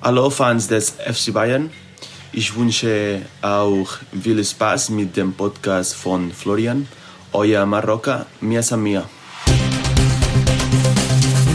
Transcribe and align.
Hallo 0.00 0.30
Fans 0.30 0.68
des 0.68 0.90
FC 0.90 1.32
Bayern. 1.32 1.70
Ich 2.32 2.54
wünsche 2.54 3.22
auch 3.42 3.88
viel 4.22 4.44
Spaß 4.44 4.90
mit 4.90 5.16
dem 5.16 5.32
Podcast 5.32 5.96
von 5.96 6.30
Florian. 6.30 6.86
Euer 7.32 7.66
Marokka, 7.66 8.26
Mia 8.40 8.62
Samia. 8.62 9.02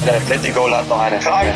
Der 0.05 0.17
Atletico 0.17 0.69
hat 0.69 0.89
noch 0.89 0.99
eine 0.99 1.21
Frage. 1.21 1.53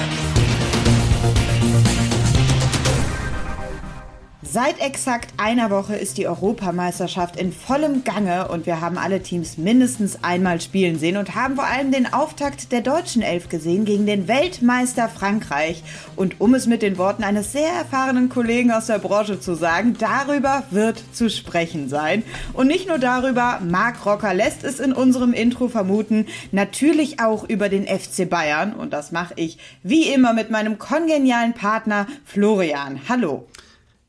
Seit 4.50 4.80
exakt 4.80 5.34
einer 5.36 5.70
Woche 5.72 5.98
ist 5.98 6.18
die 6.18 6.26
Europameisterschaft 6.26 7.36
in 7.36 7.52
vollem 7.52 8.06
Gange 8.06 8.48
und 8.48 8.66
wir 8.66 8.80
haben 8.80 8.98
alle 8.98 9.22
Teams 9.22 9.58
mindestens 9.58 10.24
einmal 10.24 10.62
spielen 10.62 10.98
sehen 10.98 11.18
und 11.18 11.36
haben 11.36 11.56
vor 11.56 11.66
allem 11.66 11.92
den 11.92 12.14
Auftakt 12.14 12.72
der 12.72 12.80
deutschen 12.80 13.22
Elf 13.22 13.50
gesehen 13.50 13.84
gegen 13.84 14.06
den 14.06 14.30
Weltmeister 14.30 15.10
Frankreich. 15.10 15.84
Und 16.16 16.40
um 16.40 16.54
es 16.54 16.66
mit 16.66 16.82
den 16.82 16.98
Worten 16.98 17.26
eines 17.26 17.52
sehr 17.52 17.70
erfahrenen 17.70 18.30
Kollegen 18.30 18.72
aus 18.72 18.86
der 18.86 19.00
Branche 19.00 19.42
zu 19.42 19.54
sagen, 19.54 19.98
darüber 20.00 20.64
wird 20.72 21.04
zu 21.12 21.30
sprechen 21.30 21.90
sein. 21.90 22.24
Und 22.54 22.68
nicht 22.68 22.88
nur 22.88 23.00
darüber, 23.00 23.60
Marc 23.62 24.06
Rocker 24.06 24.34
lässt 24.34 24.64
es 24.64 24.80
in 24.80 24.94
unserem 24.94 25.34
Intro 25.34 25.68
vermuten, 25.68 26.26
natürlich 26.54 27.20
auch 27.20 27.44
über 27.50 27.68
den 27.68 27.86
FC 27.86 28.30
Bayern. 28.30 28.74
Und 28.74 28.94
das 28.94 29.12
mache 29.12 29.34
ich 29.36 29.58
wie 29.84 30.04
immer 30.04 30.32
mit 30.32 30.52
meinem 30.52 30.78
kongenialen 30.80 31.54
Partner 31.54 32.08
Florian. 32.24 33.02
Hallo. 33.10 33.46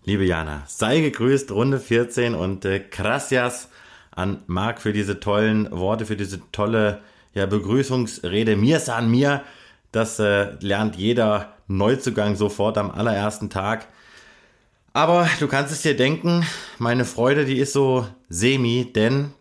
Liebe 0.09 0.25
Jana, 0.25 0.63
sei 0.67 1.01
gegrüßt, 1.01 1.51
Runde 1.51 1.79
14 1.79 2.35
und 2.35 2.65
äh, 2.65 2.81
gracias 2.81 3.69
an 4.11 4.43
Marc 4.47 4.81
für 4.81 4.95
diese 4.95 5.21
tollen 5.21 5.71
Worte, 5.71 6.07
für 6.07 6.17
diese 6.17 6.41
tolle 6.51 7.03
ja, 7.35 7.45
Begrüßungsrede. 7.45 8.57
Mir 8.57 8.81
san 8.81 9.11
mir, 9.11 9.43
das 9.93 10.19
äh, 10.19 10.53
lernt 10.61 10.97
jeder 10.97 11.53
Neuzugang 11.67 12.37
sofort 12.37 12.79
am 12.79 12.91
allerersten 12.91 13.51
Tag. 13.51 13.87
Aber 14.95 15.29
du 15.41 15.47
kannst 15.47 15.73
es 15.75 15.83
dir 15.83 15.95
denken, 15.95 16.43
meine 16.79 17.05
Freude, 17.05 17.45
die 17.45 17.59
ist 17.59 17.75
so 17.75 18.09
semi, 18.31 18.91
denn 18.91 19.35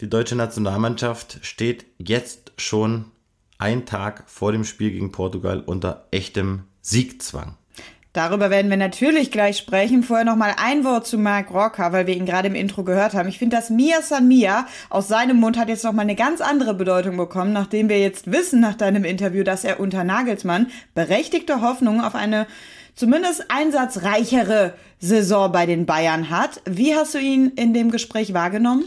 die 0.00 0.08
deutsche 0.08 0.36
Nationalmannschaft 0.36 1.40
steht 1.42 1.84
jetzt 1.98 2.52
schon 2.58 3.06
einen 3.58 3.86
Tag 3.86 4.22
vor 4.30 4.52
dem 4.52 4.62
Spiel 4.62 4.92
gegen 4.92 5.10
Portugal 5.10 5.64
unter 5.66 6.06
echtem 6.12 6.62
Siegzwang. 6.80 7.56
Darüber 8.14 8.48
werden 8.48 8.70
wir 8.70 8.76
natürlich 8.76 9.32
gleich 9.32 9.58
sprechen. 9.58 10.04
Vorher 10.04 10.24
noch 10.24 10.36
mal 10.36 10.54
ein 10.56 10.84
Wort 10.84 11.04
zu 11.04 11.18
Mark 11.18 11.52
Rocker, 11.52 11.92
weil 11.92 12.06
wir 12.06 12.16
ihn 12.16 12.26
gerade 12.26 12.46
im 12.46 12.54
Intro 12.54 12.84
gehört 12.84 13.12
haben. 13.12 13.28
Ich 13.28 13.40
finde, 13.40 13.56
das 13.56 13.70
Mia 13.70 14.02
San 14.02 14.28
Mia 14.28 14.68
aus 14.88 15.08
seinem 15.08 15.38
Mund 15.38 15.58
hat 15.58 15.68
jetzt 15.68 15.82
noch 15.82 15.92
mal 15.92 16.02
eine 16.02 16.14
ganz 16.14 16.40
andere 16.40 16.74
Bedeutung 16.74 17.16
bekommen, 17.16 17.52
nachdem 17.52 17.88
wir 17.88 17.98
jetzt 17.98 18.30
wissen 18.30 18.60
nach 18.60 18.76
deinem 18.76 19.04
Interview, 19.04 19.42
dass 19.42 19.64
er 19.64 19.80
unter 19.80 20.04
Nagelsmann 20.04 20.68
berechtigte 20.94 21.60
Hoffnung 21.60 22.00
auf 22.00 22.14
eine 22.14 22.46
zumindest 22.94 23.46
einsatzreichere 23.48 24.74
Saison 25.00 25.50
bei 25.50 25.66
den 25.66 25.84
Bayern 25.84 26.30
hat. 26.30 26.62
Wie 26.66 26.94
hast 26.94 27.14
du 27.14 27.18
ihn 27.18 27.48
in 27.56 27.74
dem 27.74 27.90
Gespräch 27.90 28.32
wahrgenommen? 28.32 28.84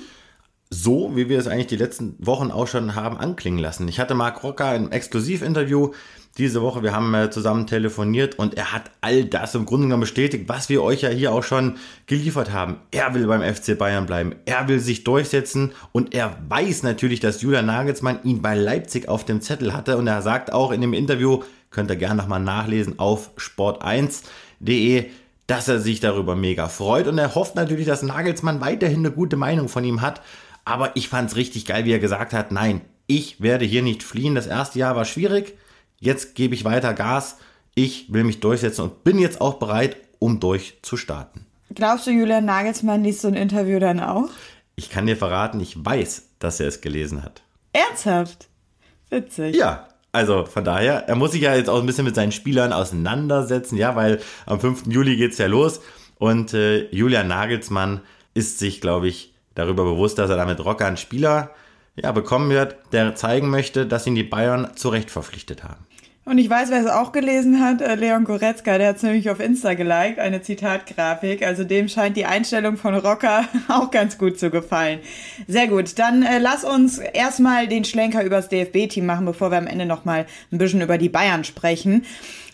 so, 0.69 1.15
wie 1.15 1.29
wir 1.29 1.39
es 1.39 1.47
eigentlich 1.47 1.67
die 1.67 1.77
letzten 1.77 2.15
Wochen 2.19 2.51
auch 2.51 2.67
schon 2.67 2.95
haben 2.95 3.17
anklingen 3.17 3.59
lassen. 3.59 3.87
Ich 3.87 3.99
hatte 3.99 4.15
Mark 4.15 4.43
Rocker 4.43 4.75
im 4.75 4.91
Exklusivinterview 4.91 5.91
diese 6.37 6.61
Woche, 6.61 6.83
wir 6.83 6.93
haben 6.93 7.13
äh, 7.13 7.29
zusammen 7.31 7.65
telefoniert 7.65 8.37
und 8.37 8.55
er 8.55 8.71
hat 8.71 8.91
all 9.01 9.25
das 9.25 9.55
im 9.55 9.65
Grunde 9.65 9.87
genommen 9.87 10.01
bestätigt, 10.01 10.47
was 10.47 10.69
wir 10.69 10.83
euch 10.83 11.01
ja 11.01 11.09
hier 11.09 11.31
auch 11.31 11.43
schon 11.43 11.77
geliefert 12.05 12.51
haben. 12.51 12.77
Er 12.91 13.13
will 13.13 13.25
beim 13.25 13.41
FC 13.41 13.77
Bayern 13.77 14.05
bleiben, 14.05 14.35
er 14.45 14.67
will 14.67 14.79
sich 14.79 15.03
durchsetzen 15.03 15.71
und 15.91 16.13
er 16.13 16.37
weiß 16.47 16.83
natürlich, 16.83 17.19
dass 17.19 17.41
Julian 17.41 17.65
Nagelsmann 17.65 18.19
ihn 18.23 18.41
bei 18.41 18.55
Leipzig 18.55 19.09
auf 19.09 19.25
dem 19.25 19.41
Zettel 19.41 19.73
hatte 19.73 19.97
und 19.97 20.05
er 20.07 20.21
sagt 20.21 20.53
auch 20.53 20.71
in 20.71 20.81
dem 20.81 20.93
Interview, 20.93 21.43
könnt 21.71 21.89
ihr 21.89 21.95
gerne 21.95 22.21
nochmal 22.21 22.39
nachlesen 22.39 22.99
auf 22.99 23.31
sport1.de, 23.37 25.05
dass 25.47 25.67
er 25.67 25.79
sich 25.79 25.99
darüber 25.99 26.35
mega 26.35 26.67
freut 26.67 27.07
und 27.07 27.17
er 27.17 27.33
hofft 27.33 27.55
natürlich, 27.55 27.87
dass 27.87 28.03
Nagelsmann 28.03 28.61
weiterhin 28.61 28.99
eine 28.99 29.11
gute 29.11 29.37
Meinung 29.37 29.69
von 29.69 29.83
ihm 29.83 30.01
hat. 30.01 30.21
Aber 30.65 30.91
ich 30.95 31.07
fand 31.07 31.31
es 31.31 31.37
richtig 31.37 31.65
geil, 31.65 31.85
wie 31.85 31.93
er 31.93 31.99
gesagt 31.99 32.33
hat, 32.33 32.51
nein, 32.51 32.81
ich 33.07 33.41
werde 33.41 33.63
hier 33.63 33.81
nicht 33.81 34.03
fliehen. 34.03 34.35
Das 34.35 34.47
erste 34.47 34.79
Jahr 34.79 34.97
war 34.97 35.05
schwierig 35.05 35.57
jetzt 35.99 36.35
gebe 36.35 36.55
ich 36.55 36.65
weiter 36.65 36.93
Gas, 36.93 37.37
ich 37.75 38.11
will 38.11 38.23
mich 38.23 38.39
durchsetzen 38.39 38.81
und 38.81 39.03
bin 39.03 39.19
jetzt 39.19 39.41
auch 39.41 39.55
bereit, 39.55 39.97
um 40.19 40.39
durchzustarten. 40.39 41.45
Glaubst 41.73 42.07
du, 42.07 42.11
Julian 42.11 42.45
Nagelsmann 42.45 43.03
liest 43.03 43.21
so 43.21 43.27
ein 43.27 43.33
Interview 43.33 43.79
dann 43.79 43.99
auch? 43.99 44.29
Ich 44.75 44.89
kann 44.89 45.05
dir 45.05 45.17
verraten, 45.17 45.59
ich 45.59 45.83
weiß, 45.83 46.29
dass 46.39 46.59
er 46.59 46.67
es 46.67 46.81
gelesen 46.81 47.23
hat. 47.23 47.43
Ernsthaft? 47.73 48.47
Witzig. 49.09 49.55
Ja, 49.55 49.87
also 50.11 50.45
von 50.45 50.63
daher, 50.63 51.07
er 51.07 51.15
muss 51.15 51.31
sich 51.33 51.41
ja 51.41 51.55
jetzt 51.55 51.69
auch 51.69 51.79
ein 51.79 51.85
bisschen 51.85 52.05
mit 52.05 52.15
seinen 52.15 52.31
Spielern 52.31 52.73
auseinandersetzen, 52.73 53.77
ja, 53.77 53.95
weil 53.95 54.21
am 54.45 54.59
5. 54.59 54.87
Juli 54.87 55.17
geht 55.17 55.33
es 55.33 55.37
ja 55.37 55.47
los 55.47 55.81
und 56.17 56.53
äh, 56.53 56.89
Julian 56.89 57.27
Nagelsmann 57.27 58.01
ist 58.33 58.59
sich, 58.59 58.81
glaube 58.81 59.07
ich, 59.07 59.33
darüber 59.55 59.83
bewusst, 59.83 60.17
dass 60.17 60.29
er 60.29 60.37
damit 60.37 60.63
Rocker 60.63 60.87
einen 60.87 60.97
Spieler 60.97 61.51
ja, 62.01 62.11
bekommen 62.11 62.49
wird, 62.49 62.77
der 62.91 63.15
zeigen 63.15 63.49
möchte, 63.49 63.85
dass 63.85 64.07
ihn 64.07 64.15
die 64.15 64.23
Bayern 64.23 64.71
zu 64.75 64.89
Recht 64.89 65.11
verpflichtet 65.11 65.63
haben. 65.63 65.87
Und 66.27 66.39
ich 66.39 66.49
weiß, 66.49 66.71
wer 66.71 66.81
es 66.81 66.87
auch 66.87 67.13
gelesen 67.13 67.61
hat, 67.61 67.81
äh, 67.81 67.95
Leon 67.95 68.25
Goretzka, 68.25 68.77
der 68.77 68.89
hat 68.89 68.97
es 68.97 69.03
nämlich 69.03 69.29
auf 69.29 69.39
Insta 69.39 69.75
geliked, 69.75 70.19
eine 70.19 70.41
Zitatgrafik. 70.41 71.41
Also 71.41 71.63
dem 71.63 71.87
scheint 71.87 72.17
die 72.17 72.25
Einstellung 72.25 72.75
von 72.75 72.95
Rocker 72.95 73.45
auch 73.69 73.91
ganz 73.91 74.17
gut 74.17 74.37
zu 74.37 74.49
gefallen. 74.49 74.99
Sehr 75.47 75.67
gut, 75.67 75.97
dann 75.97 76.23
äh, 76.23 76.39
lass 76.39 76.65
uns 76.65 76.97
erstmal 76.97 77.69
den 77.69 77.85
Schlenker 77.85 78.25
übers 78.25 78.49
DFB-Team 78.49 79.05
machen, 79.05 79.25
bevor 79.25 79.51
wir 79.51 79.57
am 79.57 79.67
Ende 79.67 79.85
nochmal 79.85 80.25
ein 80.51 80.57
bisschen 80.57 80.81
über 80.81 80.97
die 80.97 81.07
Bayern 81.07 81.45
sprechen. 81.45 82.03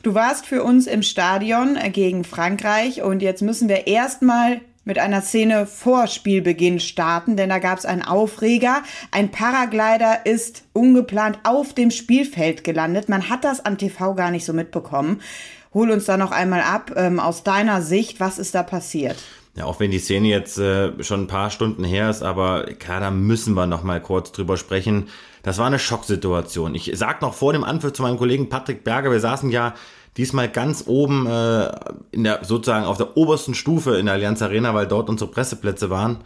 Du 0.03 0.13
warst 0.13 0.45
für 0.45 0.63
uns 0.63 0.85
im 0.85 1.01
Stadion 1.01 1.75
äh, 1.75 1.89
gegen 1.89 2.25
Frankreich 2.25 3.01
und 3.01 3.23
jetzt 3.23 3.41
müssen 3.41 3.69
wir 3.69 3.87
erstmal 3.87 4.61
mit 4.85 4.99
einer 4.99 5.21
Szene 5.21 5.65
vor 5.65 6.07
Spielbeginn 6.07 6.79
starten, 6.79 7.37
denn 7.37 7.49
da 7.49 7.59
gab 7.59 7.77
es 7.77 7.85
einen 7.85 8.01
Aufreger. 8.01 8.83
Ein 9.11 9.31
Paraglider 9.31 10.25
ist 10.25 10.63
ungeplant 10.73 11.39
auf 11.43 11.73
dem 11.73 11.91
Spielfeld 11.91 12.63
gelandet. 12.63 13.09
Man 13.09 13.29
hat 13.29 13.43
das 13.43 13.65
am 13.65 13.77
TV 13.77 14.15
gar 14.15 14.31
nicht 14.31 14.45
so 14.45 14.53
mitbekommen. 14.53 15.21
Hol 15.73 15.89
uns 15.89 16.05
da 16.05 16.17
noch 16.17 16.31
einmal 16.31 16.61
ab 16.61 16.91
ähm, 16.95 17.19
aus 17.19 17.43
deiner 17.43 17.81
Sicht, 17.81 18.19
was 18.19 18.37
ist 18.37 18.53
da 18.53 18.63
passiert? 18.63 19.17
Ja, 19.55 19.65
auch 19.65 19.79
wenn 19.79 19.91
die 19.91 19.99
Szene 19.99 20.27
jetzt 20.27 20.57
äh, 20.57 20.91
schon 21.03 21.23
ein 21.23 21.27
paar 21.27 21.51
Stunden 21.51 21.83
her 21.83 22.09
ist, 22.09 22.23
aber 22.23 22.65
klar, 22.79 22.99
da 22.99 23.11
müssen 23.11 23.53
wir 23.53 23.67
noch 23.67 23.83
mal 23.83 24.01
kurz 24.01 24.31
drüber 24.31 24.57
sprechen. 24.57 25.09
Das 25.43 25.59
war 25.59 25.67
eine 25.67 25.77
Schocksituation. 25.77 26.73
Ich 26.73 26.91
sag 26.95 27.21
noch 27.21 27.35
vor 27.35 27.53
dem 27.53 27.63
Anpfiff 27.63 27.93
zu 27.93 28.01
meinem 28.01 28.17
Kollegen 28.17 28.49
Patrick 28.49 28.83
Berger, 28.83 29.11
wir 29.11 29.19
saßen 29.19 29.51
ja 29.51 29.75
diesmal 30.17 30.49
ganz 30.49 30.85
oben 30.87 31.27
äh, 31.27 31.71
in 32.11 32.23
der 32.23 32.43
sozusagen 32.43 32.85
auf 32.85 32.97
der 32.97 33.17
obersten 33.17 33.53
Stufe 33.53 33.97
in 33.97 34.05
der 34.05 34.15
Allianz 34.15 34.41
Arena, 34.41 34.73
weil 34.73 34.87
dort 34.87 35.09
unsere 35.09 35.31
Presseplätze 35.31 35.89
waren. 35.89 36.17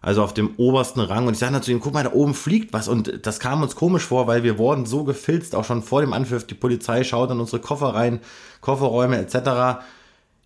Also 0.00 0.22
auf 0.22 0.32
dem 0.32 0.54
obersten 0.58 1.00
Rang. 1.00 1.26
Und 1.26 1.32
ich 1.32 1.40
sagte 1.40 1.60
zu 1.60 1.72
ihm, 1.72 1.80
guck 1.80 1.92
mal, 1.92 2.04
da 2.04 2.12
oben 2.12 2.34
fliegt 2.34 2.72
was. 2.72 2.86
Und 2.86 3.26
das 3.26 3.40
kam 3.40 3.62
uns 3.62 3.74
komisch 3.74 4.04
vor, 4.04 4.28
weil 4.28 4.44
wir 4.44 4.56
wurden 4.56 4.86
so 4.86 5.02
gefilzt, 5.02 5.56
auch 5.56 5.64
schon 5.64 5.82
vor 5.82 6.02
dem 6.02 6.12
Anpfiff. 6.12 6.46
Die 6.46 6.54
Polizei 6.54 7.02
schaut 7.02 7.32
in 7.32 7.40
unsere 7.40 7.60
Koffer 7.60 7.94
rein, 7.94 8.20
Kofferräume 8.60 9.18
etc. 9.18 9.82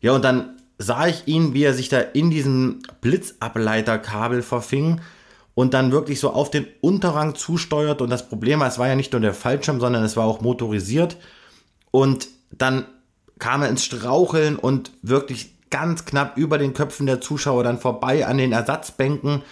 Ja, 0.00 0.12
und 0.12 0.24
dann 0.24 0.56
sah 0.78 1.06
ich 1.06 1.28
ihn, 1.28 1.52
wie 1.52 1.64
er 1.64 1.74
sich 1.74 1.90
da 1.90 1.98
in 2.00 2.30
diesem 2.30 2.80
Blitzableiterkabel 3.02 4.42
verfing 4.42 5.02
und 5.54 5.74
dann 5.74 5.92
wirklich 5.92 6.18
so 6.18 6.30
auf 6.30 6.50
den 6.50 6.66
Unterrang 6.80 7.34
zusteuert. 7.34 8.00
Und 8.00 8.08
das 8.08 8.28
Problem 8.28 8.60
war, 8.60 8.68
es 8.68 8.78
war 8.78 8.88
ja 8.88 8.94
nicht 8.94 9.12
nur 9.12 9.20
der 9.20 9.34
Fallschirm, 9.34 9.80
sondern 9.80 10.02
es 10.02 10.16
war 10.16 10.24
auch 10.24 10.40
motorisiert. 10.40 11.18
Und 11.90 12.28
dann 12.52 12.86
kam 13.38 13.62
er 13.62 13.68
ins 13.68 13.84
Straucheln 13.84 14.56
und 14.56 14.92
wirklich 15.02 15.54
ganz 15.70 16.04
knapp 16.04 16.36
über 16.36 16.58
den 16.58 16.74
Köpfen 16.74 17.06
der 17.06 17.20
Zuschauer 17.20 17.64
dann 17.64 17.78
vorbei 17.78 18.26
an 18.26 18.38
den 18.38 18.52
Ersatzbänken. 18.52 19.42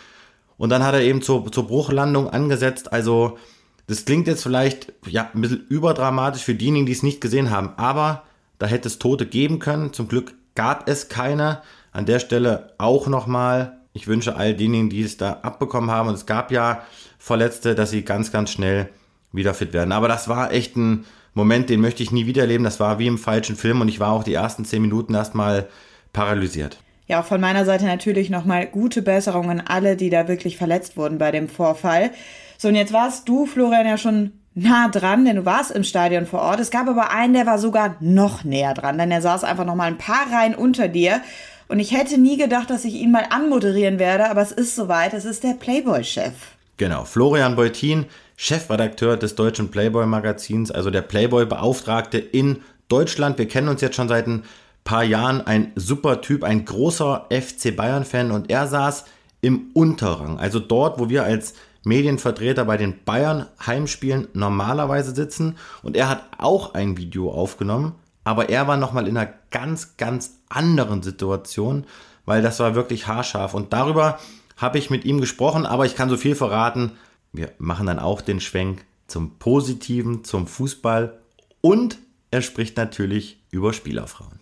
Und 0.59 0.69
dann 0.69 0.85
hat 0.85 0.95
er 0.95 1.01
eben 1.01 1.23
zur, 1.23 1.51
zur 1.51 1.67
Bruchlandung 1.67 2.29
angesetzt. 2.29 2.93
Also, 2.93 3.39
das 3.87 4.05
klingt 4.05 4.29
jetzt 4.29 4.43
vielleicht 4.43 4.93
ja, 5.07 5.31
ein 5.35 5.41
bisschen 5.41 5.67
überdramatisch 5.69 6.43
für 6.43 6.55
diejenigen, 6.55 6.87
die 6.87 6.93
es 6.93 7.03
nicht 7.03 7.21
gesehen 7.21 7.51
haben. 7.51 7.73
Aber 7.77 8.23
da 8.59 8.67
hätte 8.67 8.87
es 8.87 8.99
Tote 8.99 9.27
geben 9.27 9.59
können. 9.59 9.93
Zum 9.93 10.07
Glück 10.07 10.35
gab 10.55 10.89
es 10.89 11.09
keine. 11.09 11.63
An 11.93 12.07
der 12.07 12.21
Stelle 12.21 12.75
auch 12.79 13.09
nochmal. 13.09 13.79
Ich 13.95 14.07
wünsche 14.07 14.37
all 14.37 14.55
denjenigen, 14.55 14.91
die 14.91 15.03
es 15.03 15.17
da 15.17 15.41
abbekommen 15.43 15.91
haben. 15.91 16.09
Und 16.09 16.15
es 16.15 16.27
gab 16.27 16.53
ja 16.53 16.83
Verletzte, 17.19 17.75
dass 17.75 17.91
sie 17.91 18.03
ganz, 18.03 18.31
ganz 18.31 18.51
schnell 18.51 18.91
wieder 19.33 19.55
fit 19.55 19.73
werden. 19.73 19.93
Aber 19.93 20.09
das 20.09 20.29
war 20.29 20.53
echt 20.53 20.77
ein, 20.77 21.07
Moment, 21.35 21.71
den 21.71 21.81
möchte 21.81 22.03
ich 22.03 22.11
nie 22.11 22.27
wiederleben. 22.27 22.65
Das 22.65 22.81
war 22.81 22.99
wie 22.99 23.07
im 23.07 23.19
falschen 23.19 23.57
Film 23.57 23.81
und 23.81 23.89
ich 23.89 24.01
war 24.01 24.13
auch 24.13 24.25
die 24.25 24.35
ersten 24.35 24.65
zehn 24.65 24.83
Minuten 24.83 25.15
erstmal 25.15 25.69
paralysiert. 26.13 26.79
Ja, 27.07 27.21
auch 27.21 27.25
von 27.25 27.41
meiner 27.41 27.65
Seite 27.65 27.87
natürlich 27.87 28.31
nochmal 28.31 28.67
gute 28.67 29.03
Besserung 29.03 29.51
an 29.51 29.61
alle, 29.61 29.97
die 29.97 30.11
da 30.11 30.29
wirklich 30.29 30.57
verletzt 30.57 30.97
wurden 30.97 31.19
bei 31.19 31.33
dem 31.33 31.49
Vorfall. 31.49 32.11
So, 32.57 32.69
und 32.69 32.77
jetzt 32.77 32.93
warst 32.93 33.29
du, 33.29 33.47
Florian, 33.47 33.87
ja 33.87 33.97
schon 33.97 34.33
nah 34.55 34.89
dran, 34.89 35.25
denn 35.25 35.37
du 35.37 35.45
warst 35.45 35.71
im 35.71 35.85
Stadion 35.85 36.27
vor 36.27 36.41
Ort. 36.41 36.61
Es 36.61 36.71
gab 36.71 36.89
aber 36.89 37.11
einen, 37.11 37.35
der 37.35 37.47
war 37.47 37.59
sogar 37.59 37.97
noch 38.01 38.45
näher 38.45 38.75
dran, 38.75 38.99
denn 38.99 39.11
er 39.11 39.23
saß 39.23 39.45
einfach 39.45 39.65
nochmal 39.65 39.89
ein 39.89 39.99
paar 39.99 40.31
Reihen 40.33 40.55
unter 40.55 40.89
dir. 40.89 41.21
Und 41.69 41.79
ich 41.79 41.93
hätte 41.93 42.19
nie 42.19 42.37
gedacht, 42.37 42.69
dass 42.71 42.85
ich 42.85 42.95
ihn 42.95 43.13
mal 43.13 43.27
anmoderieren 43.31 43.99
werde, 43.99 44.29
aber 44.29 44.43
es 44.43 44.53
ist 44.53 44.75
soweit. 44.75 45.15
Es 45.15 45.25
ist 45.25 45.45
der 45.45 45.55
Playboy-Chef. 45.55 46.33
Genau, 46.81 47.05
Florian 47.05 47.57
Beutin, 47.57 48.07
Chefredakteur 48.37 49.19
des 49.19 49.35
deutschen 49.35 49.71
Playboy-Magazins, 49.71 50.71
also 50.71 50.89
der 50.89 51.03
Playboy-Beauftragte 51.03 52.17
in 52.17 52.63
Deutschland. 52.89 53.37
Wir 53.37 53.47
kennen 53.47 53.69
uns 53.69 53.83
jetzt 53.83 53.97
schon 53.97 54.09
seit 54.09 54.27
ein 54.27 54.45
paar 54.83 55.05
Jahren. 55.05 55.43
Ein 55.43 55.73
super 55.77 56.23
Typ, 56.23 56.43
ein 56.43 56.65
großer 56.65 57.27
FC 57.29 57.77
Bayern-Fan 57.77 58.31
und 58.31 58.49
er 58.49 58.67
saß 58.67 59.05
im 59.43 59.73
Unterrang, 59.75 60.39
also 60.39 60.59
dort, 60.59 60.99
wo 60.99 61.11
wir 61.11 61.23
als 61.25 61.53
Medienvertreter 61.85 62.65
bei 62.65 62.79
den 62.79 63.05
Bayern 63.05 63.45
Heimspielen 63.67 64.29
normalerweise 64.33 65.15
sitzen 65.15 65.59
und 65.83 65.99
er 65.99 66.09
hat 66.09 66.23
auch 66.39 66.73
ein 66.73 66.97
Video 66.97 67.31
aufgenommen, 67.31 67.95
aber 68.25 68.49
er 68.49 68.67
war 68.69 68.79
nochmal 68.79 69.07
in 69.07 69.19
einer 69.19 69.31
ganz, 69.51 69.99
ganz 69.99 70.39
anderen 70.49 71.03
Situation, 71.03 71.85
weil 72.25 72.41
das 72.41 72.59
war 72.59 72.75
wirklich 72.75 73.07
haarscharf 73.07 73.53
und 73.53 73.75
darüber 73.75 74.19
habe 74.61 74.79
ich 74.79 74.91
mit 74.91 75.05
ihm 75.05 75.21
gesprochen, 75.21 75.65
aber 75.65 75.87
ich 75.87 75.97
kann 75.97 76.11
so 76.11 76.17
viel 76.17 76.35
verraten, 76.35 76.93
wir 77.33 77.53
machen 77.59 77.87
dann 77.87 77.99
auch 77.99 78.21
den 78.21 78.41
Schwenk 78.41 78.85
zum 79.07 79.39
Positiven, 79.39 80.23
zum 80.23 80.47
Fußball 80.47 81.19
und 81.63 81.99
er 82.31 82.43
spricht 82.43 82.77
natürlich 82.77 83.41
über 83.51 83.73
Spielerfrauen. 83.73 84.39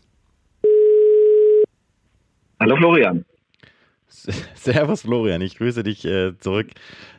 Hallo 2.61 2.77
Florian. 2.77 3.25
Servus 4.55 5.03
Florian, 5.03 5.41
ich 5.41 5.57
grüße 5.57 5.85
dich 5.85 6.05
äh, 6.05 6.37
zurück, 6.39 6.69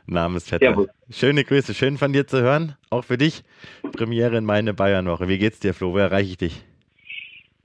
Namensvetter. 0.06 0.66
Servus. 0.66 0.88
Schöne 1.10 1.46
Grüße, 1.46 1.74
schön 1.74 1.98
von 1.98 2.12
dir 2.12 2.28
zu 2.28 2.42
hören, 2.42 2.76
auch 2.90 3.06
für 3.06 3.18
dich. 3.18 3.44
Premiere 3.94 4.38
in 4.38 4.46
meine 4.46 4.74
Bayernwoche. 4.74 5.30
Wie 5.30 5.38
geht's 5.38 5.60
dir, 5.60 5.74
Flo? 5.74 5.94
Wo 5.94 5.98
erreiche 5.98 6.32
ich 6.32 6.38
dich? 6.38 6.64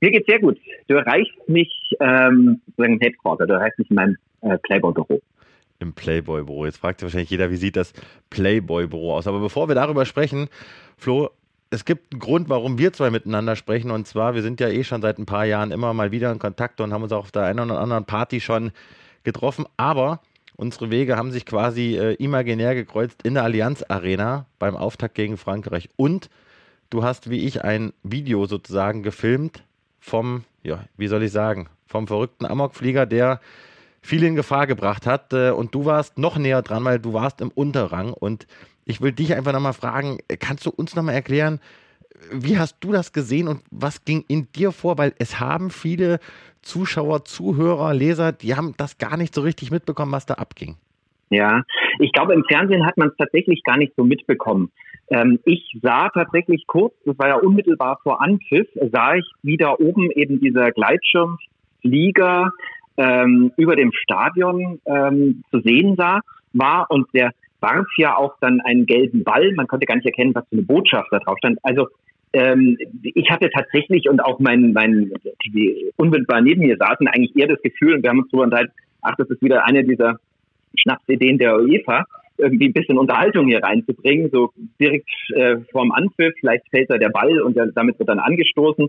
Mir 0.01 0.13
geht's 0.13 0.27
sehr 0.27 0.39
gut. 0.39 0.59
Du 0.87 0.95
erreichst 0.95 1.49
mich 1.49 1.73
ähm, 1.99 2.61
im 2.77 3.01
Headquarter, 3.01 3.47
du 3.47 3.55
erreichst 3.55 3.79
mich 3.79 3.91
in 3.91 3.97
meinem 3.97 4.17
äh, 4.45 4.59
Playboy-Büro. 4.59 5.21
Im 5.81 5.93
Playboy-Büro. 5.93 6.67
Jetzt 6.67 6.79
fragt 6.79 7.01
sich 7.01 7.07
wahrscheinlich 7.07 7.31
jeder, 7.31 7.51
wie 7.51 7.57
sieht 7.57 7.77
das 7.77 7.93
Playboy-Büro 8.31 9.15
aus? 9.15 9.27
Aber 9.27 9.41
bevor 9.41 9.69
wir 9.69 9.75
darüber 9.75 10.07
sprechen, 10.07 10.49
Flo, 10.97 11.31
es 11.71 11.85
gibt 11.85 12.13
einen 12.13 12.21
Grund, 12.21 12.49
warum 12.49 12.79
wir 12.79 12.93
zwei 12.93 13.11
miteinander 13.11 13.57
sprechen. 13.57 13.91
Und 13.91 14.07
zwar, 14.07 14.35
wir 14.35 14.43
sind 14.43 14.61
ja 14.61 14.69
eh 14.69 14.85
schon 14.85 15.03
seit 15.03 15.19
ein 15.19 15.27
paar 15.27 15.45
Jahren 15.45 15.73
immer 15.73 15.93
mal 15.93 16.13
wieder 16.13 16.31
in 16.31 16.39
Kontakt 16.39 16.81
und 16.81 16.93
haben 16.93 17.03
uns 17.03 17.13
auch 17.13 17.25
auf 17.25 17.33
der 17.33 17.45
einen 17.45 17.71
oder 17.71 17.81
anderen 17.81 18.05
Party 18.05 18.41
schon 18.41 18.71
getroffen, 19.25 19.65
aber 19.77 20.21
unsere 20.57 20.91
Wege 20.91 21.17
haben 21.17 21.33
sich 21.33 21.47
quasi 21.47 21.97
äh, 21.97 22.15
imaginär 22.15 22.75
gekreuzt 22.75 23.23
in 23.23 23.35
der 23.35 23.43
Allianz 23.43 23.83
Arena 23.89 24.47
beim 24.59 24.77
Auftakt 24.77 25.15
gegen 25.15 25.37
Frankreich. 25.37 25.89
Und 25.97 26.31
du 26.91 27.03
hast, 27.03 27.31
wie 27.31 27.41
ich, 27.41 27.65
ein 27.65 27.93
Video 28.03 28.47
sozusagen 28.47 29.03
gefilmt 29.03 29.65
vom, 29.99 30.45
ja, 30.63 30.85
wie 30.97 31.09
soll 31.09 31.23
ich 31.23 31.33
sagen, 31.33 31.69
vom 31.87 32.07
verrückten 32.07 32.47
Amokflieger, 32.47 33.07
der 33.07 33.41
viel 34.05 34.23
in 34.23 34.37
Gefahr 34.37 34.67
gebracht 34.67 35.07
hat. 35.07 35.33
Äh, 35.33 35.51
und 35.51 35.75
du 35.75 35.87
warst 35.87 36.19
noch 36.19 36.37
näher 36.37 36.63
dran, 36.63 36.85
weil 36.85 36.99
du 36.99 37.13
warst 37.15 37.41
im 37.41 37.51
Unterrang. 37.51 38.13
Und 38.13 38.47
ich 38.85 39.01
will 39.01 39.13
dich 39.13 39.35
einfach 39.35 39.53
nochmal 39.53 39.73
fragen, 39.73 40.19
kannst 40.41 40.67
du 40.67 40.71
uns 40.71 40.95
nochmal 40.95 41.15
erklären, 41.15 41.59
wie 42.31 42.59
hast 42.59 42.77
du 42.81 42.93
das 42.93 43.13
gesehen 43.13 43.49
und 43.49 43.63
was 43.71 44.05
ging 44.05 44.25
in 44.29 44.47
dir 44.53 44.73
vor? 44.73 44.99
Weil 44.99 45.15
es 45.19 45.41
haben 45.41 45.71
viele 45.71 46.21
Zuschauer, 46.63 47.25
Zuhörer, 47.25 47.93
Leser, 47.93 48.33
die 48.33 48.55
haben 48.55 48.75
das 48.77 48.99
gar 48.99 49.17
nicht 49.17 49.35
so 49.35 49.41
richtig 49.41 49.71
mitbekommen, 49.71 50.13
was 50.13 50.27
da 50.27 50.35
abging. 50.35 50.77
Ja, 51.31 51.63
ich 51.99 52.13
glaube, 52.13 52.35
im 52.35 52.45
Fernsehen 52.45 52.87
hat 52.87 52.97
man 52.97 53.09
es 53.09 53.17
tatsächlich 53.17 53.63
gar 53.65 53.77
nicht 53.77 53.95
so 53.97 54.05
mitbekommen. 54.05 54.71
Ähm, 55.09 55.41
ich 55.45 55.79
sah 55.83 56.09
tatsächlich 56.11 56.67
kurz, 56.67 56.95
das 57.05 57.19
war 57.19 57.29
ja 57.29 57.37
unmittelbar 57.37 57.99
vor 58.03 58.23
Anpfiff, 58.23 58.69
sah 58.93 59.17
ich, 59.17 59.25
wie 59.43 59.57
da 59.57 59.73
oben 59.73 60.11
eben 60.13 60.41
dieser 60.41 60.71
Gleitschirmflieger 60.71 62.53
ähm, 62.97 63.53
über 63.57 63.77
dem 63.77 63.93
Stadion 63.93 64.81
ähm, 64.87 65.43
zu 65.51 65.61
sehen 65.61 65.97
sah, 65.97 66.21
war 66.53 66.87
und 66.91 67.07
der 67.15 67.33
warf 67.61 67.87
ja 67.97 68.17
auch 68.17 68.35
dann 68.41 68.61
einen 68.61 68.87
gelben 68.87 69.25
Ball. 69.25 69.53
Man 69.55 69.67
konnte 69.67 69.87
gar 69.87 69.97
nicht 69.97 70.07
erkennen, 70.07 70.35
was 70.35 70.47
für 70.49 70.57
eine 70.57 70.63
Botschaft 70.63 71.09
da 71.11 71.19
drauf 71.19 71.39
stand. 71.39 71.59
Also 71.63 71.89
ähm, 72.33 72.77
ich 73.03 73.31
hatte 73.31 73.49
tatsächlich 73.51 74.09
und 74.09 74.21
auch 74.21 74.39
mein, 74.41 74.73
mein 74.73 75.13
die 75.47 75.93
unmittelbar 75.97 76.41
neben 76.41 76.63
mir 76.63 76.77
saßen 76.77 77.07
eigentlich 77.07 77.37
eher 77.37 77.49
das 77.49 77.63
Gefühl, 77.63 77.95
und 77.95 78.03
wir 78.03 78.11
haben 78.11 78.21
uns 78.21 78.31
darüber 78.31 78.45
unterhalten, 78.45 78.73
ach, 79.03 79.15
das 79.17 79.31
ist 79.31 79.43
wieder 79.43 79.65
eine 79.65 79.85
dieser 79.85 80.19
Schnapsideen 80.77 81.39
der 81.39 81.57
UEFA, 81.57 82.05
irgendwie 82.37 82.67
ein 82.67 82.73
bisschen 82.73 82.99
Unterhaltung 82.99 83.47
hier 83.47 83.63
reinzubringen, 83.63 84.31
so 84.33 84.51
direkt 84.81 85.09
äh, 85.35 85.59
vorm 85.71 85.93
Anpfiff, 85.93 86.35
vielleicht 86.41 86.69
fällt 86.71 86.91
da 86.91 86.99
der 86.99 87.11
Ball 87.11 87.41
und 87.41 87.57
der, 87.57 87.67
damit 87.67 87.99
wird 87.99 88.09
dann 88.09 88.19
angestoßen. 88.19 88.89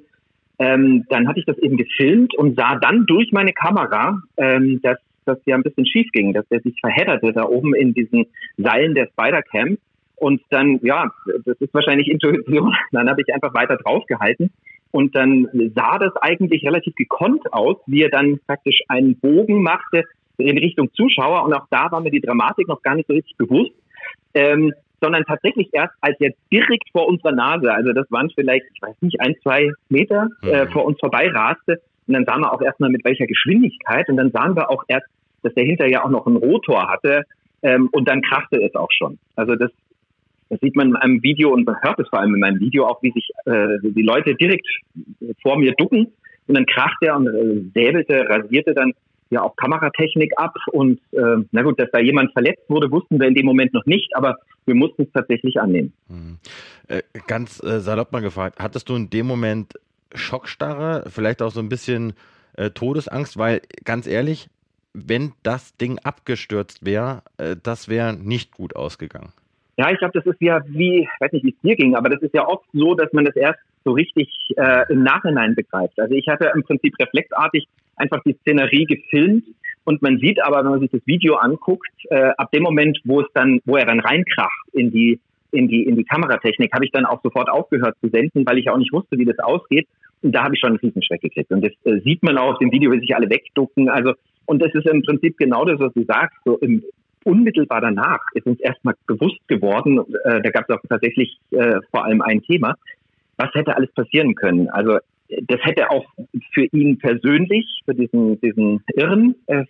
Ähm, 0.59 1.05
dann 1.09 1.27
hatte 1.27 1.39
ich 1.39 1.45
das 1.45 1.57
eben 1.57 1.77
gefilmt 1.77 2.35
und 2.35 2.57
sah 2.57 2.75
dann 2.79 3.05
durch 3.05 3.31
meine 3.31 3.53
Kamera, 3.53 4.21
ähm, 4.37 4.79
dass 4.81 4.97
das 5.25 5.39
ja 5.45 5.55
ein 5.55 5.63
bisschen 5.63 5.85
schief 5.85 6.07
ging, 6.13 6.33
dass 6.33 6.47
der 6.49 6.61
sich 6.61 6.79
verhedderte 6.79 7.33
da 7.33 7.43
oben 7.43 7.73
in 7.73 7.93
diesen 7.93 8.27
Seilen 8.57 8.93
der 8.93 9.07
Spider-Cam 9.07 9.77
und 10.15 10.41
dann, 10.49 10.79
ja, 10.81 11.11
das 11.45 11.57
ist 11.59 11.73
wahrscheinlich 11.73 12.07
Intuition. 12.07 12.73
Dann 12.91 13.09
habe 13.09 13.21
ich 13.21 13.33
einfach 13.33 13.53
weiter 13.53 13.77
draufgehalten. 13.77 14.51
Und 14.91 15.13
dann 15.13 15.49
sah 15.75 15.99
das 15.99 16.15
eigentlich 16.21 16.63
relativ 16.63 16.95
gekonnt 16.95 17.51
aus, 17.51 17.75
wie 17.85 18.03
er 18.03 18.09
dann 18.09 18.39
praktisch 18.47 18.79
einen 18.87 19.19
Bogen 19.19 19.61
machte 19.61 20.05
in 20.37 20.57
Richtung 20.57 20.89
Zuschauer. 20.93 21.43
Und 21.43 21.53
auch 21.53 21.67
da 21.69 21.91
war 21.91 21.99
mir 21.99 22.11
die 22.11 22.21
Dramatik 22.21 22.69
noch 22.69 22.81
gar 22.81 22.95
nicht 22.95 23.07
so 23.07 23.13
richtig 23.13 23.35
bewusst. 23.35 23.73
Ähm, 24.33 24.73
sondern 25.05 25.23
tatsächlich 25.23 25.69
erst, 25.71 25.93
als 26.01 26.19
er 26.19 26.31
direkt 26.51 26.89
vor 26.91 27.07
unserer 27.07 27.31
Nase, 27.31 27.71
also 27.71 27.93
das 27.93 28.09
waren 28.09 28.31
vielleicht, 28.33 28.65
ich 28.73 28.81
weiß 28.81 28.95
nicht, 29.01 29.21
ein, 29.21 29.35
zwei 29.43 29.71
Meter 29.89 30.29
äh, 30.41 30.65
mhm. 30.65 30.71
vor 30.71 30.85
uns 30.85 30.99
vorbei 30.99 31.29
raste. 31.29 31.79
Und 32.07 32.15
dann 32.15 32.25
sahen 32.25 32.41
wir 32.41 32.51
auch 32.51 32.61
erstmal 32.61 32.89
mit 32.89 33.05
welcher 33.05 33.27
Geschwindigkeit. 33.27 34.09
Und 34.09 34.17
dann 34.17 34.31
sahen 34.31 34.55
wir 34.55 34.71
auch 34.71 34.83
erst, 34.87 35.05
dass 35.43 35.53
der 35.53 35.63
hinterher 35.63 36.03
auch 36.03 36.09
noch 36.09 36.25
einen 36.25 36.37
Rotor 36.37 36.89
hatte. 36.89 37.23
Ähm, 37.61 37.87
und 37.91 38.07
dann 38.09 38.23
krachte 38.23 38.57
es 38.63 38.73
auch 38.73 38.91
schon. 38.91 39.19
Also 39.35 39.55
das 39.55 39.71
das 40.49 40.59
sieht 40.59 40.75
man 40.75 40.89
in 40.89 40.95
einem 40.95 41.23
Video 41.23 41.51
und 41.51 41.65
man 41.65 41.75
hört 41.81 41.99
es 41.99 42.07
vor 42.07 42.19
allem 42.19 42.35
in 42.35 42.39
meinem 42.39 42.59
Video 42.59 42.85
auch, 42.85 43.01
wie 43.01 43.11
sich 43.11 43.29
äh, 43.45 43.79
die 43.81 44.03
Leute 44.03 44.35
direkt 44.35 44.67
vor 45.41 45.57
mir 45.57 45.73
ducken 45.75 46.13
und 46.47 46.55
dann 46.55 46.67
kracht 46.67 46.97
er 47.01 47.15
und 47.15 47.27
äh, 47.27 47.63
säbelte, 47.73 48.29
rasierte 48.29 48.75
dann 48.75 48.93
ja 49.29 49.41
auch 49.41 49.55
Kameratechnik 49.55 50.33
ab 50.37 50.55
und 50.71 50.99
äh, 51.11 51.43
na 51.51 51.61
gut, 51.61 51.79
dass 51.79 51.89
da 51.91 51.99
jemand 51.99 52.31
verletzt 52.33 52.69
wurde, 52.69 52.91
wussten 52.91 53.19
wir 53.19 53.27
in 53.27 53.35
dem 53.35 53.45
Moment 53.45 53.73
noch 53.73 53.85
nicht, 53.85 54.15
aber 54.15 54.37
wir 54.65 54.75
mussten 54.75 55.03
es 55.03 55.11
tatsächlich 55.11 55.59
annehmen. 55.59 55.93
Mhm. 56.07 56.37
Äh, 56.87 57.01
ganz 57.27 57.61
äh, 57.63 57.79
salopp 57.79 58.11
mal 58.11 58.21
gefragt, 58.21 58.57
hattest 58.59 58.89
du 58.89 58.95
in 58.95 59.09
dem 59.09 59.27
Moment 59.27 59.73
Schockstarre, 60.13 61.05
vielleicht 61.09 61.41
auch 61.41 61.51
so 61.51 61.59
ein 61.59 61.69
bisschen 61.69 62.13
äh, 62.57 62.69
Todesangst, 62.69 63.37
weil 63.37 63.61
ganz 63.83 64.07
ehrlich, 64.07 64.49
wenn 64.93 65.33
das 65.43 65.75
Ding 65.77 65.99
abgestürzt 66.03 66.85
wäre, 66.85 67.21
äh, 67.37 67.55
das 67.61 67.89
wäre 67.89 68.13
nicht 68.13 68.51
gut 68.51 68.75
ausgegangen. 68.75 69.33
Ja, 69.77 69.91
ich 69.91 69.97
glaube, 69.97 70.17
das 70.17 70.25
ist 70.25 70.39
ja 70.39 70.61
wie, 70.67 71.01
ich 71.01 71.09
weiß 71.19 71.33
nicht, 71.33 71.43
wie 71.43 71.49
es 71.49 71.61
dir 71.61 71.75
ging, 71.75 71.95
aber 71.95 72.09
das 72.09 72.21
ist 72.21 72.33
ja 72.33 72.47
oft 72.47 72.65
so, 72.71 72.95
dass 72.95 73.11
man 73.11 73.25
das 73.25 73.35
erst 73.35 73.59
so 73.83 73.91
richtig 73.91 74.29
äh, 74.55 74.91
im 74.91 75.03
Nachhinein 75.03 75.53
begreift. 75.53 75.99
Also 75.99 76.15
ich 76.15 76.27
hatte 76.27 76.51
im 76.55 76.63
Prinzip 76.63 76.95
reflexartig 76.99 77.67
einfach 77.95 78.21
die 78.23 78.35
Szenerie 78.41 78.85
gefilmt 78.85 79.45
und 79.85 80.01
man 80.01 80.17
sieht 80.19 80.43
aber, 80.43 80.63
wenn 80.63 80.71
man 80.71 80.79
sich 80.79 80.91
das 80.91 81.05
Video 81.05 81.35
anguckt, 81.35 81.91
äh, 82.09 82.31
ab 82.37 82.51
dem 82.51 82.63
Moment, 82.63 82.99
wo 83.05 83.21
es 83.21 83.27
dann, 83.33 83.61
wo 83.65 83.77
er 83.77 83.85
dann 83.85 83.99
reinkracht 83.99 84.67
in 84.73 84.91
die 84.91 85.19
in 85.51 85.67
die 85.67 85.83
in 85.83 85.95
die 85.95 86.03
Kameratechnik, 86.03 86.73
habe 86.73 86.85
ich 86.85 86.91
dann 86.91 87.05
auch 87.05 87.21
sofort 87.23 87.49
aufgehört 87.49 87.95
zu 88.01 88.09
senden, 88.09 88.45
weil 88.45 88.57
ich 88.57 88.69
auch 88.69 88.77
nicht 88.77 88.91
wusste, 88.91 89.17
wie 89.17 89.25
das 89.25 89.39
ausgeht. 89.39 89.87
Und 90.21 90.33
da 90.33 90.43
habe 90.43 90.55
ich 90.55 90.59
schon 90.59 90.71
einen 90.71 90.79
Riesenschreck 90.79 91.21
gekriegt. 91.21 91.51
Und 91.51 91.63
das 91.63 91.71
äh, 91.85 92.01
sieht 92.01 92.23
man 92.23 92.37
auch 92.37 92.53
auf 92.53 92.59
dem 92.59 92.71
Video, 92.71 92.91
wie 92.91 92.99
sich 92.99 93.15
alle 93.15 93.29
wegducken. 93.29 93.89
Also 93.89 94.13
und 94.47 94.61
das 94.61 94.73
ist 94.73 94.87
im 94.87 95.03
Prinzip 95.03 95.37
genau 95.37 95.65
das, 95.65 95.79
was 95.79 95.93
du 95.93 96.03
sagst. 96.03 96.37
So 96.45 96.57
im, 96.57 96.83
unmittelbar 97.23 97.81
danach 97.81 98.21
ist 98.33 98.45
uns 98.45 98.59
erstmal 98.59 98.95
bewusst 99.07 99.47
geworden, 99.47 99.99
äh, 100.25 100.41
da 100.41 100.49
gab 100.51 100.69
es 100.69 100.75
auch 100.75 100.81
tatsächlich 100.87 101.39
äh, 101.51 101.79
vor 101.91 102.05
allem 102.05 102.21
ein 102.21 102.41
Thema, 102.43 102.75
was 103.37 103.53
hätte 103.53 103.75
alles 103.75 103.91
passieren 103.93 104.35
können. 104.35 104.69
Also 104.69 104.99
das 105.29 105.59
hätte 105.63 105.89
auch 105.89 106.05
für 106.53 106.65
ihn 106.65 106.97
persönlich, 106.97 107.81
für 107.85 107.95
diesen, 107.95 108.39
diesen 108.41 108.83
Irren, 108.95 109.35
äh, 109.47 109.65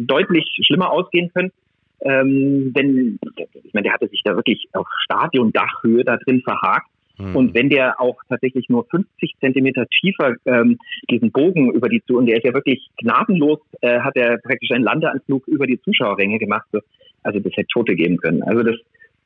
deutlich 0.00 0.44
schlimmer 0.66 0.90
ausgehen 0.90 1.30
können. 1.34 1.52
Ähm, 2.00 2.72
denn 2.74 3.18
ich 3.62 3.72
meine, 3.72 3.84
der 3.84 3.94
hatte 3.94 4.08
sich 4.08 4.22
da 4.24 4.36
wirklich 4.36 4.68
auf 4.72 4.86
Stadiondachhöhe 5.04 6.04
da 6.04 6.16
drin 6.18 6.42
verhakt. 6.42 6.88
Mhm. 7.18 7.36
Und 7.36 7.54
wenn 7.54 7.70
der 7.70 8.00
auch 8.00 8.16
tatsächlich 8.28 8.68
nur 8.68 8.86
50 8.90 9.36
Zentimeter 9.40 9.86
tiefer 10.00 10.34
ähm, 10.46 10.78
diesen 11.10 11.30
Bogen 11.30 11.72
über 11.72 11.88
die 11.88 12.02
zu 12.04 12.18
und 12.18 12.26
der 12.26 12.36
ist 12.36 12.44
ja 12.44 12.52
wirklich 12.52 12.90
gnadenlos, 12.98 13.60
äh, 13.80 14.00
hat 14.00 14.16
er 14.16 14.38
praktisch 14.38 14.70
einen 14.72 14.84
Landeanflug 14.84 15.46
über 15.46 15.66
die 15.66 15.80
Zuschauerränge 15.80 16.38
gemacht. 16.38 16.66
So. 16.72 16.80
Also 17.22 17.38
das 17.38 17.52
hätte 17.56 17.68
Tote 17.68 17.94
geben 17.94 18.16
können. 18.18 18.42
Also 18.42 18.62
das 18.62 18.76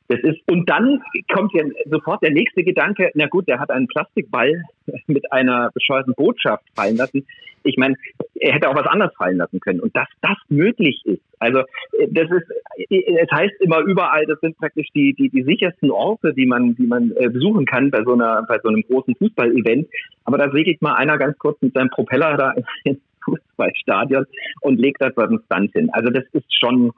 das 0.09 0.19
ist, 0.21 0.39
und 0.49 0.67
dann 0.67 1.03
kommt 1.31 1.53
ja 1.53 1.63
sofort 1.85 2.23
der 2.23 2.31
nächste 2.31 2.63
Gedanke, 2.63 3.11
na 3.13 3.27
gut, 3.27 3.47
der 3.47 3.59
hat 3.59 3.69
einen 3.69 3.87
Plastikball 3.87 4.63
mit 5.07 5.31
einer 5.31 5.69
bescheuerten 5.71 6.15
Botschaft 6.15 6.63
fallen 6.75 6.97
lassen. 6.97 7.27
Ich 7.63 7.77
meine, 7.77 7.95
er 8.35 8.53
hätte 8.53 8.69
auch 8.69 8.75
was 8.75 8.87
anderes 8.87 9.13
fallen 9.15 9.37
lassen 9.37 9.59
können. 9.59 9.81
Und 9.81 9.95
dass 9.95 10.07
das 10.21 10.37
möglich 10.47 11.01
ist, 11.05 11.21
also 11.37 11.61
das 12.09 12.27
ist, 12.31 12.89
es 12.89 13.31
heißt 13.31 13.53
immer 13.59 13.81
überall, 13.81 14.25
das 14.25 14.39
sind 14.39 14.57
praktisch 14.57 14.87
die, 14.95 15.13
die, 15.13 15.29
die 15.29 15.43
sichersten 15.43 15.91
Orte, 15.91 16.33
die 16.33 16.47
man, 16.47 16.75
die 16.75 16.87
man 16.87 17.11
äh, 17.15 17.29
besuchen 17.29 17.65
kann 17.65 17.91
bei 17.91 18.03
so 18.03 18.13
einer, 18.13 18.43
bei 18.47 18.57
so 18.63 18.69
einem 18.69 18.81
großen 18.81 19.13
Fußballevent. 19.15 19.89
Aber 20.23 20.39
da 20.39 20.49
segelt 20.49 20.81
mal 20.81 20.95
einer 20.95 21.17
ganz 21.19 21.37
kurz 21.37 21.61
mit 21.61 21.73
seinem 21.73 21.89
Propeller 21.89 22.35
da 22.35 22.55
ins 22.83 22.99
Fußballstadion 23.25 24.25
und 24.61 24.79
legt 24.79 25.01
da 25.01 25.11
so 25.15 25.21
einen 25.21 25.39
Stunt 25.45 25.73
hin. 25.73 25.89
Also 25.91 26.09
das 26.09 26.23
ist 26.33 26.51
schon, 26.57 26.93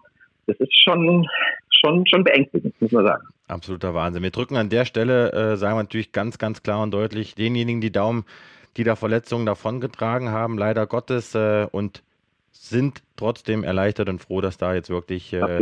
das 0.48 0.58
ist 0.60 0.74
schon, 0.82 1.28
schon, 1.84 2.06
schon 2.08 2.24
beängstigend, 2.24 2.80
muss 2.82 2.92
man 2.92 3.06
sagen. 3.06 3.28
Absoluter 3.48 3.94
Wahnsinn. 3.94 4.24
Wir 4.24 4.32
drücken 4.32 4.56
an 4.56 4.70
der 4.70 4.86
Stelle, 4.86 5.32
äh, 5.34 5.58
sagen 5.58 5.78
wir 5.78 5.84
natürlich 5.84 6.12
ganz, 6.12 6.38
ganz 6.38 6.64
klar 6.64 6.82
und 6.82 6.92
deutlich, 6.92 7.36
denjenigen 7.36 7.82
die 7.82 7.92
Daumen, 7.92 8.24
die 8.78 8.84
da 8.84 8.96
Verletzungen 8.96 9.46
davongetragen 9.46 10.30
haben, 10.30 10.58
leider 10.58 10.88
Gottes, 10.88 11.36
äh, 11.36 11.68
und 11.70 12.04
sind 12.52 13.02
trotzdem 13.18 13.64
erleichtert 13.64 14.08
und 14.08 14.22
froh, 14.22 14.40
dass 14.42 14.58
da 14.58 14.74
jetzt 14.74 14.90
wirklich 14.90 15.34
äh, 15.34 15.60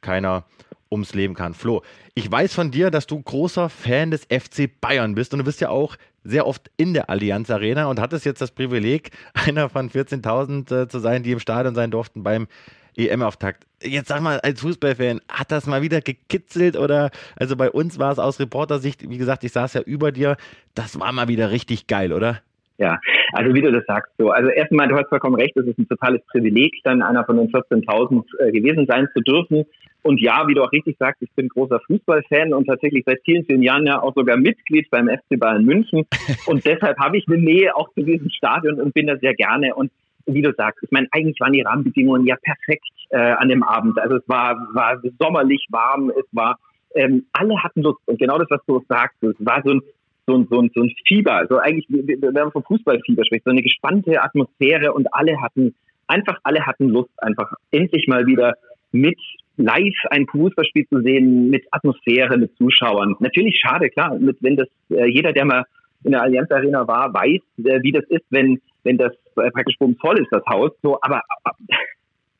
keiner 0.00 0.44
ums 0.90 1.14
Leben 1.14 1.34
kann. 1.34 1.54
Flo, 1.54 1.82
ich 2.14 2.30
weiß 2.30 2.54
von 2.54 2.70
dir, 2.70 2.90
dass 2.90 3.06
du 3.06 3.20
großer 3.20 3.68
Fan 3.68 4.10
des 4.10 4.26
FC 4.26 4.68
Bayern 4.80 5.14
bist 5.14 5.32
und 5.32 5.38
du 5.38 5.44
bist 5.44 5.60
ja 5.60 5.70
auch 5.70 5.96
sehr 6.22 6.46
oft 6.46 6.70
in 6.76 6.92
der 6.92 7.10
Allianz 7.10 7.50
Arena 7.50 7.86
und 7.86 7.98
hattest 7.98 8.24
jetzt 8.24 8.40
das 8.40 8.52
Privileg, 8.52 9.10
einer 9.34 9.68
von 9.68 9.90
14.000 9.90 10.82
äh, 10.82 10.88
zu 10.88 10.98
sein, 10.98 11.22
die 11.22 11.32
im 11.32 11.40
Stadion 11.40 11.74
sein 11.74 11.90
durften 11.90 12.22
beim 12.22 12.46
EM-Auftakt. 12.96 13.66
Jetzt 13.82 14.08
sag 14.08 14.20
mal, 14.20 14.40
als 14.40 14.60
Fußballfan, 14.60 15.20
hat 15.28 15.50
das 15.50 15.66
mal 15.66 15.82
wieder 15.82 16.00
gekitzelt 16.00 16.76
oder, 16.76 17.10
also 17.36 17.56
bei 17.56 17.70
uns 17.70 17.98
war 17.98 18.12
es 18.12 18.18
aus 18.18 18.38
Reportersicht, 18.38 19.08
wie 19.08 19.18
gesagt, 19.18 19.44
ich 19.44 19.52
saß 19.52 19.74
ja 19.74 19.80
über 19.82 20.12
dir, 20.12 20.36
das 20.74 20.98
war 21.00 21.12
mal 21.12 21.28
wieder 21.28 21.50
richtig 21.50 21.86
geil, 21.86 22.12
oder? 22.12 22.40
Ja, 22.78 22.98
also 23.32 23.54
wie 23.54 23.60
du 23.60 23.70
das 23.70 23.84
sagst, 23.86 24.12
so. 24.18 24.30
Also 24.30 24.50
erstmal, 24.50 24.88
du 24.88 24.96
hast 24.96 25.08
vollkommen 25.08 25.36
recht, 25.36 25.56
es 25.56 25.66
ist 25.66 25.78
ein 25.78 25.88
totales 25.88 26.20
Privileg, 26.26 26.72
dann 26.84 27.02
einer 27.02 27.24
von 27.24 27.36
den 27.36 27.50
14.000 27.50 28.24
äh, 28.40 28.50
gewesen 28.50 28.86
sein 28.86 29.08
zu 29.14 29.20
dürfen. 29.20 29.64
Und 30.02 30.20
ja, 30.20 30.48
wie 30.48 30.54
du 30.54 30.64
auch 30.64 30.72
richtig 30.72 30.96
sagst, 30.98 31.22
ich 31.22 31.30
bin 31.32 31.48
großer 31.48 31.80
Fußballfan 31.86 32.52
und 32.52 32.66
tatsächlich 32.66 33.04
seit 33.06 33.20
vielen, 33.24 33.44
vielen 33.44 33.62
Jahren 33.62 33.86
ja 33.86 34.02
auch 34.02 34.14
sogar 34.14 34.36
Mitglied 34.36 34.90
beim 34.90 35.08
FC 35.08 35.38
Bayern 35.38 35.64
München. 35.64 36.06
Und 36.46 36.66
deshalb 36.66 36.98
habe 36.98 37.18
ich 37.18 37.28
eine 37.28 37.38
Nähe 37.38 37.76
auch 37.76 37.88
zu 37.94 38.02
diesem 38.02 38.28
Stadion 38.30 38.80
und 38.80 38.94
bin 38.94 39.06
da 39.06 39.16
sehr 39.18 39.34
gerne. 39.34 39.76
Und 39.76 39.92
wie 40.26 40.42
du 40.42 40.52
sagst, 40.54 40.82
ich 40.82 40.90
meine, 40.90 41.08
eigentlich 41.12 41.38
waren 41.40 41.52
die 41.52 41.62
Rahmenbedingungen 41.62 42.26
ja 42.26 42.36
perfekt 42.36 42.88
äh, 43.10 43.18
an 43.18 43.48
dem 43.48 43.62
Abend. 43.62 43.98
Also 43.98 44.16
es 44.16 44.28
war, 44.28 44.56
war 44.72 45.00
sommerlich 45.18 45.66
warm, 45.70 46.10
es 46.10 46.26
war, 46.32 46.58
ähm, 46.94 47.26
alle 47.32 47.62
hatten 47.62 47.82
Lust. 47.82 48.00
Und 48.06 48.18
genau 48.18 48.38
das, 48.38 48.48
was 48.50 48.60
du 48.66 48.84
sagst, 48.88 49.22
es 49.22 49.36
war 49.38 49.62
so 49.64 49.72
ein 49.74 49.82
so 50.26 50.36
ein, 50.36 50.46
so 50.48 50.60
ein, 50.60 50.70
so 50.74 50.82
ein 50.82 50.94
Fieber, 51.06 51.46
so 51.48 51.58
eigentlich, 51.58 51.86
wenn 51.88 52.32
man 52.32 52.52
vom 52.52 52.62
Fußballfieber 52.62 53.24
spricht, 53.24 53.44
so 53.44 53.50
eine 53.50 53.62
gespannte 53.62 54.22
Atmosphäre 54.22 54.92
und 54.92 55.12
alle 55.12 55.40
hatten, 55.42 55.74
einfach 56.06 56.38
alle 56.44 56.64
hatten 56.64 56.88
Lust, 56.88 57.10
einfach 57.16 57.52
endlich 57.72 58.06
mal 58.06 58.26
wieder 58.26 58.54
mit 58.92 59.18
live 59.56 59.94
ein 60.10 60.26
Fußballspiel 60.26 60.86
zu 60.88 61.00
sehen, 61.00 61.50
mit 61.50 61.64
Atmosphäre, 61.70 62.36
mit 62.38 62.56
Zuschauern. 62.56 63.16
Natürlich 63.20 63.58
schade, 63.58 63.90
klar, 63.90 64.18
mit, 64.18 64.36
wenn 64.40 64.56
das, 64.56 64.68
äh, 64.90 65.06
jeder, 65.06 65.32
der 65.32 65.44
mal 65.44 65.64
in 66.04 66.12
der 66.12 66.22
Allianz 66.22 66.50
Arena 66.50 66.86
war, 66.86 67.12
weiß, 67.12 67.40
äh, 67.64 67.82
wie 67.82 67.92
das 67.92 68.04
ist, 68.04 68.24
wenn, 68.30 68.60
wenn 68.84 68.98
das 68.98 69.12
äh, 69.36 69.50
praktisch 69.50 69.76
voll 69.78 70.18
ist, 70.20 70.28
das 70.30 70.44
Haus, 70.46 70.70
so, 70.82 70.98
aber, 71.02 71.22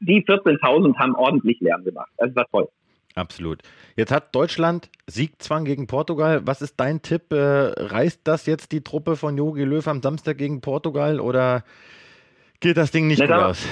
die 0.01 0.25
14.000 0.25 0.97
haben 0.97 1.15
ordentlich 1.15 1.61
Lärm 1.61 1.85
gemacht. 1.85 2.11
Das 2.19 2.35
war 2.35 2.47
toll. 2.51 2.69
Absolut. 3.15 3.61
Jetzt 3.97 4.11
hat 4.11 4.35
Deutschland 4.35 4.89
Siegzwang 5.07 5.65
gegen 5.65 5.87
Portugal. 5.87 6.43
Was 6.47 6.63
ist 6.63 6.81
dein 6.81 7.03
Tipp? 7.03 7.33
Äh, 7.33 7.37
reißt 7.37 8.23
das 8.25 8.47
jetzt 8.47 8.73
die 8.73 8.83
Truppe 8.83 9.17
von 9.17 9.37
Jogi 9.37 9.65
Löw 9.65 9.87
am 9.87 10.01
Samstag 10.01 10.39
gegen 10.39 10.61
Portugal 10.61 11.21
oder 11.21 11.63
geht 12.61 12.79
das 12.79 12.91
Ding 12.91 13.07
nicht 13.09 13.19
na, 13.19 13.27
gut 13.27 13.45
aus? 13.45 13.69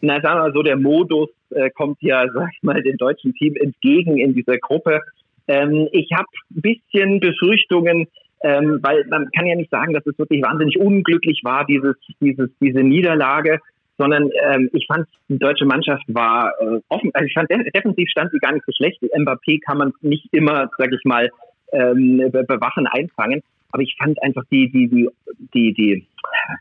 Na, 0.00 0.20
sagen 0.20 0.38
wir 0.38 0.42
mal 0.42 0.52
so, 0.52 0.62
der 0.62 0.76
Modus 0.76 1.28
äh, 1.50 1.70
kommt 1.70 1.98
ja, 2.00 2.24
sag 2.34 2.48
ich 2.52 2.62
mal, 2.62 2.82
dem 2.82 2.96
deutschen 2.96 3.32
Team 3.34 3.54
entgegen 3.56 4.18
in 4.18 4.34
dieser 4.34 4.58
Gruppe. 4.58 5.00
Ähm, 5.46 5.88
ich 5.92 6.10
habe 6.12 6.26
ein 6.50 6.60
bisschen 6.60 7.20
Befürchtungen, 7.20 8.08
ähm, 8.42 8.78
weil 8.82 9.04
man 9.08 9.30
kann 9.36 9.46
ja 9.46 9.54
nicht 9.54 9.70
sagen, 9.70 9.92
dass 9.92 10.06
es 10.06 10.18
wirklich 10.18 10.42
wahnsinnig 10.42 10.78
unglücklich 10.78 11.40
war, 11.44 11.64
dieses, 11.64 11.96
dieses, 12.20 12.50
diese 12.60 12.80
Niederlage 12.80 13.60
sondern 13.98 14.30
ähm, 14.42 14.70
ich 14.72 14.86
fand, 14.86 15.06
die 15.28 15.38
deutsche 15.38 15.64
Mannschaft 15.64 16.02
war 16.08 16.52
äh, 16.60 16.80
offen, 16.88 17.10
also 17.14 17.26
ich 17.26 17.34
fand, 17.34 17.50
defensiv 17.50 18.08
stand 18.08 18.32
sie 18.32 18.38
gar 18.38 18.52
nicht 18.52 18.64
so 18.66 18.72
schlecht. 18.72 19.00
Mbappé 19.02 19.60
kann 19.64 19.78
man 19.78 19.92
nicht 20.00 20.26
immer, 20.32 20.70
sag 20.78 20.92
ich 20.92 21.04
mal, 21.04 21.30
ähm, 21.72 22.18
bewachen, 22.30 22.86
einfangen. 22.86 23.42
Aber 23.70 23.82
ich 23.82 23.94
fand 23.98 24.22
einfach 24.22 24.42
die, 24.50 24.70
die, 24.70 24.88
die, 24.88 25.08
die, 25.54 25.72
die 25.72 26.06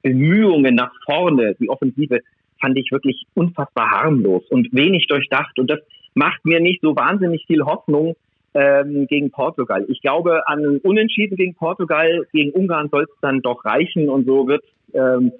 Bemühungen 0.03 0.75
nach 0.75 0.91
vorne, 1.05 1.55
die 1.59 1.69
Offensive, 1.69 2.19
fand 2.59 2.77
ich 2.77 2.91
wirklich 2.91 3.25
unfassbar 3.33 3.89
harmlos 3.89 4.43
und 4.49 4.71
wenig 4.71 5.07
durchdacht. 5.07 5.57
Und 5.57 5.69
das 5.69 5.79
macht 6.13 6.45
mir 6.45 6.59
nicht 6.59 6.81
so 6.81 6.95
wahnsinnig 6.95 7.45
viel 7.47 7.63
Hoffnung 7.63 8.15
ähm, 8.53 9.07
gegen 9.07 9.31
Portugal. 9.31 9.85
Ich 9.87 10.01
glaube, 10.01 10.47
an 10.47 10.77
Unentschieden 10.77 11.37
gegen 11.37 11.55
Portugal, 11.55 12.25
gegen 12.31 12.51
Ungarn 12.51 12.89
soll 12.89 13.03
es 13.03 13.19
dann 13.21 13.41
doch 13.41 13.63
reichen 13.65 14.09
und 14.09 14.25
so 14.25 14.47
wird 14.47 14.63
ähm, 14.93 15.31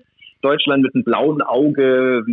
Deutschland 0.42 0.84
mit 0.84 0.96
einem 0.96 1.04
blauen 1.04 1.42
Auge, 1.42 2.24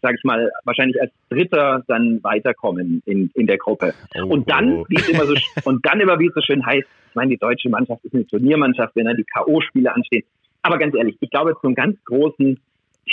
sage 0.00 0.16
ich 0.16 0.24
mal, 0.24 0.50
wahrscheinlich 0.64 1.00
als 1.00 1.12
Dritter 1.28 1.82
dann 1.86 2.22
weiterkommen 2.22 3.02
in, 3.04 3.30
in 3.34 3.46
der 3.46 3.58
Gruppe. 3.58 3.94
Oh, 4.16 4.26
und 4.26 4.50
dann, 4.50 4.78
oh. 4.78 4.84
wie 4.88 4.96
es 4.96 5.08
immer 5.08 5.26
so 5.26 5.34
und 5.64 5.84
dann 5.84 6.00
immer 6.00 6.18
wie 6.18 6.28
es 6.28 6.34
so 6.34 6.40
schön 6.40 6.64
heißt, 6.64 6.86
ich 7.10 7.14
meine, 7.14 7.30
die 7.30 7.38
deutsche 7.38 7.68
Mannschaft 7.68 8.04
ist 8.04 8.14
eine 8.14 8.26
Turniermannschaft, 8.26 8.96
wenn 8.96 9.04
dann 9.04 9.16
die 9.16 9.24
K.O.-Spiele 9.24 9.88
anstehen. 9.88 10.24
Aber 10.62 10.78
ganz 10.78 10.94
ehrlich, 10.94 11.16
ich 11.20 11.30
glaube, 11.30 11.54
zum 11.60 11.74
ganz 11.74 12.02
großen 12.04 12.58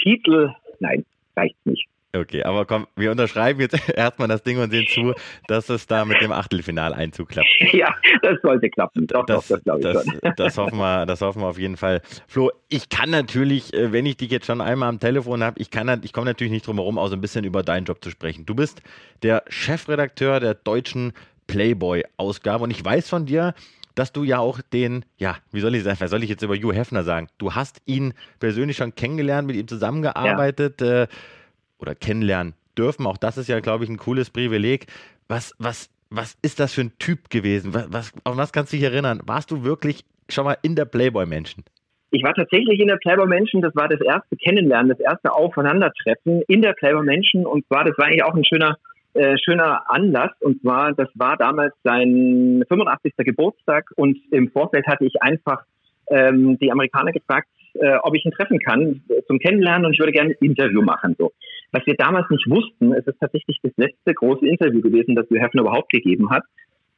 Titel, 0.04 0.52
nein, 0.80 1.06
reicht 1.36 1.58
nicht. 1.66 1.88
Okay, 2.12 2.44
aber 2.44 2.66
komm, 2.66 2.88
wir 2.96 3.12
unterschreiben 3.12 3.60
jetzt 3.60 3.78
erstmal 3.96 4.28
das 4.28 4.42
Ding 4.42 4.58
und 4.58 4.72
sehen 4.72 4.88
zu, 4.88 5.14
dass 5.48 5.70
es 5.70 5.86
da 5.86 6.06
mit 6.06 6.20
dem 6.22 6.32
Achtelfinaleinzug 6.32 7.30
klappt. 7.30 7.48
Ja, 7.72 7.94
das 8.24 8.42
sollte 8.42 8.70
klappen. 8.70 9.06
Doch, 9.06 9.26
das, 9.28 9.48
doch, 9.48 9.58
das 9.58 9.64
glaube 9.64 9.80
ich 9.80 9.86
das, 9.86 10.06
schon. 10.06 10.20
Das 10.36 10.58
hoffen, 10.58 10.80
wir, 10.80 11.06
das 11.06 11.22
hoffen 11.22 11.42
wir 11.42 11.48
auf 11.48 11.60
jeden 11.60 11.78
Fall. 11.78 12.02
Flo, 12.28 12.52
ich 12.68 12.90
kann 12.90 13.12
natürlich, 13.12 13.74
äh, 13.74 13.92
wenn 13.92 14.08
ich 14.08 14.18
dich 14.18 14.32
jetzt 14.32 14.48
schon 14.48 14.60
einmal 14.60 14.90
am 14.90 15.00
Telefon 15.00 15.44
habe, 15.44 15.60
ich, 15.60 15.70
ich 15.70 16.14
komme 16.14 16.26
natürlich 16.26 16.52
nicht 16.52 16.66
drum 16.66 16.78
herum, 16.78 16.98
auch 16.98 17.10
so 17.10 17.16
ein 17.16 17.22
bisschen 17.22 17.46
über 17.46 17.62
deinen 17.62 17.86
Job 17.86 18.04
zu 18.04 18.10
sprechen. 18.10 18.46
Du 18.46 18.56
bist 18.56 18.82
der 19.22 19.44
Chefredakteur 19.48 20.40
der 20.40 20.56
deutschen 20.56 21.14
Playboy-Ausgabe 21.46 22.64
und 22.64 22.72
ich 22.72 22.84
weiß 22.84 23.08
von 23.08 23.28
dir, 23.28 23.54
dass 23.94 24.12
du 24.14 24.24
ja 24.24 24.40
auch 24.40 24.62
den, 24.62 25.06
ja, 25.18 25.38
wie 25.52 25.60
soll 25.60 25.76
ich 25.76 25.84
sagen, 25.84 26.00
was 26.00 26.10
soll 26.10 26.24
ich 26.24 26.30
jetzt 26.30 26.42
über 26.42 26.56
Hugh 26.56 26.74
Hefner 26.74 27.04
sagen? 27.04 27.28
Du 27.38 27.54
hast 27.54 27.82
ihn 27.86 28.14
persönlich 28.40 28.78
schon 28.78 28.96
kennengelernt, 28.96 29.46
mit 29.48 29.58
ihm 29.58 29.68
zusammengearbeitet. 29.68 30.82
Ja. 30.82 31.04
Äh, 31.04 31.08
oder 31.80 31.96
kennenlernen 31.96 32.54
dürfen. 32.78 33.06
Auch 33.06 33.18
das 33.18 33.38
ist 33.38 33.48
ja, 33.48 33.60
glaube 33.60 33.84
ich, 33.84 33.90
ein 33.90 33.98
cooles 33.98 34.30
Privileg. 34.30 34.88
Was, 35.28 35.54
was, 35.60 35.90
was 36.10 36.38
ist 36.42 36.60
das 36.60 36.74
für 36.74 36.82
ein 36.82 36.92
Typ 37.00 37.30
gewesen? 37.30 37.74
Was, 37.74 37.92
was, 37.92 38.14
auf 38.24 38.38
was 38.38 38.52
kannst 38.52 38.74
du 38.74 38.78
dich 38.78 38.86
erinnern? 38.86 39.22
Warst 39.26 39.52
du 39.52 39.64
wirklich 39.64 40.04
schon 40.30 40.46
mal 40.46 40.58
in 40.62 40.76
der 40.76 40.86
Playboy-Menschen? 40.86 41.64
Ich 42.12 42.24
war 42.24 42.34
tatsächlich 42.34 42.80
in 42.80 42.88
der 42.88 42.98
Playboy 42.98 43.28
Menschen. 43.28 43.62
Das 43.62 43.76
war 43.76 43.88
das 43.88 44.02
erste 44.02 44.36
Kennenlernen, 44.36 44.90
das 44.90 45.00
erste 45.00 45.32
Aufeinandertreffen 45.32 46.42
in 46.48 46.62
der 46.62 46.74
Playboy 46.74 47.04
Menschen. 47.04 47.46
Und 47.46 47.68
zwar, 47.68 47.84
das 47.84 47.98
war 47.98 48.08
eigentlich 48.08 48.24
auch 48.24 48.34
ein 48.34 48.46
schöner, 48.46 48.78
äh, 49.14 49.38
schöner 49.38 49.84
Anlass. 49.90 50.32
Und 50.40 50.62
zwar, 50.62 50.94
das 50.94 51.10
war 51.14 51.38
damals 51.38 51.74
sein 51.84 52.64
85. 52.68 53.14
Geburtstag. 53.18 53.92
Und 53.96 54.18
im 54.32 54.50
Vorfeld 54.50 54.88
hatte 54.88 55.06
ich 55.06 55.22
einfach 55.22 55.64
ähm, 56.10 56.58
die 56.58 56.72
Amerikaner 56.72 57.12
gefragt, 57.12 57.48
äh, 57.76 57.98
ob 58.04 58.16
ich 58.16 58.26
ihn 58.26 58.32
treffen 58.32 58.60
kann 58.60 59.02
zum 59.28 59.40
Kennenlernen 59.40 59.86
und 59.86 59.94
ich 59.94 60.00
würde 60.00 60.12
gerne 60.12 60.32
ein 60.32 60.46
Interview 60.46 60.82
machen. 60.82 61.16
So. 61.18 61.32
Was 61.72 61.86
wir 61.86 61.96
damals 61.96 62.30
nicht 62.30 62.50
wussten, 62.50 62.94
es 62.94 63.06
ist 63.06 63.20
tatsächlich 63.20 63.60
das 63.62 63.72
letzte 63.78 64.14
große 64.14 64.48
Interview 64.48 64.82
gewesen, 64.82 65.16
das 65.16 65.30
Hugh 65.30 65.40
Hefner 65.40 65.62
überhaupt 65.62 65.92
gegeben 65.92 66.30
hat. 66.30 66.44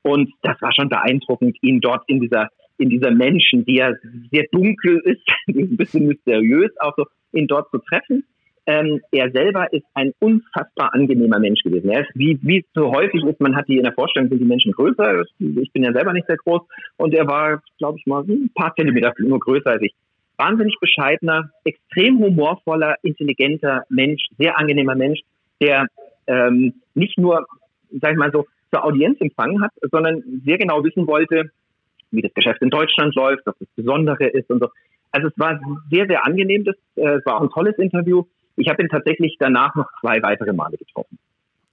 Und 0.03 0.31
das 0.41 0.61
war 0.61 0.73
schon 0.73 0.89
beeindruckend, 0.89 1.57
ihn 1.61 1.79
dort 1.81 2.03
in 2.07 2.21
dieser, 2.21 2.49
in 2.77 2.89
dieser 2.89 3.11
Menschen, 3.11 3.65
die 3.65 3.75
ja 3.75 3.93
sehr 4.31 4.45
dunkel 4.51 4.99
ist, 5.05 5.21
ein 5.47 5.77
bisschen 5.77 6.07
mysteriös, 6.07 6.71
auch 6.79 6.93
so, 6.95 7.05
ihn 7.33 7.47
dort 7.47 7.69
zu 7.71 7.77
treffen. 7.79 8.23
Ähm, 8.67 9.01
er 9.11 9.31
selber 9.31 9.73
ist 9.73 9.85
ein 9.95 10.13
unfassbar 10.19 10.93
angenehmer 10.93 11.39
Mensch 11.39 11.63
gewesen. 11.63 11.89
Er 11.89 12.01
ist, 12.01 12.11
wie, 12.13 12.39
wie 12.43 12.63
so 12.75 12.91
häufig 12.91 13.23
ist, 13.23 13.41
man 13.41 13.55
hat 13.55 13.67
die 13.67 13.77
in 13.77 13.83
der 13.83 13.93
Vorstellung, 13.93 14.29
sind 14.29 14.39
die 14.39 14.45
Menschen 14.45 14.71
größer. 14.71 15.23
Ich 15.39 15.71
bin 15.73 15.83
ja 15.83 15.91
selber 15.91 16.13
nicht 16.13 16.27
sehr 16.27 16.37
groß. 16.37 16.61
Und 16.97 17.13
er 17.13 17.27
war, 17.27 17.61
glaube 17.79 17.97
ich 17.99 18.05
mal, 18.05 18.23
ein 18.23 18.51
paar 18.53 18.73
Zentimeter 18.75 19.13
nur 19.17 19.39
größer 19.39 19.71
als 19.71 19.81
ich 19.81 19.93
wahnsinnig 20.41 20.75
bescheidener, 20.79 21.49
extrem 21.63 22.19
humorvoller, 22.19 22.95
intelligenter 23.03 23.83
Mensch, 23.89 24.23
sehr 24.37 24.57
angenehmer 24.57 24.95
Mensch, 24.95 25.19
der 25.61 25.87
ähm, 26.27 26.73
nicht 26.95 27.17
nur, 27.17 27.45
sag 28.01 28.11
ich 28.11 28.17
mal 28.17 28.31
so, 28.31 28.45
zur 28.71 28.83
Audienz 28.85 29.19
empfangen 29.21 29.61
hat, 29.61 29.71
sondern 29.91 30.23
sehr 30.45 30.57
genau 30.57 30.83
wissen 30.83 31.05
wollte, 31.05 31.51
wie 32.11 32.21
das 32.21 32.33
Geschäft 32.33 32.61
in 32.61 32.69
Deutschland 32.69 33.13
läuft, 33.15 33.45
was 33.45 33.55
das 33.59 33.67
Besondere 33.75 34.27
ist 34.27 34.49
und 34.49 34.61
so. 34.61 34.69
Also 35.11 35.27
es 35.27 35.33
war 35.37 35.59
sehr, 35.89 36.07
sehr 36.07 36.25
angenehm, 36.25 36.63
das, 36.63 36.75
äh, 36.95 37.17
es 37.17 37.25
war 37.25 37.37
auch 37.37 37.41
ein 37.41 37.49
tolles 37.49 37.77
Interview. 37.77 38.23
Ich 38.55 38.67
habe 38.69 38.81
ihn 38.81 38.89
tatsächlich 38.89 39.35
danach 39.39 39.75
noch 39.75 39.89
zwei 39.99 40.21
weitere 40.21 40.53
Male 40.53 40.77
getroffen. 40.77 41.17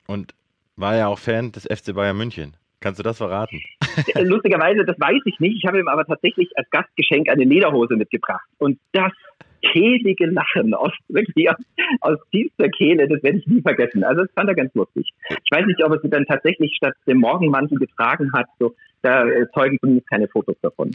Und 0.07 0.35
war 0.77 0.97
ja 0.97 1.09
auch 1.09 1.19
Fan 1.19 1.53
des 1.53 1.65
FC 1.65 1.95
Bayern 1.95 2.17
München. 2.17 2.57
Kannst 2.81 2.99
du 2.99 3.03
das 3.03 3.19
verraten? 3.19 3.61
Äh, 4.15 4.23
lustigerweise, 4.23 4.85
das 4.85 4.99
weiß 5.01 5.23
ich 5.25 5.41
nicht. 5.41 5.57
Ich 5.57 5.67
habe 5.67 5.81
ihm 5.81 5.89
aber 5.89 6.05
tatsächlich 6.05 6.49
als 6.57 6.71
Gastgeschenk 6.71 7.29
eine 7.29 7.45
Lederhose 7.45 7.97
mitgebracht. 7.97 8.47
Und 8.59 8.79
das 8.93 9.13
kehlige 9.73 10.27
Lachen 10.27 10.75
aus, 10.75 10.93
wirklich 11.09 11.51
aus, 11.51 11.57
aus 12.01 12.19
tiefster 12.31 12.69
Kehle, 12.69 13.09
das 13.09 13.23
werde 13.23 13.39
ich 13.39 13.47
nie 13.47 13.61
vergessen. 13.61 14.05
Also 14.05 14.23
das 14.23 14.31
fand 14.35 14.49
er 14.49 14.55
ganz 14.55 14.75
lustig. 14.75 15.11
Ich 15.29 15.51
weiß 15.51 15.67
nicht, 15.67 15.83
ob 15.85 15.93
er 15.93 16.01
sie 16.01 16.11
dann 16.11 16.27
tatsächlich 16.27 16.75
statt 16.77 16.95
dem 17.07 17.19
Morgenmantel 17.19 17.79
getragen 17.79 18.31
hat. 18.33 18.47
So, 18.59 18.75
da 19.03 19.25
zeugen 19.55 19.79
zumindest 19.81 20.09
keine 20.09 20.29
Fotos 20.29 20.57
davon. 20.63 20.93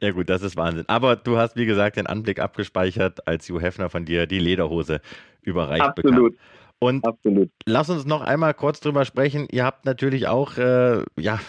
Ja 0.00 0.10
gut, 0.10 0.28
das 0.28 0.42
ist 0.42 0.56
Wahnsinn. 0.56 0.84
Aber 0.86 1.16
du 1.16 1.38
hast, 1.38 1.56
wie 1.56 1.66
gesagt, 1.66 1.96
den 1.96 2.06
Anblick 2.06 2.38
abgespeichert, 2.38 3.26
als 3.26 3.48
Hugh 3.48 3.60
Hefner 3.60 3.88
von 3.88 4.04
dir 4.04 4.26
die 4.26 4.38
Lederhose 4.38 5.00
überreicht 5.42 5.82
Absolut. 5.82 6.32
bekam. 6.32 6.63
Und 6.84 7.06
Absolut. 7.06 7.50
lass 7.64 7.88
uns 7.88 8.04
noch 8.04 8.20
einmal 8.20 8.52
kurz 8.52 8.78
drüber 8.78 9.06
sprechen. 9.06 9.48
Ihr 9.50 9.64
habt 9.64 9.86
natürlich 9.86 10.26
auch, 10.26 10.58
äh, 10.58 11.02
ja, 11.18 11.40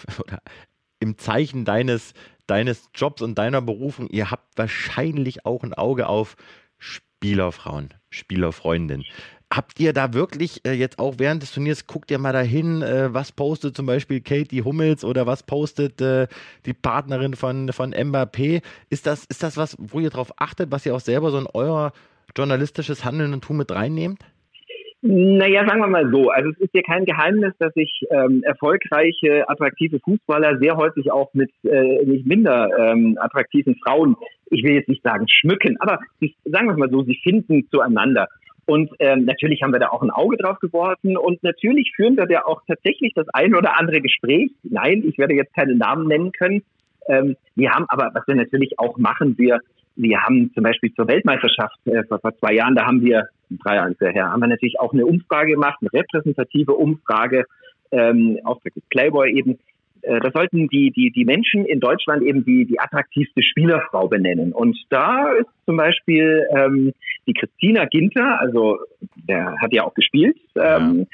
im 0.98 1.18
Zeichen 1.18 1.66
deines, 1.66 2.14
deines 2.46 2.88
Jobs 2.94 3.20
und 3.20 3.36
deiner 3.36 3.60
Berufung, 3.60 4.08
ihr 4.08 4.30
habt 4.30 4.56
wahrscheinlich 4.56 5.44
auch 5.44 5.62
ein 5.62 5.74
Auge 5.74 6.08
auf 6.08 6.36
Spielerfrauen, 6.78 7.92
Spielerfreundinnen. 8.08 9.04
Habt 9.52 9.78
ihr 9.78 9.92
da 9.92 10.14
wirklich 10.14 10.66
äh, 10.66 10.72
jetzt 10.72 10.98
auch 10.98 11.16
während 11.18 11.42
des 11.42 11.52
Turniers, 11.52 11.86
guckt 11.86 12.10
ihr 12.10 12.18
mal 12.18 12.32
dahin, 12.32 12.80
äh, 12.80 13.12
was 13.12 13.30
postet 13.30 13.76
zum 13.76 13.84
Beispiel 13.84 14.22
Katie 14.22 14.62
Hummels 14.62 15.04
oder 15.04 15.26
was 15.26 15.42
postet 15.42 16.00
äh, 16.00 16.28
die 16.64 16.72
Partnerin 16.72 17.34
von, 17.34 17.74
von 17.74 17.92
Mbappé? 17.92 18.62
Ist 18.88 19.06
das, 19.06 19.26
ist 19.26 19.42
das 19.42 19.58
was, 19.58 19.76
wo 19.78 20.00
ihr 20.00 20.08
darauf 20.08 20.32
achtet, 20.40 20.72
was 20.72 20.86
ihr 20.86 20.94
auch 20.94 21.00
selber 21.00 21.30
so 21.30 21.38
in 21.38 21.46
euer 21.52 21.92
journalistisches 22.34 23.04
Handeln 23.04 23.34
und 23.34 23.44
Tun 23.44 23.58
mit 23.58 23.70
reinnehmt? 23.70 24.24
Naja, 25.08 25.64
sagen 25.64 25.80
wir 25.80 25.86
mal 25.86 26.10
so. 26.10 26.30
Also 26.30 26.50
es 26.50 26.58
ist 26.58 26.74
ja 26.74 26.82
kein 26.82 27.04
Geheimnis, 27.04 27.54
dass 27.58 27.72
sich 27.74 28.02
ähm, 28.10 28.42
erfolgreiche, 28.42 29.48
attraktive 29.48 30.00
Fußballer 30.00 30.58
sehr 30.58 30.76
häufig 30.76 31.12
auch 31.12 31.32
mit 31.32 31.50
äh, 31.62 32.04
nicht 32.04 32.26
minder 32.26 32.68
ähm, 32.76 33.16
attraktiven 33.20 33.76
Frauen, 33.76 34.16
ich 34.50 34.64
will 34.64 34.74
jetzt 34.74 34.88
nicht 34.88 35.04
sagen 35.04 35.26
schmücken, 35.28 35.76
aber 35.78 36.00
sie, 36.20 36.34
sagen 36.44 36.66
wir 36.66 36.76
mal 36.76 36.90
so, 36.90 37.04
sie 37.04 37.20
finden 37.22 37.68
zueinander. 37.70 38.26
Und 38.66 38.90
ähm, 38.98 39.24
natürlich 39.26 39.62
haben 39.62 39.72
wir 39.72 39.78
da 39.78 39.90
auch 39.90 40.02
ein 40.02 40.10
Auge 40.10 40.38
drauf 40.38 40.58
geworfen 40.58 41.16
und 41.16 41.40
natürlich 41.44 41.92
führen 41.94 42.16
wir 42.16 42.26
da 42.26 42.42
auch 42.42 42.62
tatsächlich 42.66 43.12
das 43.14 43.28
ein 43.32 43.54
oder 43.54 43.78
andere 43.78 44.00
Gespräch. 44.00 44.50
Nein, 44.64 45.04
ich 45.06 45.18
werde 45.18 45.34
jetzt 45.34 45.54
keine 45.54 45.76
Namen 45.76 46.08
nennen 46.08 46.32
können. 46.32 46.62
Ähm, 47.06 47.36
wir 47.54 47.70
haben 47.70 47.84
aber, 47.88 48.10
was 48.12 48.26
wir 48.26 48.34
natürlich 48.34 48.76
auch 48.78 48.98
machen, 48.98 49.38
wir 49.38 49.60
wir 49.96 50.20
haben 50.22 50.50
zum 50.54 50.62
Beispiel 50.62 50.92
zur 50.94 51.08
Weltmeisterschaft 51.08 51.78
äh, 51.86 52.04
vor, 52.04 52.18
vor 52.20 52.36
zwei 52.38 52.54
Jahren, 52.54 52.74
da 52.74 52.86
haben 52.86 53.02
wir, 53.02 53.28
drei 53.64 53.76
Jahre 53.76 53.94
her, 54.00 54.30
haben 54.30 54.40
wir 54.40 54.48
natürlich 54.48 54.78
auch 54.78 54.92
eine 54.92 55.06
Umfrage 55.06 55.52
gemacht, 55.52 55.78
eine 55.80 55.92
repräsentative 55.92 56.72
Umfrage, 56.72 57.44
ähm, 57.92 58.38
auf 58.44 58.58
Playboy 58.90 59.32
eben, 59.32 59.58
äh, 60.02 60.20
da 60.20 60.30
sollten 60.32 60.68
die, 60.68 60.90
die, 60.90 61.10
die 61.10 61.24
Menschen 61.24 61.64
in 61.64 61.80
Deutschland 61.80 62.22
eben 62.22 62.44
die, 62.44 62.64
die 62.64 62.78
attraktivste 62.78 63.42
Spielerfrau 63.42 64.08
benennen. 64.08 64.52
Und 64.52 64.76
da 64.90 65.30
ist 65.32 65.48
zum 65.64 65.76
Beispiel 65.76 66.46
ähm, 66.56 66.92
die 67.26 67.34
Christina 67.34 67.86
Ginter, 67.86 68.40
also 68.40 68.78
der 69.28 69.56
hat 69.60 69.72
ja 69.72 69.84
auch 69.84 69.94
gespielt, 69.94 70.36
ähm. 70.56 71.06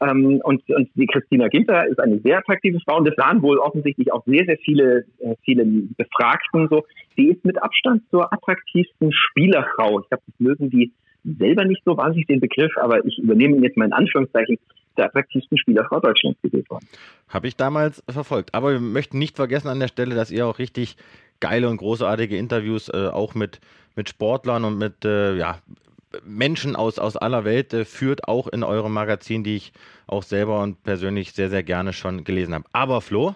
Ähm, 0.00 0.40
und, 0.42 0.68
und 0.70 0.88
die 0.94 1.06
Christina 1.06 1.48
Ginter 1.48 1.86
ist 1.86 1.98
eine 1.98 2.18
sehr 2.20 2.38
attraktive 2.38 2.78
Frau 2.80 2.98
und 2.98 3.06
das 3.06 3.16
waren 3.16 3.42
wohl 3.42 3.58
offensichtlich 3.58 4.12
auch 4.12 4.24
sehr, 4.26 4.44
sehr 4.44 4.58
viele, 4.58 5.04
äh, 5.20 5.34
viele 5.44 5.64
Befragten 5.96 6.68
so. 6.68 6.84
Die 7.16 7.28
ist 7.28 7.44
mit 7.44 7.62
Abstand 7.62 8.02
zur 8.10 8.32
attraktivsten 8.32 9.12
Spielerfrau. 9.12 10.00
Ich 10.00 10.08
glaube, 10.08 10.22
das 10.26 10.34
mögen 10.38 10.70
die 10.70 10.92
selber 11.38 11.64
nicht 11.64 11.82
so 11.84 11.96
wahnsinnig 11.96 12.26
den 12.26 12.40
Begriff, 12.40 12.72
aber 12.76 13.04
ich 13.04 13.18
übernehme 13.18 13.56
jetzt 13.58 13.76
mal 13.76 13.86
in 13.86 13.92
Anführungszeichen 13.92 14.58
der 14.96 15.06
attraktivsten 15.06 15.58
Spielerfrau 15.58 16.00
Deutschlands 16.00 16.40
gewählt 16.42 16.68
worden. 16.70 16.86
Habe 17.28 17.48
ich 17.48 17.56
damals 17.56 18.02
verfolgt. 18.08 18.54
Aber 18.54 18.72
wir 18.72 18.80
möchten 18.80 19.18
nicht 19.18 19.36
vergessen 19.36 19.68
an 19.68 19.80
der 19.80 19.88
Stelle, 19.88 20.14
dass 20.14 20.30
ihr 20.30 20.46
auch 20.46 20.58
richtig 20.58 20.96
geile 21.40 21.68
und 21.68 21.78
großartige 21.78 22.36
Interviews 22.36 22.88
äh, 22.88 23.08
auch 23.08 23.34
mit, 23.34 23.60
mit 23.94 24.08
Sportlern 24.08 24.64
und 24.64 24.78
mit 24.78 25.04
äh, 25.04 25.36
ja, 25.36 25.58
Menschen 26.24 26.76
aus, 26.76 26.98
aus 26.98 27.16
aller 27.16 27.44
Welt 27.44 27.72
äh, 27.72 27.84
führt, 27.84 28.28
auch 28.28 28.48
in 28.48 28.62
eurem 28.62 28.92
Magazin, 28.92 29.44
die 29.44 29.56
ich 29.56 29.72
auch 30.06 30.22
selber 30.22 30.62
und 30.62 30.82
persönlich 30.82 31.32
sehr, 31.32 31.50
sehr 31.50 31.62
gerne 31.62 31.92
schon 31.92 32.24
gelesen 32.24 32.54
habe. 32.54 32.64
Aber 32.72 33.00
Flo, 33.00 33.34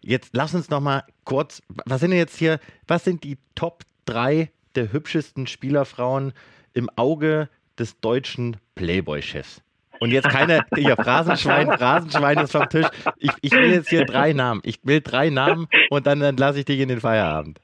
jetzt 0.00 0.30
lass 0.32 0.54
uns 0.54 0.70
noch 0.70 0.80
mal 0.80 1.04
kurz, 1.24 1.62
was 1.84 2.00
sind 2.00 2.10
denn 2.10 2.18
jetzt 2.18 2.38
hier, 2.38 2.60
was 2.86 3.04
sind 3.04 3.24
die 3.24 3.38
Top 3.54 3.84
3 4.06 4.50
der 4.74 4.92
hübschesten 4.92 5.46
Spielerfrauen 5.46 6.32
im 6.72 6.88
Auge 6.96 7.48
des 7.78 8.00
deutschen 8.00 8.56
Playboy-Chefs? 8.74 9.62
Und 10.00 10.12
jetzt 10.12 10.28
keine, 10.28 10.64
hier, 10.76 10.94
Phrasenschwein, 10.94 11.66
Phrasenschwein 11.78 12.38
ist 12.38 12.52
vom 12.52 12.68
Tisch. 12.68 12.86
Ich, 13.18 13.32
ich 13.40 13.52
will 13.52 13.72
jetzt 13.72 13.88
hier 13.88 14.04
drei 14.04 14.32
Namen. 14.32 14.60
Ich 14.64 14.78
will 14.84 15.00
drei 15.00 15.28
Namen 15.30 15.66
und 15.90 16.06
dann, 16.06 16.20
dann 16.20 16.36
lasse 16.36 16.60
ich 16.60 16.64
dich 16.64 16.78
in 16.78 16.88
den 16.88 17.00
Feierabend. 17.00 17.60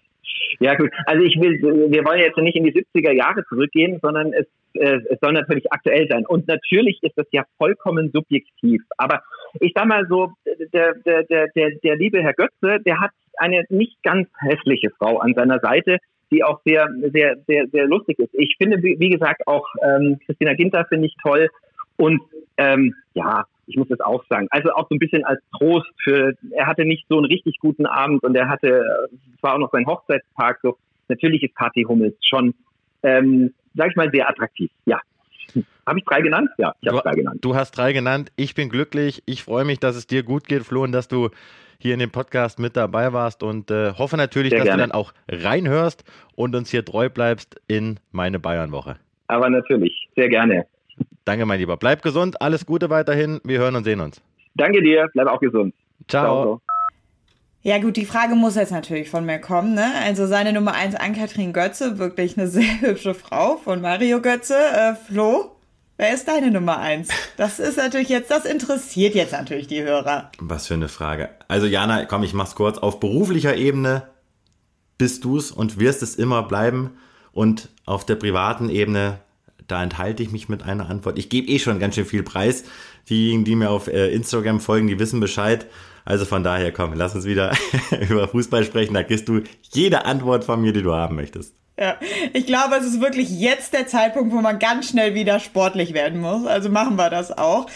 Ja, 0.61 0.75
gut. 0.75 0.91
Also 1.07 1.25
ich 1.25 1.41
will, 1.41 1.61
wir 1.91 2.05
wollen 2.05 2.21
jetzt 2.21 2.37
nicht 2.37 2.57
in 2.57 2.65
die 2.65 2.73
70er 2.73 3.13
Jahre 3.13 3.45
zurückgehen, 3.47 3.99
sondern 4.03 4.33
es, 4.33 4.47
äh, 4.75 4.99
es 5.11 5.19
soll 5.21 5.33
natürlich 5.33 5.73
aktuell 5.73 6.09
sein. 6.09 6.27
Und 6.27 6.47
natürlich 6.49 7.03
ist 7.03 7.17
das 7.17 7.27
ja 7.33 7.45
vollkommen 7.59 8.11
subjektiv. 8.13 8.83
Aber 8.97 9.23
ich 9.61 9.73
sag 9.75 9.87
mal 9.87 10.07
so, 10.09 10.33
der, 10.73 10.95
der, 10.95 11.25
der, 11.25 11.49
der, 11.49 11.71
der 11.83 11.97
liebe 11.97 12.23
Herr 12.23 12.35
Götze, 12.35 12.81
der 12.85 13.01
hat 13.01 13.11
eine 13.39 13.65
nicht 13.69 14.03
ganz 14.03 14.29
hässliche 14.39 14.91
Frau 14.91 15.19
an 15.19 15.35
seiner 15.35 15.59
Seite, 15.61 15.99
die 16.31 16.43
auch 16.45 16.61
sehr, 16.65 16.89
sehr, 17.13 17.37
sehr, 17.47 17.67
sehr 17.69 17.87
lustig 17.87 18.19
ist. 18.19 18.35
Ich 18.35 18.57
finde, 18.59 18.83
wie 18.83 19.11
gesagt, 19.11 19.47
auch 19.47 19.67
ähm, 19.83 20.19
Christina 20.25 20.55
Ginter 20.55 20.85
finde 20.89 21.07
ich 21.07 21.17
toll. 21.23 21.49
Und 21.97 22.23
ähm, 22.57 22.95
ja, 23.15 23.45
ich 23.67 23.77
muss 23.77 23.89
das 23.89 24.01
auch 24.01 24.25
sagen. 24.29 24.47
Also 24.51 24.73
auch 24.73 24.89
so 24.89 24.95
ein 24.95 24.99
bisschen 24.99 25.25
als 25.25 25.41
Trost 25.57 25.91
für, 26.03 26.35
er 26.51 26.67
hatte 26.67 26.85
nicht 26.85 27.07
so 27.09 27.17
einen 27.17 27.27
richtig 27.27 27.59
guten 27.59 27.87
Abend 27.87 28.23
und 28.23 28.35
er 28.37 28.49
hatte, 28.49 29.09
es 29.37 29.43
war 29.43 29.55
auch 29.55 29.59
noch 29.59 29.73
sein 29.73 29.87
Hochzeitstag, 29.87 30.59
so 30.63 30.77
natürlich 31.09 31.43
ist 31.43 31.55
Kathi 31.55 31.83
Hummels 31.83 32.17
schon, 32.27 32.55
ähm, 33.03 33.53
sag 33.75 33.91
ich 33.91 33.97
mal, 33.97 34.11
sehr 34.11 34.29
attraktiv, 34.29 34.71
ja. 34.87 35.01
Habe 35.87 35.99
ich 35.99 36.05
drei 36.05 36.23
genannt? 36.23 36.49
Ja, 36.57 36.75
ich 36.81 36.89
habe 36.89 37.03
drei 37.03 37.13
genannt. 37.13 37.45
Du 37.45 37.55
hast 37.55 37.73
drei 37.73 37.93
genannt. 37.93 38.33
Ich 38.37 38.55
bin 38.55 38.71
glücklich. 38.71 39.23
Ich 39.27 39.43
freue 39.43 39.67
mich, 39.67 39.81
dass 39.81 39.97
es 39.97 40.07
dir 40.07 40.23
gut 40.23 40.49
geht, 40.49 40.63
Flo, 40.63 40.83
und 40.83 40.93
dass 40.93 41.09
du 41.09 41.29
hier 41.79 41.93
in 41.93 42.01
dem 42.01 42.11
Podcast 42.11 42.59
mit 42.59 42.77
dabei 42.77 43.13
warst 43.13 43.43
und 43.43 43.71
äh, 43.71 43.93
hoffe 43.93 44.17
natürlich, 44.17 44.51
Sehr 44.51 44.61
dass 44.61 44.69
gerne. 44.69 44.85
du 44.85 44.89
dann 44.89 44.99
auch 44.99 45.13
reinhörst 45.29 46.05
und 46.35 46.57
uns 46.57 46.71
hier 46.71 46.85
treu 46.85 47.11
bleibst 47.11 47.61
in 47.67 48.01
meine 48.13 48.41
Bayernwoche. 48.41 48.97
Aber 49.27 49.51
natürlich, 49.51 50.09
sehr 50.17 50.31
gerne. 50.31 50.67
Danke, 51.25 51.47
mein 51.47 51.59
Lieber. 51.59 51.77
Bleib 51.77 52.03
gesund, 52.03 52.41
alles 52.43 52.67
Gute 52.67 52.91
weiterhin. 52.91 53.41
Wir 53.45 53.59
hören 53.59 53.77
und 53.77 53.85
sehen 53.85 54.01
uns. 54.01 54.21
Danke 54.55 54.83
dir, 54.83 55.09
bleib 55.13 55.27
auch 55.27 55.41
gesund. 55.41 55.75
Ciao. 56.07 56.43
Ciao. 56.43 56.61
Ja 57.63 57.79
gut, 57.79 57.97
die 57.97 58.05
Frage 58.05 58.35
muss 58.35 58.57
jetzt 58.57 58.73
natürlich 58.73 59.09
von 59.09 59.25
mir 59.25 59.39
kommen. 59.39 59.73
Ne? 59.73 59.91
Also 60.05 60.27
seine 60.27 60.53
Nummer 60.53 60.75
1, 60.75 60.97
Ann-Kathrin 60.97 61.55
Götze, 61.55 61.99
wirklich 61.99 62.37
eine 62.37 62.47
sehr 62.49 62.83
hübsche 62.83 63.15
Frau 63.15 63.57
von 63.57 63.81
Mario 63.81 64.21
Götze. 64.21 64.55
Äh, 64.55 64.95
Flo, 64.95 65.57
wer 65.97 66.13
ist 66.13 66.29
deine 66.29 66.51
Nummer 66.51 66.79
1? 66.79 67.09
Das 67.39 67.59
ist 67.59 67.79
natürlich 67.79 68.11
jetzt, 68.11 68.31
das 68.31 68.45
interessiert 68.45 69.15
jetzt 69.15 69.33
natürlich 69.33 69.67
die 69.67 69.83
Hörer. 69.83 70.31
Was 70.41 70.67
für 70.67 70.75
eine 70.75 70.89
Frage. 70.89 71.31
Also 71.49 71.67
Jana, 71.67 72.05
komm, 72.05 72.23
ich 72.23 72.35
mach's 72.35 72.55
kurz. 72.55 72.77
Auf 72.77 73.01
beruflicher 73.01 73.57
Ebene 73.57 74.03
bist 74.99 75.25
du's 75.25 75.51
und 75.51 75.79
wirst 75.79 76.03
es 76.03 76.17
immer 76.17 76.43
bleiben. 76.43 76.99
Und 77.33 77.71
auf 77.87 78.05
der 78.05 78.17
privaten 78.17 78.69
Ebene 78.69 79.21
da 79.67 79.83
enthalte 79.83 80.23
ich 80.23 80.31
mich 80.31 80.49
mit 80.49 80.63
einer 80.63 80.89
Antwort. 80.89 81.19
Ich 81.19 81.29
gebe 81.29 81.49
eh 81.49 81.59
schon 81.59 81.79
ganz 81.79 81.95
schön 81.95 82.07
viel 82.07 82.23
Preis. 82.23 82.65
Diejenigen, 83.09 83.45
die 83.45 83.57
mir 83.57 83.71
auf 83.71 83.89
äh, 83.89 84.09
Instagram 84.13 84.61
folgen, 84.61 84.89
die 84.89 84.99
wissen 84.99 85.21
Bescheid. 85.21 85.67
Also 86.05 86.25
von 86.25 86.45
daher, 86.45 86.73
komm, 86.73 86.93
lass 86.95 87.15
uns 87.15 87.25
wieder 87.25 87.53
über 88.09 88.29
Fußball 88.29 88.65
sprechen. 88.65 88.95
Da 88.95 89.03
kriegst 89.03 89.29
du 89.29 89.43
jede 89.73 90.05
Antwort 90.05 90.45
von 90.45 90.61
mir, 90.61 90.73
die 90.73 90.83
du 90.83 90.93
haben 90.93 91.17
möchtest. 91.17 91.55
Ja, 91.79 91.97
ich 92.33 92.47
glaube, 92.47 92.77
es 92.77 92.87
ist 92.87 93.01
wirklich 93.01 93.31
jetzt 93.31 93.73
der 93.73 93.87
Zeitpunkt, 93.89 94.33
wo 94.33 94.41
man 94.41 94.61
ganz 94.61 94.91
schnell 94.91 95.15
wieder 95.15 95.41
sportlich 95.41 95.93
werden 95.93 96.21
muss. 96.21 96.47
Also 96.47 96.69
machen 96.69 96.97
wir 96.97 97.11
das 97.11 97.37
auch. 97.37 97.67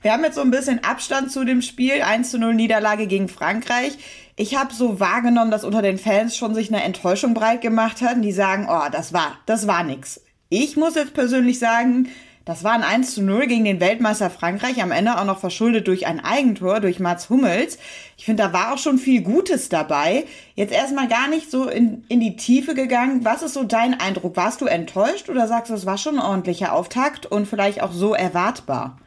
Wir 0.00 0.12
haben 0.12 0.22
jetzt 0.22 0.36
so 0.36 0.42
ein 0.42 0.52
bisschen 0.52 0.84
Abstand 0.84 1.32
zu 1.32 1.44
dem 1.44 1.60
Spiel. 1.60 2.02
1 2.02 2.30
zu 2.30 2.38
0 2.38 2.54
Niederlage 2.54 3.08
gegen 3.08 3.28
Frankreich. 3.28 3.98
Ich 4.36 4.56
habe 4.56 4.72
so 4.72 5.00
wahrgenommen, 5.00 5.50
dass 5.50 5.64
unter 5.64 5.82
den 5.82 5.98
Fans 5.98 6.36
schon 6.36 6.54
sich 6.54 6.72
eine 6.72 6.84
Enttäuschung 6.84 7.34
breit 7.34 7.60
gemacht 7.60 8.00
hat. 8.00 8.22
Die 8.22 8.30
sagen, 8.30 8.68
oh, 8.70 8.88
das 8.92 9.12
war, 9.12 9.38
das 9.46 9.66
war 9.66 9.82
nix. 9.82 10.20
Ich 10.50 10.76
muss 10.76 10.94
jetzt 10.94 11.12
persönlich 11.12 11.58
sagen, 11.58 12.08
das 12.46 12.64
war 12.64 12.72
ein 12.72 12.82
1 12.82 13.16
zu 13.16 13.22
0 13.22 13.46
gegen 13.46 13.66
den 13.66 13.80
Weltmeister 13.80 14.30
Frankreich, 14.30 14.82
am 14.82 14.90
Ende 14.90 15.18
auch 15.18 15.26
noch 15.26 15.38
verschuldet 15.38 15.86
durch 15.86 16.06
ein 16.06 16.24
Eigentor, 16.24 16.80
durch 16.80 16.98
Mats 16.98 17.28
Hummels. 17.28 17.78
Ich 18.16 18.24
finde, 18.24 18.44
da 18.44 18.54
war 18.54 18.72
auch 18.72 18.78
schon 18.78 18.96
viel 18.96 19.20
Gutes 19.20 19.68
dabei. 19.68 20.24
Jetzt 20.54 20.72
erstmal 20.72 21.06
gar 21.06 21.28
nicht 21.28 21.50
so 21.50 21.68
in, 21.68 22.04
in 22.08 22.20
die 22.20 22.36
Tiefe 22.36 22.74
gegangen. 22.74 23.26
Was 23.26 23.42
ist 23.42 23.52
so 23.52 23.64
dein 23.64 24.00
Eindruck? 24.00 24.36
Warst 24.36 24.62
du 24.62 24.64
enttäuscht 24.64 25.28
oder 25.28 25.46
sagst 25.46 25.68
du, 25.68 25.74
es 25.74 25.84
war 25.84 25.98
schon 25.98 26.18
ein 26.18 26.24
ordentlicher 26.24 26.72
Auftakt 26.72 27.26
und 27.26 27.46
vielleicht 27.46 27.82
auch 27.82 27.92
so 27.92 28.14
erwartbar? 28.14 28.98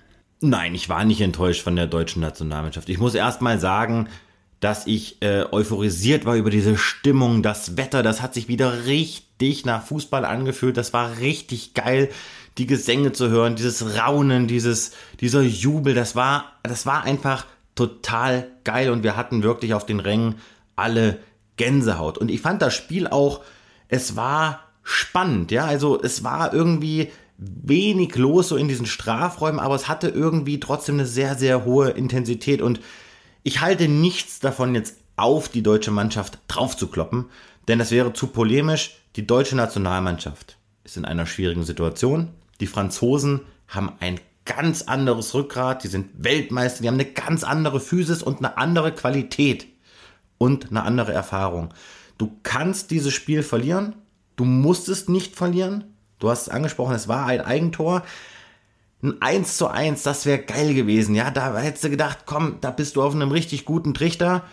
Nein, 0.42 0.76
ich 0.76 0.90
war 0.90 1.04
nicht 1.06 1.22
enttäuscht 1.22 1.64
von 1.64 1.76
der 1.76 1.88
deutschen 1.88 2.22
Nationalmannschaft. 2.22 2.90
Ich 2.90 3.00
muss 3.00 3.16
erstmal 3.16 3.60
sagen, 3.60 4.08
dass 4.60 4.86
ich 4.86 5.20
äh, 5.24 5.46
euphorisiert 5.52 6.26
war 6.26 6.36
über 6.36 6.52
diese 6.52 6.78
Stimmung, 6.78 7.42
das 7.42 7.78
Wetter, 7.78 8.04
das 8.04 8.22
hat 8.22 8.36
sich 8.36 8.48
wieder 8.48 8.86
richtig 8.86 9.31
nach 9.66 9.84
Fußball 9.84 10.26
angefühlt, 10.26 10.78
das 10.78 10.94
war 10.94 11.18
richtig 11.18 11.74
geil, 11.74 12.10
die 12.58 12.68
Gesänge 12.68 13.12
zu 13.12 13.30
hören, 13.30 13.56
dieses 13.56 13.98
Raunen, 13.98 14.48
dieses, 14.48 14.92
dieser 15.20 15.42
Jubel, 15.42 15.94
das 15.94 16.16
war, 16.16 16.54
das 16.64 16.86
war 16.86 17.04
einfach 17.04 17.46
total 17.76 18.48
geil 18.64 18.90
und 18.90 19.04
wir 19.04 19.16
hatten 19.16 19.44
wirklich 19.44 19.74
auf 19.74 19.86
den 19.86 20.00
Rängen 20.00 20.36
alle 20.76 21.20
Gänsehaut. 21.58 22.18
Und 22.18 22.30
ich 22.30 22.42
fand 22.42 22.62
das 22.62 22.74
Spiel 22.74 23.08
auch, 23.08 23.42
es 23.88 24.16
war 24.16 24.62
spannend, 24.84 25.52
ja, 25.52 25.66
also 25.66 26.02
es 26.02 26.24
war 26.24 26.54
irgendwie 26.54 27.12
wenig 27.38 28.16
los 28.16 28.50
so 28.50 28.56
in 28.56 28.68
diesen 28.68 28.86
Strafräumen, 28.86 29.60
aber 29.60 29.76
es 29.76 29.88
hatte 29.88 30.10
irgendwie 30.10 30.60
trotzdem 30.60 30.96
eine 30.96 31.08
sehr, 31.08 31.36
sehr 31.36 31.66
hohe 31.66 31.90
Intensität. 31.90 32.62
Und 32.62 32.80
ich 33.44 33.62
halte 33.62 33.88
nichts 33.88 34.40
davon, 34.40 34.76
jetzt 34.76 34.98
auf 35.16 35.50
die 35.50 35.64
deutsche 35.64 35.92
Mannschaft 35.92 36.40
draufzukloppen, 36.48 37.26
denn 37.68 37.80
das 37.80 37.92
wäre 37.92 38.14
zu 38.14 38.28
polemisch. 38.28 38.98
Die 39.16 39.28
deutsche 39.28 39.56
Nationalmannschaft 39.56 40.58
ist 40.84 40.98
in 40.98 41.06
einer 41.06 41.26
schwierigen 41.26 41.64
Situation. 41.64 42.30
Die 42.60 42.68
Franzosen 42.68 43.42
haben 43.68 43.94
ein 44.00 44.20
ganz 44.46 44.84
anderes 44.84 45.34
Rückgrat, 45.34 45.84
die 45.84 45.88
sind 45.88 46.10
Weltmeister, 46.24 46.82
die 46.82 46.88
haben 46.88 46.96
eine 46.96 47.06
ganz 47.06 47.44
andere 47.44 47.80
Physis 47.80 48.24
und 48.24 48.40
eine 48.40 48.58
andere 48.58 48.92
Qualität. 48.92 49.68
und 50.38 50.72
eine 50.72 50.82
andere 50.82 51.14
Erfahrung. 51.14 51.72
Du 52.18 52.32
kannst 52.42 52.90
dieses 52.90 53.14
Spiel 53.14 53.44
verlieren, 53.44 53.94
du 54.38 54.44
musst 54.44 54.90
es 54.90 55.08
nicht 55.08 55.36
verlieren. 55.36 55.84
Du 56.18 56.32
hast 56.32 56.44
es 56.44 56.50
angesprochen, 56.50 56.96
es 56.96 57.08
war 57.08 57.28
ein 57.28 57.42
Eigentor. 57.42 58.04
Ein 59.04 59.22
1 59.22 59.58
zu 59.58 59.68
1, 59.68 60.02
das 60.02 60.26
wäre 60.26 60.40
geil 60.40 60.74
gewesen. 60.74 61.14
Ja, 61.14 61.30
da 61.30 61.56
hättest 61.60 61.84
du 61.84 61.92
gedacht, 61.92 62.20
komm, 62.26 62.58
da 62.60 62.72
bist 62.72 62.96
du 62.96 63.04
auf 63.04 63.14
einem 63.14 63.32
richtig 63.32 63.66
guten 63.66 63.94
Trichter. 63.94 64.44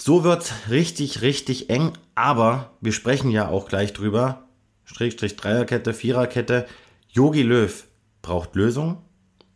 So 0.00 0.22
wird's 0.22 0.52
richtig, 0.70 1.22
richtig 1.22 1.70
eng. 1.70 1.92
Aber 2.14 2.70
wir 2.80 2.92
sprechen 2.92 3.30
ja 3.30 3.48
auch 3.48 3.68
gleich 3.68 3.92
drüber. 3.92 4.44
Strich, 4.84 5.16
Dreierkette, 5.16 5.92
Viererkette. 5.92 6.66
Yogi 7.10 7.42
Löw 7.42 7.84
braucht 8.22 8.54
Lösungen, 8.54 8.98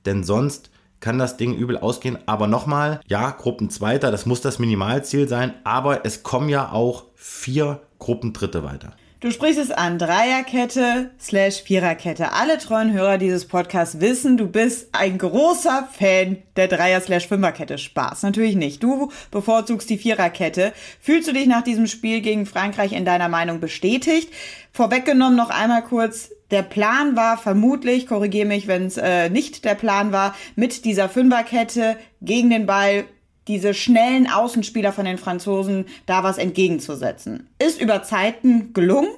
denn 0.04 0.24
sonst 0.24 0.70
kann 1.00 1.18
das 1.18 1.36
Ding 1.36 1.54
übel 1.54 1.78
ausgehen. 1.78 2.18
Aber 2.26 2.48
nochmal, 2.48 3.00
ja, 3.06 3.30
Gruppenzweiter, 3.30 4.10
das 4.10 4.26
muss 4.26 4.40
das 4.40 4.58
Minimalziel 4.58 5.28
sein, 5.28 5.54
aber 5.64 6.04
es 6.04 6.22
kommen 6.22 6.48
ja 6.48 6.72
auch 6.72 7.04
vier 7.14 7.80
Gruppendritte 7.98 8.64
weiter. 8.64 8.94
Du 9.22 9.30
sprichst 9.30 9.60
es 9.60 9.70
an, 9.70 10.00
Dreierkette 10.00 11.12
slash 11.20 11.62
Viererkette. 11.62 12.32
Alle 12.32 12.58
treuen 12.58 12.92
Hörer 12.92 13.18
dieses 13.18 13.46
Podcasts 13.46 14.00
wissen, 14.00 14.36
du 14.36 14.48
bist 14.48 14.88
ein 14.90 15.16
großer 15.16 15.88
Fan 15.96 16.38
der 16.56 16.66
Dreier 16.66 17.00
slash 17.00 17.28
Fünferkette. 17.28 17.78
Spaß, 17.78 18.24
natürlich 18.24 18.56
nicht. 18.56 18.82
Du 18.82 19.12
bevorzugst 19.30 19.88
die 19.90 19.98
Viererkette. 19.98 20.72
Fühlst 21.00 21.28
du 21.28 21.32
dich 21.32 21.46
nach 21.46 21.62
diesem 21.62 21.86
Spiel 21.86 22.20
gegen 22.20 22.46
Frankreich 22.46 22.90
in 22.90 23.04
deiner 23.04 23.28
Meinung 23.28 23.60
bestätigt? 23.60 24.28
Vorweggenommen 24.72 25.36
noch 25.36 25.50
einmal 25.50 25.84
kurz, 25.84 26.32
der 26.50 26.62
Plan 26.62 27.14
war 27.14 27.38
vermutlich, 27.38 28.08
korrigiere 28.08 28.48
mich, 28.48 28.66
wenn 28.66 28.86
es 28.86 28.96
äh, 28.96 29.30
nicht 29.30 29.64
der 29.64 29.76
Plan 29.76 30.10
war, 30.10 30.34
mit 30.56 30.84
dieser 30.84 31.08
Fünferkette 31.08 31.96
gegen 32.22 32.50
den 32.50 32.66
Ball 32.66 33.04
diese 33.48 33.74
schnellen 33.74 34.30
Außenspieler 34.30 34.92
von 34.92 35.04
den 35.04 35.18
Franzosen 35.18 35.86
da 36.06 36.22
was 36.22 36.38
entgegenzusetzen. 36.38 37.48
Ist 37.58 37.80
über 37.80 38.02
Zeiten 38.02 38.72
gelungen, 38.72 39.10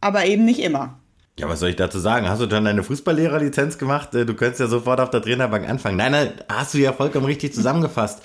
aber 0.00 0.26
eben 0.26 0.44
nicht 0.44 0.60
immer. 0.60 0.98
Ja, 1.38 1.48
was 1.48 1.60
soll 1.60 1.70
ich 1.70 1.76
dazu 1.76 1.98
sagen? 1.98 2.28
Hast 2.28 2.40
du 2.40 2.46
dann 2.46 2.64
deine 2.64 2.84
Fußballlehrerlizenz 2.84 3.78
gemacht? 3.78 4.14
Äh, 4.14 4.24
du 4.24 4.34
könntest 4.34 4.60
ja 4.60 4.66
sofort 4.68 5.00
auf 5.00 5.10
der 5.10 5.22
Trainerbank 5.22 5.68
anfangen. 5.68 5.96
Nein, 5.96 6.12
nein, 6.12 6.32
hast 6.48 6.74
du 6.74 6.78
ja 6.78 6.92
vollkommen 6.92 7.26
richtig 7.26 7.54
zusammengefasst. 7.54 8.22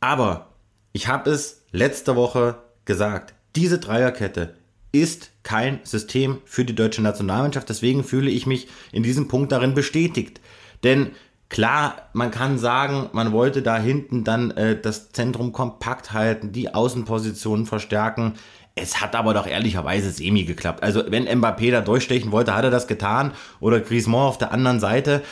Aber 0.00 0.54
ich 0.92 1.08
habe 1.08 1.30
es 1.30 1.64
letzte 1.72 2.16
Woche 2.16 2.56
gesagt. 2.86 3.34
Diese 3.54 3.78
Dreierkette 3.78 4.54
ist 4.92 5.30
kein 5.42 5.80
System 5.82 6.38
für 6.46 6.64
die 6.64 6.74
deutsche 6.74 7.02
Nationalmannschaft. 7.02 7.68
Deswegen 7.68 8.02
fühle 8.04 8.30
ich 8.30 8.46
mich 8.46 8.68
in 8.92 9.02
diesem 9.02 9.28
Punkt 9.28 9.52
darin 9.52 9.74
bestätigt. 9.74 10.40
Denn 10.84 11.10
Klar, 11.48 12.08
man 12.12 12.30
kann 12.30 12.58
sagen, 12.58 13.08
man 13.12 13.32
wollte 13.32 13.62
da 13.62 13.78
hinten 13.78 14.22
dann 14.22 14.50
äh, 14.50 14.78
das 14.80 15.12
Zentrum 15.12 15.52
kompakt 15.52 16.12
halten, 16.12 16.52
die 16.52 16.74
Außenpositionen 16.74 17.64
verstärken. 17.64 18.34
Es 18.74 19.00
hat 19.00 19.16
aber 19.16 19.34
doch 19.34 19.46
ehrlicherweise 19.46 20.10
semi 20.10 20.44
geklappt. 20.44 20.82
Also 20.82 21.04
wenn 21.08 21.26
Mbappé 21.26 21.70
da 21.70 21.80
durchstechen 21.80 22.32
wollte, 22.32 22.54
hat 22.54 22.64
er 22.64 22.70
das 22.70 22.86
getan. 22.86 23.32
Oder 23.60 23.80
Griezmann 23.80 24.20
auf 24.20 24.38
der 24.38 24.52
anderen 24.52 24.78
Seite. 24.78 25.22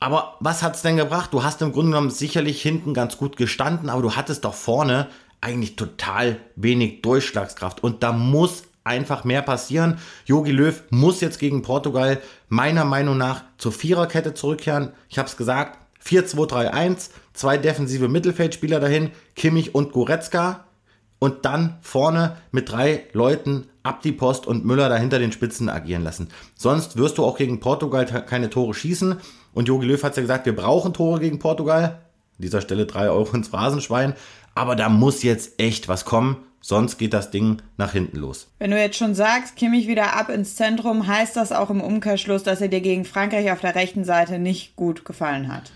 Aber 0.00 0.36
was 0.40 0.64
hat's 0.64 0.82
denn 0.82 0.96
gebracht? 0.96 1.32
Du 1.32 1.44
hast 1.44 1.62
im 1.62 1.72
Grunde 1.72 1.92
genommen 1.92 2.10
sicherlich 2.10 2.60
hinten 2.60 2.92
ganz 2.92 3.16
gut 3.16 3.36
gestanden, 3.36 3.88
aber 3.88 4.02
du 4.02 4.16
hattest 4.16 4.44
doch 4.44 4.54
vorne 4.54 5.06
eigentlich 5.40 5.76
total 5.76 6.38
wenig 6.56 7.02
Durchschlagskraft. 7.02 7.84
Und 7.84 8.02
da 8.02 8.12
muss 8.12 8.64
einfach 8.84 9.24
mehr 9.24 9.42
passieren. 9.42 9.98
Jogi 10.24 10.50
Löw 10.52 10.82
muss 10.90 11.20
jetzt 11.20 11.38
gegen 11.38 11.62
Portugal 11.62 12.20
meiner 12.48 12.84
Meinung 12.84 13.18
nach 13.18 13.44
zur 13.58 13.72
Viererkette 13.72 14.34
zurückkehren. 14.34 14.92
Ich 15.08 15.18
habe 15.18 15.28
es 15.28 15.36
gesagt, 15.36 15.78
4-2-3-1, 16.04 17.10
zwei 17.32 17.58
defensive 17.58 18.08
Mittelfeldspieler 18.08 18.80
dahin, 18.80 19.10
Kimmich 19.36 19.74
und 19.74 19.92
Goretzka 19.92 20.64
und 21.18 21.44
dann 21.44 21.78
vorne 21.80 22.36
mit 22.50 22.72
drei 22.72 23.04
Leuten 23.12 23.68
ab 23.84 24.02
die 24.02 24.12
Post 24.12 24.46
und 24.46 24.64
Müller 24.64 24.88
dahinter 24.88 25.18
den 25.18 25.32
Spitzen 25.32 25.68
agieren 25.68 26.02
lassen. 26.02 26.28
Sonst 26.56 26.96
wirst 26.96 27.18
du 27.18 27.24
auch 27.24 27.36
gegen 27.36 27.60
Portugal 27.60 28.04
keine 28.04 28.50
Tore 28.50 28.74
schießen. 28.74 29.16
Und 29.54 29.68
Jogi 29.68 29.86
Löw 29.86 30.02
hat 30.02 30.16
ja 30.16 30.22
gesagt, 30.22 30.46
wir 30.46 30.56
brauchen 30.56 30.92
Tore 30.92 31.20
gegen 31.20 31.38
Portugal. 31.38 32.00
An 32.42 32.46
dieser 32.46 32.60
Stelle 32.60 32.86
drei 32.86 33.08
Euro 33.08 33.36
ins 33.36 33.46
Phrasenschwein. 33.46 34.14
Aber 34.56 34.74
da 34.74 34.88
muss 34.88 35.22
jetzt 35.22 35.60
echt 35.60 35.86
was 35.86 36.04
kommen. 36.04 36.38
Sonst 36.60 36.98
geht 36.98 37.12
das 37.12 37.30
Ding 37.30 37.62
nach 37.76 37.92
hinten 37.92 38.16
los. 38.16 38.48
Wenn 38.58 38.72
du 38.72 38.80
jetzt 38.80 38.96
schon 38.96 39.14
sagst, 39.14 39.54
Kimmich 39.54 39.86
wieder 39.86 40.16
ab 40.16 40.28
ins 40.28 40.56
Zentrum, 40.56 41.06
heißt 41.06 41.36
das 41.36 41.52
auch 41.52 41.70
im 41.70 41.80
Umkehrschluss, 41.80 42.42
dass 42.42 42.60
er 42.60 42.66
dir 42.66 42.80
gegen 42.80 43.04
Frankreich 43.04 43.52
auf 43.52 43.60
der 43.60 43.76
rechten 43.76 44.02
Seite 44.02 44.40
nicht 44.40 44.74
gut 44.74 45.04
gefallen 45.04 45.54
hat? 45.54 45.70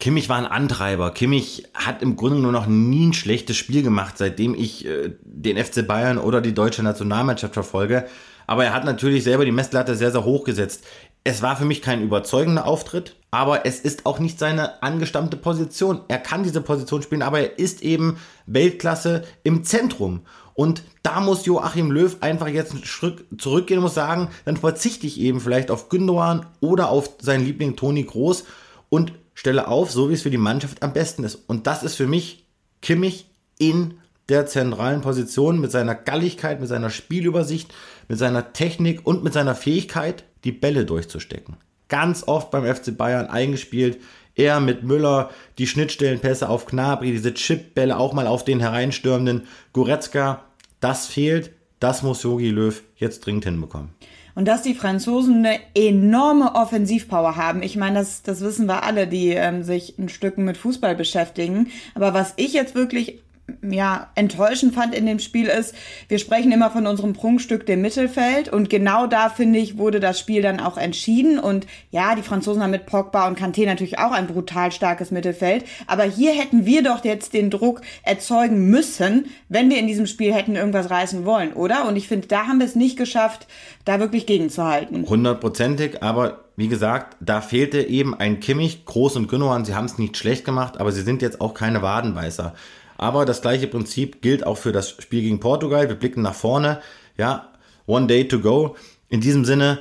Kimmich 0.00 0.30
war 0.30 0.38
ein 0.38 0.46
Antreiber. 0.46 1.12
Kimmich 1.12 1.64
hat 1.74 2.00
im 2.00 2.16
Grunde 2.16 2.38
nur 2.38 2.52
noch 2.52 2.66
nie 2.66 3.08
ein 3.08 3.12
schlechtes 3.12 3.58
Spiel 3.58 3.82
gemacht, 3.82 4.16
seitdem 4.16 4.54
ich 4.54 4.86
äh, 4.86 5.12
den 5.20 5.62
FC 5.62 5.86
Bayern 5.86 6.16
oder 6.16 6.40
die 6.40 6.54
deutsche 6.54 6.82
Nationalmannschaft 6.82 7.52
verfolge. 7.52 8.06
Aber 8.46 8.64
er 8.64 8.74
hat 8.74 8.84
natürlich 8.84 9.24
selber 9.24 9.44
die 9.44 9.52
Messlatte 9.52 9.94
sehr, 9.94 10.10
sehr 10.10 10.24
hoch 10.24 10.44
gesetzt. 10.44 10.84
Es 11.26 11.40
war 11.40 11.56
für 11.56 11.64
mich 11.64 11.80
kein 11.80 12.02
überzeugender 12.02 12.66
Auftritt, 12.66 13.16
aber 13.30 13.64
es 13.64 13.80
ist 13.80 14.04
auch 14.04 14.18
nicht 14.18 14.38
seine 14.38 14.82
angestammte 14.82 15.38
Position. 15.38 16.02
Er 16.08 16.18
kann 16.18 16.42
diese 16.42 16.60
Position 16.60 17.02
spielen, 17.02 17.22
aber 17.22 17.40
er 17.40 17.58
ist 17.58 17.82
eben 17.82 18.18
Weltklasse 18.44 19.24
im 19.42 19.64
Zentrum. 19.64 20.20
Und 20.52 20.82
da 21.02 21.20
muss 21.20 21.46
Joachim 21.46 21.90
Löw 21.90 22.14
einfach 22.20 22.48
jetzt 22.48 22.72
einen 22.72 22.84
Schritt 22.84 23.24
zurückgehen 23.38 23.82
und 23.82 23.90
sagen, 23.90 24.28
dann 24.44 24.58
verzichte 24.58 25.06
ich 25.06 25.18
eben 25.18 25.40
vielleicht 25.40 25.70
auf 25.70 25.88
Gündogan 25.88 26.44
oder 26.60 26.90
auf 26.90 27.08
seinen 27.20 27.46
Liebling 27.46 27.74
Toni 27.74 28.04
Groß 28.04 28.44
und 28.90 29.12
stelle 29.32 29.66
auf, 29.66 29.90
so 29.90 30.10
wie 30.10 30.14
es 30.14 30.22
für 30.22 30.30
die 30.30 30.36
Mannschaft 30.36 30.82
am 30.82 30.92
besten 30.92 31.24
ist. 31.24 31.36
Und 31.46 31.66
das 31.66 31.82
ist 31.82 31.96
für 31.96 32.06
mich 32.06 32.44
Kimmich 32.82 33.30
in 33.58 33.94
der 34.28 34.46
zentralen 34.46 35.00
Position 35.00 35.60
mit 35.60 35.70
seiner 35.70 35.94
Galligkeit, 35.94 36.60
mit 36.60 36.68
seiner 36.68 36.90
Spielübersicht, 36.90 37.74
mit 38.08 38.18
seiner 38.18 38.52
Technik 38.52 39.06
und 39.06 39.24
mit 39.24 39.32
seiner 39.32 39.54
Fähigkeit, 39.54 40.24
die 40.44 40.52
Bälle 40.52 40.84
durchzustecken. 40.84 41.56
Ganz 41.88 42.24
oft 42.26 42.50
beim 42.50 42.64
FC 42.64 42.96
Bayern 42.96 43.26
eingespielt. 43.26 43.98
Er 44.34 44.60
mit 44.60 44.82
Müller, 44.82 45.30
die 45.58 45.66
Schnittstellenpässe 45.66 46.48
auf 46.48 46.66
Knabri, 46.66 47.12
diese 47.12 47.34
Chipbälle 47.34 47.96
auch 47.96 48.12
mal 48.12 48.26
auf 48.26 48.44
den 48.44 48.60
hereinstürmenden 48.60 49.46
Goretzka. 49.72 50.44
Das 50.80 51.06
fehlt. 51.06 51.52
Das 51.80 52.02
muss 52.02 52.22
Jogi 52.22 52.50
Löw 52.50 52.82
jetzt 52.96 53.26
dringend 53.26 53.44
hinbekommen. 53.44 53.90
Und 54.34 54.46
dass 54.48 54.62
die 54.62 54.74
Franzosen 54.74 55.44
eine 55.44 55.60
enorme 55.74 56.54
Offensivpower 56.56 57.36
haben. 57.36 57.62
Ich 57.62 57.76
meine, 57.76 58.00
das, 58.00 58.22
das 58.22 58.40
wissen 58.40 58.66
wir 58.66 58.82
alle, 58.82 59.06
die 59.06 59.28
ähm, 59.28 59.62
sich 59.62 59.96
ein 59.98 60.08
Stück 60.08 60.38
mit 60.38 60.56
Fußball 60.56 60.96
beschäftigen. 60.96 61.70
Aber 61.94 62.14
was 62.14 62.34
ich 62.36 62.52
jetzt 62.52 62.74
wirklich 62.74 63.22
ja, 63.62 64.08
enttäuschend 64.14 64.74
fand 64.74 64.94
in 64.94 65.06
dem 65.06 65.18
Spiel 65.18 65.46
ist, 65.46 65.74
wir 66.08 66.18
sprechen 66.18 66.52
immer 66.52 66.70
von 66.70 66.86
unserem 66.86 67.12
Prunkstück 67.12 67.66
dem 67.66 67.82
Mittelfeld 67.82 68.48
und 68.48 68.70
genau 68.70 69.06
da 69.06 69.28
finde 69.28 69.58
ich, 69.58 69.76
wurde 69.76 70.00
das 70.00 70.18
Spiel 70.18 70.40
dann 70.40 70.60
auch 70.60 70.78
entschieden 70.78 71.38
und 71.38 71.66
ja, 71.90 72.14
die 72.14 72.22
Franzosen 72.22 72.62
haben 72.62 72.70
mit 72.70 72.86
Pogba 72.86 73.28
und 73.28 73.38
Kanté 73.38 73.66
natürlich 73.66 73.98
auch 73.98 74.12
ein 74.12 74.26
brutal 74.26 74.72
starkes 74.72 75.10
Mittelfeld, 75.10 75.64
aber 75.86 76.04
hier 76.04 76.32
hätten 76.32 76.64
wir 76.64 76.82
doch 76.82 77.04
jetzt 77.04 77.34
den 77.34 77.50
Druck 77.50 77.82
erzeugen 78.02 78.70
müssen, 78.70 79.26
wenn 79.48 79.68
wir 79.68 79.78
in 79.78 79.86
diesem 79.86 80.06
Spiel 80.06 80.32
hätten 80.32 80.56
irgendwas 80.56 80.90
reißen 80.90 81.26
wollen, 81.26 81.52
oder? 81.52 81.86
Und 81.86 81.96
ich 81.96 82.08
finde, 82.08 82.28
da 82.28 82.46
haben 82.46 82.60
wir 82.60 82.66
es 82.66 82.76
nicht 82.76 82.96
geschafft, 82.96 83.46
da 83.84 84.00
wirklich 84.00 84.24
gegenzuhalten. 84.24 85.06
Hundertprozentig, 85.06 86.02
aber 86.02 86.44
wie 86.56 86.68
gesagt, 86.68 87.16
da 87.20 87.40
fehlte 87.40 87.82
eben 87.82 88.14
ein 88.14 88.40
Kimmich, 88.40 88.84
Groß 88.84 89.16
und 89.16 89.28
Gündogan, 89.28 89.64
sie 89.64 89.74
haben 89.74 89.86
es 89.86 89.98
nicht 89.98 90.16
schlecht 90.16 90.44
gemacht, 90.44 90.78
aber 90.78 90.92
sie 90.92 91.02
sind 91.02 91.20
jetzt 91.20 91.40
auch 91.40 91.52
keine 91.52 91.82
Wadenbeißer. 91.82 92.54
Aber 92.96 93.24
das 93.24 93.42
gleiche 93.42 93.66
Prinzip 93.66 94.22
gilt 94.22 94.46
auch 94.46 94.58
für 94.58 94.72
das 94.72 94.90
Spiel 94.90 95.22
gegen 95.22 95.40
Portugal. 95.40 95.88
Wir 95.88 95.96
blicken 95.96 96.22
nach 96.22 96.34
vorne. 96.34 96.80
Ja, 97.16 97.52
one 97.86 98.06
day 98.06 98.26
to 98.26 98.40
go. 98.40 98.76
In 99.08 99.20
diesem 99.20 99.44
Sinne, 99.44 99.80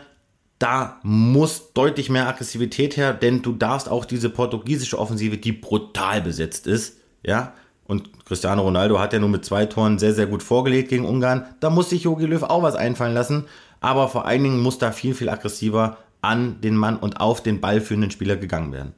da 0.59 0.99
muss 1.03 1.73
deutlich 1.73 2.09
mehr 2.09 2.27
Aggressivität 2.27 2.97
her, 2.97 3.13
denn 3.13 3.41
du 3.41 3.53
darfst 3.53 3.89
auch 3.89 4.05
diese 4.05 4.29
portugiesische 4.29 4.97
Offensive, 4.97 5.37
die 5.37 5.51
brutal 5.51 6.21
besetzt 6.21 6.67
ist, 6.67 6.97
ja, 7.25 7.53
und 7.85 8.25
Cristiano 8.25 8.61
Ronaldo 8.61 8.99
hat 8.99 9.13
ja 9.13 9.19
nur 9.19 9.29
mit 9.29 9.43
zwei 9.43 9.65
Toren 9.65 9.99
sehr, 9.99 10.13
sehr 10.13 10.25
gut 10.25 10.41
vorgelegt 10.41 10.89
gegen 10.89 11.05
Ungarn. 11.05 11.45
Da 11.59 11.69
muss 11.69 11.89
sich 11.89 12.03
Jogi 12.03 12.25
Löw 12.25 12.43
auch 12.43 12.63
was 12.63 12.75
einfallen 12.75 13.13
lassen. 13.13 13.45
Aber 13.81 14.07
vor 14.07 14.25
allen 14.25 14.43
Dingen 14.43 14.61
muss 14.61 14.77
da 14.77 14.91
viel, 14.91 15.13
viel 15.13 15.29
aggressiver 15.29 15.97
an 16.21 16.61
den 16.61 16.77
Mann 16.77 16.97
und 16.97 17.19
auf 17.19 17.43
den 17.43 17.59
Ball 17.59 17.81
führenden 17.81 18.11
Spieler 18.11 18.37
gegangen 18.37 18.71
werden. 18.71 18.93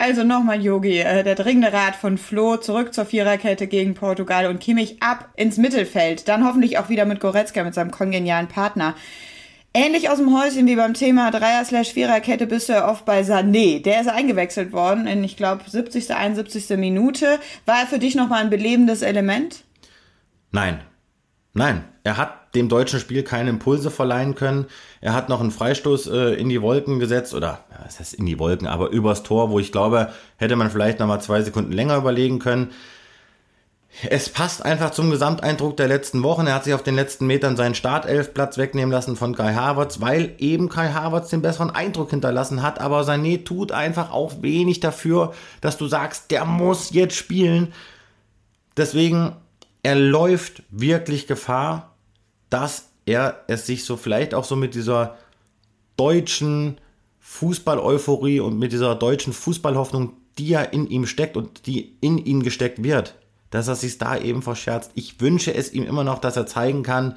Also 0.00 0.22
nochmal, 0.22 0.62
Yogi, 0.62 1.00
äh, 1.00 1.24
der 1.24 1.34
dringende 1.34 1.72
Rat 1.72 1.96
von 1.96 2.18
Flo, 2.18 2.56
zurück 2.56 2.94
zur 2.94 3.04
Viererkette 3.04 3.66
gegen 3.66 3.94
Portugal 3.94 4.46
und 4.46 4.60
Kimmich 4.60 5.02
ab 5.02 5.28
ins 5.34 5.56
Mittelfeld. 5.56 6.28
Dann 6.28 6.46
hoffentlich 6.46 6.78
auch 6.78 6.88
wieder 6.88 7.04
mit 7.04 7.18
Goretzka, 7.18 7.64
mit 7.64 7.74
seinem 7.74 7.90
kongenialen 7.90 8.46
Partner. 8.46 8.94
Ähnlich 9.74 10.08
aus 10.08 10.18
dem 10.18 10.32
Häuschen 10.32 10.68
wie 10.68 10.76
beim 10.76 10.94
Thema 10.94 11.32
Dreier-Viererkette 11.32 12.46
bist 12.46 12.68
du 12.68 12.74
ja 12.74 12.88
oft 12.88 13.06
bei 13.06 13.22
Sané. 13.22 13.82
Der 13.82 14.00
ist 14.00 14.08
eingewechselt 14.08 14.72
worden 14.72 15.08
in, 15.08 15.24
ich 15.24 15.36
glaube, 15.36 15.68
70., 15.68 16.14
71. 16.14 16.78
Minute. 16.78 17.40
War 17.66 17.80
er 17.80 17.86
für 17.88 17.98
dich 17.98 18.14
nochmal 18.14 18.42
ein 18.42 18.50
belebendes 18.50 19.02
Element? 19.02 19.64
Nein. 20.52 20.80
Nein. 21.58 21.84
Er 22.04 22.16
hat 22.16 22.54
dem 22.54 22.68
deutschen 22.68 23.00
Spiel 23.00 23.22
keine 23.22 23.50
Impulse 23.50 23.90
verleihen 23.90 24.34
können. 24.34 24.66
Er 25.00 25.12
hat 25.12 25.28
noch 25.28 25.40
einen 25.40 25.50
Freistoß 25.50 26.06
äh, 26.06 26.34
in 26.34 26.48
die 26.48 26.62
Wolken 26.62 27.00
gesetzt 27.00 27.34
oder 27.34 27.64
was 27.84 27.98
heißt 28.00 28.14
in 28.14 28.26
die 28.26 28.38
Wolken, 28.38 28.66
aber 28.66 28.90
übers 28.90 29.24
Tor, 29.24 29.50
wo 29.50 29.58
ich 29.58 29.72
glaube, 29.72 30.10
hätte 30.36 30.56
man 30.56 30.70
vielleicht 30.70 31.00
noch 31.00 31.06
mal 31.06 31.20
zwei 31.20 31.42
Sekunden 31.42 31.72
länger 31.72 31.96
überlegen 31.96 32.38
können. 32.38 32.70
es 34.08 34.28
passt 34.28 34.64
einfach 34.64 34.90
zum 34.90 35.10
Gesamteindruck 35.10 35.76
der 35.76 35.88
letzten 35.88 36.22
Wochen. 36.22 36.46
Er 36.46 36.54
hat 36.54 36.64
sich 36.64 36.74
auf 36.74 36.82
den 36.84 36.94
letzten 36.94 37.26
Metern 37.26 37.56
seinen 37.56 37.74
Startelfplatz 37.74 38.56
wegnehmen 38.56 38.92
lassen 38.92 39.16
von 39.16 39.34
Kai 39.34 39.54
Havertz, 39.54 40.00
weil 40.00 40.34
eben 40.38 40.68
Kai 40.68 40.92
Havertz 40.92 41.30
den 41.30 41.42
besseren 41.42 41.70
Eindruck 41.70 42.10
hinterlassen 42.10 42.62
hat. 42.62 42.80
Aber 42.80 43.02
Sané 43.02 43.44
tut 43.44 43.72
einfach 43.72 44.12
auch 44.12 44.42
wenig 44.42 44.80
dafür, 44.80 45.34
dass 45.60 45.76
du 45.76 45.88
sagst, 45.88 46.30
der 46.30 46.44
muss 46.44 46.90
jetzt 46.92 47.16
spielen. 47.16 47.72
Deswegen, 48.76 49.34
er 49.88 49.94
läuft 49.94 50.64
wirklich 50.68 51.26
Gefahr, 51.26 51.94
dass 52.50 52.90
er 53.06 53.44
es 53.46 53.64
sich 53.64 53.86
so 53.86 53.96
vielleicht 53.96 54.34
auch 54.34 54.44
so 54.44 54.54
mit 54.54 54.74
dieser 54.74 55.16
deutschen 55.96 56.78
Fußball-Euphorie 57.20 58.40
und 58.40 58.58
mit 58.58 58.72
dieser 58.72 58.94
deutschen 58.94 59.32
Fußballhoffnung, 59.32 60.12
die 60.36 60.48
ja 60.48 60.60
in 60.60 60.88
ihm 60.88 61.06
steckt 61.06 61.38
und 61.38 61.66
die 61.66 61.96
in 62.02 62.18
ihn 62.18 62.42
gesteckt 62.42 62.84
wird, 62.84 63.14
dass 63.48 63.66
er 63.66 63.76
sich 63.76 63.96
da 63.96 64.18
eben 64.18 64.42
verscherzt. 64.42 64.90
Ich 64.94 65.22
wünsche 65.22 65.54
es 65.54 65.72
ihm 65.72 65.84
immer 65.84 66.04
noch, 66.04 66.18
dass 66.18 66.36
er 66.36 66.46
zeigen 66.46 66.82
kann, 66.82 67.16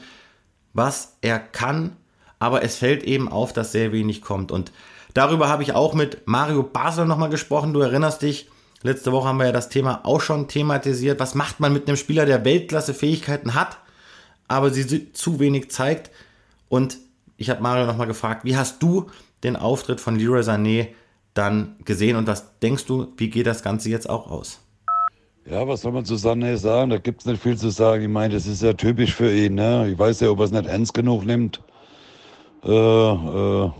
was 0.72 1.18
er 1.20 1.40
kann, 1.40 1.98
aber 2.40 2.64
es 2.64 2.78
fällt 2.78 3.04
eben 3.04 3.28
auf, 3.28 3.52
dass 3.52 3.74
sehr 3.74 3.92
wenig 3.92 4.22
kommt. 4.22 4.50
Und 4.50 4.72
darüber 5.14 5.50
habe 5.50 5.64
ich 5.64 5.74
auch 5.74 5.94
mit 5.94 6.26
Mario 6.26 6.64
Basler 6.64 7.04
nochmal 7.04 7.30
gesprochen. 7.30 7.74
Du 7.74 7.82
erinnerst 7.82 8.22
dich, 8.22 8.50
letzte 8.84 9.12
Woche 9.12 9.28
haben 9.28 9.38
wir 9.38 9.46
ja 9.46 9.52
das 9.52 9.70
Thema 9.70 10.02
auch 10.04 10.22
schon 10.22 10.48
thematisiert. 10.48 11.20
Was 11.20 11.36
macht 11.36 11.60
man 11.60 11.74
mit 11.74 11.88
einem 11.88 11.98
Spieler, 11.98 12.26
der 12.26 12.46
Weltklasse-Fähigkeiten 12.46 13.54
hat, 13.54 13.78
aber 14.48 14.72
sie 14.72 15.12
zu 15.14 15.40
wenig 15.40 15.72
zeigt? 15.72 16.12
Und 16.70 16.98
ich 17.38 17.50
habe 17.50 17.62
Mario 17.62 17.86
nochmal 17.86 18.08
gefragt, 18.08 18.46
wie 18.46 18.56
hast 18.56 18.82
du 18.82 19.10
den 19.44 19.56
Auftritt 19.56 20.00
von 20.00 20.16
Leroy 20.16 20.42
Sané 20.42 20.90
dann 21.34 21.76
gesehen 21.86 22.18
und 22.18 22.28
was 22.28 22.60
denkst 22.60 22.86
du, 22.86 23.14
wie 23.18 23.30
geht 23.30 23.48
das 23.48 23.64
Ganze 23.64 23.90
jetzt 23.90 24.10
auch 24.10 24.30
aus? 24.30 24.60
Ja, 25.50 25.68
was 25.68 25.82
soll 25.82 25.92
man 25.92 26.06
zu 26.06 26.16
Sané 26.16 26.58
sagen? 26.58 26.92
Da 26.92 26.98
gibt 26.98 27.22
es 27.22 27.26
nicht 27.26 27.42
viel 27.42 27.58
zu 27.58 27.70
sagen. 27.70 28.04
Ich 28.04 28.10
meine, 28.10 28.34
das 28.36 28.46
ist 28.46 28.62
ja 28.62 28.74
typisch 28.74 29.16
für 29.16 29.34
ihn. 29.34 29.56
Ne? 29.56 29.90
Ich 29.92 29.98
weiß 29.98 30.20
ja, 30.20 30.30
ob 30.30 30.40
er 30.40 30.46
es 30.46 30.52
nicht 30.52 30.68
ernst 30.68 30.94
genug 30.94 31.26
nimmt. 31.26 31.62
Äh, 32.64 32.70
äh, 32.70 33.72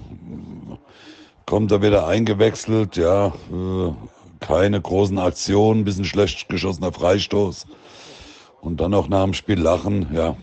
kommt 1.46 1.72
er 1.72 1.82
wieder 1.82 2.08
eingewechselt, 2.08 2.98
ja, 2.98 3.28
äh, 3.28 3.94
keine 4.42 4.82
großen 4.82 5.18
Aktionen, 5.18 5.86
bisschen 5.86 6.04
schlecht 6.04 6.50
geschossener 6.50 6.92
Freistoß. 6.92 7.68
Und 8.60 8.82
dann 8.82 8.94
auch 8.94 9.08
nach 9.08 9.24
dem 9.24 9.34
Spiel 9.34 9.60
lachen, 9.60 10.08
ja. 10.14 10.36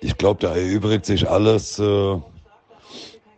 Ich 0.00 0.16
glaube, 0.16 0.40
da 0.40 0.56
erübrigt 0.56 1.04
sich 1.04 1.28
alles. 1.28 1.78
Äh, 1.78 2.14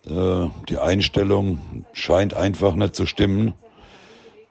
äh, 0.06 0.50
die 0.68 0.78
Einstellung 0.78 1.84
scheint 1.92 2.34
einfach 2.34 2.74
nicht 2.74 2.94
zu 2.94 3.06
stimmen. 3.06 3.54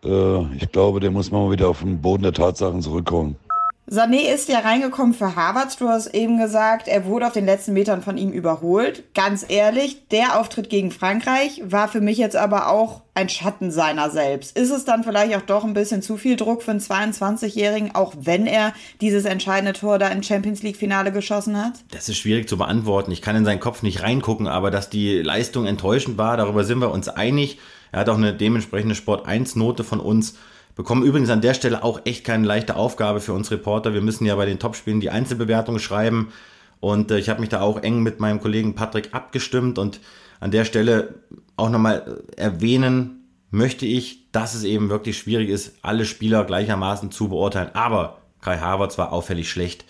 Äh, 0.03 0.55
ich 0.55 0.71
glaube, 0.71 0.99
der 0.99 1.11
muss 1.11 1.31
man 1.31 1.45
mal 1.45 1.51
wieder 1.51 1.69
auf 1.69 1.79
den 1.79 2.01
Boden 2.01 2.23
der 2.23 2.33
Tatsachen 2.33 2.81
zurückkommen. 2.81 3.37
Sané 3.85 4.33
ist 4.33 4.47
ja 4.47 4.59
reingekommen 4.59 5.13
für 5.13 5.35
Harvard. 5.35 5.79
Du 5.79 5.89
hast 5.89 6.07
eben 6.15 6.39
gesagt, 6.39 6.87
er 6.87 7.05
wurde 7.05 7.27
auf 7.27 7.33
den 7.33 7.45
letzten 7.45 7.73
Metern 7.73 8.01
von 8.01 8.17
ihm 8.17 8.31
überholt. 8.31 9.03
Ganz 9.13 9.45
ehrlich, 9.47 10.07
der 10.07 10.39
Auftritt 10.39 10.69
gegen 10.69 10.89
Frankreich 10.89 11.61
war 11.65 11.89
für 11.89 11.99
mich 11.99 12.17
jetzt 12.17 12.37
aber 12.37 12.69
auch 12.69 13.01
ein 13.13 13.27
Schatten 13.27 13.71
seiner 13.71 14.09
selbst. 14.09 14.57
Ist 14.57 14.71
es 14.71 14.85
dann 14.85 15.03
vielleicht 15.03 15.35
auch 15.35 15.41
doch 15.41 15.65
ein 15.65 15.73
bisschen 15.73 16.01
zu 16.01 16.15
viel 16.15 16.37
Druck 16.37 16.63
für 16.63 16.71
einen 16.71 16.79
22-Jährigen, 16.79 17.93
auch 17.93 18.13
wenn 18.17 18.47
er 18.47 18.73
dieses 19.01 19.25
entscheidende 19.25 19.73
Tor 19.73 19.99
da 19.99 20.07
im 20.07 20.23
Champions 20.23 20.63
League-Finale 20.63 21.11
geschossen 21.11 21.57
hat? 21.57 21.73
Das 21.91 22.07
ist 22.07 22.17
schwierig 22.17 22.47
zu 22.47 22.57
beantworten. 22.57 23.11
Ich 23.11 23.21
kann 23.21 23.35
in 23.35 23.45
seinen 23.45 23.59
Kopf 23.59 23.83
nicht 23.83 24.01
reingucken, 24.01 24.47
aber 24.47 24.71
dass 24.71 24.89
die 24.89 25.17
Leistung 25.17 25.65
enttäuschend 25.65 26.17
war, 26.17 26.37
darüber 26.37 26.63
sind 26.63 26.79
wir 26.79 26.89
uns 26.89 27.09
einig. 27.09 27.59
Er 27.91 27.99
hat 27.99 28.09
auch 28.09 28.17
eine 28.17 28.33
dementsprechende 28.33 28.95
Sport 28.95 29.27
1-Note 29.27 29.83
von 29.83 29.99
uns 29.99 30.35
bekommen. 30.75 31.03
Übrigens 31.03 31.29
an 31.29 31.41
der 31.41 31.53
Stelle 31.53 31.83
auch 31.83 32.01
echt 32.05 32.23
keine 32.23 32.45
leichte 32.45 32.75
Aufgabe 32.75 33.19
für 33.19 33.33
uns 33.33 33.51
Reporter. 33.51 33.93
Wir 33.93 34.01
müssen 34.01 34.25
ja 34.25 34.35
bei 34.35 34.45
den 34.45 34.59
Topspielen 34.59 34.99
die 34.99 35.09
Einzelbewertung 35.09 35.79
schreiben. 35.79 36.31
Und 36.79 37.11
äh, 37.11 37.19
ich 37.19 37.29
habe 37.29 37.39
mich 37.39 37.49
da 37.49 37.61
auch 37.61 37.81
eng 37.81 38.01
mit 38.01 38.19
meinem 38.19 38.39
Kollegen 38.39 38.75
Patrick 38.75 39.13
abgestimmt. 39.13 39.77
Und 39.77 39.99
an 40.39 40.51
der 40.51 40.65
Stelle 40.65 41.15
auch 41.55 41.69
nochmal 41.69 42.21
erwähnen 42.35 43.23
möchte 43.51 43.85
ich, 43.85 44.31
dass 44.31 44.55
es 44.55 44.63
eben 44.63 44.89
wirklich 44.89 45.17
schwierig 45.17 45.49
ist, 45.49 45.73
alle 45.83 46.05
Spieler 46.05 46.43
gleichermaßen 46.43 47.11
zu 47.11 47.29
beurteilen. 47.29 47.69
Aber 47.73 48.17
Kai 48.41 48.57
Havertz 48.57 48.97
war 48.97 49.13
auffällig 49.13 49.49
schlecht. 49.49 49.85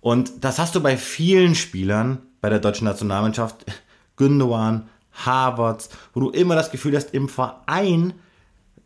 Und 0.00 0.44
das 0.44 0.58
hast 0.58 0.74
du 0.74 0.80
bei 0.80 0.96
vielen 0.96 1.54
Spielern 1.54 2.18
bei 2.40 2.50
der 2.50 2.60
deutschen 2.60 2.84
Nationalmannschaft. 2.84 3.64
Gündogan, 4.16 4.88
Harvards, 5.12 5.90
wo 6.12 6.20
du 6.20 6.30
immer 6.30 6.54
das 6.54 6.70
Gefühl 6.70 6.96
hast, 6.96 7.14
im 7.14 7.28
Verein 7.28 8.14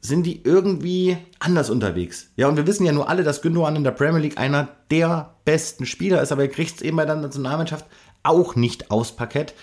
sind 0.04 0.24
die 0.24 0.42
irgendwie 0.44 1.16
anders 1.38 1.70
unterwegs. 1.70 2.30
Ja, 2.34 2.48
und 2.48 2.56
wir 2.56 2.66
wissen 2.66 2.84
ja 2.84 2.92
nur 2.92 3.08
alle, 3.08 3.22
dass 3.22 3.40
Gündogan 3.40 3.76
in 3.76 3.84
der 3.84 3.92
Premier 3.92 4.20
League 4.20 4.38
einer 4.38 4.68
der 4.90 5.34
besten 5.44 5.86
Spieler 5.86 6.20
ist, 6.20 6.32
aber 6.32 6.42
er 6.42 6.48
kriegt 6.48 6.76
es 6.76 6.82
eben 6.82 6.96
bei 6.96 7.06
der 7.06 7.14
Nationalmannschaft 7.14 7.86
auch 8.24 8.56
nicht 8.56 8.90
aus 8.90 9.14
Parkett. 9.14 9.54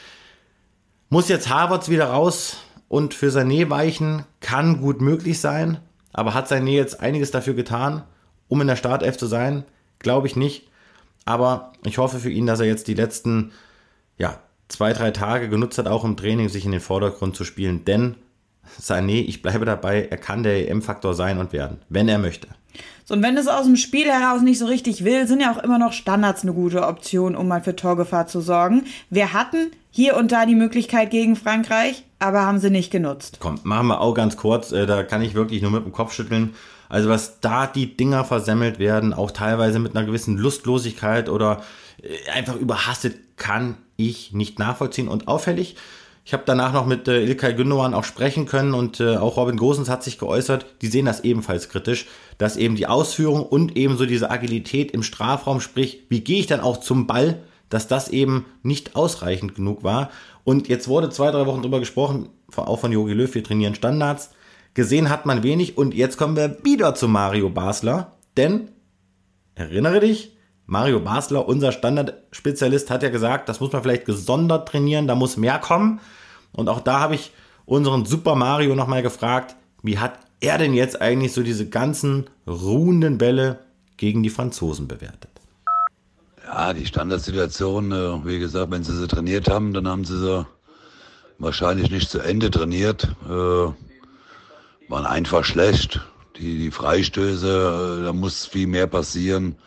Muss 1.10 1.28
jetzt 1.28 1.50
Harvards 1.50 1.90
wieder 1.90 2.06
raus 2.06 2.58
und 2.88 3.14
für 3.14 3.30
Sané 3.30 3.70
weichen, 3.70 4.24
kann 4.40 4.80
gut 4.80 5.02
möglich 5.02 5.42
sein, 5.42 5.80
aber 6.14 6.34
hat 6.34 6.50
Sané 6.50 6.72
jetzt 6.72 7.02
einiges 7.02 7.32
dafür 7.32 7.54
getan, 7.54 8.04
um 8.48 8.62
in 8.62 8.68
der 8.68 8.78
Startelf 8.78 9.18
zu 9.18 9.28
sein? 9.28 9.66
Glaube 10.00 10.28
ich 10.28 10.38
nicht. 10.38 10.70
Aber 11.26 11.74
ich 11.84 11.98
hoffe 11.98 12.18
für 12.18 12.32
ihn, 12.32 12.46
dass 12.46 12.62
er 12.62 12.66
jetzt 12.66 12.88
die 12.88 12.94
letzten 12.94 13.52
ja, 14.18 14.40
zwei, 14.70 14.94
drei 14.94 15.12
Tage 15.12 15.50
genutzt 15.50 15.78
hat, 15.78 15.88
auch 15.88 16.06
im 16.06 16.16
Training 16.16 16.48
sich 16.48 16.66
in 16.66 16.72
den 16.72 16.80
Vordergrund 16.80 17.36
zu 17.36 17.44
spielen. 17.44 17.84
Denn 17.84 18.16
Sané, 18.82 19.24
ich 19.26 19.42
bleibe 19.42 19.66
dabei, 19.66 20.08
er 20.10 20.18
kann 20.18 20.44
der 20.44 20.70
EM-Faktor 20.70 21.14
sein 21.14 21.38
und 21.38 21.54
werden, 21.54 21.78
wenn 21.90 22.08
er 22.08 22.20
möchte. 22.20 22.48
So, 23.06 23.16
und 23.16 23.24
wenn 23.24 23.38
es 23.38 23.48
aus 23.48 23.66
dem 23.66 23.76
Spiel 23.76 24.06
heraus 24.06 24.42
nicht 24.42 24.60
so 24.60 24.68
richtig 24.68 25.04
will, 25.04 25.28
sind 25.28 25.42
ja 25.42 25.52
auch 25.52 25.64
immer 25.64 25.80
noch 25.80 25.94
Standards 25.94 26.44
eine 26.44 26.54
gute 26.54 26.86
Option, 26.86 27.36
um 27.36 27.48
mal 27.48 27.64
für 27.64 27.76
Torgefahr 27.76 28.28
zu 28.28 28.40
sorgen. 28.40 28.84
Wir 29.10 29.34
hatten 29.34 29.72
hier 29.90 30.16
und 30.16 30.32
da 30.32 30.46
die 30.46 30.54
Möglichkeit 30.54 31.10
gegen 31.10 31.36
Frankreich, 31.36 32.04
aber 32.20 32.46
haben 32.46 32.60
sie 32.60 32.70
nicht 32.70 32.92
genutzt. 32.92 33.38
Komm, 33.40 33.60
machen 33.64 33.88
wir 33.88 34.02
auch 34.02 34.14
ganz 34.14 34.38
kurz, 34.38 34.72
äh, 34.72 34.86
da 34.86 35.02
kann 35.02 35.24
ich 35.24 35.34
wirklich 35.34 35.64
nur 35.64 35.72
mit 35.72 35.86
dem 35.86 35.92
Kopf 35.92 36.14
schütteln. 36.14 36.54
Also 36.88 37.10
was 37.10 37.40
da 37.40 37.66
die 37.66 37.98
Dinger 37.98 38.26
versemmelt 38.26 38.78
werden, 38.78 39.14
auch 39.14 39.32
teilweise 39.32 39.80
mit 39.80 39.96
einer 39.96 40.06
gewissen 40.06 40.38
Lustlosigkeit 40.38 41.30
oder 41.30 41.64
äh, 42.04 42.30
einfach 42.32 42.56
überhastet, 42.56 43.38
kann 43.38 43.78
ich 43.96 44.34
nicht 44.34 44.60
nachvollziehen. 44.60 45.08
Und 45.08 45.28
auffällig, 45.28 45.76
ich 46.30 46.34
habe 46.34 46.44
danach 46.46 46.74
noch 46.74 46.86
mit 46.86 47.08
äh, 47.08 47.24
Ilkay 47.24 47.56
Gündogan 47.56 47.96
auch 47.96 48.04
sprechen 48.04 48.46
können 48.46 48.76
und 48.76 49.00
äh, 49.00 49.18
auch 49.18 49.36
Robin 49.36 49.58
Gosens 49.58 49.90
hat 49.90 50.04
sich 50.04 50.20
geäußert. 50.20 50.64
Die 50.84 50.86
sehen 50.86 51.08
das 51.08 51.22
ebenfalls 51.22 51.70
kritisch, 51.70 52.06
dass 52.38 52.56
eben 52.56 52.76
die 52.76 52.86
Ausführung 52.86 53.42
und 53.42 53.76
ebenso 53.76 54.06
diese 54.06 54.30
Agilität 54.30 54.92
im 54.92 55.02
Strafraum, 55.02 55.60
sprich, 55.60 56.04
wie 56.10 56.20
gehe 56.20 56.40
ich 56.40 56.46
dann 56.46 56.60
auch 56.60 56.82
zum 56.82 57.08
Ball, 57.08 57.40
dass 57.70 57.88
das 57.88 58.10
eben 58.10 58.46
nicht 58.62 58.96
ausreichend 58.96 59.56
genug 59.56 59.84
war. 59.84 60.12
Und 60.44 60.68
jetzt 60.68 60.88
wurde 60.88 61.10
zwei, 61.10 61.32
drei 61.32 61.48
Wochen 61.48 61.64
drüber 61.64 61.80
gesprochen, 61.80 62.30
auch 62.56 62.80
von 62.80 62.92
Jogi 62.92 63.14
Löw, 63.14 63.34
wir 63.34 63.44
trainieren 63.44 63.74
Standards. 63.74 64.30
Gesehen 64.76 65.10
hat 65.10 65.26
man 65.26 65.42
wenig 65.42 65.80
und 65.80 65.96
jetzt 65.96 66.18
kommen 66.18 66.36
wir 66.36 66.60
wieder 66.64 66.94
zu 66.94 67.08
Mario 67.08 67.50
Basler, 67.50 68.20
denn 68.38 68.70
erinnere 69.56 70.02
dich, 70.02 70.38
Mario 70.68 71.00
Basler, 71.00 71.48
unser 71.48 71.72
Standardspezialist, 71.72 72.92
hat 72.92 73.02
ja 73.02 73.10
gesagt, 73.10 73.50
das 73.50 73.60
muss 73.60 73.72
man 73.72 73.82
vielleicht 73.82 74.06
gesondert 74.06 74.68
trainieren, 74.68 75.08
da 75.08 75.16
muss 75.16 75.36
mehr 75.36 75.58
kommen. 75.58 76.00
Und 76.54 76.70
auch 76.70 76.82
da 76.82 77.00
habe 77.00 77.16
ich 77.16 77.32
unseren 77.66 78.06
Super 78.06 78.36
Mario 78.36 78.76
nochmal 78.76 79.02
gefragt, 79.02 79.56
wie 79.84 80.00
hat 80.00 80.20
er 80.40 80.58
denn 80.58 80.74
jetzt 80.74 81.02
eigentlich 81.02 81.34
so 81.34 81.44
diese 81.44 81.68
ganzen 81.70 82.30
ruhenden 82.48 83.18
Bälle 83.18 83.60
gegen 83.98 84.24
die 84.24 84.30
Franzosen 84.30 84.88
bewertet? 84.88 85.30
Ja, 86.46 86.74
die 86.74 86.86
Standardsituation, 86.86 87.92
äh, 87.92 88.26
wie 88.26 88.40
gesagt, 88.40 88.72
wenn 88.72 88.84
sie 88.84 88.98
sie 88.98 89.08
trainiert 89.08 89.50
haben, 89.50 89.74
dann 89.74 89.88
haben 89.88 90.06
sie 90.06 90.20
sie 90.20 90.48
wahrscheinlich 91.38 91.92
nicht 91.92 92.10
zu 92.10 92.20
Ende 92.20 92.50
trainiert. 92.50 93.16
Äh, 93.26 93.30
waren 94.90 95.06
einfach 95.06 95.44
schlecht. 95.44 96.02
Die, 96.38 96.58
die 96.58 96.72
Freistöße, 96.72 98.00
äh, 98.02 98.04
da 98.06 98.14
muss 98.14 98.46
viel 98.46 98.68
mehr 98.68 98.88
passieren 98.88 99.58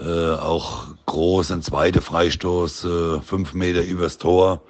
äh, 0.00 0.34
auch 0.34 0.86
groß, 1.06 1.50
ein 1.52 1.62
zweiter 1.62 2.00
Freistoß, 2.00 2.84
äh, 2.84 3.20
fünf 3.20 3.54
Meter 3.54 3.84
übers 3.84 4.18
Tor. 4.18 4.62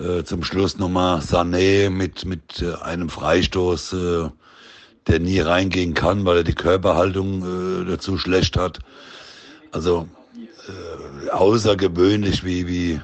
Äh, 0.00 0.24
zum 0.24 0.42
Schluss 0.42 0.78
nochmal 0.78 1.20
Sané 1.20 1.90
mit, 1.90 2.24
mit 2.24 2.62
äh, 2.62 2.74
einem 2.82 3.10
Freistoß, 3.10 3.92
äh, 3.92 4.30
der 5.06 5.20
nie 5.20 5.40
reingehen 5.40 5.92
kann, 5.92 6.24
weil 6.24 6.38
er 6.38 6.44
die 6.44 6.54
Körperhaltung 6.54 7.42
äh, 7.42 7.84
dazu 7.84 8.16
schlecht 8.16 8.56
hat. 8.56 8.78
Also 9.72 10.08
äh, 11.26 11.30
außergewöhnlich, 11.30 12.44
wie, 12.44 12.66
wie, 12.66 13.00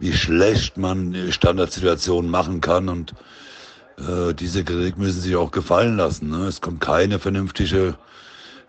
wie 0.00 0.12
schlecht 0.12 0.76
man 0.76 1.30
Standardsituationen 1.30 2.30
machen 2.30 2.60
kann 2.60 2.88
und 2.88 3.14
diese 4.40 4.64
Kritik 4.64 4.98
müssen 4.98 5.20
sich 5.20 5.36
auch 5.36 5.52
gefallen 5.52 5.96
lassen. 5.96 6.28
Ne? 6.28 6.48
Es 6.48 6.60
kommt 6.60 6.80
keine 6.80 7.20
vernünftige 7.20 7.94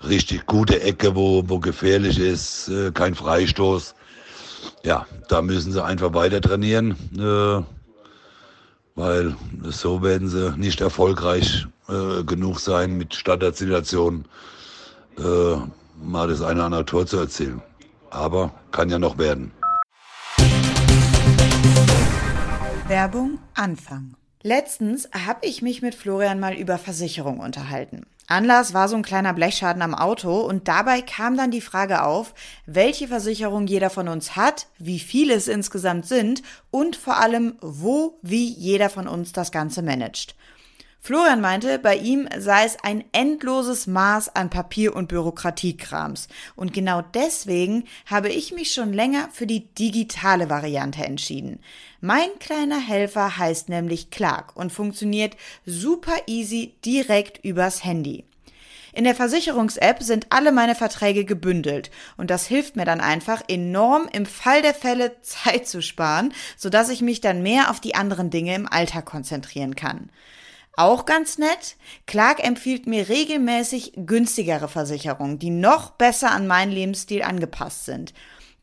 richtig 0.08 0.46
gute 0.46 0.80
Ecke, 0.84 1.16
wo, 1.16 1.44
wo 1.48 1.58
gefährlich 1.60 2.20
ist, 2.20 2.70
kein 2.94 3.16
Freistoß. 3.16 3.96
Ja, 4.84 5.06
da 5.28 5.42
müssen 5.42 5.72
sie 5.72 5.84
einfach 5.84 6.14
weiter 6.14 6.42
trainieren, 6.42 6.92
äh, 7.18 7.64
weil 8.96 9.36
so 9.64 10.02
werden 10.04 10.30
sie 10.30 10.56
nicht 10.58 10.82
erfolgreich 10.82 11.68
äh, 11.90 12.24
genug 12.24 12.60
sein 12.60 12.98
mit 12.98 13.16
Standardsituationen. 13.16 14.26
Äh, 15.18 15.58
mal 16.04 16.28
das 16.28 16.42
eine 16.42 16.56
oder 16.56 16.66
andere 16.66 16.86
Tor 16.86 17.06
zu 17.06 17.18
erzielen. 17.18 17.62
Aber 18.10 18.52
kann 18.72 18.90
ja 18.90 19.00
noch 19.00 19.18
werden. 19.18 19.52
Werbung 22.88 23.40
Anfang. 23.56 24.16
Letztens 24.44 25.10
habe 25.12 25.40
ich 25.42 25.64
mich 25.64 25.82
mit 25.82 25.96
Florian 25.96 26.40
mal 26.40 26.54
über 26.54 26.78
Versicherung 26.78 27.40
unterhalten. 27.40 28.06
Anlass 28.28 28.74
war 28.74 28.88
so 28.90 28.96
ein 28.96 29.04
kleiner 29.04 29.34
Blechschaden 29.34 29.82
am 29.82 29.94
Auto 29.94 30.40
und 30.42 30.68
dabei 30.68 31.02
kam 31.02 31.38
dann 31.38 31.52
die 31.52 31.62
Frage 31.62 32.04
auf, 32.04 32.34
welche 32.66 33.08
Versicherung 33.08 33.68
jeder 33.68 33.90
von 33.90 34.08
uns 34.08 34.36
hat, 34.36 34.68
wie 34.80 35.00
viele 35.00 35.36
es 35.36 35.48
insgesamt 35.48 36.08
sind 36.08 36.42
und 36.72 36.96
vor 36.96 37.18
allem, 37.18 37.58
wo, 37.62 38.18
wie 38.24 38.48
jeder 38.48 38.90
von 38.90 39.08
uns 39.08 39.32
das 39.32 39.52
Ganze 39.52 39.84
managt. 39.84 40.36
Florian 41.06 41.40
meinte, 41.40 41.78
bei 41.78 41.98
ihm 41.98 42.28
sei 42.36 42.66
es 42.66 42.78
ein 42.82 43.04
endloses 43.12 43.86
Maß 43.86 44.36
an 44.36 44.50
Papier- 44.50 44.96
und 44.96 45.08
Bürokratiekrams. 45.08 46.28
Und 46.56 46.74
genau 46.74 47.04
deswegen 47.04 47.84
habe 48.08 48.30
ich 48.30 48.54
mich 48.54 48.72
schon 48.72 48.92
länger 48.92 49.30
für 49.32 49.46
die 49.46 49.72
digitale 49.76 50.50
Variante 50.50 51.06
entschieden. 51.06 51.60
Mein 52.08 52.38
kleiner 52.38 52.80
Helfer 52.80 53.36
heißt 53.40 53.68
nämlich 53.68 54.12
Clark 54.12 54.56
und 54.56 54.72
funktioniert 54.72 55.36
super 55.66 56.14
easy 56.28 56.76
direkt 56.86 57.44
übers 57.44 57.84
Handy. 57.84 58.26
In 58.94 59.06
der 59.06 59.16
Versicherungs-App 59.16 60.04
sind 60.04 60.28
alle 60.30 60.52
meine 60.52 60.76
Verträge 60.76 61.26
gebündelt 61.26 61.90
und 62.16 62.30
das 62.30 62.46
hilft 62.46 62.76
mir 62.76 62.86
dann 62.86 63.02
einfach 63.02 63.42
enorm 63.48 64.08
im 64.14 64.28
Fall 64.28 64.62
der 64.62 64.76
Fälle 64.76 65.20
Zeit 65.24 65.68
zu 65.68 65.82
sparen, 65.82 66.32
sodass 66.56 66.90
ich 66.90 67.02
mich 67.02 67.22
dann 67.22 67.42
mehr 67.42 67.72
auf 67.72 67.80
die 67.80 67.96
anderen 67.96 68.30
Dinge 68.30 68.54
im 68.54 68.72
Alltag 68.72 69.06
konzentrieren 69.06 69.76
kann. 69.76 70.12
Auch 70.78 71.06
ganz 71.06 71.40
nett, 71.40 71.76
Clark 72.06 72.44
empfiehlt 72.44 72.86
mir 72.86 73.10
regelmäßig 73.10 73.94
günstigere 73.96 74.68
Versicherungen, 74.68 75.40
die 75.40 75.50
noch 75.50 75.90
besser 75.90 76.30
an 76.30 76.46
meinen 76.46 76.72
Lebensstil 76.72 77.24
angepasst 77.24 77.86
sind. 77.86 78.14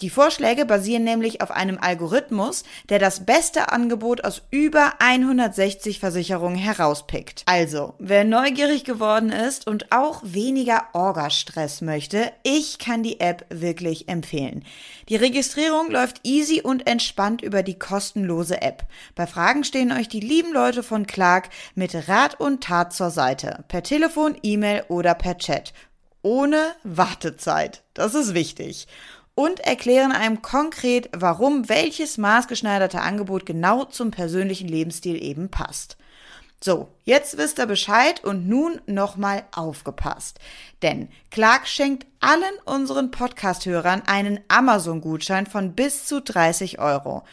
Die 0.02 0.10
Vorschläge 0.10 0.66
basieren 0.66 1.04
nämlich 1.04 1.42
auf 1.42 1.52
einem 1.52 1.78
Algorithmus, 1.80 2.64
der 2.88 2.98
das 2.98 3.24
beste 3.24 3.70
Angebot 3.70 4.24
aus 4.24 4.42
über 4.50 4.94
160 4.98 6.00
Versicherungen 6.00 6.58
herauspickt. 6.58 7.44
Also, 7.46 7.94
wer 8.00 8.24
neugierig 8.24 8.82
geworden 8.82 9.30
ist 9.30 9.68
und 9.68 9.92
auch 9.92 10.20
weniger 10.24 10.86
Orga-Stress 10.92 11.82
möchte, 11.82 12.32
ich 12.42 12.80
kann 12.80 13.04
die 13.04 13.20
App 13.20 13.46
wirklich 13.48 14.08
empfehlen. 14.08 14.64
Die 15.08 15.14
Registrierung 15.14 15.92
läuft 15.92 16.20
easy 16.24 16.62
und 16.62 16.88
entspannt 16.88 17.40
über 17.40 17.62
die 17.62 17.78
kostenlose 17.78 18.60
App. 18.60 18.82
Bei 19.14 19.28
Fragen 19.28 19.62
stehen 19.62 19.92
euch 19.92 20.08
die 20.08 20.18
lieben 20.18 20.52
Leute 20.52 20.82
von 20.82 21.06
Clark 21.06 21.48
mit 21.76 22.08
Rat 22.08 22.40
und 22.40 22.64
Tat 22.64 22.92
zur 22.92 23.10
Seite. 23.10 23.62
Per 23.68 23.84
Telefon, 23.84 24.36
E-Mail 24.42 24.82
oder 24.88 25.14
per 25.14 25.38
Chat. 25.38 25.72
Ohne 26.22 26.72
Wartezeit. 26.82 27.82
Das 27.94 28.14
ist 28.16 28.34
wichtig 28.34 28.88
und 29.34 29.60
erklären 29.60 30.12
einem 30.12 30.42
konkret, 30.42 31.08
warum 31.12 31.68
welches 31.68 32.18
maßgeschneiderte 32.18 33.00
Angebot 33.00 33.46
genau 33.46 33.84
zum 33.84 34.10
persönlichen 34.10 34.68
Lebensstil 34.68 35.22
eben 35.22 35.50
passt. 35.50 35.96
So, 36.64 36.86
jetzt 37.02 37.38
wisst 37.38 37.58
ihr 37.58 37.66
Bescheid 37.66 38.22
und 38.22 38.48
nun 38.48 38.80
nochmal 38.86 39.42
aufgepasst. 39.50 40.38
Denn 40.80 41.08
Clark 41.32 41.66
schenkt 41.66 42.06
allen 42.20 42.54
unseren 42.64 43.10
Podcast-Hörern 43.10 44.02
einen 44.06 44.38
Amazon-Gutschein 44.46 45.46
von 45.46 45.72
bis 45.72 46.06
zu 46.06 46.20
30 46.20 46.78
Euro. 46.78 47.24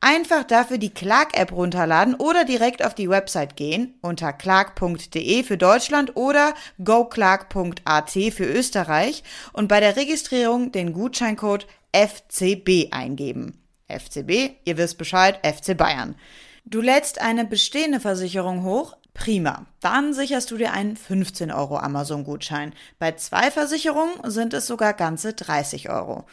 Einfach 0.00 0.44
dafür 0.44 0.78
die 0.78 0.92
Clark-App 0.92 1.52
runterladen 1.52 2.14
oder 2.14 2.44
direkt 2.44 2.84
auf 2.84 2.94
die 2.94 3.08
Website 3.08 3.56
gehen 3.56 3.94
unter 4.02 4.32
clark.de 4.32 5.42
für 5.42 5.56
Deutschland 5.56 6.16
oder 6.16 6.54
goclark.at 6.84 8.10
für 8.10 8.44
Österreich 8.44 9.24
und 9.52 9.68
bei 9.68 9.80
der 9.80 9.96
Registrierung 9.96 10.70
den 10.70 10.92
Gutscheincode 10.92 11.66
FCB 11.92 12.92
eingeben. 12.92 13.62
FCB, 13.88 14.56
ihr 14.64 14.76
wisst 14.76 14.98
Bescheid, 14.98 15.40
FC 15.46 15.76
Bayern. 15.76 16.16
Du 16.64 16.80
lädst 16.80 17.20
eine 17.20 17.44
bestehende 17.44 18.00
Versicherung 18.00 18.64
hoch, 18.64 18.96
Prima. 19.16 19.64
Dann 19.80 20.12
sicherst 20.12 20.50
du 20.50 20.58
dir 20.58 20.72
einen 20.72 20.94
15 20.94 21.50
Euro 21.50 21.78
Amazon-Gutschein. 21.78 22.74
Bei 22.98 23.12
zwei 23.12 23.50
Versicherungen 23.50 24.30
sind 24.30 24.52
es 24.52 24.66
sogar 24.66 24.92
ganze 24.92 25.32
30 25.32 25.88
Euro. 25.88 26.26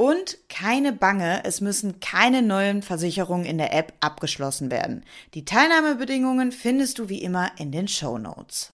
Und 0.00 0.38
keine 0.48 0.92
Bange, 0.92 1.42
es 1.44 1.60
müssen 1.60 1.98
keine 1.98 2.40
neuen 2.40 2.82
Versicherungen 2.82 3.44
in 3.44 3.58
der 3.58 3.74
App 3.74 3.94
abgeschlossen 3.98 4.70
werden. 4.70 5.04
Die 5.34 5.44
Teilnahmebedingungen 5.44 6.52
findest 6.52 7.00
du 7.00 7.08
wie 7.08 7.20
immer 7.20 7.50
in 7.58 7.72
den 7.72 7.88
Show 7.88 8.16
Notes. 8.16 8.72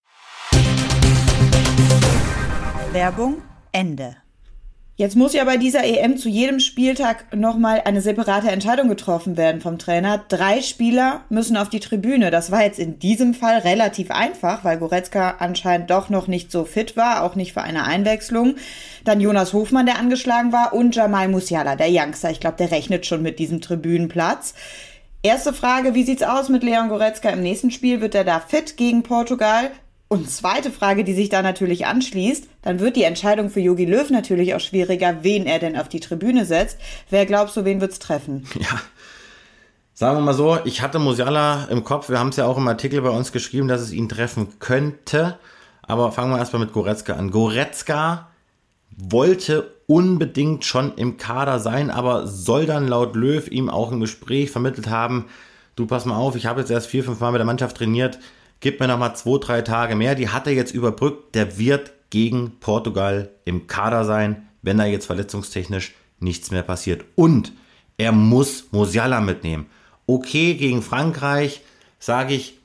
Werbung 2.92 3.42
Ende. 3.72 4.23
Jetzt 4.96 5.16
muss 5.16 5.32
ja 5.32 5.42
bei 5.42 5.56
dieser 5.56 5.82
EM 5.82 6.16
zu 6.18 6.28
jedem 6.28 6.60
Spieltag 6.60 7.34
nochmal 7.34 7.82
eine 7.84 8.00
separate 8.00 8.52
Entscheidung 8.52 8.88
getroffen 8.88 9.36
werden 9.36 9.60
vom 9.60 9.76
Trainer. 9.76 10.24
Drei 10.28 10.62
Spieler 10.62 11.22
müssen 11.30 11.56
auf 11.56 11.68
die 11.68 11.80
Tribüne. 11.80 12.30
Das 12.30 12.52
war 12.52 12.62
jetzt 12.62 12.78
in 12.78 13.00
diesem 13.00 13.34
Fall 13.34 13.58
relativ 13.58 14.12
einfach, 14.12 14.62
weil 14.62 14.78
Goretzka 14.78 15.34
anscheinend 15.40 15.90
doch 15.90 16.10
noch 16.10 16.28
nicht 16.28 16.52
so 16.52 16.64
fit 16.64 16.96
war, 16.96 17.24
auch 17.24 17.34
nicht 17.34 17.54
für 17.54 17.62
eine 17.62 17.82
Einwechslung. 17.82 18.54
Dann 19.04 19.20
Jonas 19.20 19.52
Hofmann, 19.52 19.86
der 19.86 19.98
angeschlagen 19.98 20.52
war, 20.52 20.72
und 20.72 20.94
Jamal 20.94 21.26
Musiala, 21.26 21.74
der 21.74 21.88
Youngster. 21.90 22.30
Ich 22.30 22.38
glaube, 22.38 22.58
der 22.58 22.70
rechnet 22.70 23.04
schon 23.04 23.20
mit 23.20 23.40
diesem 23.40 23.60
Tribünenplatz. 23.60 24.54
Erste 25.24 25.52
Frage, 25.52 25.94
wie 25.96 26.04
sieht's 26.04 26.22
aus 26.22 26.48
mit 26.50 26.62
Leon 26.62 26.88
Goretzka 26.88 27.30
im 27.30 27.42
nächsten 27.42 27.72
Spiel? 27.72 28.00
Wird 28.00 28.14
er 28.14 28.22
da 28.22 28.38
fit 28.38 28.76
gegen 28.76 29.02
Portugal? 29.02 29.72
Und 30.14 30.30
zweite 30.30 30.70
Frage, 30.70 31.02
die 31.02 31.12
sich 31.12 31.28
da 31.28 31.42
natürlich 31.42 31.86
anschließt, 31.86 32.46
dann 32.62 32.78
wird 32.78 32.94
die 32.94 33.02
Entscheidung 33.02 33.50
für 33.50 33.58
Yogi 33.58 33.84
Löw 33.84 34.08
natürlich 34.10 34.54
auch 34.54 34.60
schwieriger, 34.60 35.24
wen 35.24 35.44
er 35.44 35.58
denn 35.58 35.76
auf 35.76 35.88
die 35.88 35.98
Tribüne 35.98 36.44
setzt. 36.44 36.78
Wer 37.10 37.26
glaubst 37.26 37.56
du, 37.56 37.64
wen 37.64 37.80
wird's 37.80 37.98
treffen? 37.98 38.46
Ja. 38.54 38.80
Sagen 39.92 40.18
wir 40.18 40.22
mal 40.22 40.34
so, 40.34 40.58
ich 40.64 40.82
hatte 40.82 41.00
Musiala 41.00 41.64
im 41.64 41.82
Kopf, 41.82 42.08
wir 42.10 42.20
haben 42.20 42.28
es 42.28 42.36
ja 42.36 42.46
auch 42.46 42.58
im 42.58 42.66
Artikel 42.68 43.00
bei 43.02 43.10
uns 43.10 43.32
geschrieben, 43.32 43.66
dass 43.66 43.80
es 43.80 43.92
ihn 43.92 44.08
treffen 44.08 44.60
könnte. 44.60 45.36
Aber 45.82 46.12
fangen 46.12 46.30
wir 46.30 46.38
erstmal 46.38 46.64
mit 46.64 46.72
Goretzka 46.72 47.14
an. 47.14 47.32
Goretzka 47.32 48.28
wollte 48.96 49.74
unbedingt 49.88 50.64
schon 50.64 50.94
im 50.94 51.16
Kader 51.16 51.58
sein, 51.58 51.90
aber 51.90 52.28
soll 52.28 52.66
dann 52.66 52.86
laut 52.86 53.16
Löw 53.16 53.48
ihm 53.48 53.68
auch 53.68 53.90
im 53.90 53.98
Gespräch 53.98 54.52
vermittelt 54.52 54.88
haben, 54.88 55.26
du 55.74 55.86
pass 55.86 56.04
mal 56.04 56.16
auf, 56.16 56.36
ich 56.36 56.46
habe 56.46 56.60
jetzt 56.60 56.70
erst 56.70 56.86
vier, 56.86 57.02
fünf 57.02 57.18
Mal 57.18 57.32
mit 57.32 57.40
der 57.40 57.46
Mannschaft 57.46 57.76
trainiert, 57.76 58.20
gib 58.60 58.80
mir 58.80 58.88
noch 58.88 58.98
mal 58.98 59.14
zwei, 59.14 59.38
drei 59.38 59.62
Tage 59.62 59.96
mehr. 59.96 60.14
Die 60.14 60.28
hat 60.28 60.46
er 60.46 60.52
jetzt 60.52 60.74
überbrückt. 60.74 61.34
Der 61.34 61.58
wird 61.58 61.92
gegen 62.10 62.58
Portugal 62.60 63.30
im 63.44 63.66
Kader 63.66 64.04
sein, 64.04 64.48
wenn 64.62 64.78
da 64.78 64.84
jetzt 64.84 65.06
verletzungstechnisch 65.06 65.94
nichts 66.20 66.50
mehr 66.50 66.62
passiert. 66.62 67.04
Und 67.14 67.52
er 67.96 68.12
muss 68.12 68.66
Musiala 68.72 69.20
mitnehmen. 69.20 69.66
Okay, 70.06 70.54
gegen 70.54 70.82
Frankreich 70.82 71.62
sage 71.98 72.34
ich, 72.34 72.58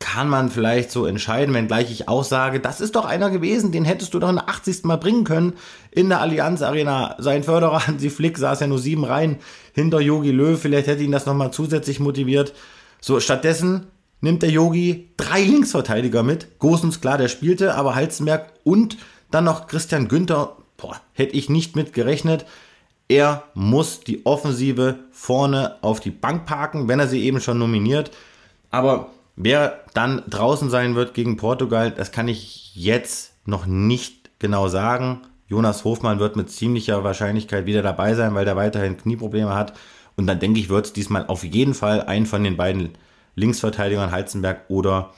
kann 0.00 0.28
man 0.28 0.50
vielleicht 0.50 0.90
so 0.90 1.04
entscheiden, 1.04 1.54
wenngleich 1.54 1.92
ich 1.92 2.08
auch 2.08 2.24
sage, 2.24 2.58
das 2.58 2.80
ist 2.80 2.96
doch 2.96 3.04
einer 3.04 3.28
gewesen, 3.30 3.70
den 3.70 3.84
hättest 3.84 4.14
du 4.14 4.18
doch 4.18 4.30
in 4.30 4.36
der 4.36 4.48
80. 4.48 4.84
Mal 4.84 4.96
bringen 4.96 5.24
können 5.24 5.52
in 5.90 6.08
der 6.08 6.20
Allianz 6.20 6.62
Arena. 6.62 7.16
Sein 7.18 7.44
Förderer 7.44 7.86
Hansi 7.86 8.08
Flick 8.08 8.38
saß 8.38 8.60
ja 8.60 8.66
nur 8.66 8.78
sieben 8.78 9.04
Reihen 9.04 9.36
hinter 9.74 10.00
Yogi 10.00 10.30
Löw, 10.30 10.58
vielleicht 10.58 10.86
hätte 10.86 11.02
ihn 11.02 11.12
das 11.12 11.26
nochmal 11.26 11.52
zusätzlich 11.52 12.00
motiviert. 12.00 12.54
So, 13.00 13.20
stattdessen 13.20 13.88
nimmt 14.20 14.42
der 14.42 14.50
Yogi 14.50 15.10
drei 15.16 15.42
Linksverteidiger 15.42 16.22
mit. 16.22 16.58
Gosens, 16.58 17.00
klar, 17.00 17.18
der 17.18 17.28
spielte, 17.28 17.74
aber 17.74 17.94
Halzenberg 17.94 18.52
und 18.64 18.96
dann 19.30 19.44
noch 19.44 19.66
Christian 19.66 20.08
Günther. 20.08 20.56
Boah, 20.76 21.00
hätte 21.12 21.36
ich 21.36 21.48
nicht 21.48 21.76
mit 21.76 21.92
gerechnet. 21.92 22.46
Er 23.08 23.44
muss 23.54 24.00
die 24.00 24.24
Offensive 24.24 25.00
vorne 25.10 25.76
auf 25.82 26.00
die 26.00 26.10
Bank 26.10 26.46
parken, 26.46 26.88
wenn 26.88 27.00
er 27.00 27.08
sie 27.08 27.22
eben 27.24 27.40
schon 27.40 27.58
nominiert. 27.58 28.10
Aber 28.70 29.10
wer 29.36 29.80
dann 29.94 30.22
draußen 30.28 30.70
sein 30.70 30.94
wird 30.94 31.14
gegen 31.14 31.36
Portugal, 31.36 31.90
das 31.90 32.12
kann 32.12 32.28
ich 32.28 32.74
jetzt 32.76 33.32
noch 33.46 33.66
nicht 33.66 34.30
genau 34.38 34.68
sagen. 34.68 35.22
Jonas 35.48 35.82
Hofmann 35.84 36.20
wird 36.20 36.36
mit 36.36 36.50
ziemlicher 36.50 37.02
Wahrscheinlichkeit 37.02 37.66
wieder 37.66 37.82
dabei 37.82 38.14
sein, 38.14 38.34
weil 38.34 38.46
er 38.46 38.56
weiterhin 38.56 38.96
Knieprobleme 38.96 39.54
hat. 39.54 39.72
Und 40.16 40.26
dann 40.28 40.38
denke 40.38 40.60
ich, 40.60 40.68
wird 40.68 40.86
es 40.86 40.92
diesmal 40.92 41.26
auf 41.26 41.42
jeden 41.42 41.74
Fall 41.74 42.02
einen 42.02 42.26
von 42.26 42.44
den 42.44 42.56
beiden 42.56 42.90
Linksverteidiger 43.40 44.10
Heizenberg 44.10 44.60
oder 44.68 45.12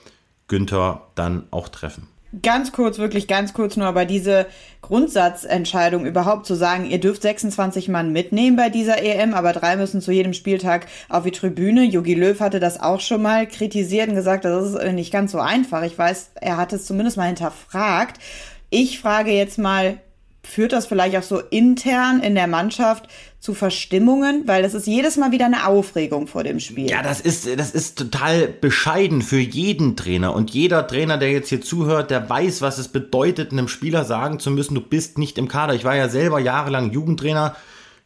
Günther 0.48 1.02
dann 1.14 1.44
auch 1.50 1.68
treffen. 1.68 2.08
Ganz 2.42 2.72
kurz, 2.72 2.96
wirklich 2.96 3.28
ganz 3.28 3.52
kurz 3.52 3.76
nur, 3.76 3.86
aber 3.86 4.06
diese 4.06 4.46
Grundsatzentscheidung 4.80 6.06
überhaupt 6.06 6.46
zu 6.46 6.54
sagen, 6.54 6.86
ihr 6.86 6.98
dürft 6.98 7.20
26 7.20 7.90
Mann 7.90 8.10
mitnehmen 8.10 8.56
bei 8.56 8.70
dieser 8.70 9.02
EM, 9.02 9.34
aber 9.34 9.52
drei 9.52 9.76
müssen 9.76 10.00
zu 10.00 10.12
jedem 10.12 10.32
Spieltag 10.32 10.86
auf 11.10 11.24
die 11.24 11.30
Tribüne. 11.30 11.84
Jogi 11.84 12.14
Löw 12.14 12.40
hatte 12.40 12.58
das 12.58 12.80
auch 12.80 13.00
schon 13.00 13.20
mal 13.20 13.46
kritisiert 13.46 14.08
und 14.08 14.14
gesagt, 14.14 14.46
das 14.46 14.72
ist 14.72 14.92
nicht 14.92 15.12
ganz 15.12 15.32
so 15.32 15.40
einfach. 15.40 15.82
Ich 15.82 15.98
weiß, 15.98 16.30
er 16.40 16.56
hat 16.56 16.72
es 16.72 16.86
zumindest 16.86 17.18
mal 17.18 17.26
hinterfragt. 17.26 18.18
Ich 18.70 18.98
frage 18.98 19.32
jetzt 19.32 19.58
mal, 19.58 19.98
führt 20.44 20.72
das 20.72 20.86
vielleicht 20.86 21.16
auch 21.16 21.22
so 21.22 21.38
intern 21.38 22.20
in 22.20 22.34
der 22.34 22.46
Mannschaft 22.46 23.08
zu 23.38 23.54
Verstimmungen? 23.54 24.42
Weil 24.46 24.62
das 24.62 24.74
ist 24.74 24.86
jedes 24.86 25.16
Mal 25.16 25.32
wieder 25.32 25.46
eine 25.46 25.66
Aufregung 25.66 26.26
vor 26.26 26.42
dem 26.44 26.60
Spiel. 26.60 26.90
Ja, 26.90 27.02
das 27.02 27.20
ist, 27.20 27.48
das 27.58 27.70
ist 27.70 27.96
total 27.96 28.48
bescheiden 28.48 29.22
für 29.22 29.38
jeden 29.38 29.96
Trainer. 29.96 30.34
Und 30.34 30.50
jeder 30.50 30.86
Trainer, 30.86 31.16
der 31.16 31.30
jetzt 31.30 31.48
hier 31.48 31.60
zuhört, 31.60 32.10
der 32.10 32.28
weiß, 32.28 32.60
was 32.60 32.78
es 32.78 32.88
bedeutet, 32.88 33.52
einem 33.52 33.68
Spieler 33.68 34.04
sagen 34.04 34.38
zu 34.38 34.50
müssen, 34.50 34.74
du 34.74 34.80
bist 34.80 35.18
nicht 35.18 35.38
im 35.38 35.48
Kader. 35.48 35.74
Ich 35.74 35.84
war 35.84 35.96
ja 35.96 36.08
selber 36.08 36.40
jahrelang 36.40 36.90
Jugendtrainer. 36.90 37.56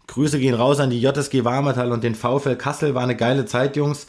Grüße 0.07 0.39
gehen 0.39 0.55
raus 0.55 0.79
an 0.79 0.91
die 0.91 1.01
JSG 1.01 1.45
Warmertal 1.45 1.91
und 1.91 2.05
den 2.05 2.15
VfL 2.15 2.57
Kassel. 2.57 2.95
War 2.95 3.03
eine 3.03 3.17
geile 3.17 3.47
Zeit, 3.47 3.77
Jungs. 3.77 4.07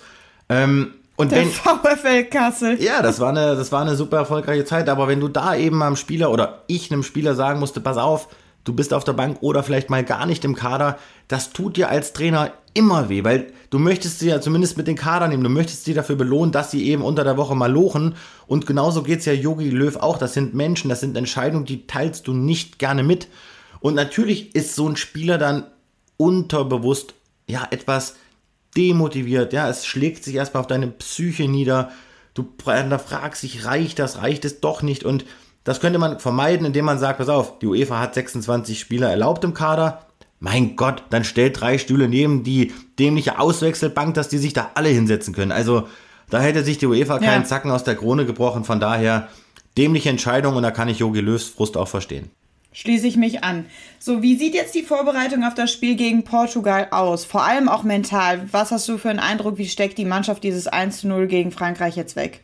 Ähm, 0.49 0.93
und 1.18 1.32
der 1.32 1.39
wenn, 1.39 1.49
VfL 1.49 2.24
Kassel. 2.26 2.82
Ja, 2.82 3.01
das 3.01 3.20
war, 3.20 3.30
eine, 3.30 3.55
das 3.55 3.72
war 3.72 3.82
eine 3.82 3.95
super 3.95 4.18
erfolgreiche 4.18 4.65
Zeit. 4.65 4.88
Aber 4.88 5.07
wenn 5.07 5.20
du 5.20 5.28
da 5.28 5.55
eben 5.55 5.82
am 5.82 5.95
Spieler 5.95 6.32
oder 6.32 6.61
ich 6.68 6.91
einem 6.91 7.03
Spieler 7.03 7.34
sagen 7.34 7.59
musste, 7.59 7.82
pass 7.82 7.97
auf, 7.97 8.30
du 8.63 8.74
bist 8.74 8.93
auf 8.93 9.03
der 9.03 9.13
Bank 9.13 9.38
oder 9.41 9.63
vielleicht 9.63 9.89
mal 9.89 10.03
gar 10.03 10.28
nicht 10.28 10.45
im 10.45 10.55
Kader, 10.55 10.99
das 11.28 11.49
tut 11.49 11.76
dir 11.76 11.89
als 11.89 12.13
Trainer 12.13 12.51
immer 12.76 13.09
weh, 13.09 13.24
weil 13.24 13.47
du 13.72 13.80
möchtest 13.80 14.20
sie 14.20 14.30
ja 14.30 14.39
zumindest 14.41 14.78
mit 14.78 14.86
den 14.86 14.95
Kader 14.95 15.28
nehmen, 15.28 15.43
du 15.43 15.49
möchtest 15.49 15.86
sie 15.86 15.95
dafür 15.95 16.15
belohnen, 16.15 16.51
dass 16.51 16.70
sie 16.70 16.86
eben 16.88 17.01
unter 17.01 17.24
der 17.24 17.36
Woche 17.36 17.55
mal 17.55 17.72
lochen. 17.72 18.13
Und 18.45 18.68
genauso 18.68 19.01
geht's 19.01 19.26
ja 19.26 19.34
Yogi 19.34 19.72
Löw 19.72 19.95
auch. 19.97 20.20
Das 20.20 20.36
sind 20.36 20.53
Menschen, 20.53 20.88
das 20.88 20.99
sind 20.99 21.18
Entscheidungen, 21.18 21.65
die 21.65 21.88
teilst 21.88 22.28
du 22.28 22.34
nicht 22.34 22.78
gerne 22.78 23.01
mit. 23.01 23.28
Und 23.80 23.95
natürlich 23.95 24.53
ist 24.53 24.76
so 24.76 24.88
ein 24.88 24.95
Spieler 24.95 25.39
dann 25.39 25.63
unterbewusst 26.18 27.15
ja 27.47 27.68
etwas 27.72 28.15
demotiviert, 28.78 29.51
ja, 29.53 29.67
es 29.67 29.86
schlägt 29.86 30.23
sich 30.23 30.36
erstmal 30.36 30.61
auf 30.61 30.67
deine 30.67 30.88
Psyche 30.88 31.47
nieder. 31.47 31.91
Du 32.34 32.47
fragst 32.57 33.41
dich, 33.41 33.65
reicht 33.65 33.97
das, 33.97 34.21
reicht 34.21 34.45
es 34.45 34.61
doch 34.61 34.84
nicht 34.84 35.03
und 35.03 35.25
das 35.63 35.82
könnte 35.82 35.99
man 35.99 36.19
vermeiden, 36.19 36.65
indem 36.65 36.86
man 36.86 36.99
sagt, 36.99 37.17
pass 37.17 37.28
auf, 37.28 37.59
die 37.59 37.65
UEFA 37.65 37.99
hat 37.99 38.13
26 38.13 38.80
Spieler 38.80 39.09
erlaubt 39.09 39.43
im 39.43 39.53
Kader. 39.53 40.05
Mein 40.39 40.75
Gott, 40.75 41.03
dann 41.09 41.23
stellt 41.23 41.59
drei 41.59 41.78
Stühle 41.78 42.07
neben 42.07 42.43
die 42.43 42.71
dämliche 42.99 43.39
Auswechselbank, 43.39 44.13
dass 44.13 44.30
die 44.30 44.38
sich 44.38 44.53
da 44.53 44.71
alle 44.75 44.89
hinsetzen 44.89 45.34
können. 45.34 45.51
Also 45.51 45.88
da 46.30 46.39
hätte 46.39 46.63
sich 46.63 46.78
die 46.78 46.86
UEFA 46.86 47.17
keinen 47.19 47.45
Zacken 47.45 47.71
aus 47.71 47.84
der 47.84 47.95
Krone 47.95 48.25
gebrochen. 48.25 48.63
Von 48.63 48.80
daher 48.80 49.30
dämliche 49.78 50.09
Entscheidung 50.09 50.55
und 50.55 50.63
da 50.63 50.71
kann 50.71 50.88
ich 50.88 50.99
Jogi 50.99 51.21
Löws 51.21 51.49
Frust 51.49 51.75
auch 51.75 51.88
verstehen 51.88 52.30
schließe 52.78 53.07
ich 53.07 53.17
mich 53.17 53.43
an. 53.43 53.65
So, 53.97 54.21
wie 54.21 54.38
sieht 54.38 54.53
jetzt 54.53 54.75
die 54.75 54.84
Vorbereitung 54.84 55.43
auf 55.43 55.55
das 55.55 55.71
Spiel 55.71 55.95
gegen 55.95 56.23
Portugal 56.23 56.88
aus? 56.91 57.25
Vor 57.25 57.43
allem 57.43 57.69
auch 57.69 57.82
mental. 57.82 58.47
Was 58.51 58.71
hast 58.71 58.88
du 58.88 58.99
für 58.99 59.09
einen 59.09 59.17
Eindruck, 59.17 59.57
wie 59.57 59.67
steckt 59.67 59.97
die 59.97 60.05
Mannschaft 60.05 60.43
dieses 60.43 60.71
1-0 60.71 61.25
gegen 61.25 61.51
Frankreich 61.51 61.95
jetzt 61.95 62.15
weg? 62.15 62.41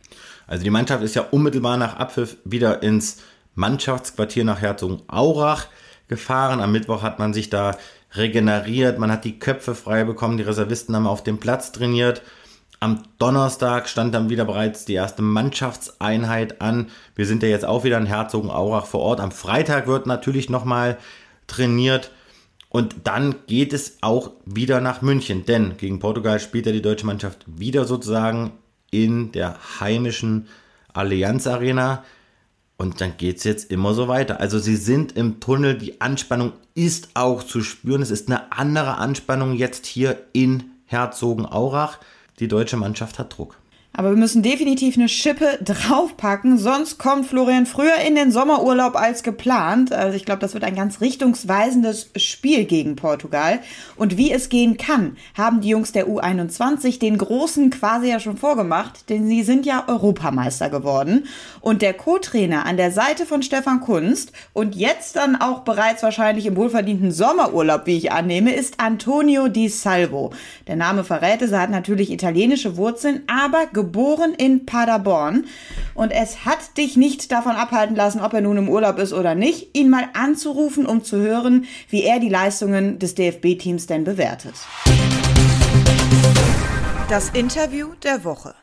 Also 0.47 0.63
die 0.63 0.71
Mannschaft 0.71 1.03
ist 1.03 1.15
ja 1.15 1.21
unmittelbar 1.21 1.77
nach 1.77 1.97
Abpfiff 1.97 2.37
wieder 2.45 2.81
ins 2.81 3.17
Mannschaftsquartier 3.53 4.43
nach 4.43 4.59
Herzogenaurach 4.59 5.67
gefahren. 6.07 6.61
Am 6.61 6.71
Mittwoch 6.71 7.03
hat 7.03 7.19
man 7.19 7.33
sich 7.33 7.51
da 7.51 7.77
regeneriert, 8.15 8.97
man 8.97 9.11
hat 9.11 9.25
die 9.25 9.37
Köpfe 9.37 9.75
frei 9.75 10.03
bekommen, 10.03 10.37
die 10.37 10.43
Reservisten 10.43 10.95
haben 10.95 11.07
auf 11.07 11.23
dem 11.23 11.37
Platz 11.37 11.71
trainiert. 11.71 12.23
Am 12.83 13.01
Donnerstag 13.17 13.87
stand 13.87 14.13
dann 14.13 14.29
wieder 14.29 14.43
bereits 14.43 14.83
die 14.83 14.95
erste 14.95 15.21
Mannschaftseinheit 15.21 16.59
an. 16.59 16.89
Wir 17.15 17.25
sind 17.25 17.41
ja 17.41 17.47
jetzt 17.47 17.63
auch 17.63 17.85
wieder 17.85 17.97
in 17.97 18.05
Herzogenaurach 18.05 18.87
vor 18.87 18.99
Ort. 18.99 19.21
Am 19.21 19.31
Freitag 19.31 19.87
wird 19.87 20.05
natürlich 20.05 20.49
nochmal 20.49 20.97
trainiert. 21.47 22.11
Und 22.67 22.95
dann 23.05 23.35
geht 23.47 23.71
es 23.71 23.99
auch 24.01 24.31
wieder 24.43 24.81
nach 24.81 25.01
München, 25.01 25.45
denn 25.45 25.77
gegen 25.77 25.99
Portugal 25.99 26.41
spielt 26.41 26.65
ja 26.65 26.73
die 26.73 26.81
deutsche 26.81 27.05
Mannschaft 27.05 27.45
wieder 27.47 27.85
sozusagen 27.85 28.51
in 28.91 29.31
der 29.31 29.55
heimischen 29.79 30.49
Allianz 30.91 31.47
Arena. 31.47 32.03
Und 32.75 32.99
dann 32.99 33.15
geht 33.15 33.37
es 33.37 33.45
jetzt 33.45 33.71
immer 33.71 33.93
so 33.93 34.09
weiter. 34.09 34.41
Also 34.41 34.59
sie 34.59 34.75
sind 34.75 35.13
im 35.13 35.39
Tunnel, 35.39 35.77
die 35.77 36.01
Anspannung 36.01 36.51
ist 36.75 37.11
auch 37.13 37.43
zu 37.43 37.61
spüren. 37.61 38.01
Es 38.01 38.11
ist 38.11 38.27
eine 38.27 38.51
andere 38.51 38.97
Anspannung 38.97 39.53
jetzt 39.53 39.85
hier 39.85 40.17
in 40.33 40.65
Herzogenaurach 40.87 41.99
die 42.43 42.49
deutsche 42.49 42.75
Mannschaft 42.75 43.19
hat 43.19 43.37
Druck. 43.37 43.57
Aber 43.95 44.09
wir 44.09 44.17
müssen 44.17 44.41
definitiv 44.41 44.97
eine 44.97 45.07
Schippe 45.07 45.59
draufpacken, 45.63 46.57
sonst 46.57 46.97
kommt 46.97 47.27
Florian 47.27 47.67
früher 47.67 47.95
in 48.07 48.15
den 48.15 48.31
Sommerurlaub 48.31 48.95
als 48.95 49.21
geplant. 49.21 49.93
Also 49.93 50.17
ich 50.17 50.25
glaube, 50.25 50.41
das 50.41 50.55
wird 50.55 50.63
ein 50.63 50.75
ganz 50.75 50.99
richtungsweisendes 50.99 52.09
Spiel 52.15 52.65
gegen 52.65 52.95
Portugal. 52.95 53.59
Und 53.95 54.17
wie 54.17 54.31
es 54.31 54.49
gehen 54.49 54.77
kann, 54.77 55.17
haben 55.37 55.61
die 55.61 55.69
Jungs 55.69 55.91
der 55.91 56.07
U21 56.07 56.99
den 56.99 57.19
Großen 57.19 57.69
quasi 57.69 58.09
ja 58.09 58.19
schon 58.19 58.37
vorgemacht, 58.37 59.09
denn 59.09 59.27
sie 59.27 59.43
sind 59.43 59.65
ja 59.65 59.83
Europameister 59.87 60.71
geworden. 60.71 61.27
Und 61.61 61.83
der 61.83 61.93
Co-Trainer 61.93 62.65
an 62.65 62.77
der 62.77 62.91
Seite 62.91 63.27
von 63.27 63.43
Stefan 63.43 63.79
Kunst 63.79 64.31
und 64.53 64.75
jetzt 64.75 65.15
dann 65.15 65.35
auch 65.35 65.59
bereits 65.59 66.01
wahrscheinlich 66.01 66.47
im 66.47 66.55
wohlverdienten 66.55 67.11
Sommerurlaub, 67.11 67.85
wie 67.85 67.97
ich 67.97 68.11
annehme, 68.11 68.55
ist 68.55 68.79
Antonio 68.79 69.49
Di 69.49 69.69
Salvo. 69.69 70.33
Der 70.67 70.75
Name 70.75 71.03
verrät 71.03 71.43
es, 71.43 71.51
er 71.51 71.61
hat 71.61 71.69
natürlich 71.69 72.11
italienische 72.11 72.75
Wurzeln, 72.75 73.21
aber 73.27 73.67
geboren 73.83 74.33
in 74.37 74.65
Paderborn 74.65 75.45
und 75.93 76.11
es 76.11 76.45
hat 76.45 76.77
dich 76.77 76.95
nicht 76.95 77.31
davon 77.31 77.51
abhalten 77.51 77.95
lassen, 77.95 78.21
ob 78.21 78.33
er 78.33 78.41
nun 78.41 78.57
im 78.57 78.69
Urlaub 78.69 78.97
ist 78.97 79.11
oder 79.11 79.35
nicht, 79.35 79.77
ihn 79.77 79.89
mal 79.89 80.05
anzurufen, 80.13 80.85
um 80.85 81.03
zu 81.03 81.17
hören, 81.17 81.65
wie 81.89 82.03
er 82.03 82.19
die 82.19 82.29
Leistungen 82.29 82.97
des 82.97 83.15
DFB-Teams 83.15 83.87
denn 83.87 84.05
bewertet. 84.05 84.53
Das 87.09 87.29
Interview 87.31 87.93
der 88.03 88.23
Woche. 88.23 88.55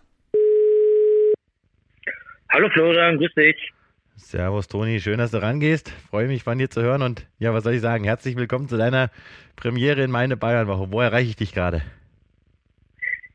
Hallo 2.49 2.68
Florian, 2.73 3.18
grüß 3.18 3.35
dich. 3.35 3.73
Servus 4.16 4.68
Toni, 4.68 5.01
schön, 5.01 5.18
dass 5.18 5.33
du 5.33 5.43
rangehst. 5.43 5.93
Freue 6.11 6.29
mich 6.29 6.45
von 6.45 6.59
dir 6.59 6.71
zu 6.71 6.83
hören 6.83 7.03
und 7.03 7.27
ja, 7.39 7.53
was 7.53 7.64
soll 7.64 7.75
ich 7.75 7.81
sagen? 7.81 8.05
Herzlich 8.05 8.37
willkommen 8.37 8.68
zu 8.68 8.77
deiner 8.77 9.11
Premiere 9.57 10.03
in 10.03 10.11
meine 10.11 10.37
Bayernwoche. 10.37 10.91
Wo 10.91 11.01
erreiche 11.01 11.29
ich 11.29 11.37
dich 11.37 11.53
gerade? 11.53 11.83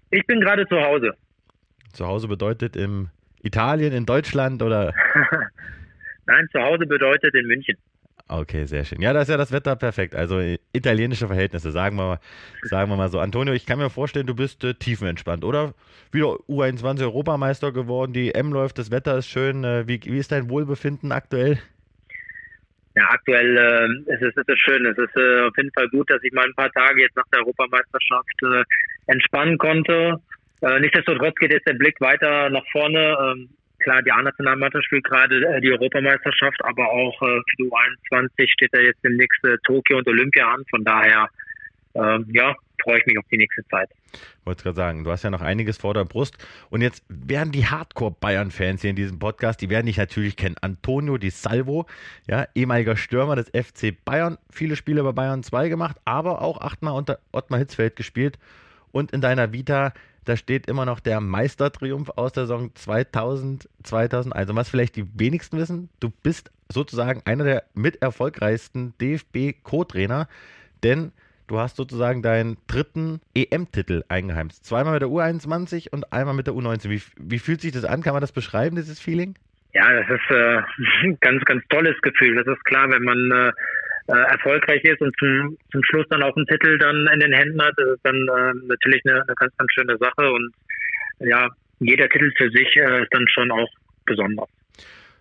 Ich 0.10 0.26
bin 0.26 0.40
gerade 0.40 0.68
zu 0.68 0.82
Hause. 0.82 1.14
Zu 1.96 2.06
Hause 2.08 2.28
bedeutet 2.28 2.76
in 2.76 3.10
Italien, 3.42 3.94
in 3.94 4.06
Deutschland 4.06 4.62
oder? 4.62 4.94
Nein, 6.26 6.48
zu 6.52 6.60
Hause 6.60 6.86
bedeutet 6.86 7.34
in 7.36 7.48
München. 7.48 7.78
Okay, 8.28 8.66
sehr 8.66 8.84
schön. 8.84 9.02
Ja, 9.02 9.14
da 9.14 9.22
ist 9.22 9.30
ja 9.30 9.38
das 9.38 9.52
Wetter 9.52 9.76
perfekt. 9.76 10.16
Also 10.16 10.40
italienische 10.74 11.28
Verhältnisse, 11.28 11.72
sagen 11.72 11.96
wir 11.96 12.06
mal, 12.06 12.20
sagen 12.64 12.90
wir 12.90 12.98
mal 12.98 13.10
so. 13.10 13.20
Antonio, 13.20 13.54
ich 13.54 13.68
kann 13.68 13.78
mir 13.78 13.92
vorstellen, 13.92 14.26
du 14.26 14.36
bist 14.36 14.64
äh, 14.64 14.74
tiefenentspannt, 14.74 15.44
oder? 15.44 15.74
Wieder 16.12 16.28
U21 16.50 17.04
Europameister 17.04 17.72
geworden, 17.72 18.14
die 18.14 18.34
M 18.34 18.52
läuft, 18.52 18.80
das 18.80 18.90
Wetter 18.90 19.18
ist 19.18 19.28
schön. 19.28 19.64
Äh, 19.64 19.88
wie, 19.88 20.02
wie 20.04 20.18
ist 20.18 20.32
dein 20.32 20.50
Wohlbefinden 20.50 21.12
aktuell? 21.12 21.60
Ja, 22.96 23.10
aktuell 23.10 23.58
äh, 23.58 24.14
ist 24.14 24.24
es, 24.24 24.36
ist 24.36 24.50
es 24.50 24.60
schön. 24.60 24.86
Es 24.88 24.98
ist 24.98 25.16
äh, 25.16 25.42
auf 25.42 25.56
jeden 25.58 25.72
Fall 25.74 25.88
gut, 25.90 26.10
dass 26.10 26.24
ich 26.24 26.34
mal 26.34 26.46
ein 26.46 26.56
paar 26.56 26.72
Tage 26.72 27.02
jetzt 27.02 27.16
nach 27.16 27.28
der 27.32 27.42
Europameisterschaft 27.42 28.42
äh, 28.42 28.64
entspannen 29.08 29.58
konnte. 29.60 30.20
Äh, 30.62 30.80
nichtsdestotrotz 30.80 31.36
geht 31.36 31.52
jetzt 31.52 31.68
der 31.68 31.74
Blick 31.74 32.00
weiter 32.02 32.50
nach 32.50 32.66
vorne. 32.72 33.18
Ähm, 33.22 33.50
klar, 33.80 34.02
die 34.02 34.12
A-Nationalmannschaft 34.12 34.86
spielt 34.86 35.04
gerade 35.04 35.36
äh, 35.36 35.62
die 35.62 35.72
Europameisterschaft, 35.72 36.64
aber 36.64 36.90
auch 36.90 37.22
äh, 37.22 37.26
für 37.26 37.58
die 37.60 37.70
U21 37.70 38.50
steht 38.52 38.74
da 38.74 38.80
jetzt 38.80 39.04
demnächst 39.04 39.44
äh, 39.44 39.58
Tokio 39.64 39.98
und 39.98 40.08
Olympia 40.08 40.52
an. 40.54 40.64
Von 40.70 40.84
daher, 40.84 41.30
ähm, 41.94 42.26
ja, 42.32 42.56
freue 42.84 43.00
ich 43.00 43.06
mich 43.06 43.18
auf 43.18 43.26
die 43.32 43.38
nächste 43.38 43.66
Zeit. 43.68 43.90
Wollte 44.46 44.64
gerade 44.64 44.76
sagen, 44.76 45.04
du 45.04 45.12
hast 45.12 45.24
ja 45.24 45.30
noch 45.30 45.42
einiges 45.42 45.78
vor 45.78 45.94
der 45.94 46.06
Brust. 46.06 46.38
Und 46.70 46.82
jetzt 46.82 47.04
werden 47.10 47.52
die 47.52 47.66
Hardcore-Bayern-Fans 47.66 48.82
hier 48.82 48.92
in 48.92 48.96
diesem 48.96 49.20
Podcast, 49.20 49.62
die 49.62 49.70
werden 49.70 49.88
dich 49.88 49.98
natürlich 49.98 50.38
kennen. 50.38 50.56
Antonio 50.62 51.18
Di 51.18 51.30
Salvo, 51.30 51.86
ja, 52.28 52.48
ehemaliger 52.56 52.96
Stürmer 52.96 53.36
des 53.36 53.50
FC 53.50 53.94
Bayern, 54.06 54.38
viele 54.50 54.76
Spiele 54.76 55.04
bei 55.04 55.12
Bayern 55.12 55.44
2 55.44 55.70
gemacht, 55.70 55.98
aber 56.06 56.42
auch 56.42 56.62
achtmal 56.62 56.94
unter 56.94 57.20
Ottmar 57.32 57.60
Hitzfeld 57.60 57.96
gespielt. 57.96 58.38
Und 58.96 59.12
in 59.12 59.20
deiner 59.20 59.52
Vita 59.52 59.92
da 60.26 60.36
steht 60.36 60.68
immer 60.68 60.86
noch 60.86 61.00
der 61.00 61.22
Meistertriumph 61.22 62.10
aus 62.16 62.34
der 62.34 62.44
Saison 62.44 62.72
2000, 62.74 63.70
2001. 63.84 64.50
Und 64.50 64.56
was 64.56 64.70
vielleicht 64.70 64.96
die 64.96 65.06
wenigsten 65.20 65.58
wissen, 65.58 65.90
du 66.00 66.10
bist 66.10 66.52
sozusagen 66.72 67.22
einer 67.26 67.44
der 67.44 67.64
mit 67.76 68.02
erfolgreichsten 68.02 68.96
DFB-Co-Trainer, 69.00 70.28
denn 70.84 71.12
du 71.46 71.60
hast 71.60 71.76
sozusagen 71.76 72.24
deinen 72.24 72.58
dritten 72.66 73.22
EM-Titel 73.36 74.04
eingeheimst. 74.08 74.66
Zweimal 74.66 74.94
mit 74.94 75.04
der 75.04 75.10
U21 75.10 75.92
und 75.92 76.12
einmal 76.12 76.34
mit 76.34 76.48
der 76.48 76.56
U19. 76.56 76.90
Wie, 76.90 77.02
wie 77.18 77.40
fühlt 77.40 77.62
sich 77.62 77.72
das 77.72 77.86
an? 77.86 78.02
Kann 78.02 78.14
man 78.14 78.22
das 78.22 78.32
beschreiben, 78.32 78.76
dieses 78.76 79.00
Feeling? 79.00 79.36
Ja, 79.74 79.92
das 79.94 80.10
ist 80.10 80.36
äh, 80.36 80.62
ein 81.04 81.18
ganz, 81.22 81.46
ganz 81.46 81.64
tolles 81.70 82.02
Gefühl. 82.02 82.36
Das 82.44 82.48
ist 82.48 82.66
klar, 82.66 82.90
wenn 82.90 83.04
man 83.04 83.32
äh, 83.32 83.52
äh, 84.08 84.14
erfolgreich 84.14 84.84
ist 84.84 85.02
und 85.02 85.16
zum, 85.18 85.58
zum 85.72 85.84
Schluss 85.84 86.06
dann 86.10 86.24
auch 86.24 86.36
einen 86.36 86.46
Titel 86.48 86.78
dann 86.78 87.08
in 87.14 87.20
den 87.20 87.34
Händen 87.34 87.62
hat, 87.62 87.74
das 87.78 87.90
ist 87.90 88.04
dann 88.04 88.16
äh, 88.16 88.54
natürlich 88.68 89.02
eine, 89.06 89.22
eine 89.22 89.36
ganz, 89.36 89.56
ganz 89.58 89.72
schöne 89.74 89.98
Sache 89.98 90.32
und 90.32 90.54
ja, 91.20 91.50
jeder 91.80 92.08
Titel 92.10 92.32
für 92.38 92.50
sich 92.52 92.76
äh, 92.76 93.04
ist 93.04 93.14
dann 93.14 93.28
schon 93.28 93.52
auch 93.52 93.70
besonders. 94.06 94.50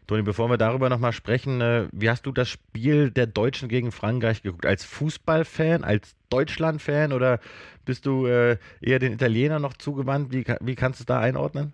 Toni, 0.07 0.23
bevor 0.23 0.51
wir 0.51 0.59
darüber 0.59 0.91
nochmal 0.91 1.13
sprechen, 1.13 1.63
äh, 1.63 1.89
wie 1.93 2.11
hast 2.11 2.27
du 2.27 2.33
das 2.33 2.51
Spiel 2.51 3.11
der 3.11 3.27
Deutschen 3.27 3.71
gegen 3.71 3.91
Frankreich 3.91 4.43
geguckt? 4.43 4.67
Als 4.67 4.85
Fußballfan, 4.85 5.83
als 5.83 6.15
Deutschland-Fan 6.29 7.13
oder 7.13 7.41
bist 7.87 8.05
du 8.05 8.27
äh, 8.27 8.59
eher 8.83 8.99
den 8.99 9.15
Italienern 9.15 9.63
noch 9.63 9.73
zugewandt? 9.75 10.31
Wie, 10.31 10.45
wie 10.61 10.75
kannst 10.75 11.01
du 11.01 11.03
es 11.03 11.07
da 11.07 11.21
einordnen? 11.21 11.73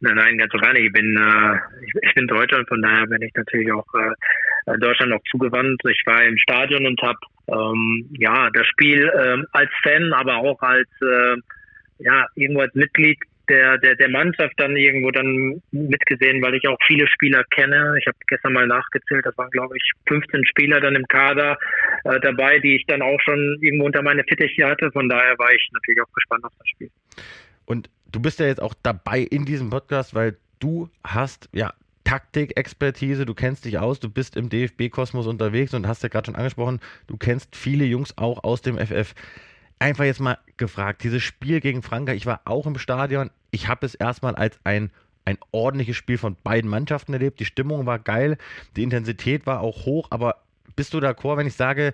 Nein, 0.00 0.16
nein, 0.16 0.38
ganz 0.38 0.52
und 0.52 0.60
gar 0.60 0.72
nicht. 0.72 0.86
Ich 0.86 0.92
bin, 0.92 1.16
äh, 1.16 1.56
ich, 2.02 2.14
bin 2.14 2.26
Deutscher 2.26 2.58
und 2.58 2.68
von 2.68 2.82
daher 2.82 3.06
bin 3.06 3.22
ich 3.22 3.32
natürlich 3.34 3.70
auch 3.72 3.86
Deutschland 4.66 5.12
auch 5.12 5.22
zugewandt. 5.30 5.80
Ich 5.88 6.02
war 6.06 6.24
im 6.24 6.36
Stadion 6.38 6.86
und 6.86 7.00
habe 7.02 7.18
ähm, 7.48 8.08
ja 8.18 8.50
das 8.50 8.66
Spiel 8.66 9.10
ähm, 9.16 9.46
als 9.52 9.70
Fan, 9.82 10.12
aber 10.12 10.36
auch 10.36 10.60
als 10.60 10.88
äh, 11.00 11.36
ja 11.98 12.26
irgendwo 12.34 12.60
als 12.60 12.74
Mitglied 12.74 13.18
der, 13.48 13.78
der, 13.78 13.94
der 13.94 14.08
Mannschaft 14.08 14.54
dann 14.56 14.74
irgendwo 14.74 15.10
dann 15.12 15.62
mitgesehen, 15.70 16.42
weil 16.42 16.56
ich 16.56 16.66
auch 16.66 16.78
viele 16.86 17.06
Spieler 17.06 17.44
kenne. 17.44 17.94
Ich 18.00 18.06
habe 18.06 18.16
gestern 18.26 18.52
mal 18.52 18.66
nachgezählt, 18.66 19.24
das 19.24 19.38
waren 19.38 19.50
glaube 19.50 19.76
ich 19.76 19.92
15 20.08 20.44
Spieler 20.46 20.80
dann 20.80 20.96
im 20.96 21.06
Kader 21.06 21.56
äh, 22.04 22.18
dabei, 22.20 22.58
die 22.58 22.76
ich 22.76 22.84
dann 22.86 23.02
auch 23.02 23.20
schon 23.20 23.58
irgendwo 23.60 23.86
unter 23.86 24.02
meine 24.02 24.24
Fittiche 24.24 24.66
hatte. 24.66 24.90
Von 24.90 25.08
daher 25.08 25.38
war 25.38 25.52
ich 25.52 25.68
natürlich 25.72 26.00
auch 26.02 26.12
gespannt 26.12 26.44
auf 26.44 26.52
das 26.58 26.68
Spiel. 26.68 26.90
Und 27.66 27.88
du 28.10 28.20
bist 28.20 28.40
ja 28.40 28.46
jetzt 28.46 28.62
auch 28.62 28.74
dabei 28.82 29.20
in 29.20 29.44
diesem 29.44 29.70
Podcast, 29.70 30.14
weil 30.14 30.36
du 30.58 30.90
hast 31.04 31.48
ja 31.52 31.72
Taktikexpertise, 32.06 33.26
du 33.26 33.34
kennst 33.34 33.64
dich 33.64 33.78
aus, 33.78 33.98
du 33.98 34.08
bist 34.08 34.36
im 34.36 34.48
DFB-Kosmos 34.48 35.26
unterwegs 35.26 35.74
und 35.74 35.88
hast 35.88 36.04
ja 36.04 36.08
gerade 36.08 36.26
schon 36.26 36.36
angesprochen, 36.36 36.78
du 37.08 37.16
kennst 37.16 37.56
viele 37.56 37.84
Jungs 37.84 38.16
auch 38.16 38.44
aus 38.44 38.62
dem 38.62 38.78
FF 38.78 39.12
einfach 39.80 40.04
jetzt 40.04 40.20
mal 40.20 40.38
gefragt, 40.56 41.02
dieses 41.02 41.24
Spiel 41.24 41.60
gegen 41.60 41.82
Frankreich, 41.82 42.18
ich 42.18 42.26
war 42.26 42.42
auch 42.44 42.64
im 42.64 42.78
Stadion, 42.78 43.30
ich 43.50 43.66
habe 43.66 43.84
es 43.84 43.96
erstmal 43.96 44.36
als 44.36 44.60
ein, 44.62 44.92
ein 45.24 45.36
ordentliches 45.50 45.96
Spiel 45.96 46.16
von 46.16 46.36
beiden 46.44 46.70
Mannschaften 46.70 47.12
erlebt, 47.12 47.40
die 47.40 47.44
Stimmung 47.44 47.86
war 47.86 47.98
geil, 47.98 48.38
die 48.76 48.84
Intensität 48.84 49.44
war 49.44 49.60
auch 49.60 49.84
hoch, 49.84 50.06
aber 50.10 50.36
bist 50.76 50.94
du 50.94 50.98
d'accord, 50.98 51.38
wenn 51.38 51.48
ich 51.48 51.54
sage, 51.54 51.92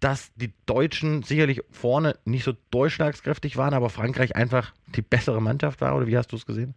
dass 0.00 0.32
die 0.36 0.54
Deutschen 0.64 1.22
sicherlich 1.22 1.60
vorne 1.70 2.16
nicht 2.24 2.44
so 2.44 2.54
durchschlagskräftig 2.70 3.58
waren, 3.58 3.74
aber 3.74 3.90
Frankreich 3.90 4.36
einfach 4.36 4.72
die 4.86 5.02
bessere 5.02 5.42
Mannschaft 5.42 5.82
war, 5.82 5.94
oder 5.94 6.06
wie 6.06 6.16
hast 6.16 6.32
du 6.32 6.36
es 6.36 6.46
gesehen? 6.46 6.74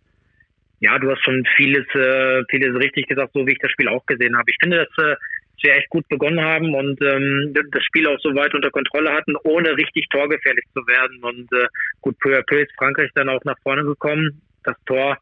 Ja, 0.79 0.99
du 0.99 1.11
hast 1.11 1.23
schon 1.23 1.45
vieles, 1.55 1.85
äh, 1.95 2.43
vieles 2.49 2.75
richtig 2.75 3.07
gesagt, 3.07 3.31
so 3.33 3.45
wie 3.47 3.53
ich 3.53 3.59
das 3.59 3.71
Spiel 3.71 3.87
auch 3.87 4.05
gesehen 4.05 4.37
habe. 4.37 4.49
Ich 4.51 4.57
finde, 4.61 4.85
dass 4.85 5.05
äh, 5.05 5.15
wir 5.63 5.75
echt 5.75 5.89
gut 5.89 6.07
begonnen 6.09 6.41
haben 6.41 6.75
und 6.75 7.01
ähm, 7.01 7.53
das 7.71 7.83
Spiel 7.83 8.07
auch 8.07 8.19
so 8.19 8.35
weit 8.35 8.53
unter 8.53 8.69
Kontrolle 8.69 9.11
hatten, 9.11 9.35
ohne 9.43 9.75
richtig 9.77 10.09
torgefährlich 10.09 10.65
zu 10.73 10.85
werden. 10.85 11.23
Und 11.23 11.51
äh, 11.53 11.67
gut, 12.01 12.19
peu 12.19 12.37
à 12.37 12.43
peu 12.43 12.59
ist 12.61 12.71
Frankreich 12.77 13.09
dann 13.15 13.29
auch 13.29 13.43
nach 13.45 13.57
vorne 13.63 13.83
gekommen. 13.83 14.41
Das 14.63 14.75
Tor 14.85 15.17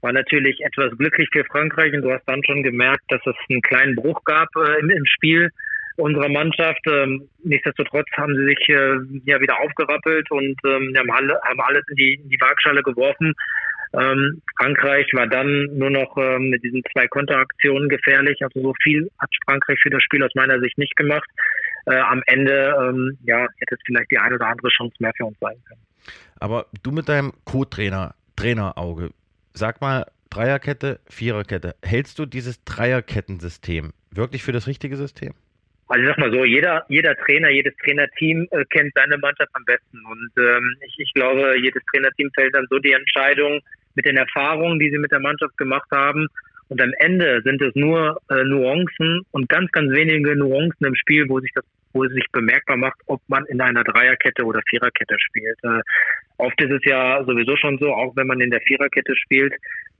war 0.00 0.12
natürlich 0.12 0.60
etwas 0.64 0.96
glücklich 0.96 1.28
für 1.32 1.44
Frankreich 1.44 1.92
und 1.94 2.02
du 2.02 2.10
hast 2.10 2.26
dann 2.26 2.42
schon 2.44 2.62
gemerkt, 2.62 3.04
dass 3.08 3.20
es 3.26 3.36
einen 3.48 3.62
kleinen 3.62 3.94
Bruch 3.94 4.24
gab 4.24 4.48
äh, 4.56 4.80
im, 4.80 4.90
im 4.90 5.06
Spiel 5.06 5.50
unserer 5.96 6.30
Mannschaft. 6.30 6.80
Ähm, 6.90 7.28
nichtsdestotrotz 7.44 8.08
haben 8.16 8.34
sie 8.34 8.46
sich 8.46 8.68
äh, 8.70 8.96
ja 9.26 9.40
wieder 9.40 9.60
aufgerappelt 9.60 10.30
und 10.30 10.58
ähm, 10.64 10.94
haben, 10.96 11.10
alle, 11.10 11.38
haben 11.42 11.60
alles 11.60 11.84
in 11.90 11.96
die, 11.96 12.14
in 12.14 12.28
die 12.30 12.40
Waagschale 12.40 12.82
geworfen 12.82 13.34
ähm, 13.94 14.40
Frankreich 14.56 15.06
war 15.12 15.26
dann 15.26 15.68
nur 15.76 15.90
noch 15.90 16.16
ähm, 16.16 16.48
mit 16.48 16.64
diesen 16.64 16.82
zwei 16.92 17.06
Konteraktionen 17.08 17.88
gefährlich. 17.88 18.38
Also 18.42 18.62
so 18.62 18.74
viel 18.82 19.10
hat 19.18 19.30
Frankreich 19.44 19.78
für 19.82 19.90
das 19.90 20.02
Spiel 20.02 20.22
aus 20.24 20.34
meiner 20.34 20.58
Sicht 20.60 20.78
nicht 20.78 20.96
gemacht. 20.96 21.28
Äh, 21.86 21.96
am 21.96 22.22
Ende 22.26 22.74
ähm, 22.80 23.18
ja, 23.24 23.46
hätte 23.58 23.74
es 23.74 23.80
vielleicht 23.84 24.10
die 24.10 24.18
eine 24.18 24.36
oder 24.36 24.46
andere 24.46 24.68
Chance 24.68 24.94
mehr 24.98 25.12
für 25.16 25.26
uns 25.26 25.38
sein 25.40 25.56
können. 25.68 25.80
Aber 26.40 26.66
du 26.82 26.90
mit 26.90 27.08
deinem 27.08 27.32
Co-Trainer, 27.44 28.14
Trainerauge, 28.36 29.10
sag 29.52 29.80
mal, 29.80 30.06
Dreierkette, 30.30 31.00
Viererkette, 31.08 31.74
hältst 31.82 32.18
du 32.18 32.24
dieses 32.24 32.64
Dreierkettensystem 32.64 33.92
wirklich 34.10 34.42
für 34.42 34.52
das 34.52 34.66
richtige 34.66 34.96
System? 34.96 35.34
Also 35.88 36.04
ich 36.04 36.08
sag 36.08 36.18
mal 36.18 36.32
so, 36.32 36.44
jeder, 36.46 36.86
jeder 36.88 37.14
Trainer, 37.16 37.50
jedes 37.50 37.76
Trainerteam 37.84 38.48
äh, 38.50 38.64
kennt 38.70 38.92
seine 38.94 39.18
Mannschaft 39.18 39.50
am 39.52 39.64
besten. 39.66 40.02
Und 40.06 40.30
ähm, 40.38 40.76
ich, 40.86 40.94
ich 40.98 41.12
glaube, 41.12 41.54
jedes 41.60 41.82
Trainerteam 41.92 42.30
fällt 42.34 42.54
dann 42.54 42.66
so 42.70 42.78
die 42.78 42.92
Entscheidung, 42.92 43.60
mit 43.94 44.06
den 44.06 44.16
Erfahrungen, 44.16 44.78
die 44.78 44.90
sie 44.90 44.98
mit 44.98 45.12
der 45.12 45.20
Mannschaft 45.20 45.56
gemacht 45.56 45.88
haben. 45.90 46.26
Und 46.68 46.80
am 46.80 46.92
Ende 46.98 47.42
sind 47.44 47.60
es 47.60 47.74
nur 47.74 48.18
äh, 48.30 48.44
Nuancen 48.44 49.26
und 49.32 49.48
ganz, 49.48 49.70
ganz 49.72 49.92
wenige 49.92 50.34
Nuancen 50.36 50.86
im 50.86 50.94
Spiel, 50.94 51.28
wo 51.28 51.38
sich 51.40 51.52
das, 51.54 51.64
wo 51.92 52.04
es 52.04 52.12
sich 52.12 52.24
bemerkbar 52.32 52.78
macht, 52.78 52.98
ob 53.06 53.20
man 53.28 53.44
in 53.46 53.60
einer 53.60 53.84
Dreierkette 53.84 54.42
oder 54.44 54.60
Viererkette 54.70 55.16
spielt. 55.18 55.58
Äh, 55.64 55.80
oft 56.38 56.58
ist 56.62 56.70
es 56.70 56.80
ja 56.84 57.22
sowieso 57.24 57.56
schon 57.56 57.78
so, 57.78 57.92
auch 57.92 58.16
wenn 58.16 58.26
man 58.26 58.40
in 58.40 58.50
der 58.50 58.62
Viererkette 58.62 59.14
spielt, 59.16 59.52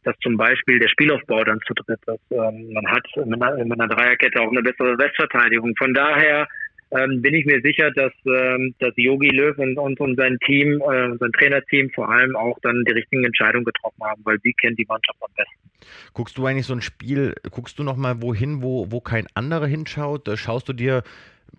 dass 0.04 0.16
zum 0.20 0.36
Beispiel 0.36 0.78
der 0.78 0.88
Spielaufbau 0.88 1.44
dann 1.44 1.60
zu 1.66 1.74
dritt 1.74 2.00
ist. 2.06 2.20
Ähm, 2.30 2.72
man 2.72 2.86
hat 2.88 3.06
mit 3.16 3.42
einer, 3.42 3.64
mit 3.64 3.80
einer 3.80 3.94
Dreierkette 3.94 4.40
auch 4.40 4.50
eine 4.50 4.62
bessere 4.62 4.96
Westverteidigung. 4.98 5.74
Von 5.76 5.94
daher 5.94 6.48
ähm, 6.92 7.22
bin 7.22 7.34
ich 7.34 7.46
mir 7.46 7.60
sicher, 7.62 7.90
dass, 7.90 8.12
ähm, 8.26 8.74
dass 8.78 8.92
Yogi 8.96 9.28
Löw 9.28 9.56
und, 9.58 9.78
und, 9.78 9.98
und 10.00 10.16
sein 10.16 10.38
Team, 10.44 10.80
äh, 10.80 11.16
sein 11.18 11.32
Trainerteam 11.32 11.90
vor 11.90 12.10
allem 12.10 12.36
auch 12.36 12.58
dann 12.62 12.84
die 12.86 12.92
richtigen 12.92 13.24
Entscheidungen 13.24 13.64
getroffen 13.64 14.02
haben, 14.04 14.20
weil 14.24 14.38
sie 14.42 14.52
kennen 14.52 14.76
die 14.76 14.86
Mannschaft 14.86 15.18
am 15.20 15.30
besten. 15.34 15.70
Guckst 16.12 16.36
du 16.38 16.46
eigentlich 16.46 16.66
so 16.66 16.74
ein 16.74 16.82
Spiel, 16.82 17.34
guckst 17.50 17.78
du 17.78 17.82
nochmal 17.82 18.20
wohin, 18.22 18.62
wo, 18.62 18.90
wo 18.90 19.00
kein 19.00 19.26
anderer 19.34 19.66
hinschaut? 19.66 20.28
Äh, 20.28 20.36
schaust 20.36 20.68
du 20.68 20.72
dir 20.72 21.02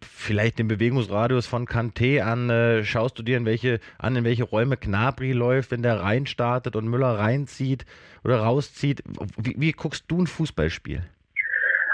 vielleicht 0.01 0.59
den 0.59 0.67
Bewegungsradius 0.67 1.47
von 1.47 1.65
Kanté 1.65 2.21
an, 2.21 2.49
äh, 2.49 2.84
schaust 2.84 3.17
du 3.17 3.23
dir 3.23 3.38
in 3.38 3.45
welche, 3.45 3.79
an, 3.97 4.15
in 4.15 4.23
welche 4.23 4.43
Räume 4.43 4.77
Knabri 4.77 5.31
läuft, 5.34 5.71
wenn 5.71 5.81
der 5.81 5.99
reinstartet 5.99 6.75
und 6.75 6.88
Müller 6.88 7.17
reinzieht 7.17 7.86
oder 8.23 8.38
rauszieht? 8.38 9.03
Wie, 9.38 9.55
wie 9.57 9.71
guckst 9.71 10.05
du 10.07 10.21
ein 10.21 10.27
Fußballspiel? 10.27 11.03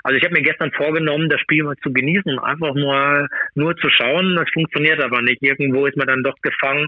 Also 0.03 0.17
ich 0.17 0.23
habe 0.23 0.33
mir 0.35 0.41
gestern 0.41 0.71
vorgenommen, 0.71 1.29
das 1.29 1.41
Spiel 1.41 1.63
mal 1.63 1.75
zu 1.77 1.91
genießen 1.91 2.31
und 2.31 2.39
einfach 2.39 2.73
nur, 2.73 3.27
nur 3.55 3.75
zu 3.77 3.89
schauen. 3.89 4.35
Das 4.35 4.49
funktioniert 4.53 5.01
aber 5.01 5.21
nicht. 5.21 5.41
Irgendwo 5.41 5.85
ist 5.85 5.97
man 5.97 6.07
dann 6.07 6.23
doch 6.23 6.35
gefangen, 6.41 6.87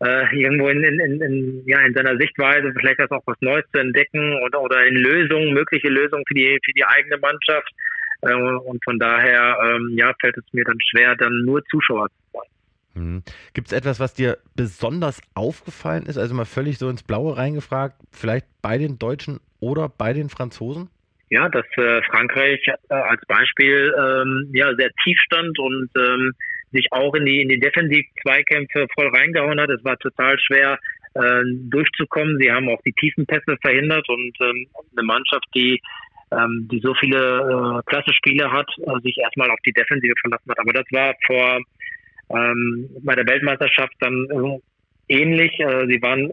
äh, 0.00 0.36
irgendwo 0.36 0.68
in, 0.68 0.82
in, 0.82 1.20
in, 1.20 1.62
ja, 1.66 1.80
in 1.80 1.94
seiner 1.94 2.16
Sichtweise 2.16 2.72
vielleicht 2.78 3.00
auch 3.00 3.22
was 3.26 3.36
Neues 3.40 3.64
zu 3.72 3.80
entdecken 3.80 4.38
oder, 4.44 4.60
oder 4.60 4.84
in 4.86 4.96
Lösungen, 4.96 5.54
mögliche 5.54 5.88
Lösungen 5.88 6.24
für 6.26 6.34
die, 6.34 6.58
für 6.64 6.72
die 6.72 6.84
eigene 6.84 7.18
Mannschaft. 7.18 7.70
Äh, 8.22 8.34
und 8.34 8.82
von 8.84 8.98
daher 8.98 9.58
ähm, 9.64 9.94
ja, 9.96 10.12
fällt 10.20 10.36
es 10.36 10.44
mir 10.52 10.64
dann 10.64 10.78
schwer, 10.80 11.16
dann 11.16 11.44
nur 11.44 11.64
Zuschauer 11.66 12.08
zu 12.08 12.14
sein. 12.32 12.42
Hm. 12.94 13.22
Gibt 13.54 13.68
es 13.68 13.72
etwas, 13.72 13.98
was 13.98 14.14
dir 14.14 14.38
besonders 14.54 15.20
aufgefallen 15.34 16.06
ist? 16.06 16.16
Also 16.16 16.34
mal 16.34 16.44
völlig 16.44 16.78
so 16.78 16.88
ins 16.88 17.02
Blaue 17.02 17.36
reingefragt, 17.36 17.96
vielleicht 18.12 18.46
bei 18.62 18.78
den 18.78 18.98
Deutschen 18.98 19.40
oder 19.60 19.88
bei 19.88 20.12
den 20.12 20.28
Franzosen? 20.28 20.90
Ja, 21.34 21.48
dass 21.48 21.66
äh, 21.76 22.00
Frankreich 22.04 22.64
äh, 22.68 22.94
als 22.94 23.20
Beispiel 23.26 23.92
ähm, 23.98 24.50
ja 24.54 24.72
sehr 24.76 24.90
tief 25.02 25.18
stand 25.18 25.58
und 25.58 25.90
ähm, 25.96 26.32
sich 26.70 26.86
auch 26.92 27.12
in 27.14 27.26
die 27.26 27.42
in 27.42 27.48
die 27.48 27.58
Defensiv-Zweikämpfe 27.58 28.86
voll 28.94 29.08
reingehauen 29.08 29.60
hat. 29.60 29.68
Es 29.70 29.84
war 29.84 29.98
total 29.98 30.38
schwer 30.38 30.78
äh, 31.14 31.42
durchzukommen. 31.44 32.38
Sie 32.38 32.52
haben 32.52 32.68
auch 32.68 32.80
die 32.86 32.92
tiefen 32.92 33.26
Pässe 33.26 33.56
verhindert 33.60 34.08
und 34.08 34.32
ähm, 34.40 34.66
eine 34.96 35.06
Mannschaft, 35.06 35.46
die 35.56 35.82
ähm, 36.30 36.68
die 36.70 36.80
so 36.80 36.94
viele 36.94 37.18
äh, 37.18 37.82
klasse 37.90 38.12
Spiele 38.14 38.50
hat, 38.50 38.70
äh, 38.78 39.00
sich 39.02 39.18
erstmal 39.18 39.50
auf 39.50 39.58
die 39.66 39.72
Defensive 39.72 40.14
verlassen 40.20 40.50
hat. 40.50 40.58
Aber 40.60 40.72
das 40.72 40.86
war 40.92 41.14
vor 41.26 41.60
ähm, 42.30 42.88
bei 43.02 43.16
der 43.16 43.26
Weltmeisterschaft 43.26 43.94
dann 43.98 44.26
äh, 44.30 44.58
ähnlich. 45.08 45.52
Äh, 45.58 45.86
sie 45.88 46.00
waren 46.00 46.30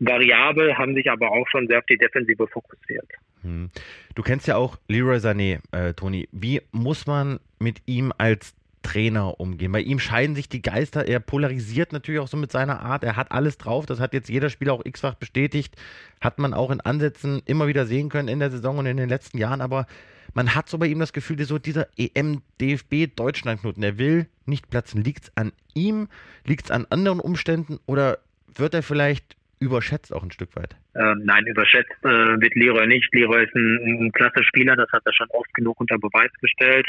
variabel, 0.00 0.76
haben 0.76 0.94
sich 0.94 1.10
aber 1.10 1.30
auch 1.30 1.46
schon 1.48 1.66
sehr 1.66 1.78
auf 1.78 1.86
die 1.86 1.98
Defensive 1.98 2.46
fokussiert. 2.46 3.06
Hm. 3.42 3.70
Du 4.14 4.22
kennst 4.22 4.46
ja 4.46 4.56
auch 4.56 4.78
Leroy 4.88 5.18
Sané, 5.18 5.60
äh, 5.72 5.94
Toni. 5.94 6.28
Wie 6.32 6.62
muss 6.72 7.06
man 7.06 7.40
mit 7.58 7.82
ihm 7.86 8.12
als 8.16 8.54
Trainer 8.82 9.38
umgehen? 9.40 9.72
Bei 9.72 9.80
ihm 9.80 9.98
scheiden 9.98 10.34
sich 10.34 10.48
die 10.48 10.62
Geister. 10.62 11.06
Er 11.06 11.20
polarisiert 11.20 11.92
natürlich 11.92 12.20
auch 12.20 12.28
so 12.28 12.36
mit 12.36 12.52
seiner 12.52 12.80
Art. 12.80 13.04
Er 13.04 13.16
hat 13.16 13.32
alles 13.32 13.58
drauf. 13.58 13.86
Das 13.86 14.00
hat 14.00 14.14
jetzt 14.14 14.28
jeder 14.28 14.50
Spieler 14.50 14.72
auch 14.72 14.84
x-fach 14.84 15.14
bestätigt. 15.14 15.74
Hat 16.20 16.38
man 16.38 16.54
auch 16.54 16.70
in 16.70 16.80
Ansätzen 16.80 17.42
immer 17.44 17.66
wieder 17.66 17.86
sehen 17.86 18.08
können 18.08 18.28
in 18.28 18.40
der 18.40 18.50
Saison 18.50 18.78
und 18.78 18.86
in 18.86 18.96
den 18.96 19.08
letzten 19.08 19.38
Jahren. 19.38 19.60
Aber 19.60 19.86
man 20.34 20.54
hat 20.54 20.68
so 20.68 20.78
bei 20.78 20.86
ihm 20.86 20.98
das 21.00 21.12
Gefühl, 21.12 21.42
so 21.44 21.58
dieser 21.58 21.88
EM-DFB-Deutschlandknoten, 21.96 23.82
er 23.82 23.98
will 23.98 24.26
nicht 24.46 24.70
platzen. 24.70 25.02
Liegt 25.02 25.24
es 25.24 25.32
an 25.36 25.52
ihm? 25.74 26.08
Liegt 26.44 26.66
es 26.66 26.70
an 26.70 26.86
anderen 26.90 27.20
Umständen? 27.20 27.78
Oder 27.86 28.18
wird 28.54 28.74
er 28.74 28.82
vielleicht 28.82 29.37
überschätzt 29.60 30.12
auch 30.12 30.22
ein 30.22 30.30
Stück 30.30 30.54
weit? 30.56 30.76
Ähm, 30.94 31.22
nein, 31.24 31.46
überschätzt 31.46 31.92
äh, 32.02 32.40
wird 32.40 32.54
Leroy 32.54 32.86
nicht. 32.86 33.12
Leroy 33.14 33.44
ist 33.44 33.54
ein, 33.54 34.04
ein 34.04 34.12
klasse 34.12 34.42
Spieler, 34.44 34.76
das 34.76 34.90
hat 34.92 35.02
er 35.04 35.12
schon 35.12 35.28
oft 35.30 35.52
genug 35.54 35.80
unter 35.80 35.98
Beweis 35.98 36.30
gestellt. 36.40 36.86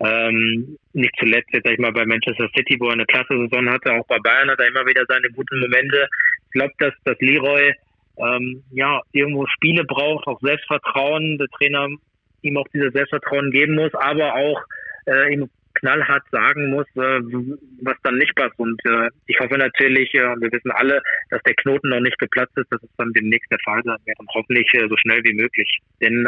Ähm, 0.00 0.78
nicht 0.92 1.14
zuletzt 1.18 1.48
jetzt 1.52 1.64
sag 1.64 1.72
ich 1.72 1.78
mal 1.78 1.92
bei 1.92 2.04
Manchester 2.04 2.48
City, 2.56 2.76
wo 2.78 2.86
er 2.86 2.94
eine 2.94 3.06
klasse 3.06 3.36
Saison 3.38 3.70
hatte, 3.70 3.92
auch 3.92 4.06
bei 4.06 4.18
Bayern 4.18 4.50
hat 4.50 4.60
er 4.60 4.68
immer 4.68 4.86
wieder 4.86 5.04
seine 5.08 5.30
guten 5.30 5.60
Momente. 5.60 6.08
Ich 6.46 6.52
glaube, 6.52 6.72
dass, 6.78 6.94
dass 7.04 7.16
Leroy 7.20 7.72
ähm, 8.18 8.62
ja 8.72 9.00
irgendwo 9.12 9.46
Spiele 9.46 9.84
braucht, 9.84 10.26
auch 10.26 10.40
Selbstvertrauen, 10.40 11.38
der 11.38 11.48
Trainer 11.48 11.88
ihm 12.42 12.56
auch 12.56 12.68
dieses 12.72 12.92
Selbstvertrauen 12.92 13.50
geben 13.50 13.74
muss, 13.74 13.94
aber 13.94 14.34
auch 14.34 14.62
äh, 15.06 15.32
ihm 15.32 15.48
knallhart 15.76 16.24
sagen 16.30 16.70
muss, 16.70 16.86
äh, 16.96 17.20
was 17.82 17.96
dann 18.02 18.18
nicht 18.18 18.34
passt. 18.34 18.58
Und 18.58 18.80
äh, 18.84 19.08
ich 19.26 19.38
hoffe 19.40 19.56
natürlich, 19.56 20.12
äh, 20.14 20.34
wir 20.40 20.50
wissen 20.52 20.70
alle, 20.72 21.02
dass 21.30 21.42
der 21.42 21.54
Knoten 21.54 21.90
noch 21.90 22.00
nicht 22.00 22.18
geplatzt 22.18 22.56
ist, 22.56 22.70
dass 22.70 22.82
es 22.82 22.90
dann 22.96 23.12
demnächst 23.12 23.50
der 23.50 23.58
Fall 23.64 23.82
sein 23.84 23.98
wird 24.04 24.18
und 24.18 24.28
hoffentlich 24.34 24.66
so 24.88 24.96
schnell 24.96 25.22
wie 25.24 25.34
möglich. 25.34 25.78
Denn 26.00 26.24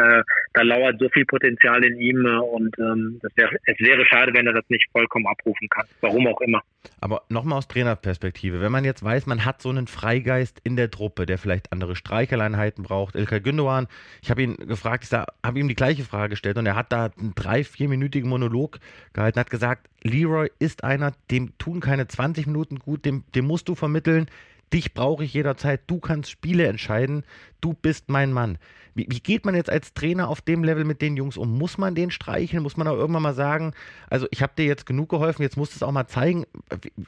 da 0.53 0.61
lauert 0.61 0.99
so 0.99 1.09
viel 1.09 1.25
Potenzial 1.25 1.83
in 1.83 1.99
ihm 1.99 2.25
und 2.25 2.77
ähm, 2.79 3.19
wär, 3.35 3.49
es 3.65 3.79
wäre 3.79 4.05
schade, 4.05 4.33
wenn 4.33 4.47
er 4.47 4.53
das 4.53 4.67
nicht 4.69 4.85
vollkommen 4.91 5.27
abrufen 5.27 5.67
kann. 5.69 5.85
Warum 6.01 6.27
auch 6.27 6.41
immer. 6.41 6.61
Aber 7.01 7.23
nochmal 7.29 7.57
aus 7.57 7.67
Trainerperspektive, 7.67 8.61
wenn 8.61 8.71
man 8.71 8.85
jetzt 8.85 9.03
weiß, 9.03 9.25
man 9.25 9.45
hat 9.45 9.61
so 9.61 9.69
einen 9.69 9.87
Freigeist 9.87 10.59
in 10.63 10.75
der 10.75 10.89
Truppe, 10.89 11.25
der 11.25 11.37
vielleicht 11.37 11.71
andere 11.71 11.95
Streicheleinheiten 11.95 12.83
braucht. 12.83 13.15
Ilkay 13.15 13.41
Gündogan, 13.41 13.87
ich 14.21 14.31
habe 14.31 14.41
ihn 14.41 14.55
gefragt, 14.55 15.03
ich 15.03 15.11
habe 15.11 15.59
ihm 15.59 15.67
die 15.67 15.75
gleiche 15.75 16.03
Frage 16.03 16.29
gestellt 16.31 16.57
und 16.57 16.65
er 16.65 16.75
hat 16.75 16.91
da 16.91 17.11
einen 17.17 17.33
drei, 17.35 17.63
vierminütigen 17.63 18.29
Monolog 18.29 18.79
gehalten, 19.13 19.39
hat 19.39 19.48
gesagt, 19.49 19.89
Leroy 20.03 20.49
ist 20.59 20.83
einer, 20.83 21.13
dem 21.31 21.57
tun 21.57 21.79
keine 21.79 22.07
20 22.07 22.47
Minuten 22.47 22.79
gut, 22.79 23.05
dem, 23.05 23.23
dem 23.35 23.45
musst 23.45 23.67
du 23.67 23.75
vermitteln, 23.75 24.27
dich 24.73 24.93
brauche 24.93 25.23
ich 25.23 25.33
jederzeit, 25.33 25.81
du 25.87 25.99
kannst 25.99 26.29
Spiele 26.29 26.67
entscheiden, 26.67 27.23
du 27.61 27.73
bist 27.73 28.09
mein 28.09 28.31
Mann. 28.31 28.57
Wie, 28.95 29.07
wie, 29.09 29.19
geht 29.19 29.45
man 29.45 29.55
jetzt 29.55 29.69
als 29.69 29.93
Trainer 29.93 30.27
auf 30.27 30.41
dem 30.41 30.63
Level 30.63 30.83
mit 30.83 31.01
den 31.01 31.15
Jungs 31.15 31.37
um? 31.37 31.57
Muss 31.57 31.77
man 31.77 31.95
den 31.95 32.11
streicheln? 32.11 32.63
Muss 32.63 32.75
man 32.75 32.87
auch 32.87 32.97
irgendwann 32.97 33.23
mal 33.23 33.33
sagen, 33.33 33.73
also 34.09 34.27
ich 34.31 34.41
habe 34.41 34.53
dir 34.57 34.65
jetzt 34.65 34.85
genug 34.85 35.09
geholfen, 35.09 35.43
jetzt 35.43 35.57
musst 35.57 35.73
du 35.73 35.77
es 35.77 35.83
auch 35.83 35.91
mal 35.91 36.07
zeigen. 36.07 36.45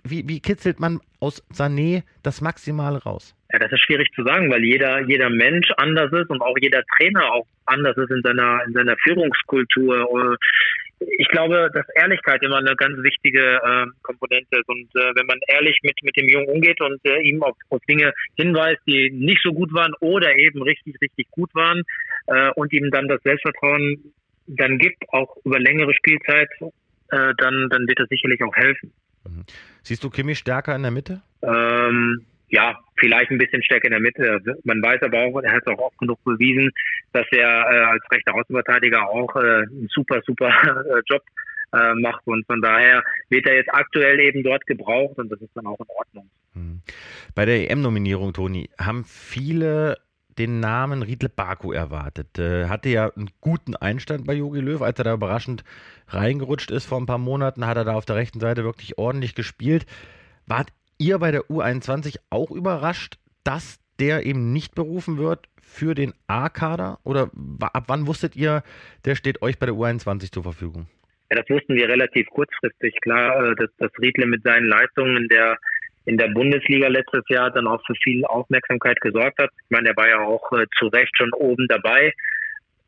Wie, 0.03 0.27
wie, 0.27 0.39
kitzelt 0.39 0.79
man 0.79 1.01
aus 1.19 1.43
Sané 1.51 2.03
das 2.23 2.39
Maximale 2.39 3.03
raus? 3.03 3.35
Ja, 3.51 3.59
das 3.59 3.71
ist 3.71 3.83
schwierig 3.83 4.09
zu 4.15 4.23
sagen, 4.23 4.49
weil 4.51 4.63
jeder, 4.63 5.01
jeder 5.01 5.29
Mensch 5.29 5.69
anders 5.77 6.11
ist 6.13 6.29
und 6.29 6.41
auch 6.41 6.55
jeder 6.61 6.81
Trainer 6.97 7.31
auch 7.33 7.45
anders 7.65 7.97
ist 7.97 8.11
in 8.11 8.21
seiner, 8.23 8.63
in 8.65 8.73
seiner 8.73 8.95
Führungskultur 9.03 10.37
ich 11.17 11.27
glaube, 11.29 11.69
dass 11.73 11.85
Ehrlichkeit 11.95 12.43
immer 12.43 12.57
eine 12.57 12.75
ganz 12.75 12.97
wichtige 13.03 13.41
äh, 13.41 13.85
Komponente 14.01 14.57
ist. 14.57 14.69
Und 14.69 14.89
äh, 14.95 15.15
wenn 15.15 15.25
man 15.25 15.39
ehrlich 15.47 15.77
mit, 15.83 15.95
mit 16.03 16.15
dem 16.15 16.29
Jungen 16.29 16.47
umgeht 16.47 16.79
und 16.81 16.99
äh, 17.05 17.21
ihm 17.21 17.41
auf, 17.43 17.55
auf 17.69 17.81
Dinge 17.87 18.13
hinweist, 18.35 18.81
die 18.87 19.09
nicht 19.11 19.41
so 19.43 19.51
gut 19.51 19.73
waren 19.73 19.93
oder 19.99 20.35
eben 20.37 20.61
richtig, 20.61 20.95
richtig 21.01 21.29
gut 21.31 21.53
waren 21.55 21.83
äh, 22.27 22.51
und 22.55 22.71
ihm 22.73 22.91
dann 22.91 23.07
das 23.07 23.21
Selbstvertrauen 23.23 24.13
dann 24.47 24.77
gibt, 24.77 25.03
auch 25.09 25.37
über 25.43 25.59
längere 25.59 25.93
Spielzeit, 25.93 26.49
äh, 26.61 27.33
dann, 27.37 27.69
dann 27.69 27.87
wird 27.87 27.99
das 27.99 28.09
sicherlich 28.09 28.41
auch 28.43 28.55
helfen. 28.55 28.91
Mhm. 29.23 29.45
Siehst 29.83 30.03
du 30.03 30.09
Kimi 30.09 30.35
stärker 30.35 30.75
in 30.75 30.83
der 30.83 30.91
Mitte? 30.91 31.21
Ähm, 31.41 32.25
ja, 32.51 32.77
vielleicht 32.97 33.31
ein 33.31 33.37
bisschen 33.37 33.63
stärker 33.63 33.85
in 33.85 33.91
der 33.91 33.99
Mitte. 33.99 34.41
Man 34.63 34.83
weiß 34.83 35.01
aber 35.03 35.19
auch, 35.23 35.41
er 35.41 35.53
hat 35.53 35.63
es 35.65 35.73
auch 35.73 35.79
oft 35.79 35.97
genug 35.97 36.23
bewiesen, 36.23 36.69
dass 37.13 37.25
er 37.31 37.47
äh, 37.47 37.83
als 37.85 38.03
rechter 38.11 38.35
Außenverteidiger 38.35 39.09
auch 39.09 39.35
äh, 39.37 39.63
einen 39.63 39.87
super, 39.89 40.21
super 40.25 40.49
äh, 40.49 41.01
Job 41.07 41.23
äh, 41.73 41.93
macht. 41.95 42.27
Und 42.27 42.45
von 42.45 42.61
daher 42.61 43.03
wird 43.29 43.47
er 43.47 43.55
jetzt 43.55 43.73
aktuell 43.73 44.19
eben 44.19 44.43
dort 44.43 44.67
gebraucht 44.67 45.17
und 45.17 45.31
das 45.31 45.41
ist 45.41 45.51
dann 45.55 45.65
auch 45.65 45.79
in 45.79 45.85
Ordnung. 45.97 46.29
Hm. 46.53 46.81
Bei 47.33 47.45
der 47.45 47.71
EM-Nominierung, 47.71 48.33
Toni, 48.33 48.69
haben 48.77 49.05
viele 49.05 49.97
den 50.37 50.59
Namen 50.59 51.03
Riedle 51.03 51.29
Baku 51.29 51.71
erwartet. 51.71 52.37
Äh, 52.37 52.67
hatte 52.67 52.89
ja 52.89 53.09
einen 53.15 53.29
guten 53.39 53.75
Einstand 53.75 54.25
bei 54.25 54.33
Jogi 54.33 54.59
Löw, 54.59 54.81
als 54.81 54.99
er 54.99 55.05
da 55.05 55.13
überraschend 55.13 55.63
reingerutscht 56.09 56.71
ist 56.71 56.85
vor 56.85 56.99
ein 56.99 57.05
paar 57.05 57.17
Monaten, 57.17 57.65
hat 57.65 57.77
er 57.77 57.85
da 57.85 57.93
auf 57.93 58.05
der 58.05 58.17
rechten 58.17 58.41
Seite 58.41 58.65
wirklich 58.65 58.97
ordentlich 58.97 59.35
gespielt. 59.35 59.85
Wart 60.47 60.69
ihr 61.01 61.19
bei 61.19 61.31
der 61.31 61.41
U21 61.49 62.17
auch 62.29 62.51
überrascht, 62.51 63.17
dass 63.43 63.79
der 63.99 64.25
eben 64.25 64.53
nicht 64.53 64.75
berufen 64.75 65.17
wird 65.17 65.47
für 65.61 65.95
den 65.95 66.13
A-Kader? 66.27 66.99
Oder 67.03 67.31
ab 67.59 67.85
wann 67.87 68.07
wusstet 68.07 68.35
ihr, 68.35 68.63
der 69.05 69.15
steht 69.15 69.41
euch 69.41 69.57
bei 69.57 69.65
der 69.65 69.75
U21 69.75 70.31
zur 70.31 70.43
Verfügung? 70.43 70.87
Ja, 71.31 71.41
das 71.41 71.49
wussten 71.49 71.75
wir 71.75 71.87
relativ 71.87 72.27
kurzfristig. 72.27 72.93
Klar, 73.01 73.51
äh, 73.51 73.55
dass, 73.55 73.69
dass 73.77 73.91
Riedle 73.99 74.27
mit 74.27 74.43
seinen 74.43 74.67
Leistungen 74.67 75.17
in 75.17 75.27
der, 75.29 75.57
in 76.05 76.17
der 76.17 76.27
Bundesliga 76.27 76.87
letztes 76.87 77.23
Jahr 77.29 77.49
dann 77.51 77.67
auch 77.67 77.81
für 77.87 77.95
viel 78.03 78.23
Aufmerksamkeit 78.25 78.99
gesorgt 79.01 79.39
hat. 79.39 79.49
Ich 79.63 79.69
meine, 79.69 79.89
er 79.89 79.97
war 79.97 80.07
ja 80.07 80.19
auch 80.19 80.51
äh, 80.51 80.65
zu 80.77 80.87
Recht 80.87 81.15
schon 81.17 81.33
oben 81.33 81.67
dabei. 81.67 82.13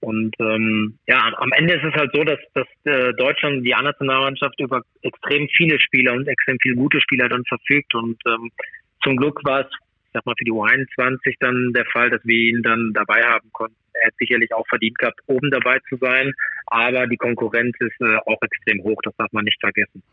Und 0.03 0.35
ähm, 0.39 0.99
ja, 1.07 1.31
am 1.37 1.51
Ende 1.53 1.75
ist 1.75 1.83
es 1.83 1.93
halt 1.93 2.11
so, 2.13 2.23
dass, 2.23 2.39
dass 2.53 2.67
äh, 2.83 3.13
Deutschland, 3.13 3.65
die 3.65 3.73
A-Nationalmannschaft 3.73 4.59
über 4.59 4.81
extrem 5.01 5.47
viele 5.55 5.79
Spieler 5.79 6.13
und 6.13 6.27
extrem 6.27 6.57
viele 6.61 6.75
gute 6.75 6.99
Spieler 7.01 7.29
dann 7.29 7.43
verfügt. 7.45 7.95
Und 7.95 8.17
ähm, 8.27 8.51
zum 9.03 9.17
Glück 9.17 9.39
war 9.43 9.61
es 9.61 9.71
sag 10.13 10.25
mal, 10.25 10.35
für 10.37 10.45
die 10.45 10.51
U21 10.51 11.35
dann 11.39 11.73
der 11.73 11.85
Fall, 11.85 12.09
dass 12.09 12.21
wir 12.23 12.37
ihn 12.37 12.61
dann 12.61 12.91
dabei 12.93 13.23
haben 13.23 13.49
konnten. 13.51 13.82
Er 14.03 14.07
hat 14.07 14.15
sicherlich 14.19 14.53
auch 14.53 14.67
verdient 14.67 14.97
gehabt, 14.97 15.21
oben 15.27 15.49
dabei 15.49 15.79
zu 15.87 15.95
sein, 15.95 16.33
aber 16.67 17.07
die 17.07 17.15
Konkurrenz 17.15 17.73
ist 17.79 18.01
äh, 18.01 18.17
auch 18.25 18.41
extrem 18.41 18.83
hoch, 18.83 18.99
das 19.03 19.13
darf 19.17 19.31
man 19.31 19.45
nicht 19.45 19.59
vergessen. 19.61 20.03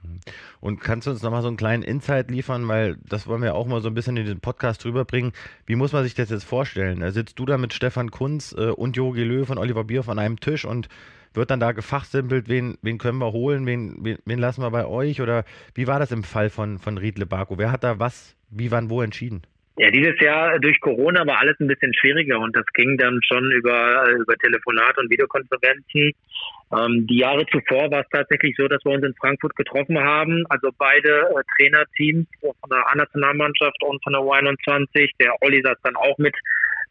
Und 0.60 0.80
kannst 0.80 1.08
du 1.08 1.10
uns 1.10 1.22
nochmal 1.22 1.42
so 1.42 1.48
einen 1.48 1.56
kleinen 1.56 1.82
Insight 1.82 2.30
liefern, 2.30 2.68
weil 2.68 2.98
das 3.08 3.26
wollen 3.26 3.42
wir 3.42 3.56
auch 3.56 3.66
mal 3.66 3.80
so 3.80 3.88
ein 3.88 3.94
bisschen 3.94 4.16
in 4.16 4.26
den 4.26 4.40
Podcast 4.40 4.84
rüberbringen. 4.84 5.32
Wie 5.66 5.74
muss 5.74 5.92
man 5.92 6.04
sich 6.04 6.14
das 6.14 6.30
jetzt 6.30 6.44
vorstellen? 6.44 7.02
Äh, 7.02 7.10
sitzt 7.10 7.38
du 7.40 7.46
da 7.46 7.58
mit 7.58 7.72
Stefan 7.72 8.12
Kunz 8.12 8.54
äh, 8.56 8.70
und 8.70 8.96
Jogi 8.96 9.24
Löw 9.24 9.50
und 9.50 9.58
Oliver 9.58 9.82
Bierhoff 9.82 10.08
an 10.08 10.20
einem 10.20 10.38
Tisch 10.38 10.64
und 10.64 10.88
wird 11.34 11.50
dann 11.50 11.60
da 11.60 11.72
gefachsimpelt, 11.72 12.48
wen, 12.48 12.78
wen 12.82 12.98
können 12.98 13.18
wir 13.18 13.32
holen, 13.32 13.66
wen, 13.66 13.96
wen, 14.04 14.18
wen 14.24 14.38
lassen 14.38 14.62
wir 14.62 14.70
bei 14.70 14.86
euch? 14.86 15.20
Oder 15.20 15.44
wie 15.74 15.86
war 15.88 15.98
das 15.98 16.12
im 16.12 16.22
Fall 16.22 16.50
von, 16.50 16.78
von 16.78 16.96
Riedle 16.96 17.26
Baku? 17.26 17.58
Wer 17.58 17.72
hat 17.72 17.82
da 17.82 17.98
was, 17.98 18.36
wie, 18.50 18.70
wann, 18.70 18.88
wo 18.88 19.02
entschieden? 19.02 19.42
Ja, 19.80 19.90
dieses 19.90 20.20
Jahr 20.20 20.58
durch 20.58 20.78
Corona 20.80 21.26
war 21.26 21.38
alles 21.38 21.58
ein 21.58 21.66
bisschen 21.66 21.94
schwieriger 21.94 22.38
und 22.38 22.54
das 22.54 22.66
ging 22.74 22.98
dann 22.98 23.18
schon 23.22 23.50
über, 23.50 24.10
über 24.10 24.36
Telefonat 24.36 24.98
und 24.98 25.08
Videokonferenzen. 25.08 26.12
Ähm, 26.76 27.06
die 27.06 27.20
Jahre 27.20 27.46
zuvor 27.46 27.90
war 27.90 28.02
es 28.02 28.08
tatsächlich 28.12 28.54
so, 28.58 28.68
dass 28.68 28.84
wir 28.84 28.92
uns 28.92 29.06
in 29.06 29.14
Frankfurt 29.14 29.56
getroffen 29.56 29.98
haben, 29.98 30.44
also 30.50 30.68
beide 30.76 31.08
äh, 31.08 31.42
Trainerteams 31.56 32.26
von 32.42 32.70
der 32.70 32.86
A-Nationalmannschaft 32.90 33.82
und 33.82 34.04
von 34.04 34.12
der 34.12 34.20
U21. 34.20 35.12
Der 35.18 35.32
Olli 35.40 35.62
saß 35.62 35.78
dann 35.82 35.96
auch 35.96 36.18
mit 36.18 36.36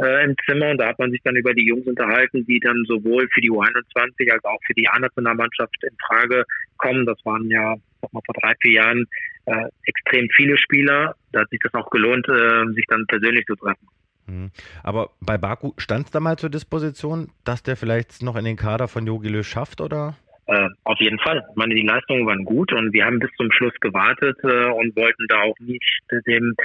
äh, 0.01 0.23
im 0.23 0.35
Zimmer 0.47 0.71
und 0.71 0.79
da 0.79 0.87
hat 0.87 0.97
man 0.97 1.11
sich 1.11 1.21
dann 1.23 1.35
über 1.35 1.53
die 1.53 1.67
Jungs 1.67 1.85
unterhalten, 1.85 2.43
die 2.47 2.59
dann 2.59 2.85
sowohl 2.87 3.29
für 3.31 3.41
die 3.41 3.51
U21 3.51 4.31
als 4.31 4.43
auch 4.45 4.59
für 4.65 4.73
die 4.73 4.89
A-Nationalmannschaft 4.89 5.77
in 5.83 5.95
Frage 6.07 6.43
kommen. 6.77 7.05
Das 7.05 7.23
waren 7.23 7.51
ja 7.51 7.75
noch 8.01 8.11
mal 8.13 8.21
vor 8.25 8.33
drei, 8.41 8.53
vier 8.61 8.81
Jahren 8.81 9.05
äh, 9.45 9.65
extrem 9.83 10.27
viele 10.35 10.57
Spieler. 10.57 11.15
Da 11.31 11.41
hat 11.41 11.49
sich 11.49 11.59
das 11.59 11.73
auch 11.73 11.89
gelohnt, 11.89 12.27
äh, 12.27 12.73
sich 12.73 12.85
dann 12.87 13.05
persönlich 13.07 13.45
zu 13.45 13.55
treffen. 13.55 13.87
Mhm. 14.27 14.51
Aber 14.83 15.11
bei 15.21 15.37
Baku 15.37 15.73
stand 15.77 16.05
es 16.05 16.11
da 16.11 16.19
mal 16.19 16.37
zur 16.37 16.49
Disposition, 16.49 17.29
dass 17.43 17.63
der 17.63 17.75
vielleicht 17.75 18.21
noch 18.21 18.35
in 18.35 18.45
den 18.45 18.55
Kader 18.55 18.87
von 18.87 19.05
Jogi 19.05 19.29
Löw 19.29 19.45
schafft, 19.45 19.81
oder? 19.81 20.15
Äh, 20.45 20.67
auf 20.83 20.99
jeden 20.99 21.19
Fall. 21.19 21.45
Ich 21.49 21.55
meine, 21.55 21.75
die 21.75 21.85
Leistungen 21.85 22.25
waren 22.25 22.43
gut 22.43 22.73
und 22.73 22.91
wir 22.91 23.05
haben 23.05 23.19
bis 23.19 23.29
zum 23.37 23.51
Schluss 23.51 23.73
gewartet 23.81 24.37
äh, 24.43 24.71
und 24.71 24.95
wollten 24.95 25.27
da 25.27 25.41
auch 25.41 25.57
nicht 25.59 26.01
dem, 26.25 26.55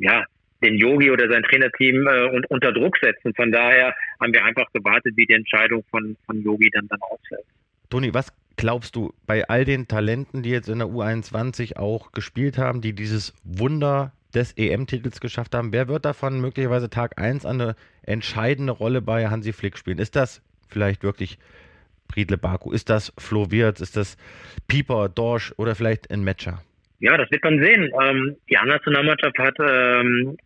ja, 0.00 0.24
den 0.62 0.76
Yogi 0.76 1.10
oder 1.10 1.28
sein 1.28 1.42
Trainerteam 1.42 2.06
äh, 2.06 2.40
unter 2.48 2.72
Druck 2.72 2.96
setzen. 2.98 3.34
Von 3.34 3.50
daher 3.52 3.94
haben 4.20 4.32
wir 4.32 4.44
einfach 4.44 4.70
gewartet, 4.72 5.14
wie 5.16 5.26
die 5.26 5.34
Entscheidung 5.34 5.84
von, 5.90 6.16
von 6.24 6.42
Yogi 6.42 6.70
dann, 6.70 6.86
dann 6.88 7.00
ausfällt. 7.10 7.44
Toni, 7.90 8.12
was 8.14 8.32
glaubst 8.56 8.96
du, 8.96 9.12
bei 9.26 9.48
all 9.48 9.64
den 9.64 9.86
Talenten, 9.86 10.42
die 10.42 10.50
jetzt 10.50 10.68
in 10.68 10.78
der 10.78 10.88
U21 10.88 11.76
auch 11.76 12.12
gespielt 12.12 12.58
haben, 12.58 12.80
die 12.80 12.94
dieses 12.94 13.34
Wunder 13.44 14.12
des 14.34 14.52
EM-Titels 14.56 15.20
geschafft 15.20 15.54
haben, 15.54 15.72
wer 15.72 15.88
wird 15.88 16.04
davon 16.04 16.40
möglicherweise 16.40 16.90
Tag 16.90 17.20
1 17.20 17.46
eine 17.46 17.76
entscheidende 18.02 18.72
Rolle 18.72 19.02
bei 19.02 19.28
Hansi 19.28 19.52
Flick 19.52 19.78
spielen? 19.78 19.98
Ist 19.98 20.16
das 20.16 20.42
vielleicht 20.68 21.02
wirklich 21.02 21.38
Friedle 22.12 22.38
Baku? 22.38 22.72
Ist 22.72 22.90
das 22.90 23.12
Flo 23.18 23.50
Wirtz? 23.50 23.80
Ist 23.80 23.96
das 23.96 24.16
Pieper, 24.68 25.08
Dorsch 25.08 25.52
oder 25.56 25.74
vielleicht 25.74 26.10
ein 26.10 26.24
Matcher? 26.24 26.62
Ja, 26.98 27.16
das 27.16 27.30
wird 27.30 27.44
man 27.44 27.62
sehen. 27.62 27.90
Ähm, 28.02 28.36
die 28.48 28.56
A-Nationalmannschaft 28.56 29.38
hat 29.38 29.56
ähm, 29.60 30.36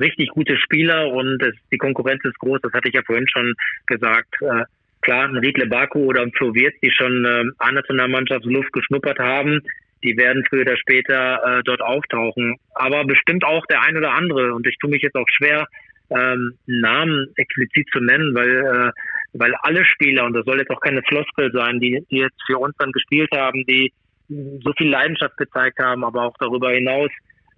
richtig 0.00 0.30
gute 0.30 0.56
Spieler 0.58 1.12
und 1.12 1.40
es, 1.42 1.54
die 1.70 1.78
Konkurrenz 1.78 2.24
ist 2.24 2.38
groß. 2.38 2.60
Das 2.62 2.72
hatte 2.72 2.88
ich 2.88 2.94
ja 2.94 3.02
vorhin 3.04 3.26
schon 3.28 3.54
gesagt. 3.86 4.34
Äh, 4.42 4.64
klar, 5.08 5.24
ein 5.24 5.38
Riedle 5.38 5.66
Baku 5.66 6.00
oder 6.00 6.20
ein 6.20 6.32
Flo 6.32 6.52
die 6.52 6.90
schon 6.90 7.24
äh, 7.24 7.44
A-Nationalmannschaftsluft 7.58 8.72
geschnuppert 8.72 9.18
haben, 9.18 9.62
die 10.04 10.16
werden 10.18 10.44
früher 10.48 10.62
oder 10.62 10.76
später 10.76 11.40
äh, 11.44 11.62
dort 11.64 11.80
auftauchen. 11.80 12.56
Aber 12.74 13.04
bestimmt 13.04 13.42
auch 13.42 13.64
der 13.66 13.80
ein 13.82 13.96
oder 13.96 14.12
andere. 14.12 14.54
Und 14.54 14.66
ich 14.66 14.76
tue 14.78 14.90
mich 14.90 15.02
jetzt 15.02 15.16
auch 15.16 15.28
schwer, 15.28 15.66
ähm, 16.10 16.52
Namen 16.66 17.26
explizit 17.36 17.88
zu 17.90 18.00
nennen, 18.00 18.34
weil, 18.34 18.50
äh, 18.50 18.90
weil 19.32 19.54
alle 19.62 19.84
Spieler, 19.86 20.26
und 20.26 20.34
das 20.34 20.44
soll 20.44 20.58
jetzt 20.58 20.70
auch 20.70 20.80
keine 20.80 21.02
Floskel 21.02 21.50
sein, 21.52 21.80
die, 21.80 22.04
die 22.10 22.18
jetzt 22.18 22.40
für 22.46 22.58
uns 22.58 22.74
dann 22.78 22.92
gespielt 22.92 23.30
haben, 23.34 23.64
die 23.64 23.92
so 24.28 24.72
viel 24.76 24.90
Leidenschaft 24.90 25.38
gezeigt 25.38 25.78
haben, 25.78 26.04
aber 26.04 26.24
auch 26.24 26.34
darüber 26.38 26.70
hinaus 26.70 27.10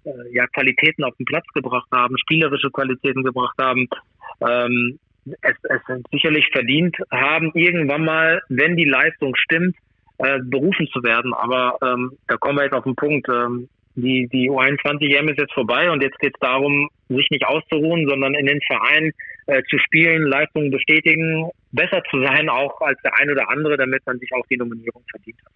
äh, 0.04 0.10
ja 0.32 0.46
Qualitäten 0.46 1.02
auf 1.02 1.16
den 1.16 1.26
Platz 1.26 1.46
gebracht 1.52 1.88
haben, 1.92 2.16
spielerische 2.18 2.70
Qualitäten 2.70 3.24
gebracht 3.24 3.56
haben, 3.58 3.88
ähm, 4.40 5.00
es, 5.26 5.56
es 5.62 6.02
sicherlich 6.10 6.48
verdient 6.52 6.96
haben, 7.10 7.50
irgendwann 7.54 8.04
mal, 8.04 8.42
wenn 8.48 8.76
die 8.76 8.84
Leistung 8.84 9.34
stimmt, 9.36 9.76
äh, 10.18 10.38
berufen 10.42 10.88
zu 10.92 11.02
werden. 11.02 11.32
Aber 11.34 11.78
ähm, 11.82 12.12
da 12.26 12.36
kommen 12.36 12.58
wir 12.58 12.64
jetzt 12.64 12.74
auf 12.74 12.84
den 12.84 12.96
Punkt. 12.96 13.28
Ähm, 13.28 13.68
die, 13.96 14.28
die 14.28 14.50
U21-EM 14.50 15.28
ist 15.28 15.38
jetzt 15.38 15.52
vorbei 15.52 15.90
und 15.90 16.02
jetzt 16.02 16.18
geht 16.18 16.34
es 16.34 16.40
darum, 16.40 16.88
sich 17.08 17.28
nicht 17.30 17.44
auszuruhen, 17.44 18.08
sondern 18.08 18.34
in 18.34 18.46
den 18.46 18.60
Verein 18.62 19.12
äh, 19.46 19.62
zu 19.68 19.78
spielen, 19.78 20.22
Leistungen 20.22 20.70
bestätigen, 20.70 21.50
besser 21.72 22.02
zu 22.10 22.22
sein 22.22 22.48
auch 22.48 22.80
als 22.80 23.00
der 23.02 23.18
ein 23.18 23.30
oder 23.30 23.50
andere, 23.50 23.76
damit 23.76 24.06
man 24.06 24.18
sich 24.18 24.30
auch 24.32 24.46
die 24.50 24.56
Nominierung 24.56 25.02
verdient 25.10 25.38
hat. 25.44 25.52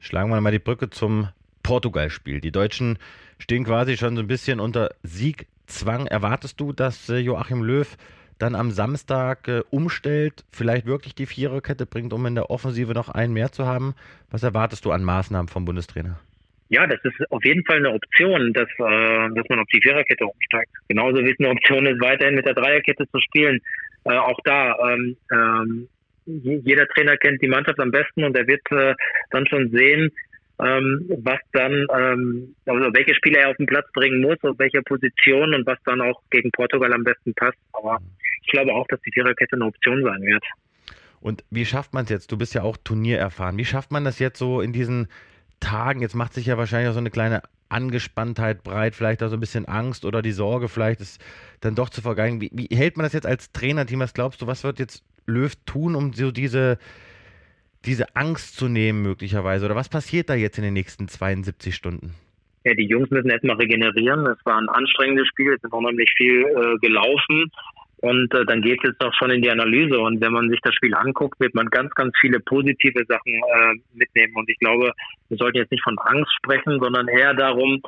schlagen 0.00 0.30
wir 0.30 0.40
mal 0.40 0.52
die 0.52 0.58
Brücke 0.58 0.88
zum 0.88 1.28
Portugal-Spiel. 1.62 2.40
Die 2.40 2.52
Deutschen 2.52 2.98
stehen 3.38 3.64
quasi 3.64 3.96
schon 3.96 4.16
so 4.16 4.22
ein 4.22 4.28
bisschen 4.28 4.60
unter 4.60 4.90
Siegzwang. 5.02 6.06
Erwartest 6.06 6.60
du, 6.60 6.72
dass 6.72 7.08
äh, 7.10 7.18
Joachim 7.18 7.62
Löw 7.62 7.96
dann 8.38 8.54
am 8.54 8.70
Samstag 8.70 9.48
äh, 9.48 9.62
umstellt, 9.70 10.44
vielleicht 10.50 10.86
wirklich 10.86 11.14
die 11.14 11.26
Viererkette 11.26 11.86
bringt, 11.86 12.12
um 12.12 12.26
in 12.26 12.34
der 12.34 12.50
Offensive 12.50 12.92
noch 12.92 13.08
einen 13.08 13.32
mehr 13.32 13.52
zu 13.52 13.66
haben? 13.66 13.94
Was 14.30 14.42
erwartest 14.42 14.84
du 14.84 14.92
an 14.92 15.04
Maßnahmen 15.04 15.48
vom 15.48 15.64
Bundestrainer? 15.64 16.18
Ja, 16.68 16.86
das 16.86 16.98
ist 17.04 17.30
auf 17.30 17.44
jeden 17.44 17.64
Fall 17.64 17.76
eine 17.76 17.92
Option, 17.92 18.52
dass, 18.52 18.68
äh, 18.78 19.34
dass 19.34 19.48
man 19.48 19.60
auf 19.60 19.68
die 19.72 19.80
Viererkette 19.80 20.26
umsteigt. 20.26 20.70
Genauso 20.88 21.24
wie 21.24 21.30
es 21.30 21.38
eine 21.38 21.50
Option 21.50 21.86
ist, 21.86 22.00
weiterhin 22.00 22.34
mit 22.34 22.44
der 22.44 22.54
Dreierkette 22.54 23.08
zu 23.08 23.20
spielen. 23.20 23.60
Äh, 24.04 24.16
auch 24.16 24.38
da, 24.44 24.76
ähm, 24.90 25.16
ähm, 25.32 25.88
jeder 26.26 26.88
Trainer 26.88 27.16
kennt 27.16 27.40
die 27.40 27.48
Mannschaft 27.48 27.78
am 27.78 27.92
besten 27.92 28.24
und 28.24 28.36
er 28.36 28.48
wird 28.48 28.62
äh, 28.72 28.94
dann 29.30 29.46
schon 29.46 29.70
sehen, 29.70 30.10
ähm, 30.58 31.06
was 31.22 31.40
dann, 31.52 31.86
ähm, 31.94 32.54
also 32.64 32.94
welche 32.94 33.14
Spieler 33.14 33.40
er 33.40 33.50
auf 33.50 33.56
den 33.56 33.66
Platz 33.66 33.86
bringen 33.92 34.20
muss, 34.20 34.36
auf 34.42 34.58
welcher 34.58 34.82
Position 34.82 35.54
und 35.54 35.66
was 35.66 35.78
dann 35.84 36.00
auch 36.00 36.22
gegen 36.30 36.50
Portugal 36.50 36.92
am 36.92 37.04
besten 37.04 37.34
passt. 37.34 37.58
Aber 37.72 38.00
ich 38.42 38.48
glaube 38.48 38.72
auch, 38.72 38.86
dass 38.88 39.00
die 39.02 39.12
Viererkette 39.12 39.56
eine 39.56 39.66
Option 39.66 40.02
sein 40.02 40.22
wird. 40.22 40.44
Und 41.20 41.44
wie 41.50 41.64
schafft 41.64 41.92
man 41.92 42.04
es 42.04 42.10
jetzt? 42.10 42.32
Du 42.32 42.38
bist 42.38 42.54
ja 42.54 42.62
auch 42.62 42.76
Turnier 42.76 43.18
erfahren. 43.18 43.58
Wie 43.58 43.64
schafft 43.64 43.90
man 43.90 44.04
das 44.04 44.18
jetzt 44.18 44.38
so 44.38 44.60
in 44.60 44.72
diesen 44.72 45.08
Tagen? 45.60 46.00
Jetzt 46.00 46.14
macht 46.14 46.34
sich 46.34 46.46
ja 46.46 46.56
wahrscheinlich 46.56 46.88
auch 46.88 46.94
so 46.94 47.00
eine 47.00 47.10
kleine 47.10 47.42
Angespanntheit 47.68 48.62
breit, 48.62 48.94
vielleicht 48.94 49.22
auch 49.22 49.28
so 49.28 49.36
ein 49.36 49.40
bisschen 49.40 49.66
Angst 49.66 50.04
oder 50.04 50.22
die 50.22 50.32
Sorge, 50.32 50.68
vielleicht 50.68 51.00
ist 51.00 51.20
dann 51.60 51.74
doch 51.74 51.88
zu 51.90 52.00
vergeigen. 52.00 52.40
Wie, 52.40 52.50
wie 52.52 52.74
hält 52.74 52.96
man 52.96 53.04
das 53.04 53.12
jetzt 53.12 53.26
als 53.26 53.50
Trainerteam? 53.52 54.00
Was 54.00 54.14
glaubst 54.14 54.40
du, 54.40 54.46
was 54.46 54.62
wird 54.62 54.78
jetzt 54.78 55.02
Löw 55.26 55.52
tun, 55.66 55.96
um 55.96 56.12
so 56.12 56.30
diese, 56.30 56.78
diese 57.86 58.14
Angst 58.16 58.56
zu 58.56 58.68
nehmen, 58.68 59.02
möglicherweise? 59.02 59.64
Oder 59.64 59.76
was 59.76 59.88
passiert 59.88 60.28
da 60.28 60.34
jetzt 60.34 60.58
in 60.58 60.64
den 60.64 60.74
nächsten 60.74 61.08
72 61.08 61.74
Stunden? 61.74 62.14
Ja, 62.64 62.74
die 62.74 62.86
Jungs 62.86 63.10
müssen 63.10 63.30
erstmal 63.30 63.56
regenerieren. 63.56 64.26
Es 64.26 64.44
war 64.44 64.58
ein 64.58 64.68
anstrengendes 64.68 65.28
Spiel, 65.28 65.54
es 65.54 65.62
ist 65.62 65.72
unheimlich 65.72 66.10
viel 66.16 66.42
äh, 66.42 66.76
gelaufen. 66.78 67.50
Und 67.98 68.34
äh, 68.34 68.44
dann 68.44 68.60
geht 68.60 68.78
es 68.82 68.90
jetzt 68.90 69.00
auch 69.00 69.14
schon 69.14 69.30
in 69.30 69.40
die 69.40 69.50
Analyse. 69.50 69.98
Und 69.98 70.20
wenn 70.20 70.32
man 70.32 70.50
sich 70.50 70.60
das 70.62 70.74
Spiel 70.74 70.94
anguckt, 70.94 71.38
wird 71.40 71.54
man 71.54 71.66
ganz, 71.66 71.94
ganz 71.94 72.12
viele 72.20 72.40
positive 72.40 73.04
Sachen 73.08 73.32
äh, 73.32 73.74
mitnehmen. 73.94 74.34
Und 74.34 74.50
ich 74.50 74.58
glaube, 74.58 74.92
wir 75.28 75.36
sollten 75.38 75.58
jetzt 75.58 75.70
nicht 75.70 75.84
von 75.84 75.98
Angst 75.98 76.32
sprechen, 76.36 76.78
sondern 76.80 77.08
eher 77.08 77.34
darum, 77.34 77.80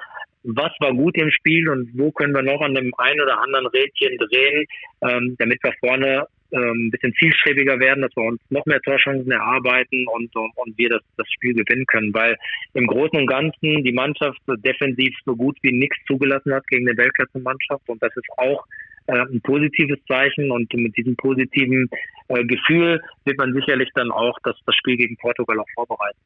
was 0.44 0.72
war 0.80 0.94
gut 0.94 1.16
im 1.16 1.30
Spiel 1.30 1.68
und 1.68 1.90
wo 1.98 2.10
können 2.12 2.34
wir 2.34 2.42
noch 2.42 2.60
an 2.60 2.74
dem 2.74 2.92
einen 2.96 3.20
oder 3.20 3.42
anderen 3.42 3.66
Rädchen 3.66 4.16
drehen, 4.16 4.66
ähm, 5.02 5.36
damit 5.38 5.62
wir 5.62 5.72
vorne 5.80 6.26
ein 6.52 6.90
bisschen 6.90 7.14
zielstrebiger 7.18 7.78
werden, 7.78 8.02
dass 8.02 8.14
wir 8.16 8.24
uns 8.24 8.40
noch 8.50 8.64
mehr 8.66 8.80
Torchancen 8.80 9.30
erarbeiten 9.30 10.06
und, 10.08 10.34
und, 10.34 10.52
und 10.56 10.78
wir 10.78 10.88
das, 10.88 11.02
das 11.16 11.26
Spiel 11.30 11.54
gewinnen 11.54 11.86
können. 11.86 12.12
Weil 12.14 12.36
im 12.74 12.86
Großen 12.86 13.18
und 13.18 13.26
Ganzen 13.26 13.84
die 13.84 13.92
Mannschaft 13.92 14.40
defensiv 14.46 15.14
so 15.24 15.36
gut 15.36 15.58
wie 15.62 15.72
nichts 15.72 15.96
zugelassen 16.06 16.54
hat 16.54 16.66
gegen 16.68 16.88
eine 16.88 16.96
Weltklasse-Mannschaft 16.96 17.88
und 17.88 18.02
das 18.02 18.14
ist 18.16 18.28
auch 18.36 18.64
äh, 19.08 19.20
ein 19.20 19.40
positives 19.40 19.98
Zeichen 20.06 20.50
und 20.50 20.72
mit 20.74 20.96
diesem 20.96 21.16
positiven 21.16 21.88
äh, 22.28 22.44
Gefühl 22.44 23.02
wird 23.24 23.38
man 23.38 23.54
sicherlich 23.54 23.88
dann 23.94 24.10
auch 24.10 24.38
das, 24.44 24.54
das 24.66 24.74
Spiel 24.76 24.96
gegen 24.96 25.16
Portugal 25.16 25.58
auch 25.60 25.68
vorbereiten. 25.74 26.18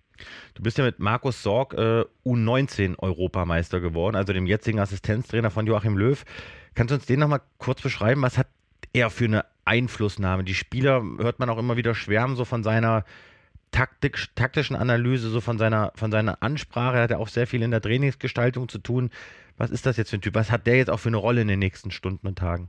Du 0.54 0.62
bist 0.62 0.78
ja 0.78 0.84
mit 0.84 0.98
Markus 0.98 1.42
Sorg 1.42 1.74
äh, 1.74 2.04
U19 2.24 2.98
Europameister 2.98 3.80
geworden, 3.80 4.16
also 4.16 4.32
dem 4.32 4.46
jetzigen 4.46 4.80
Assistenztrainer 4.80 5.50
von 5.50 5.66
Joachim 5.66 5.96
Löw. 5.96 6.24
Kannst 6.74 6.90
du 6.90 6.96
uns 6.96 7.06
den 7.06 7.20
nochmal 7.20 7.40
kurz 7.58 7.82
beschreiben? 7.82 8.22
Was 8.22 8.36
hat 8.36 8.48
er 8.92 9.10
für 9.10 9.24
eine 9.24 9.44
Einflussnahme? 9.64 10.44
Die 10.44 10.54
Spieler 10.54 11.02
hört 11.18 11.38
man 11.38 11.48
auch 11.50 11.58
immer 11.58 11.76
wieder 11.76 11.94
schwärmen, 11.94 12.36
so 12.36 12.44
von 12.44 12.62
seiner 12.62 13.04
Taktik, 13.70 14.18
taktischen 14.34 14.76
Analyse, 14.76 15.28
so 15.28 15.40
von 15.40 15.58
seiner, 15.58 15.92
von 15.94 16.10
seiner 16.10 16.42
Ansprache. 16.42 16.98
Er 16.98 17.02
hat 17.04 17.10
ja 17.10 17.16
auch 17.18 17.28
sehr 17.28 17.46
viel 17.46 17.62
in 17.62 17.70
der 17.70 17.80
Trainingsgestaltung 17.80 18.68
zu 18.68 18.78
tun. 18.78 19.10
Was 19.56 19.70
ist 19.70 19.86
das 19.86 19.96
jetzt 19.96 20.10
für 20.10 20.16
ein 20.16 20.20
Typ? 20.20 20.34
Was 20.34 20.52
hat 20.52 20.66
der 20.66 20.76
jetzt 20.76 20.90
auch 20.90 21.00
für 21.00 21.08
eine 21.08 21.16
Rolle 21.16 21.40
in 21.40 21.48
den 21.48 21.58
nächsten 21.58 21.90
Stunden 21.90 22.26
und 22.26 22.38
Tagen? 22.38 22.68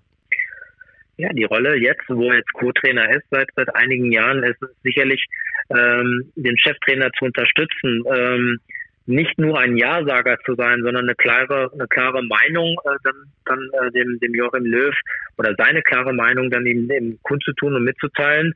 Ja, 1.17 1.29
die 1.33 1.43
Rolle 1.43 1.75
jetzt, 1.77 2.03
wo 2.07 2.29
er 2.29 2.37
jetzt 2.37 2.51
Co-Trainer 2.53 3.09
ist, 3.15 3.25
seit, 3.29 3.47
seit 3.55 3.75
einigen 3.75 4.11
Jahren, 4.11 4.43
ist 4.43 4.59
sicherlich 4.83 5.23
ähm, 5.69 6.31
den 6.35 6.57
Cheftrainer 6.57 7.11
zu 7.17 7.25
unterstützen, 7.25 8.03
ähm, 8.15 8.59
nicht 9.05 9.37
nur 9.37 9.59
ein 9.59 9.77
Ja-Sager 9.77 10.37
zu 10.45 10.55
sein, 10.55 10.81
sondern 10.81 11.05
eine 11.05 11.15
klare, 11.15 11.69
eine 11.73 11.87
klare 11.87 12.23
Meinung 12.23 12.77
äh, 12.85 12.97
dann, 13.03 13.15
dann 13.45 13.69
äh, 13.81 13.91
dem, 13.91 14.19
dem 14.19 14.33
Joachim 14.33 14.65
Löw 14.65 14.95
oder 15.37 15.53
seine 15.57 15.81
klare 15.81 16.13
Meinung 16.13 16.49
dann 16.49 16.65
ihm, 16.65 16.89
ihm 16.89 17.19
kundzutun 17.23 17.75
und 17.75 17.83
mitzuteilen 17.83 18.53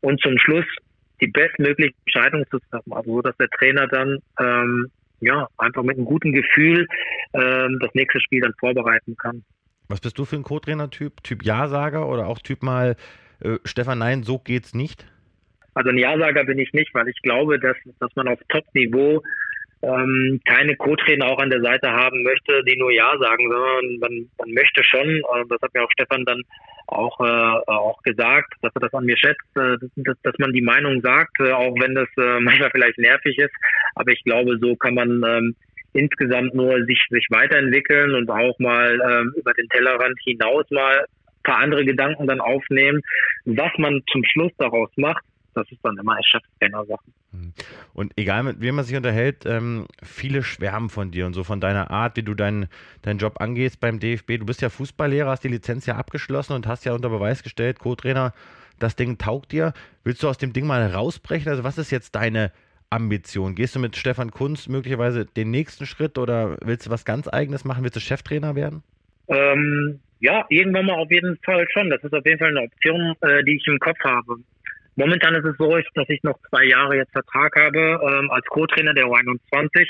und 0.00 0.20
zum 0.22 0.38
Schluss 0.38 0.64
die 1.20 1.26
bestmögliche 1.26 1.94
Entscheidung 2.06 2.44
zu 2.50 2.58
treffen, 2.70 2.92
also 2.92 3.16
so, 3.16 3.22
dass 3.22 3.36
der 3.36 3.48
Trainer 3.50 3.86
dann 3.88 4.18
ähm, 4.38 4.90
ja, 5.20 5.48
einfach 5.58 5.82
mit 5.82 5.96
einem 5.96 6.06
guten 6.06 6.32
Gefühl 6.32 6.86
ähm, 7.34 7.78
das 7.80 7.90
nächste 7.94 8.20
Spiel 8.20 8.40
dann 8.40 8.54
vorbereiten 8.58 9.16
kann. 9.16 9.44
Was 9.88 10.00
bist 10.00 10.18
du 10.18 10.24
für 10.24 10.36
ein 10.36 10.42
Co-Trainer-Typ? 10.42 11.22
Typ 11.22 11.44
Ja-Sager 11.44 12.08
oder 12.08 12.26
auch 12.26 12.38
Typ 12.38 12.62
mal 12.62 12.96
äh, 13.40 13.58
Stefan, 13.64 13.98
nein, 13.98 14.22
so 14.22 14.38
geht's 14.38 14.74
nicht? 14.74 15.04
Also 15.74 15.90
ein 15.90 15.98
Ja-Sager 15.98 16.44
bin 16.44 16.58
ich 16.58 16.72
nicht, 16.72 16.94
weil 16.94 17.08
ich 17.08 17.20
glaube, 17.22 17.58
dass, 17.58 17.76
dass 17.98 18.14
man 18.16 18.28
auf 18.28 18.38
Top-Niveau 18.48 19.22
ähm, 19.82 20.40
keine 20.46 20.76
Co-Trainer 20.76 21.26
auch 21.26 21.38
an 21.38 21.50
der 21.50 21.62
Seite 21.62 21.90
haben 21.90 22.22
möchte, 22.22 22.62
die 22.64 22.78
nur 22.78 22.92
Ja 22.92 23.16
sagen, 23.18 23.50
sondern 23.50 23.98
man, 23.98 24.30
man 24.38 24.50
möchte 24.52 24.84
schon, 24.84 25.22
das 25.48 25.60
hat 25.62 25.72
mir 25.74 25.82
auch 25.82 25.90
Stefan 25.92 26.24
dann 26.24 26.42
auch, 26.86 27.18
äh, 27.20 27.70
auch 27.70 28.02
gesagt, 28.02 28.52
dass 28.62 28.74
er 28.74 28.80
das 28.80 28.94
an 28.94 29.04
mir 29.04 29.16
schätzt, 29.16 29.56
äh, 29.56 29.76
dass, 29.96 30.16
dass 30.22 30.34
man 30.38 30.52
die 30.52 30.62
Meinung 30.62 31.00
sagt, 31.00 31.40
äh, 31.40 31.52
auch 31.52 31.74
wenn 31.80 31.94
das 31.94 32.08
äh, 32.18 32.40
manchmal 32.40 32.70
vielleicht 32.70 32.98
nervig 32.98 33.38
ist. 33.38 33.54
Aber 33.94 34.12
ich 34.12 34.22
glaube, 34.24 34.58
so 34.60 34.76
kann 34.76 34.94
man 34.94 35.22
ähm, 35.26 35.56
insgesamt 35.92 36.54
nur 36.54 36.84
sich, 36.84 37.02
sich 37.10 37.26
weiterentwickeln 37.30 38.14
und 38.14 38.30
auch 38.30 38.58
mal 38.58 39.00
ähm, 39.00 39.34
über 39.36 39.52
den 39.54 39.68
Tellerrand 39.68 40.18
hinaus 40.24 40.64
mal 40.70 40.98
ein 40.98 41.42
paar 41.42 41.58
andere 41.58 41.84
Gedanken 41.84 42.26
dann 42.26 42.40
aufnehmen. 42.40 43.00
Was 43.44 43.72
man 43.78 44.02
zum 44.12 44.22
Schluss 44.24 44.52
daraus 44.58 44.90
macht, 44.96 45.24
das 45.54 45.70
ist 45.70 45.80
dann 45.82 45.96
immer 45.98 46.16
Cheftrainer-Sache. 46.22 47.04
Hm. 47.32 47.52
Und 47.92 48.12
egal 48.16 48.42
mit 48.42 48.60
wem 48.60 48.76
man 48.76 48.84
sich 48.84 48.96
unterhält, 48.96 49.44
ähm, 49.46 49.86
viele 50.02 50.42
schwärmen 50.42 50.88
von 50.88 51.10
dir 51.10 51.26
und 51.26 51.34
so 51.34 51.44
von 51.44 51.60
deiner 51.60 51.90
Art, 51.90 52.16
wie 52.16 52.22
du 52.22 52.34
deinen 52.34 52.68
deinen 53.02 53.18
Job 53.18 53.40
angehst 53.40 53.80
beim 53.80 54.00
DFB. 54.00 54.38
Du 54.38 54.46
bist 54.46 54.62
ja 54.62 54.68
Fußballlehrer, 54.68 55.30
hast 55.30 55.44
die 55.44 55.48
Lizenz 55.48 55.86
ja 55.86 55.96
abgeschlossen 55.96 56.54
und 56.54 56.66
hast 56.66 56.84
ja 56.84 56.92
unter 56.92 57.08
Beweis 57.08 57.42
gestellt, 57.42 57.78
Co-Trainer, 57.78 58.32
das 58.78 58.96
Ding 58.96 59.18
taugt 59.18 59.52
dir. 59.52 59.72
Willst 60.04 60.22
du 60.22 60.28
aus 60.28 60.38
dem 60.38 60.52
Ding 60.52 60.66
mal 60.66 60.84
rausbrechen? 60.86 61.50
Also 61.50 61.64
was 61.64 61.78
ist 61.78 61.90
jetzt 61.90 62.14
deine 62.14 62.52
Ambition? 62.88 63.54
Gehst 63.54 63.76
du 63.76 63.78
mit 63.78 63.96
Stefan 63.96 64.30
Kunz 64.30 64.68
möglicherweise 64.68 65.24
den 65.24 65.50
nächsten 65.50 65.86
Schritt 65.86 66.18
oder 66.18 66.56
willst 66.62 66.86
du 66.86 66.90
was 66.90 67.04
ganz 67.04 67.28
eigenes 67.28 67.64
machen? 67.64 67.84
Willst 67.84 67.96
du 67.96 68.00
Cheftrainer 68.00 68.56
werden? 68.56 68.82
Ähm, 69.28 70.00
ja, 70.20 70.44
irgendwann 70.48 70.86
mal 70.86 70.96
auf 70.96 71.10
jeden 71.10 71.38
Fall 71.44 71.66
schon. 71.72 71.88
Das 71.90 72.02
ist 72.02 72.12
auf 72.12 72.24
jeden 72.26 72.38
Fall 72.38 72.48
eine 72.48 72.62
Option, 72.62 73.14
äh, 73.20 73.44
die 73.44 73.56
ich 73.56 73.66
im 73.66 73.78
Kopf 73.78 73.98
habe. 74.04 74.36
Momentan 75.00 75.34
ist 75.34 75.46
es 75.46 75.56
so, 75.56 75.78
dass 75.94 76.08
ich 76.10 76.22
noch 76.24 76.38
zwei 76.50 76.64
Jahre 76.66 76.96
jetzt 76.96 77.12
Vertrag 77.12 77.56
habe 77.56 77.98
ähm, 78.02 78.30
als 78.30 78.44
Co-Trainer 78.44 78.92
der 78.92 79.06
U21 79.06 79.88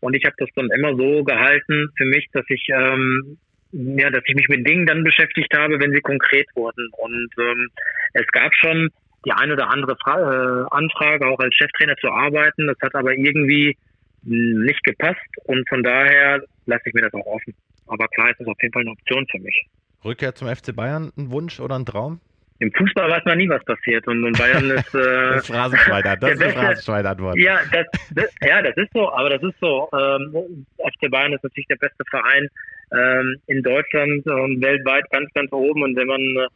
und 0.00 0.14
ich 0.14 0.24
habe 0.24 0.34
das 0.36 0.48
dann 0.56 0.68
immer 0.70 0.96
so 0.96 1.22
gehalten 1.22 1.90
für 1.96 2.04
mich, 2.06 2.26
dass 2.32 2.44
ich 2.48 2.66
ähm, 2.74 3.38
ja, 3.70 4.10
dass 4.10 4.22
ich 4.26 4.34
mich 4.34 4.48
mit 4.48 4.66
Dingen 4.66 4.84
dann 4.86 5.04
beschäftigt 5.04 5.54
habe, 5.56 5.78
wenn 5.78 5.92
sie 5.92 6.00
konkret 6.00 6.48
wurden. 6.56 6.88
Und 6.96 7.30
ähm, 7.38 7.68
es 8.14 8.26
gab 8.32 8.52
schon 8.54 8.88
die 9.24 9.30
eine 9.30 9.52
oder 9.52 9.70
andere 9.70 9.96
Fra 10.02 10.16
äh, 10.18 10.66
Anfrage, 10.70 11.28
auch 11.28 11.38
als 11.38 11.54
Cheftrainer 11.54 11.96
zu 11.96 12.08
arbeiten. 12.08 12.66
Das 12.66 12.78
hat 12.82 12.96
aber 12.96 13.12
irgendwie 13.12 13.76
nicht 14.22 14.82
gepasst 14.82 15.20
und 15.44 15.68
von 15.68 15.84
daher 15.84 16.42
lasse 16.66 16.82
ich 16.86 16.94
mir 16.94 17.02
das 17.02 17.14
auch 17.14 17.26
offen. 17.26 17.54
Aber 17.86 18.08
klar 18.08 18.30
ist 18.30 18.40
es 18.40 18.46
auf 18.48 18.56
jeden 18.60 18.72
Fall 18.72 18.82
eine 18.82 18.90
Option 18.90 19.24
für 19.30 19.38
mich. 19.38 19.66
Rückkehr 20.04 20.34
zum 20.34 20.48
FC 20.48 20.74
Bayern 20.74 21.12
ein 21.16 21.30
Wunsch 21.30 21.60
oder 21.60 21.78
ein 21.78 21.86
Traum? 21.86 22.20
Im 22.60 22.72
Fußball 22.72 23.08
weiß 23.08 23.24
man 23.24 23.38
nie, 23.38 23.48
was 23.48 23.64
passiert. 23.64 24.06
Und, 24.06 24.24
und 24.24 24.36
Bayern 24.36 24.70
ist. 24.70 24.94
Äh, 24.94 25.34
das 25.34 25.46
Phrasenschweiner, 25.46 26.16
das 26.20 26.32
ist 26.32 26.42
eine 26.42 26.52
Phrasenschweiner-Antwort. 26.52 27.38
Ja 27.38 27.60
das, 27.72 27.86
das, 28.14 28.34
ja, 28.42 28.62
das 28.62 28.76
ist 28.76 28.92
so, 28.92 29.10
aber 29.12 29.30
das 29.30 29.42
ist 29.42 29.58
so. 29.60 29.88
Ähm, 29.92 30.66
FC 30.78 31.10
Bayern 31.10 31.32
ist 31.32 31.44
natürlich 31.44 31.68
der 31.68 31.76
beste 31.76 32.04
Verein 32.10 32.48
ähm, 32.92 33.36
in 33.46 33.62
Deutschland 33.62 34.26
und 34.26 34.60
weltweit 34.60 35.08
ganz, 35.10 35.32
ganz 35.34 35.52
oben. 35.52 35.82
Und 35.82 35.96
wenn 35.96 36.06
man. 36.06 36.48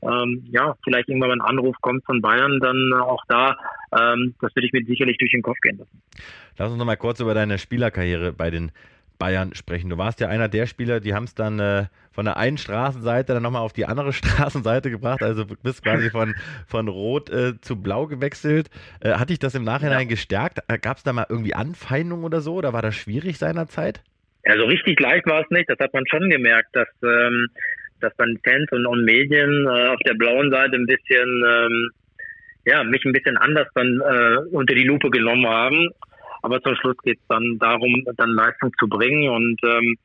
Ähm, 0.00 0.46
ja, 0.52 0.76
vielleicht 0.84 1.08
irgendwann 1.08 1.30
mal 1.30 1.40
ein 1.40 1.56
Anruf 1.56 1.74
kommt 1.80 2.04
von 2.04 2.22
Bayern, 2.22 2.60
dann 2.60 2.92
auch 2.92 3.24
da, 3.26 3.56
ähm, 3.98 4.32
das 4.40 4.54
würde 4.54 4.68
ich 4.68 4.72
mir 4.72 4.84
sicherlich 4.84 5.18
durch 5.18 5.32
den 5.32 5.42
Kopf 5.42 5.58
gehen 5.60 5.76
lassen. 5.76 6.00
Lass 6.56 6.70
uns 6.70 6.78
noch 6.78 6.84
mal 6.84 6.94
kurz 6.94 7.18
über 7.18 7.34
deine 7.34 7.58
Spielerkarriere 7.58 8.32
bei 8.32 8.50
den 8.50 8.70
Bayern 9.18 9.54
sprechen. 9.54 9.90
Du 9.90 9.98
warst 9.98 10.20
ja 10.20 10.28
einer 10.28 10.48
der 10.48 10.66
Spieler, 10.66 11.00
die 11.00 11.14
haben 11.14 11.24
es 11.24 11.34
dann 11.34 11.58
äh, 11.58 11.86
von 12.12 12.24
der 12.24 12.36
einen 12.36 12.58
Straßenseite 12.58 13.34
dann 13.34 13.42
nochmal 13.42 13.62
auf 13.62 13.72
die 13.72 13.86
andere 13.86 14.12
Straßenseite 14.14 14.90
gebracht. 14.90 15.22
Also 15.22 15.44
bist 15.46 15.82
quasi 15.82 16.10
von, 16.10 16.34
von 16.66 16.88
Rot 16.88 17.30
äh, 17.30 17.60
zu 17.60 17.80
Blau 17.80 18.06
gewechselt. 18.06 18.70
Äh, 19.00 19.12
hat 19.12 19.30
dich 19.30 19.38
das 19.38 19.54
im 19.54 19.64
Nachhinein 19.64 20.02
ja. 20.02 20.08
gestärkt? 20.08 20.60
Äh, 20.68 20.78
Gab 20.78 20.98
es 20.98 21.02
da 21.02 21.12
mal 21.12 21.26
irgendwie 21.28 21.54
Anfeindungen 21.54 22.24
oder 22.24 22.40
so? 22.40 22.54
Oder 22.54 22.72
war 22.72 22.82
das 22.82 22.94
schwierig 22.94 23.38
seinerzeit? 23.38 24.02
Ja, 24.44 24.56
so 24.56 24.64
richtig 24.64 24.98
leicht 25.00 25.26
war 25.26 25.42
es 25.42 25.50
nicht. 25.50 25.68
Das 25.68 25.78
hat 25.78 25.92
man 25.92 26.06
schon 26.06 26.30
gemerkt, 26.30 26.74
dass, 26.74 26.88
ähm, 27.02 27.48
dass 28.00 28.12
dann 28.16 28.38
Fans 28.44 28.70
und, 28.70 28.86
und 28.86 29.04
Medien 29.04 29.66
äh, 29.66 29.88
auf 29.88 30.00
der 30.06 30.14
blauen 30.14 30.50
Seite 30.50 30.76
ein 30.76 30.86
bisschen, 30.86 31.44
ähm, 31.46 31.90
ja, 32.64 32.84
mich 32.84 33.04
ein 33.04 33.12
bisschen 33.12 33.36
anders 33.36 33.68
dann 33.74 34.00
äh, 34.00 34.36
unter 34.52 34.74
die 34.74 34.84
Lupe 34.84 35.10
genommen 35.10 35.46
haben. 35.46 35.90
Aber 36.42 36.62
zum 36.62 36.74
Schluss 36.76 36.96
geht 37.02 37.18
es 37.18 37.26
dann 37.28 37.58
darum, 37.58 38.04
dann 38.16 38.30
Leistung 38.30 38.72
zu 38.78 38.88
bringen 38.88 39.28
und 39.28 39.58
ähm, 39.64 39.96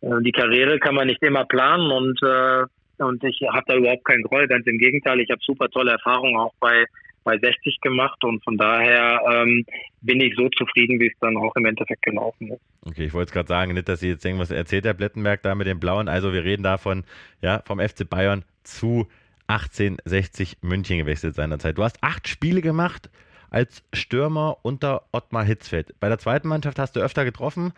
äh, 0.00 0.22
die 0.22 0.32
Karriere 0.32 0.78
kann 0.78 0.94
man 0.94 1.06
nicht 1.06 1.22
immer 1.22 1.44
planen 1.44 1.90
und 1.90 2.22
äh, 2.22 2.64
und 3.00 3.22
ich 3.22 3.40
habe 3.48 3.62
da 3.68 3.76
überhaupt 3.76 4.04
keinen 4.04 4.24
Groll, 4.24 4.48
ganz 4.48 4.66
im 4.66 4.76
Gegenteil, 4.76 5.20
ich 5.20 5.30
habe 5.30 5.40
super 5.44 5.68
tolle 5.68 5.92
Erfahrungen 5.92 6.36
auch 6.36 6.52
bei 6.58 6.84
bei 7.28 7.36
60 7.36 7.80
gemacht 7.82 8.24
und 8.24 8.42
von 8.42 8.56
daher 8.56 9.20
ähm, 9.30 9.64
bin 10.00 10.20
ich 10.20 10.34
so 10.34 10.48
zufrieden, 10.48 10.98
wie 10.98 11.08
es 11.08 11.18
dann 11.20 11.36
auch 11.36 11.54
im 11.56 11.66
Endeffekt 11.66 12.00
gelaufen 12.02 12.52
ist. 12.52 12.60
Okay, 12.86 13.04
ich 13.04 13.12
wollte 13.12 13.28
es 13.28 13.32
gerade 13.32 13.48
sagen, 13.48 13.74
nicht, 13.74 13.88
dass 13.88 14.00
Sie 14.00 14.08
jetzt 14.08 14.24
irgendwas 14.24 14.50
erzählt, 14.50 14.86
der 14.86 14.94
Blettenberg 14.94 15.42
da 15.42 15.54
mit 15.54 15.66
dem 15.66 15.78
Blauen. 15.78 16.08
Also 16.08 16.32
wir 16.32 16.44
reden 16.44 16.62
davon, 16.62 17.04
ja, 17.42 17.62
vom 17.66 17.80
FC 17.80 18.08
Bayern 18.08 18.44
zu 18.62 19.08
1860 19.48 20.58
München 20.62 20.98
gewechselt 20.98 21.34
seinerzeit. 21.34 21.76
Du 21.76 21.84
hast 21.84 22.02
acht 22.02 22.28
Spiele 22.28 22.62
gemacht 22.62 23.10
als 23.50 23.82
Stürmer 23.92 24.58
unter 24.62 25.02
Ottmar 25.12 25.44
Hitzfeld. 25.44 25.94
Bei 26.00 26.08
der 26.08 26.18
zweiten 26.18 26.48
Mannschaft 26.48 26.78
hast 26.78 26.96
du 26.96 27.00
öfter 27.00 27.24
getroffen, 27.24 27.72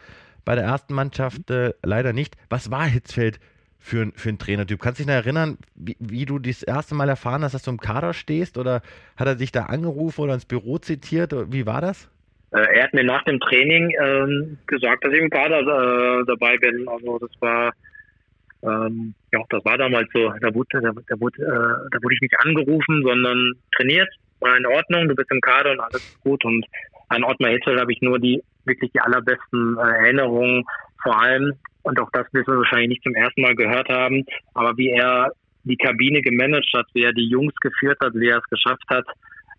bei 0.44 0.54
der 0.54 0.64
ersten 0.64 0.94
Mannschaft 0.94 1.50
äh, 1.50 1.74
leider 1.82 2.12
nicht. 2.12 2.36
Was 2.48 2.70
war 2.70 2.86
Hitzfeld 2.86 3.40
für, 3.80 4.12
für 4.14 4.28
einen 4.28 4.38
Trainertyp. 4.38 4.80
Kannst 4.80 5.00
du 5.00 5.04
dich 5.04 5.08
noch 5.08 5.14
erinnern, 5.14 5.56
wie, 5.74 5.96
wie, 5.98 6.26
du 6.26 6.38
das 6.38 6.62
erste 6.62 6.94
Mal 6.94 7.08
erfahren 7.08 7.42
hast, 7.42 7.54
dass 7.54 7.62
du 7.62 7.70
im 7.70 7.80
Kader 7.80 8.12
stehst? 8.12 8.58
Oder 8.58 8.82
hat 9.16 9.26
er 9.26 9.34
dich 9.34 9.52
da 9.52 9.64
angerufen 9.64 10.20
oder 10.20 10.34
ins 10.34 10.44
Büro 10.44 10.78
zitiert? 10.78 11.32
Wie 11.50 11.66
war 11.66 11.80
das? 11.80 12.08
Äh, 12.52 12.76
er 12.76 12.84
hat 12.84 12.94
mir 12.94 13.04
nach 13.04 13.24
dem 13.24 13.40
Training 13.40 13.94
ähm, 13.98 14.58
gesagt, 14.66 15.04
dass 15.04 15.12
ich 15.14 15.20
im 15.20 15.30
Kader 15.30 15.60
äh, 15.60 16.24
dabei 16.26 16.58
bin. 16.58 16.86
Also 16.88 17.18
das 17.18 17.30
war 17.40 17.72
ähm, 18.62 19.14
ja, 19.32 19.40
das 19.48 19.64
war 19.64 19.78
damals 19.78 20.08
so. 20.12 20.30
Da 20.40 20.54
wurde, 20.54 20.80
da, 20.82 20.92
da 21.08 21.20
wurde, 21.20 21.42
äh, 21.42 21.88
da 21.90 22.02
wurde 22.02 22.14
ich 22.14 22.20
nicht 22.20 22.38
angerufen, 22.40 23.02
sondern 23.02 23.52
trainiert. 23.74 24.08
War 24.40 24.56
in 24.56 24.66
Ordnung, 24.66 25.08
du 25.08 25.14
bist 25.14 25.30
im 25.30 25.40
Kader 25.40 25.72
und 25.72 25.80
alles 25.80 26.02
ist 26.02 26.20
gut. 26.20 26.44
Und 26.44 26.66
an 27.08 27.24
Ottmar 27.24 27.50
Hitzel 27.50 27.78
habe 27.78 27.92
ich 27.92 28.00
nur 28.00 28.18
die 28.18 28.42
wirklich 28.64 28.92
die 28.92 29.00
allerbesten 29.00 29.76
äh, 29.78 29.80
Erinnerungen. 29.80 30.64
Vor 31.02 31.18
allem 31.20 31.54
und 31.82 31.98
auch 32.00 32.10
das 32.12 32.26
wirst 32.32 32.48
du 32.48 32.52
wahrscheinlich 32.52 32.88
nicht 32.88 33.02
zum 33.02 33.14
ersten 33.14 33.42
Mal 33.42 33.54
gehört 33.54 33.88
haben, 33.88 34.24
aber 34.54 34.76
wie 34.76 34.90
er 34.90 35.32
die 35.64 35.76
Kabine 35.76 36.22
gemanagt 36.22 36.70
hat, 36.74 36.86
wie 36.94 37.02
er 37.02 37.12
die 37.12 37.28
Jungs 37.28 37.54
geführt 37.56 37.98
hat, 38.02 38.14
wie 38.14 38.28
er 38.28 38.38
es 38.38 38.48
geschafft 38.50 38.84
hat, 38.88 39.06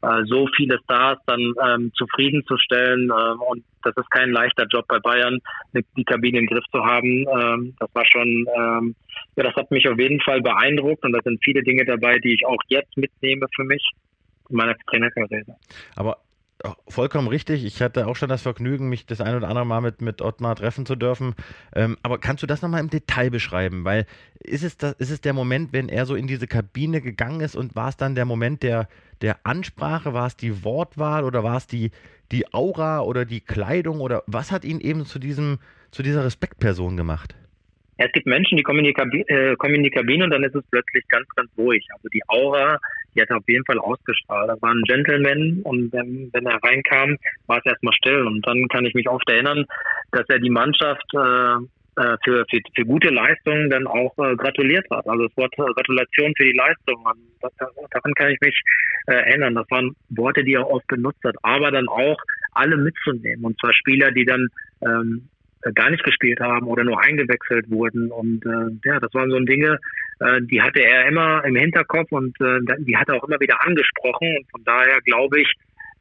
äh, 0.02 0.24
so 0.26 0.48
viele 0.56 0.80
Stars 0.84 1.20
dann 1.28 1.54
ähm, 1.64 1.92
zufriedenzustellen. 1.96 3.04
Ähm, 3.04 3.42
und 3.42 3.64
das 3.84 3.96
ist 3.98 4.10
kein 4.10 4.32
leichter 4.32 4.66
Job 4.66 4.86
bei 4.88 5.00
Bayern, 5.00 5.40
die 5.74 6.04
Kabine 6.04 6.40
im 6.40 6.48
Griff 6.48 6.66
zu 6.72 6.84
haben. 6.84 7.26
Ähm, 7.28 7.76
das 7.80 7.90
war 7.94 8.06
schon, 8.06 8.48
ähm, 8.58 8.96
ja, 9.36 9.44
das 9.44 9.56
hat 9.56 9.70
mich 9.70 9.88
auf 9.88 10.00
jeden 10.00 10.20
Fall 10.22 10.42
beeindruckt 10.42 11.04
und 11.04 11.12
da 11.12 11.20
sind 11.24 11.44
viele 11.44 11.62
Dinge 11.62 11.86
dabei, 11.86 12.18
die 12.18 12.34
ich 12.34 12.46
auch 12.46 12.62
jetzt 12.68 12.98
mitnehme 12.98 13.46
für 13.56 13.64
mich 13.64 13.84
meiner 14.54 14.76
Trainerkarriere. 14.88 15.56
Aber 15.96 16.18
vollkommen 16.88 17.28
richtig. 17.28 17.66
Ich 17.66 17.82
hatte 17.82 18.08
auch 18.08 18.16
schon 18.16 18.30
das 18.30 18.42
Vergnügen, 18.42 18.90
mich 18.90 19.06
das 19.06 19.22
ein 19.22 19.36
oder 19.36 19.48
andere 19.48 19.66
Mal 19.66 19.82
mit, 19.82 20.02
mit 20.02 20.22
Ottmar 20.22 20.56
treffen 20.56 20.86
zu 20.86 20.96
dürfen. 20.96 21.36
Ähm, 21.76 21.98
aber 22.04 22.20
kannst 22.20 22.44
du 22.44 22.48
das 22.48 22.62
nochmal 22.62 22.82
im 22.82 22.90
Detail 22.90 23.30
beschreiben? 23.30 23.84
Weil 23.84 24.06
ist 24.40 24.64
es, 24.64 24.78
das, 24.78 24.94
ist 24.94 25.12
es 25.12 25.22
der 25.22 25.34
Moment, 25.34 25.74
wenn 25.74 25.90
er 25.90 26.06
so 26.06 26.16
in 26.16 26.28
diese 26.28 26.48
Kabine 26.48 27.02
gegangen 27.02 27.42
ist 27.42 27.56
und 27.56 27.76
war 27.76 27.90
es 27.90 27.98
dann 27.98 28.16
der 28.16 28.26
Moment 28.26 28.64
der, 28.64 28.88
der 29.22 29.38
Ansprache? 29.44 30.14
War 30.14 30.28
es 30.28 30.36
die 30.36 30.64
Wortwahl 30.64 31.24
oder 31.24 31.44
war 31.44 31.58
es 31.58 31.68
die, 31.68 31.92
die 32.32 32.54
Aura 32.54 33.02
oder 33.02 33.26
die 33.26 33.42
Kleidung? 33.42 34.00
Oder 34.00 34.24
was 34.28 34.52
hat 34.52 34.66
ihn 34.66 34.80
eben 34.80 35.06
zu, 35.06 35.20
diesem, 35.20 35.60
zu 35.92 36.04
dieser 36.04 36.24
Respektperson 36.24 36.98
gemacht? 36.98 37.36
Es 37.98 38.12
gibt 38.14 38.26
Menschen, 38.26 38.58
die 38.58 38.64
kommen 38.64 38.80
in 38.80 38.86
die, 38.86 38.94
Kabine, 38.94 39.24
äh, 39.28 39.56
kommen 39.58 39.76
in 39.76 39.84
die 39.84 39.92
Kabine 39.92 40.24
und 40.24 40.32
dann 40.32 40.44
ist 40.44 40.56
es 40.56 40.64
plötzlich 40.72 41.08
ganz, 41.10 41.28
ganz 41.36 41.52
ruhig. 41.56 41.86
Also 41.94 42.10
die 42.10 42.22
Aura, 42.28 42.80
die 43.16 43.22
hat 43.22 43.30
er 43.30 43.38
auf 43.38 43.48
jeden 43.48 43.66
Fall 43.66 43.80
ausgestrahlt. 43.80 44.50
Das 44.50 44.62
war 44.62 44.72
ein 44.72 44.84
Gentleman 44.84 45.62
und 45.64 45.92
wenn, 45.94 46.30
wenn 46.34 46.46
er 46.46 46.60
reinkam, 46.64 47.18
war 47.48 47.60
es 47.60 47.66
erstmal 47.66 47.94
still. 47.94 48.26
Und 48.28 48.46
dann 48.48 48.68
kann 48.70 48.86
ich 48.86 48.94
mich 48.94 49.10
oft 49.10 49.30
erinnern, 49.30 49.66
dass 50.12 50.26
er 50.30 50.40
die 50.40 50.50
Mannschaft 50.50 51.06
äh, 51.14 51.56
äh 52.02 52.18
für, 52.24 52.46
für, 52.50 52.60
für 52.76 52.86
gute 52.86 53.10
Leistungen 53.10 53.70
dann 53.70 53.88
auch 53.88 54.18
äh, 54.18 54.36
gratuliert 54.36 54.86
hat. 54.92 55.08
Also 55.08 55.28
das 55.28 55.38
Wort 55.38 55.54
äh, 55.58 55.74
Gratulation 55.74 56.34
für 56.38 56.46
die 56.46 56.58
Leistung, 56.58 57.06
das, 57.42 57.52
daran 57.58 58.14
kann 58.16 58.32
ich 58.32 58.40
mich 58.42 58.60
äh, 59.08 59.14
erinnern. 59.14 59.56
Das 59.56 59.70
waren 59.70 59.96
Worte, 60.10 60.44
die 60.44 60.54
er 60.54 60.70
oft 60.70 60.88
benutzt 60.88 61.24
hat, 61.24 61.36
aber 61.44 61.72
dann 61.72 61.88
auch 61.88 62.18
alle 62.54 62.78
mitzunehmen. 62.78 63.46
Und 63.46 63.60
zwar 63.60 63.74
Spieler, 63.74 64.12
die 64.12 64.26
dann 64.26 64.48
ähm, 64.82 65.30
äh, 65.64 65.72
gar 65.74 65.90
nicht 65.90 66.04
gespielt 66.04 66.40
haben 66.40 66.68
oder 66.68 66.84
nur 66.84 67.02
eingewechselt 67.02 67.70
wurden. 67.70 68.12
Und 68.12 68.46
äh, 68.46 68.88
ja, 68.88 69.00
das 69.00 69.14
waren 69.14 69.30
so 69.30 69.40
Dinge, 69.40 69.80
die 70.42 70.62
hatte 70.62 70.82
er 70.82 71.08
immer 71.08 71.44
im 71.46 71.56
Hinterkopf 71.56 72.12
und 72.12 72.40
äh, 72.42 72.60
die 72.80 72.96
hat 72.96 73.10
er 73.10 73.16
auch 73.16 73.28
immer 73.28 73.40
wieder 73.40 73.58
angesprochen. 73.66 74.38
Und 74.38 74.52
von 74.52 74.64
daher 74.64 75.02
glaube 75.02 75.42
ich, 75.42 75.52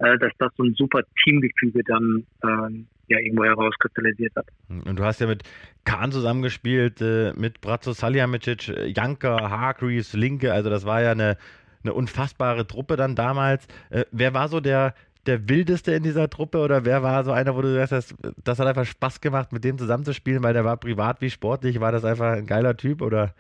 äh, 0.00 0.18
dass 0.18 0.32
das 0.38 0.52
so 0.56 0.64
ein 0.64 0.74
super 0.74 1.02
Teamgefüge 1.22 1.82
dann 1.84 2.26
äh, 2.42 2.84
ja 3.08 3.18
irgendwo 3.18 3.44
herauskristallisiert 3.44 4.34
hat. 4.36 4.46
Und 4.68 4.98
du 4.98 5.04
hast 5.04 5.20
ja 5.20 5.26
mit 5.26 5.42
Kahn 5.84 6.12
zusammengespielt, 6.12 7.00
äh, 7.00 7.32
mit 7.34 7.60
Bratzo 7.60 7.92
Salihamidzic, 7.92 8.68
äh, 8.68 8.86
Janka, 8.86 9.50
Hargreaves, 9.50 10.12
Linke, 10.12 10.52
also 10.52 10.70
das 10.70 10.84
war 10.84 11.02
ja 11.02 11.12
eine, 11.12 11.36
eine 11.82 11.92
unfassbare 11.92 12.66
Truppe 12.66 12.96
dann 12.96 13.14
damals. 13.14 13.66
Äh, 13.90 14.04
wer 14.12 14.32
war 14.32 14.48
so 14.48 14.60
der, 14.60 14.94
der 15.26 15.48
wildeste 15.48 15.92
in 15.92 16.02
dieser 16.02 16.30
Truppe 16.30 16.58
oder 16.58 16.84
wer 16.84 17.02
war 17.02 17.24
so 17.24 17.32
einer, 17.32 17.56
wo 17.56 17.62
du 17.62 17.74
sagst, 17.74 17.92
das, 17.92 18.14
das 18.44 18.58
hat 18.58 18.68
einfach 18.68 18.86
Spaß 18.86 19.20
gemacht, 19.20 19.52
mit 19.52 19.64
dem 19.64 19.78
zusammenzuspielen, 19.78 20.42
weil 20.42 20.54
der 20.54 20.64
war 20.64 20.76
privat 20.76 21.20
wie 21.20 21.30
sportlich, 21.30 21.80
war 21.80 21.92
das 21.92 22.04
einfach 22.04 22.32
ein 22.32 22.46
geiler 22.46 22.76
Typ 22.76 23.02
oder? 23.02 23.34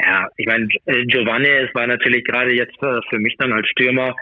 Ja, 0.00 0.28
ich 0.36 0.46
meine, 0.46 0.68
äh, 0.86 1.04
Giovanni, 1.06 1.48
es 1.48 1.74
war 1.74 1.86
natürlich 1.86 2.24
gerade 2.24 2.54
jetzt 2.54 2.80
äh, 2.82 3.00
für 3.10 3.18
mich 3.18 3.34
dann 3.38 3.52
als 3.52 3.68
Stürmer, 3.68 4.14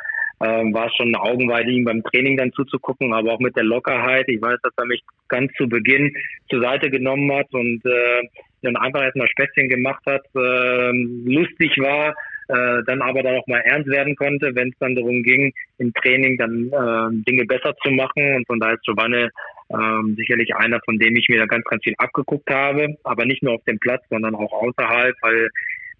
ähm, 0.42 0.74
war 0.74 0.86
es 0.86 0.94
schon 0.96 1.14
eine 1.14 1.20
Augenweide, 1.20 1.70
ihm 1.70 1.84
beim 1.84 2.02
Training 2.02 2.36
dann 2.36 2.52
zuzugucken, 2.52 3.12
aber 3.12 3.32
auch 3.32 3.40
mit 3.40 3.56
der 3.56 3.64
Lockerheit. 3.64 4.24
Ich 4.28 4.40
weiß, 4.40 4.58
dass 4.62 4.72
er 4.76 4.86
mich 4.86 5.02
ganz 5.28 5.52
zu 5.54 5.68
Beginn 5.68 6.14
zur 6.50 6.60
Seite 6.62 6.90
genommen 6.90 7.32
hat 7.32 7.46
und 7.52 7.84
äh, 7.84 8.22
dann 8.62 8.76
einfach 8.76 9.02
erstmal 9.02 9.28
Spätzchen 9.28 9.68
gemacht 9.68 10.02
hat, 10.06 10.24
äh, 10.34 10.90
lustig 11.24 11.76
war, 11.78 12.14
äh, 12.48 12.82
dann 12.86 13.02
aber 13.02 13.22
dann 13.22 13.36
auch 13.36 13.46
mal 13.46 13.60
ernst 13.60 13.88
werden 13.88 14.14
konnte, 14.16 14.54
wenn 14.54 14.68
es 14.68 14.78
dann 14.78 14.94
darum 14.94 15.22
ging, 15.22 15.52
im 15.78 15.92
Training 15.94 16.36
dann 16.38 16.68
äh, 16.68 17.24
Dinge 17.24 17.44
besser 17.46 17.74
zu 17.82 17.90
machen. 17.90 18.36
Und 18.36 18.46
von 18.46 18.60
daher 18.60 18.74
ist 18.74 18.84
Giovanni 18.84 19.28
ähm, 19.70 20.14
sicherlich 20.16 20.54
einer, 20.54 20.80
von 20.84 20.98
dem 20.98 21.16
ich 21.16 21.28
mir 21.28 21.38
da 21.38 21.46
ganz, 21.46 21.64
ganz 21.64 21.82
viel 21.82 21.94
abgeguckt 21.98 22.48
habe, 22.50 22.96
aber 23.04 23.24
nicht 23.24 23.42
nur 23.42 23.54
auf 23.54 23.64
dem 23.64 23.78
Platz, 23.78 24.02
sondern 24.10 24.34
auch 24.34 24.52
außerhalb, 24.52 25.16
weil 25.22 25.50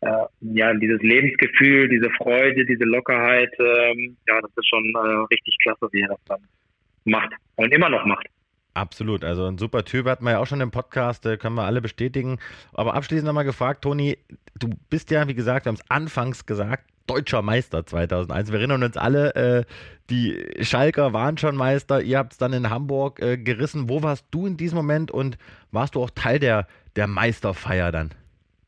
äh, 0.02 0.26
ja 0.40 0.72
dieses 0.74 1.00
Lebensgefühl, 1.02 1.88
diese 1.88 2.10
Freude, 2.10 2.64
diese 2.64 2.84
Lockerheit, 2.84 3.52
ähm, 3.58 4.16
ja, 4.28 4.40
das 4.40 4.50
ist 4.56 4.68
schon 4.68 4.84
äh, 4.94 5.24
richtig 5.30 5.56
klasse, 5.62 5.88
wie 5.92 6.02
er 6.02 6.08
das 6.08 6.24
dann 6.26 6.40
macht 7.04 7.32
und 7.56 7.72
immer 7.72 7.88
noch 7.88 8.04
macht. 8.04 8.26
Absolut, 8.74 9.24
also 9.24 9.46
ein 9.46 9.56
super 9.56 9.84
Typ, 9.84 10.06
hatten 10.06 10.24
wir 10.24 10.32
ja 10.32 10.38
auch 10.38 10.46
schon 10.46 10.60
im 10.60 10.70
Podcast, 10.70 11.24
äh, 11.24 11.38
können 11.38 11.54
wir 11.54 11.64
alle 11.64 11.80
bestätigen. 11.80 12.38
Aber 12.74 12.92
abschließend 12.94 13.26
nochmal 13.26 13.44
gefragt, 13.44 13.82
Toni, 13.82 14.18
du 14.54 14.68
bist 14.90 15.10
ja, 15.10 15.26
wie 15.28 15.34
gesagt, 15.34 15.64
wir 15.64 15.70
haben 15.70 15.76
es 15.76 15.90
anfangs 15.90 16.44
gesagt, 16.44 16.84
deutscher 17.06 17.42
Meister 17.42 17.84
2001. 17.84 18.52
Wir 18.52 18.58
erinnern 18.58 18.82
uns 18.82 18.96
alle, 18.96 19.34
äh, 19.34 19.64
die 20.10 20.46
Schalker 20.60 21.12
waren 21.12 21.36
schon 21.38 21.56
Meister, 21.56 22.00
ihr 22.00 22.18
habt 22.18 22.32
es 22.32 22.38
dann 22.38 22.52
in 22.52 22.70
Hamburg 22.70 23.20
äh, 23.20 23.36
gerissen. 23.36 23.88
Wo 23.88 24.02
warst 24.02 24.26
du 24.30 24.46
in 24.46 24.56
diesem 24.56 24.76
Moment 24.76 25.10
und 25.10 25.38
warst 25.72 25.94
du 25.94 26.02
auch 26.02 26.10
Teil 26.10 26.38
der, 26.38 26.66
der 26.94 27.06
Meisterfeier 27.06 27.92
dann? 27.92 28.10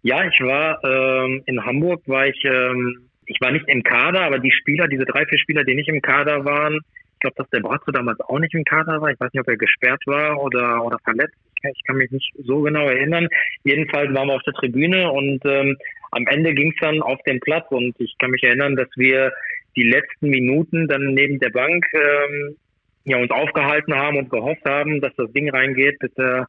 Ja, 0.02 0.24
ich 0.24 0.40
war 0.40 0.82
ähm, 0.84 1.42
in 1.46 1.64
Hamburg, 1.64 2.02
war 2.06 2.26
ich, 2.26 2.44
ähm, 2.44 3.08
ich 3.26 3.40
war 3.40 3.50
nicht 3.50 3.68
im 3.68 3.82
Kader, 3.82 4.22
aber 4.22 4.38
die 4.38 4.52
Spieler, 4.52 4.88
diese 4.88 5.04
drei, 5.04 5.26
vier 5.26 5.38
Spieler, 5.38 5.64
die 5.64 5.74
nicht 5.74 5.88
im 5.88 6.00
Kader 6.00 6.44
waren, 6.44 6.80
ich 7.18 7.20
glaube, 7.20 7.34
dass 7.36 7.50
der 7.50 7.60
Brazzo 7.60 7.90
damals 7.90 8.20
auch 8.20 8.38
nicht 8.38 8.54
im 8.54 8.64
Kader 8.64 9.00
war. 9.00 9.10
Ich 9.10 9.18
weiß 9.18 9.32
nicht, 9.32 9.40
ob 9.40 9.48
er 9.48 9.56
gesperrt 9.56 10.00
war 10.06 10.40
oder, 10.40 10.84
oder 10.84 10.98
verletzt. 11.00 11.34
Ich 11.64 11.84
kann 11.84 11.96
mich 11.96 12.12
nicht 12.12 12.32
so 12.44 12.62
genau 12.62 12.86
erinnern. 12.86 13.26
Jedenfalls 13.64 14.14
waren 14.14 14.28
wir 14.28 14.34
auf 14.34 14.42
der 14.44 14.54
Tribüne 14.54 15.10
und 15.10 15.44
ähm, 15.44 15.76
am 16.12 16.26
Ende 16.28 16.54
ging 16.54 16.70
es 16.70 16.80
dann 16.80 17.02
auf 17.02 17.20
den 17.26 17.40
Platz 17.40 17.66
und 17.70 17.98
ich 17.98 18.14
kann 18.18 18.30
mich 18.30 18.44
erinnern, 18.44 18.76
dass 18.76 18.88
wir 18.94 19.32
die 19.74 19.82
letzten 19.82 20.28
Minuten 20.28 20.86
dann 20.86 21.14
neben 21.14 21.40
der 21.40 21.50
Bank 21.50 21.84
ähm, 21.92 22.56
ja, 23.04 23.16
uns 23.16 23.30
aufgehalten 23.32 23.94
haben 23.94 24.16
und 24.16 24.30
gehofft 24.30 24.64
haben, 24.64 25.00
dass 25.00 25.14
das 25.16 25.32
Ding 25.32 25.50
reingeht, 25.50 25.98
bis, 25.98 26.12
äh, 26.18 26.44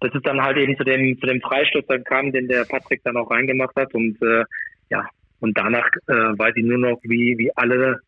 dass 0.00 0.14
es 0.14 0.22
dann 0.22 0.42
halt 0.42 0.58
eben 0.58 0.76
zu 0.76 0.84
dem, 0.84 1.18
zu 1.18 1.26
dem 1.26 1.40
Freistoß 1.40 1.86
dann 1.88 2.04
kam, 2.04 2.32
den 2.32 2.48
der 2.48 2.66
Patrick 2.66 3.00
dann 3.04 3.16
auch 3.16 3.30
reingemacht 3.30 3.74
hat 3.76 3.94
und 3.94 4.20
äh, 4.20 4.44
ja, 4.90 5.08
und 5.40 5.56
danach 5.56 5.88
äh, 6.08 6.12
weiß 6.12 6.52
ich 6.56 6.64
nur 6.64 6.78
noch, 6.78 7.00
wie, 7.02 7.38
wie 7.38 7.50
alle 7.56 8.00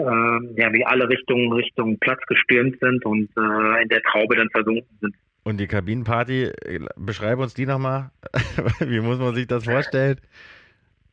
äh, 0.00 0.60
ja, 0.60 0.72
wie 0.72 0.84
alle 0.84 1.08
Richtungen 1.08 1.52
Richtung 1.52 1.98
Platz 1.98 2.20
gestürmt 2.26 2.78
sind 2.80 3.04
und 3.04 3.28
äh, 3.36 3.82
in 3.82 3.88
der 3.88 4.02
Traube 4.02 4.36
dann 4.36 4.50
versunken 4.50 4.98
sind. 5.00 5.14
Und 5.42 5.58
die 5.58 5.66
Kabinenparty, 5.66 6.44
äh, 6.44 6.80
beschreib 6.96 7.38
uns 7.38 7.54
die 7.54 7.66
nochmal. 7.66 8.10
wie 8.80 9.00
muss 9.00 9.18
man 9.18 9.34
sich 9.34 9.46
das 9.46 9.64
vorstellen? 9.64 10.20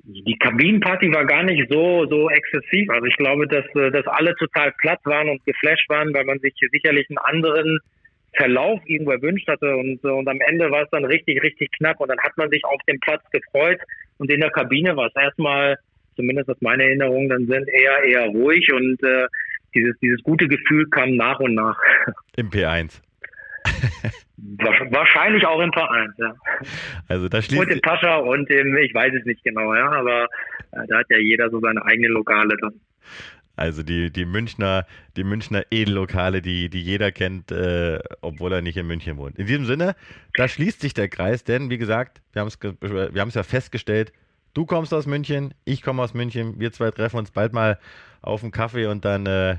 Die 0.04 0.38
Kabinenparty 0.40 1.14
war 1.14 1.26
gar 1.26 1.44
nicht 1.44 1.70
so, 1.70 2.06
so 2.10 2.30
exzessiv. 2.30 2.90
Also 2.90 3.06
ich 3.06 3.18
glaube, 3.18 3.48
dass, 3.48 3.66
äh, 3.76 3.92
dass 3.92 4.06
alle 4.08 4.36
total 4.36 4.72
platt 4.80 5.00
waren 5.04 5.30
und 5.30 5.46
geflasht 5.46 5.90
waren, 5.90 6.14
weil 6.14 6.26
man 6.26 6.40
sich 6.40 6.54
sicherlich 6.72 7.10
einen 7.10 7.18
anderen 7.18 7.80
Verlauf 8.36 8.80
irgendwo 8.86 9.12
erwünscht 9.12 9.48
hatte. 9.48 9.76
Und, 9.76 10.04
äh, 10.04 10.10
und 10.10 10.28
am 10.28 10.40
Ende 10.42 10.72
war 10.72 10.84
es 10.84 10.90
dann 10.92 11.06
richtig, 11.06 11.42
richtig 11.44 11.72
knapp. 11.78 12.00
Und 12.00 12.10
dann 12.10 12.20
hat 12.20 12.38
man 12.38 12.50
sich 12.50 12.64
auf 12.66 12.82
dem 12.88 13.00
Platz 13.00 13.24
gefreut. 13.32 13.80
Und 14.18 14.32
in 14.32 14.40
der 14.40 14.52
Kabine 14.52 14.96
war 14.96 15.08
es 15.08 15.16
erstmal 15.16 15.78
zumindest 16.18 16.50
aus 16.50 16.60
meiner 16.60 16.84
Erinnerung, 16.84 17.30
dann 17.30 17.48
sind 17.48 17.70
eher 17.70 18.04
eher 18.04 18.26
ruhig 18.28 18.70
und 18.74 19.02
äh, 19.04 19.28
dieses, 19.74 19.98
dieses 20.00 20.22
gute 20.24 20.48
Gefühl 20.48 20.86
kam 20.90 21.16
nach 21.16 21.40
und 21.40 21.56
nach. 21.56 21.78
Im 22.36 22.50
P1. 22.50 23.02
Wahrscheinlich 24.38 25.46
auch 25.46 25.60
im 25.60 25.74
Verein, 25.74 26.14
ja. 26.18 26.36
Also 27.08 27.28
da 27.28 27.42
schließt 27.42 27.60
und 27.60 27.72
im 27.72 27.82
Pascha 27.82 28.18
und 28.18 28.50
im, 28.50 28.78
ich 28.78 28.94
weiß 28.94 29.12
es 29.20 29.26
nicht 29.26 29.44
genau, 29.44 29.74
ja, 29.74 29.92
aber 29.92 30.26
äh, 30.72 30.88
da 30.88 31.00
hat 31.00 31.08
ja 31.10 31.18
jeder 31.18 31.50
so 31.50 31.60
seine 31.60 31.84
eigenen 31.84 32.12
Lokale 32.12 32.56
dann. 32.62 32.80
Also 33.56 33.82
die, 33.82 34.12
die 34.12 34.26
Münchner, 34.26 34.86
die 35.18 35.24
Münchner 35.24 35.64
Edellokale, 35.72 36.44
die, 36.44 36.70
die 36.70 36.82
jeder 36.82 37.12
kennt, 37.12 37.52
äh, 37.52 38.00
obwohl 38.22 38.54
er 38.54 38.62
nicht 38.62 38.78
in 38.78 38.86
München 38.86 39.18
wohnt. 39.18 39.40
In 39.40 39.48
diesem 39.48 39.66
Sinne, 39.66 39.96
da 40.36 40.48
schließt 40.48 40.80
sich 40.80 40.94
der 40.94 41.10
Kreis, 41.10 41.44
denn 41.44 41.72
wie 41.72 41.80
gesagt, 41.80 42.22
wir 42.34 42.42
haben 42.42 42.48
es 42.48 42.60
wir 42.62 43.20
haben's 43.20 43.34
ja 43.34 43.42
festgestellt, 43.42 44.14
du 44.58 44.66
kommst 44.66 44.92
aus 44.92 45.06
München, 45.06 45.54
ich 45.66 45.84
komme 45.84 46.02
aus 46.02 46.16
München, 46.16 46.60
wir 46.60 46.72
zwei 46.72 46.90
treffen 46.90 47.18
uns 47.18 47.30
bald 47.30 47.54
mal 47.54 47.78
auf 48.24 48.42
einen 48.42 48.52
Kaffee 48.52 48.88
und 48.88 49.06
dann 49.06 49.28
äh, 49.28 49.58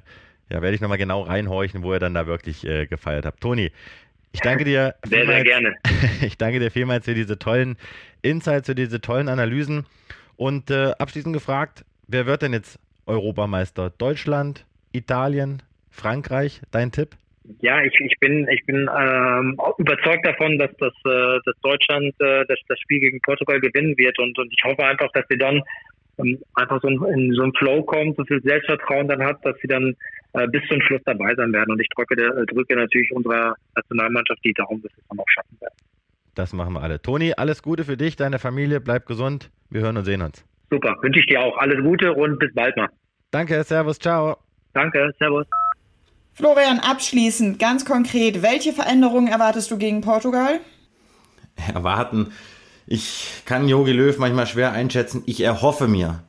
ja, 0.50 0.60
werde 0.60 0.74
ich 0.74 0.80
nochmal 0.80 0.98
genau 0.98 1.22
reinhorchen, 1.22 1.84
wo 1.84 1.92
ihr 1.92 2.00
dann 2.00 2.14
da 2.14 2.26
wirklich 2.26 2.66
äh, 2.66 2.86
gefeiert 2.86 3.24
habt. 3.24 3.40
Toni, 3.40 3.70
ich 4.32 4.40
danke 4.40 4.64
dir. 4.64 4.96
Sehr, 5.06 5.24
sehr 5.24 5.44
gerne. 5.44 5.76
Ich 6.20 6.36
danke 6.36 6.58
dir 6.58 6.72
vielmals 6.72 7.04
für 7.04 7.14
diese 7.14 7.38
tollen 7.38 7.76
Insights, 8.22 8.66
für 8.66 8.74
diese 8.74 9.00
tollen 9.00 9.28
Analysen. 9.28 9.86
Und 10.36 10.70
äh, 10.70 10.92
abschließend 10.98 11.32
gefragt, 11.32 11.84
wer 12.08 12.26
wird 12.26 12.42
denn 12.42 12.52
jetzt 12.52 12.80
Europameister? 13.06 13.90
Deutschland, 13.90 14.66
Italien, 14.92 15.62
Frankreich? 15.90 16.60
Dein 16.72 16.90
Tipp? 16.90 17.16
Ja, 17.60 17.82
ich, 17.82 17.94
ich 18.00 18.18
bin, 18.20 18.46
ich 18.48 18.64
bin 18.66 18.88
ähm, 18.98 19.58
überzeugt 19.78 20.26
davon, 20.26 20.58
dass, 20.58 20.70
das, 20.78 20.92
äh, 21.06 21.38
dass 21.44 21.54
Deutschland 21.62 22.14
äh, 22.20 22.44
das, 22.46 22.58
das 22.68 22.78
Spiel 22.80 23.00
gegen 23.00 23.20
Portugal 23.20 23.60
gewinnen 23.60 23.96
wird 23.96 24.18
und, 24.18 24.38
und 24.38 24.52
ich 24.52 24.62
hoffe 24.64 24.84
einfach, 24.84 25.10
dass 25.12 25.24
sie 25.30 25.38
dann 25.38 25.62
ähm, 26.18 26.38
einfach 26.54 26.80
so 26.82 26.88
in, 26.88 27.32
so 27.32 27.42
einen 27.42 27.54
Flow 27.54 27.82
kommt, 27.82 28.16
so 28.16 28.24
viel 28.24 28.42
Selbstvertrauen 28.42 29.08
dann 29.08 29.22
hat, 29.22 29.44
dass 29.44 29.56
sie 29.60 29.68
dann 29.68 29.94
äh, 30.34 30.46
bis 30.48 30.62
zum 30.68 30.80
Schluss 30.82 31.00
dabei 31.04 31.34
sein 31.34 31.52
werden. 31.52 31.72
Und 31.72 31.80
ich 31.80 31.88
drücke, 31.96 32.14
äh, 32.14 32.46
drücke 32.46 32.76
natürlich 32.76 33.10
unserer 33.12 33.54
Nationalmannschaft 33.76 34.44
die 34.44 34.52
Daumen, 34.52 34.82
dass 34.82 34.92
sie 34.92 35.00
es 35.00 35.08
dann 35.08 35.18
auch 35.18 35.28
schaffen 35.28 35.60
werden. 35.60 35.74
Das 36.34 36.52
machen 36.52 36.74
wir 36.74 36.82
alle. 36.82 37.00
Toni, 37.00 37.32
alles 37.36 37.62
Gute 37.62 37.84
für 37.84 37.96
dich, 37.96 38.16
deine 38.16 38.38
Familie, 38.38 38.80
bleib 38.80 39.06
gesund. 39.06 39.50
Wir 39.70 39.80
hören 39.80 39.96
und 39.96 40.04
sehen 40.04 40.22
uns. 40.22 40.44
Super, 40.70 40.96
wünsche 41.02 41.20
ich 41.20 41.26
dir 41.26 41.40
auch. 41.40 41.56
Alles 41.58 41.82
Gute 41.82 42.12
und 42.12 42.38
bis 42.38 42.52
bald 42.54 42.76
mal. 42.76 42.88
Danke, 43.30 43.62
Servus, 43.64 43.98
ciao. 43.98 44.36
Danke, 44.74 45.12
Servus. 45.18 45.46
Florian, 46.38 46.78
abschließend, 46.78 47.58
ganz 47.58 47.84
konkret, 47.84 48.42
welche 48.42 48.72
Veränderungen 48.72 49.26
erwartest 49.26 49.72
du 49.72 49.76
gegen 49.76 50.02
Portugal? 50.02 50.60
Erwarten. 51.74 52.30
Ich 52.86 53.42
kann 53.44 53.68
Jogi 53.68 53.90
Löw 53.90 54.16
manchmal 54.18 54.46
schwer 54.46 54.70
einschätzen. 54.70 55.24
Ich 55.26 55.40
erhoffe 55.40 55.88
mir, 55.88 56.22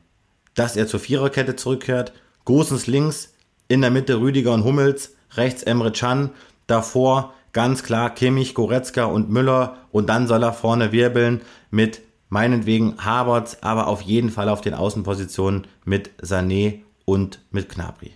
dass 0.56 0.74
er 0.74 0.88
zur 0.88 0.98
Viererkette 0.98 1.54
zurückkehrt. 1.54 2.12
Gosens 2.44 2.88
links, 2.88 3.34
in 3.68 3.82
der 3.82 3.92
Mitte 3.92 4.20
Rüdiger 4.20 4.52
und 4.52 4.64
Hummels, 4.64 5.14
rechts 5.34 5.62
Emre 5.62 5.92
Can, 5.92 6.30
davor 6.66 7.32
ganz 7.52 7.84
klar 7.84 8.12
Kimmich, 8.12 8.54
Goretzka 8.54 9.04
und 9.04 9.30
Müller 9.30 9.76
und 9.92 10.08
dann 10.08 10.26
soll 10.26 10.42
er 10.42 10.52
vorne 10.52 10.90
wirbeln 10.90 11.40
mit 11.70 12.00
meinetwegen 12.30 12.96
Havertz, 12.98 13.58
aber 13.60 13.86
auf 13.86 14.00
jeden 14.00 14.30
Fall 14.30 14.48
auf 14.48 14.60
den 14.60 14.74
Außenpositionen 14.74 15.68
mit 15.84 16.10
Sané 16.20 16.80
und 17.04 17.38
mit 17.52 17.68
Knabri. 17.68 18.10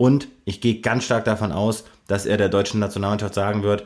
Und 0.00 0.28
ich 0.46 0.62
gehe 0.62 0.80
ganz 0.80 1.04
stark 1.04 1.26
davon 1.26 1.52
aus, 1.52 1.84
dass 2.06 2.24
er 2.24 2.38
der 2.38 2.48
deutschen 2.48 2.80
Nationalmannschaft 2.80 3.34
sagen 3.34 3.62
wird, 3.62 3.84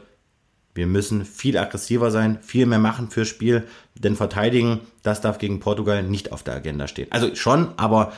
wir 0.73 0.87
müssen 0.87 1.25
viel 1.25 1.59
aggressiver 1.59 2.13
sein, 2.13 2.39
viel 2.41 2.67
mehr 2.67 2.79
machen 2.79 3.11
fürs 3.11 3.27
Spiel, 3.27 3.67
denn 3.97 4.15
verteidigen, 4.15 4.83
das 5.03 5.21
darf 5.21 5.39
gegen 5.39 5.59
Portugal 5.59 6.05
nicht 6.05 6.31
auf 6.31 6.45
der 6.45 6.55
Agenda 6.55 6.87
stehen. 6.87 7.11
Also 7.11 7.35
schon, 7.35 7.77
aber 7.79 8.13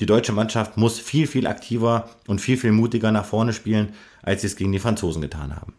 die 0.00 0.06
deutsche 0.06 0.32
Mannschaft 0.32 0.78
muss 0.78 0.98
viel, 0.98 1.26
viel 1.26 1.46
aktiver 1.46 2.08
und 2.26 2.40
viel, 2.40 2.56
viel 2.56 2.72
mutiger 2.72 3.12
nach 3.12 3.26
vorne 3.26 3.52
spielen, 3.52 3.92
als 4.22 4.40
sie 4.40 4.46
es 4.46 4.56
gegen 4.56 4.72
die 4.72 4.78
Franzosen 4.78 5.20
getan 5.20 5.54
haben. 5.54 5.74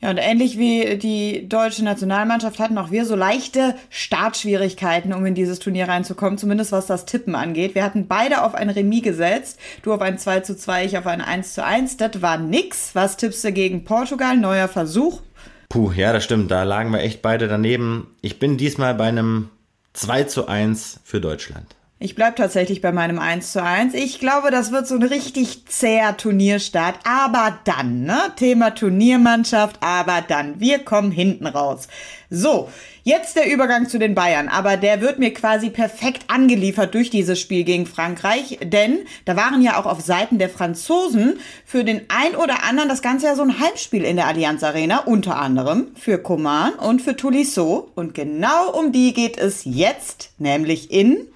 Ja, 0.00 0.10
und 0.10 0.18
ähnlich 0.18 0.58
wie 0.58 0.98
die 0.98 1.48
deutsche 1.48 1.82
Nationalmannschaft 1.82 2.58
hatten 2.58 2.76
auch 2.76 2.90
wir 2.90 3.06
so 3.06 3.16
leichte 3.16 3.74
Startschwierigkeiten, 3.88 5.14
um 5.14 5.24
in 5.24 5.34
dieses 5.34 5.58
Turnier 5.58 5.88
reinzukommen, 5.88 6.36
zumindest 6.36 6.72
was 6.72 6.86
das 6.86 7.06
Tippen 7.06 7.34
angeht. 7.34 7.74
Wir 7.74 7.82
hatten 7.82 8.06
beide 8.06 8.44
auf 8.44 8.54
ein 8.54 8.68
Remis 8.68 9.02
gesetzt. 9.02 9.58
Du 9.82 9.94
auf 9.94 10.02
ein 10.02 10.18
2 10.18 10.40
zu 10.40 10.56
2, 10.56 10.84
ich 10.84 10.98
auf 10.98 11.06
ein 11.06 11.22
1 11.22 11.54
zu 11.54 11.64
1. 11.64 11.96
Das 11.96 12.20
war 12.20 12.36
nix. 12.36 12.94
Was 12.94 13.16
tippst 13.16 13.42
du 13.42 13.52
gegen 13.52 13.84
Portugal? 13.84 14.36
Neuer 14.36 14.68
Versuch. 14.68 15.22
Puh, 15.70 15.92
ja, 15.92 16.12
das 16.12 16.24
stimmt. 16.24 16.50
Da 16.50 16.62
lagen 16.64 16.92
wir 16.92 17.00
echt 17.00 17.22
beide 17.22 17.48
daneben. 17.48 18.14
Ich 18.20 18.38
bin 18.38 18.58
diesmal 18.58 18.94
bei 18.94 19.08
einem 19.08 19.48
2 19.94 20.24
zu 20.24 20.46
1 20.46 21.00
für 21.04 21.22
Deutschland. 21.22 21.74
Ich 21.98 22.14
bleib 22.14 22.36
tatsächlich 22.36 22.82
bei 22.82 22.92
meinem 22.92 23.18
1 23.18 23.52
zu 23.52 23.62
1. 23.62 23.94
Ich 23.94 24.18
glaube, 24.18 24.50
das 24.50 24.70
wird 24.70 24.86
so 24.86 24.96
ein 24.96 25.02
richtig 25.02 25.64
zäher 25.64 26.14
Turnierstart. 26.14 26.98
Aber 27.04 27.58
dann, 27.64 28.02
ne? 28.02 28.18
Thema 28.36 28.74
Turniermannschaft, 28.74 29.78
aber 29.80 30.20
dann. 30.20 30.60
Wir 30.60 30.80
kommen 30.80 31.10
hinten 31.10 31.46
raus. 31.46 31.88
So, 32.28 32.68
jetzt 33.02 33.36
der 33.36 33.50
Übergang 33.50 33.88
zu 33.88 33.98
den 33.98 34.14
Bayern. 34.14 34.48
Aber 34.48 34.76
der 34.76 35.00
wird 35.00 35.18
mir 35.18 35.32
quasi 35.32 35.70
perfekt 35.70 36.24
angeliefert 36.28 36.92
durch 36.92 37.08
dieses 37.08 37.40
Spiel 37.40 37.64
gegen 37.64 37.86
Frankreich. 37.86 38.58
Denn 38.62 38.98
da 39.24 39.34
waren 39.34 39.62
ja 39.62 39.80
auch 39.80 39.86
auf 39.86 40.02
Seiten 40.02 40.38
der 40.38 40.50
Franzosen 40.50 41.38
für 41.64 41.82
den 41.82 42.02
ein 42.08 42.36
oder 42.36 42.62
anderen 42.64 42.90
das 42.90 43.00
Ganze 43.00 43.24
ja 43.24 43.36
so 43.36 43.42
ein 43.42 43.58
Heimspiel 43.58 44.04
in 44.04 44.16
der 44.16 44.26
Allianz 44.26 44.62
Arena. 44.62 44.98
Unter 45.06 45.36
anderem 45.40 45.86
für 45.98 46.18
Coman 46.18 46.74
und 46.74 47.00
für 47.00 47.16
Tolisso. 47.16 47.90
Und 47.94 48.12
genau 48.12 48.70
um 48.78 48.92
die 48.92 49.14
geht 49.14 49.38
es 49.38 49.62
jetzt. 49.64 50.32
Nämlich 50.36 50.90
in 50.90 51.28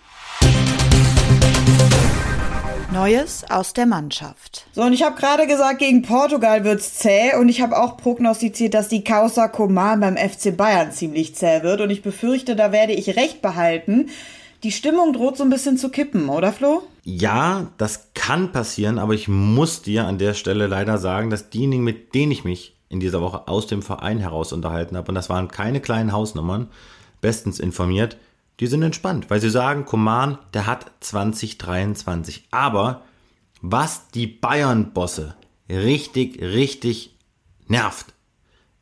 Neues 2.92 3.44
aus 3.48 3.72
der 3.72 3.86
Mannschaft. 3.86 4.66
So, 4.72 4.82
und 4.82 4.92
ich 4.92 5.04
habe 5.04 5.14
gerade 5.14 5.46
gesagt, 5.46 5.78
gegen 5.78 6.02
Portugal 6.02 6.64
wird's 6.64 6.94
zäh 6.94 7.36
und 7.38 7.48
ich 7.48 7.62
habe 7.62 7.80
auch 7.80 7.96
prognostiziert, 7.96 8.74
dass 8.74 8.88
die 8.88 9.04
Causa 9.04 9.46
Coman 9.46 10.00
beim 10.00 10.16
FC 10.16 10.56
Bayern 10.56 10.90
ziemlich 10.90 11.36
zäh 11.36 11.62
wird 11.62 11.80
und 11.80 11.90
ich 11.90 12.02
befürchte, 12.02 12.56
da 12.56 12.72
werde 12.72 12.92
ich 12.92 13.14
recht 13.16 13.42
behalten. 13.42 14.08
Die 14.64 14.72
Stimmung 14.72 15.12
droht 15.12 15.36
so 15.36 15.44
ein 15.44 15.50
bisschen 15.50 15.76
zu 15.78 15.90
kippen, 15.90 16.28
oder 16.28 16.52
Flo? 16.52 16.82
Ja, 17.04 17.68
das 17.78 18.08
kann 18.14 18.50
passieren, 18.50 18.98
aber 18.98 19.14
ich 19.14 19.28
muss 19.28 19.82
dir 19.82 20.06
an 20.06 20.18
der 20.18 20.34
Stelle 20.34 20.66
leider 20.66 20.98
sagen, 20.98 21.30
dass 21.30 21.48
diejenigen, 21.48 21.84
mit 21.84 22.12
denen 22.14 22.32
ich 22.32 22.42
mich 22.42 22.74
in 22.88 22.98
dieser 22.98 23.20
Woche 23.20 23.46
aus 23.46 23.68
dem 23.68 23.82
Verein 23.82 24.18
heraus 24.18 24.52
unterhalten 24.52 24.96
habe, 24.96 25.08
und 25.08 25.14
das 25.14 25.30
waren 25.30 25.46
keine 25.46 25.80
kleinen 25.80 26.12
Hausnummern, 26.12 26.68
bestens 27.20 27.60
informiert, 27.60 28.16
die 28.60 28.66
sind 28.66 28.82
entspannt, 28.82 29.30
weil 29.30 29.40
sie 29.40 29.50
sagen, 29.50 29.86
Koman, 29.86 30.38
der 30.52 30.66
hat 30.66 30.90
2023. 31.00 32.48
Aber 32.50 33.02
was 33.62 34.08
die 34.08 34.26
Bayern-Bosse 34.26 35.34
richtig, 35.68 36.40
richtig 36.42 37.16
nervt, 37.68 38.12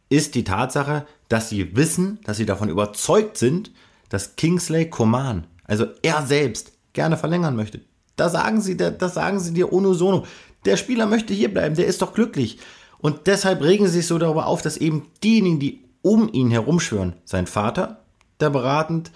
ist 0.08 0.34
die 0.34 0.44
Tatsache, 0.44 1.06
dass 1.28 1.48
sie 1.48 1.76
wissen, 1.76 2.18
dass 2.24 2.38
sie 2.38 2.46
davon 2.46 2.68
überzeugt 2.68 3.38
sind, 3.38 3.70
dass 4.08 4.36
Kingsley 4.36 4.90
Coman, 4.90 5.46
also 5.64 5.86
er 6.02 6.26
selbst, 6.26 6.72
gerne 6.92 7.16
verlängern 7.16 7.54
möchte. 7.54 7.80
Da 8.16 8.28
sagen 8.28 8.60
sie, 8.60 8.76
das 8.76 9.14
sagen 9.14 9.38
sie 9.38 9.52
dir 9.52 9.72
ohne 9.72 9.94
sono. 9.94 10.26
Der 10.64 10.76
Spieler 10.76 11.06
möchte 11.06 11.34
hier 11.34 11.52
bleiben, 11.52 11.76
der 11.76 11.86
ist 11.86 12.02
doch 12.02 12.14
glücklich. 12.14 12.58
Und 12.98 13.28
deshalb 13.28 13.62
regen 13.62 13.86
sie 13.86 13.92
sich 13.92 14.06
so 14.08 14.18
darüber 14.18 14.46
auf, 14.46 14.60
dass 14.60 14.76
eben 14.76 15.06
diejenigen, 15.22 15.60
die 15.60 15.84
um 16.02 16.32
ihn 16.32 16.50
herumschwören, 16.50 17.14
sein 17.24 17.46
Vater, 17.46 18.02
der 18.40 18.50
beratend 18.50 19.12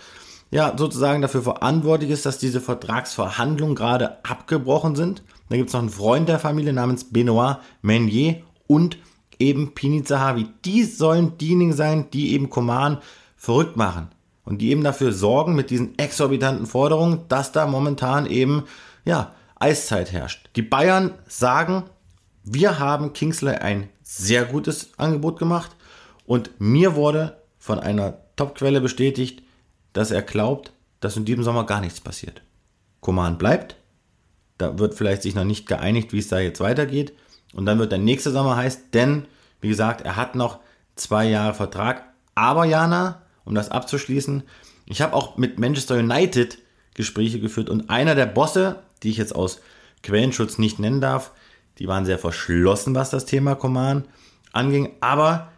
ja 0.52 0.74
sozusagen 0.76 1.22
dafür 1.22 1.42
verantwortlich 1.42 2.10
ist, 2.10 2.26
dass 2.26 2.38
diese 2.38 2.60
Vertragsverhandlungen 2.60 3.74
gerade 3.74 4.24
abgebrochen 4.24 4.94
sind. 4.94 5.24
Da 5.48 5.56
gibt 5.56 5.70
es 5.70 5.72
noch 5.72 5.80
einen 5.80 5.90
Freund 5.90 6.28
der 6.28 6.38
Familie 6.38 6.72
namens 6.72 7.04
Benoit 7.04 7.56
Meunier 7.80 8.42
und 8.68 8.98
eben 9.38 9.74
Pini 9.74 10.04
Zahavi. 10.04 10.46
Die 10.64 10.84
sollen 10.84 11.38
diejenigen 11.38 11.72
sein, 11.72 12.10
die 12.12 12.34
eben 12.34 12.50
Koman 12.50 12.98
verrückt 13.34 13.76
machen 13.76 14.08
und 14.44 14.58
die 14.58 14.70
eben 14.70 14.84
dafür 14.84 15.12
sorgen 15.12 15.56
mit 15.56 15.70
diesen 15.70 15.98
exorbitanten 15.98 16.66
Forderungen, 16.66 17.20
dass 17.28 17.50
da 17.50 17.66
momentan 17.66 18.26
eben 18.26 18.64
ja 19.04 19.32
Eiszeit 19.58 20.12
herrscht. 20.12 20.50
Die 20.54 20.62
Bayern 20.62 21.12
sagen, 21.26 21.84
wir 22.44 22.78
haben 22.78 23.14
Kingsley 23.14 23.54
ein 23.54 23.88
sehr 24.02 24.44
gutes 24.44 24.90
Angebot 24.98 25.38
gemacht 25.38 25.70
und 26.26 26.50
mir 26.58 26.94
wurde 26.94 27.38
von 27.58 27.78
einer 27.78 28.18
Topquelle 28.36 28.80
bestätigt, 28.80 29.42
dass 29.92 30.10
er 30.10 30.22
glaubt, 30.22 30.72
dass 31.00 31.16
in 31.16 31.24
diesem 31.24 31.44
Sommer 31.44 31.66
gar 31.66 31.80
nichts 31.80 32.00
passiert. 32.00 32.42
Koman 33.00 33.38
bleibt, 33.38 33.76
da 34.58 34.78
wird 34.78 34.94
vielleicht 34.94 35.22
sich 35.22 35.34
noch 35.34 35.44
nicht 35.44 35.66
geeinigt, 35.66 36.12
wie 36.12 36.18
es 36.18 36.28
da 36.28 36.38
jetzt 36.38 36.60
weitergeht. 36.60 37.12
Und 37.52 37.66
dann 37.66 37.78
wird 37.78 37.92
der 37.92 37.98
nächste 37.98 38.30
Sommer 38.30 38.56
heißt, 38.56 38.94
denn, 38.94 39.26
wie 39.60 39.68
gesagt, 39.68 40.02
er 40.02 40.16
hat 40.16 40.34
noch 40.34 40.60
zwei 40.94 41.28
Jahre 41.28 41.54
Vertrag. 41.54 42.04
Aber 42.34 42.64
Jana, 42.64 43.22
um 43.44 43.54
das 43.54 43.70
abzuschließen, 43.70 44.44
ich 44.86 45.02
habe 45.02 45.14
auch 45.14 45.36
mit 45.36 45.58
Manchester 45.58 45.96
United 45.96 46.58
Gespräche 46.94 47.40
geführt 47.40 47.70
und 47.70 47.90
einer 47.90 48.14
der 48.14 48.26
Bosse, 48.26 48.80
die 49.02 49.10
ich 49.10 49.16
jetzt 49.16 49.34
aus 49.34 49.60
Quellenschutz 50.02 50.58
nicht 50.58 50.78
nennen 50.78 51.00
darf, 51.00 51.32
die 51.78 51.88
waren 51.88 52.04
sehr 52.04 52.18
verschlossen, 52.18 52.94
was 52.94 53.10
das 53.10 53.24
Thema 53.24 53.54
Command 53.54 54.06
anging. 54.52 54.90
Aber 55.00 55.51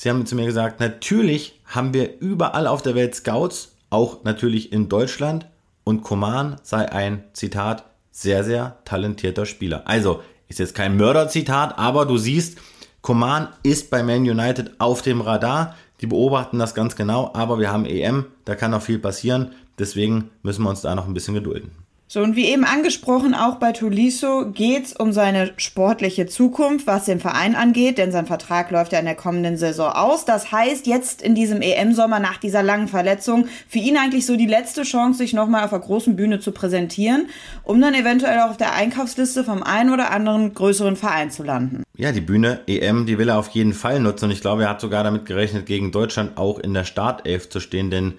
sie 0.00 0.08
haben 0.08 0.24
zu 0.24 0.34
mir 0.34 0.46
gesagt, 0.46 0.80
natürlich 0.80 1.60
haben 1.66 1.92
wir 1.92 2.20
überall 2.20 2.66
auf 2.66 2.80
der 2.80 2.94
Welt 2.94 3.14
Scouts, 3.14 3.76
auch 3.90 4.24
natürlich 4.24 4.72
in 4.72 4.88
Deutschland. 4.88 5.46
Und 5.84 6.02
Coman 6.02 6.56
sei 6.62 6.90
ein, 6.90 7.24
Zitat, 7.34 7.84
sehr, 8.10 8.42
sehr 8.42 8.78
talentierter 8.86 9.44
Spieler. 9.44 9.82
Also, 9.86 10.22
Ist 10.48 10.58
jetzt 10.58 10.74
kein 10.74 10.96
Mörderzitat, 10.96 11.78
aber 11.78 12.06
du 12.06 12.16
siehst, 12.16 12.58
Coman 13.02 13.48
ist 13.62 13.88
bei 13.90 14.02
Man 14.02 14.22
United 14.22 14.72
auf 14.78 15.02
dem 15.02 15.20
Radar. 15.20 15.76
Die 16.00 16.06
beobachten 16.06 16.58
das 16.58 16.74
ganz 16.74 16.96
genau, 16.96 17.30
aber 17.34 17.58
wir 17.58 17.70
haben 17.70 17.84
EM, 17.84 18.24
da 18.46 18.56
kann 18.56 18.72
noch 18.72 18.82
viel 18.82 18.98
passieren. 18.98 19.52
Deswegen 19.78 20.30
müssen 20.42 20.64
wir 20.64 20.70
uns 20.70 20.80
da 20.80 20.94
noch 20.94 21.06
ein 21.06 21.14
bisschen 21.14 21.34
gedulden. 21.34 21.70
So, 22.12 22.22
und 22.22 22.34
wie 22.34 22.46
eben 22.46 22.64
angesprochen, 22.64 23.36
auch 23.36 23.58
bei 23.58 23.70
Tuliso 23.70 24.50
geht's 24.50 24.92
um 24.92 25.12
seine 25.12 25.52
sportliche 25.58 26.26
Zukunft, 26.26 26.88
was 26.88 27.04
den 27.04 27.20
Verein 27.20 27.54
angeht, 27.54 27.98
denn 27.98 28.10
sein 28.10 28.26
Vertrag 28.26 28.72
läuft 28.72 28.92
ja 28.92 28.98
in 28.98 29.04
der 29.04 29.14
kommenden 29.14 29.56
Saison 29.56 29.92
aus. 29.92 30.24
Das 30.24 30.50
heißt, 30.50 30.88
jetzt 30.88 31.22
in 31.22 31.36
diesem 31.36 31.62
EM-Sommer 31.62 32.18
nach 32.18 32.38
dieser 32.38 32.64
langen 32.64 32.88
Verletzung 32.88 33.46
für 33.68 33.78
ihn 33.78 33.96
eigentlich 33.96 34.26
so 34.26 34.34
die 34.34 34.48
letzte 34.48 34.82
Chance, 34.82 35.18
sich 35.18 35.34
nochmal 35.34 35.62
auf 35.62 35.70
der 35.70 35.78
großen 35.78 36.16
Bühne 36.16 36.40
zu 36.40 36.50
präsentieren, 36.50 37.28
um 37.62 37.80
dann 37.80 37.94
eventuell 37.94 38.40
auch 38.40 38.50
auf 38.50 38.56
der 38.56 38.74
Einkaufsliste 38.74 39.44
vom 39.44 39.62
einen 39.62 39.90
oder 39.90 40.10
anderen 40.10 40.52
größeren 40.52 40.96
Verein 40.96 41.30
zu 41.30 41.44
landen. 41.44 41.84
Ja, 41.96 42.10
die 42.10 42.20
Bühne 42.20 42.62
EM, 42.66 43.06
die 43.06 43.18
will 43.18 43.28
er 43.28 43.38
auf 43.38 43.50
jeden 43.50 43.72
Fall 43.72 44.00
nutzen 44.00 44.24
und 44.24 44.30
ich 44.32 44.40
glaube, 44.40 44.64
er 44.64 44.70
hat 44.70 44.80
sogar 44.80 45.04
damit 45.04 45.26
gerechnet, 45.26 45.64
gegen 45.64 45.92
Deutschland 45.92 46.38
auch 46.38 46.58
in 46.58 46.74
der 46.74 46.82
Startelf 46.82 47.50
zu 47.50 47.60
stehen, 47.60 47.92
denn 47.92 48.14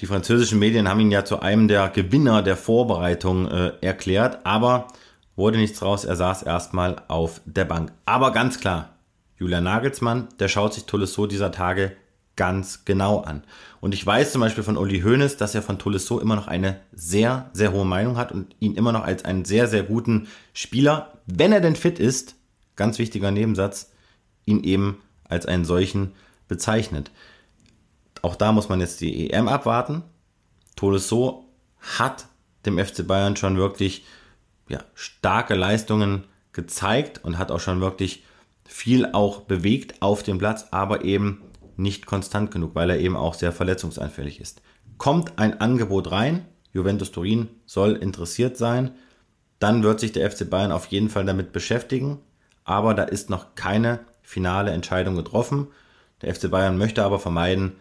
die 0.00 0.06
französischen 0.06 0.58
Medien 0.58 0.88
haben 0.88 1.00
ihn 1.00 1.10
ja 1.10 1.24
zu 1.24 1.40
einem 1.40 1.68
der 1.68 1.88
Gewinner 1.88 2.42
der 2.42 2.56
Vorbereitung 2.56 3.48
äh, 3.48 3.72
erklärt, 3.80 4.44
aber 4.44 4.88
wurde 5.36 5.58
nichts 5.58 5.82
raus. 5.82 6.04
Er 6.04 6.16
saß 6.16 6.42
erstmal 6.42 7.02
auf 7.08 7.40
der 7.44 7.64
Bank. 7.64 7.92
Aber 8.04 8.32
ganz 8.32 8.60
klar, 8.60 8.96
Julian 9.38 9.64
Nagelsmann, 9.64 10.28
der 10.38 10.48
schaut 10.48 10.74
sich 10.74 10.84
Tolisso 10.84 11.26
dieser 11.26 11.52
Tage 11.52 11.92
ganz 12.36 12.84
genau 12.84 13.20
an. 13.20 13.42
Und 13.80 13.94
ich 13.94 14.04
weiß 14.04 14.32
zum 14.32 14.42
Beispiel 14.42 14.64
von 14.64 14.76
Uli 14.76 15.00
Hoeneß, 15.00 15.38
dass 15.38 15.54
er 15.54 15.62
von 15.62 15.78
Tolisso 15.78 16.18
immer 16.18 16.36
noch 16.36 16.46
eine 16.46 16.80
sehr, 16.92 17.50
sehr 17.52 17.72
hohe 17.72 17.86
Meinung 17.86 18.18
hat 18.18 18.32
und 18.32 18.54
ihn 18.60 18.74
immer 18.74 18.92
noch 18.92 19.04
als 19.04 19.24
einen 19.24 19.44
sehr, 19.44 19.68
sehr 19.68 19.82
guten 19.82 20.28
Spieler, 20.52 21.12
wenn 21.26 21.52
er 21.52 21.60
denn 21.60 21.76
fit 21.76 21.98
ist, 21.98 22.34
ganz 22.76 22.98
wichtiger 22.98 23.30
Nebensatz, 23.30 23.90
ihn 24.44 24.62
eben 24.62 25.00
als 25.24 25.46
einen 25.46 25.64
solchen 25.64 26.12
bezeichnet. 26.48 27.10
Auch 28.22 28.36
da 28.36 28.52
muss 28.52 28.68
man 28.68 28.80
jetzt 28.80 29.00
die 29.00 29.30
EM 29.30 29.48
abwarten. 29.48 30.02
Tolisso 30.74 31.44
hat 31.80 32.26
dem 32.64 32.78
FC 32.78 33.06
Bayern 33.06 33.36
schon 33.36 33.56
wirklich 33.56 34.04
ja, 34.68 34.80
starke 34.94 35.54
Leistungen 35.54 36.24
gezeigt 36.52 37.22
und 37.22 37.38
hat 37.38 37.50
auch 37.50 37.60
schon 37.60 37.80
wirklich 37.80 38.24
viel 38.64 39.06
auch 39.12 39.42
bewegt 39.42 40.02
auf 40.02 40.22
dem 40.22 40.38
Platz, 40.38 40.66
aber 40.70 41.04
eben 41.04 41.42
nicht 41.76 42.06
konstant 42.06 42.50
genug, 42.50 42.74
weil 42.74 42.90
er 42.90 42.98
eben 42.98 43.16
auch 43.16 43.34
sehr 43.34 43.52
verletzungsanfällig 43.52 44.40
ist. 44.40 44.62
Kommt 44.98 45.38
ein 45.38 45.60
Angebot 45.60 46.10
rein, 46.10 46.46
Juventus 46.72 47.12
Turin 47.12 47.48
soll 47.66 47.92
interessiert 47.92 48.56
sein, 48.56 48.92
dann 49.58 49.82
wird 49.82 50.00
sich 50.00 50.12
der 50.12 50.30
FC 50.30 50.48
Bayern 50.48 50.72
auf 50.72 50.86
jeden 50.86 51.08
Fall 51.08 51.24
damit 51.24 51.52
beschäftigen, 51.52 52.18
aber 52.64 52.94
da 52.94 53.04
ist 53.04 53.30
noch 53.30 53.54
keine 53.54 54.00
finale 54.22 54.72
Entscheidung 54.72 55.14
getroffen. 55.14 55.68
Der 56.22 56.34
FC 56.34 56.50
Bayern 56.50 56.78
möchte 56.78 57.04
aber 57.04 57.18
vermeiden, 57.18 57.72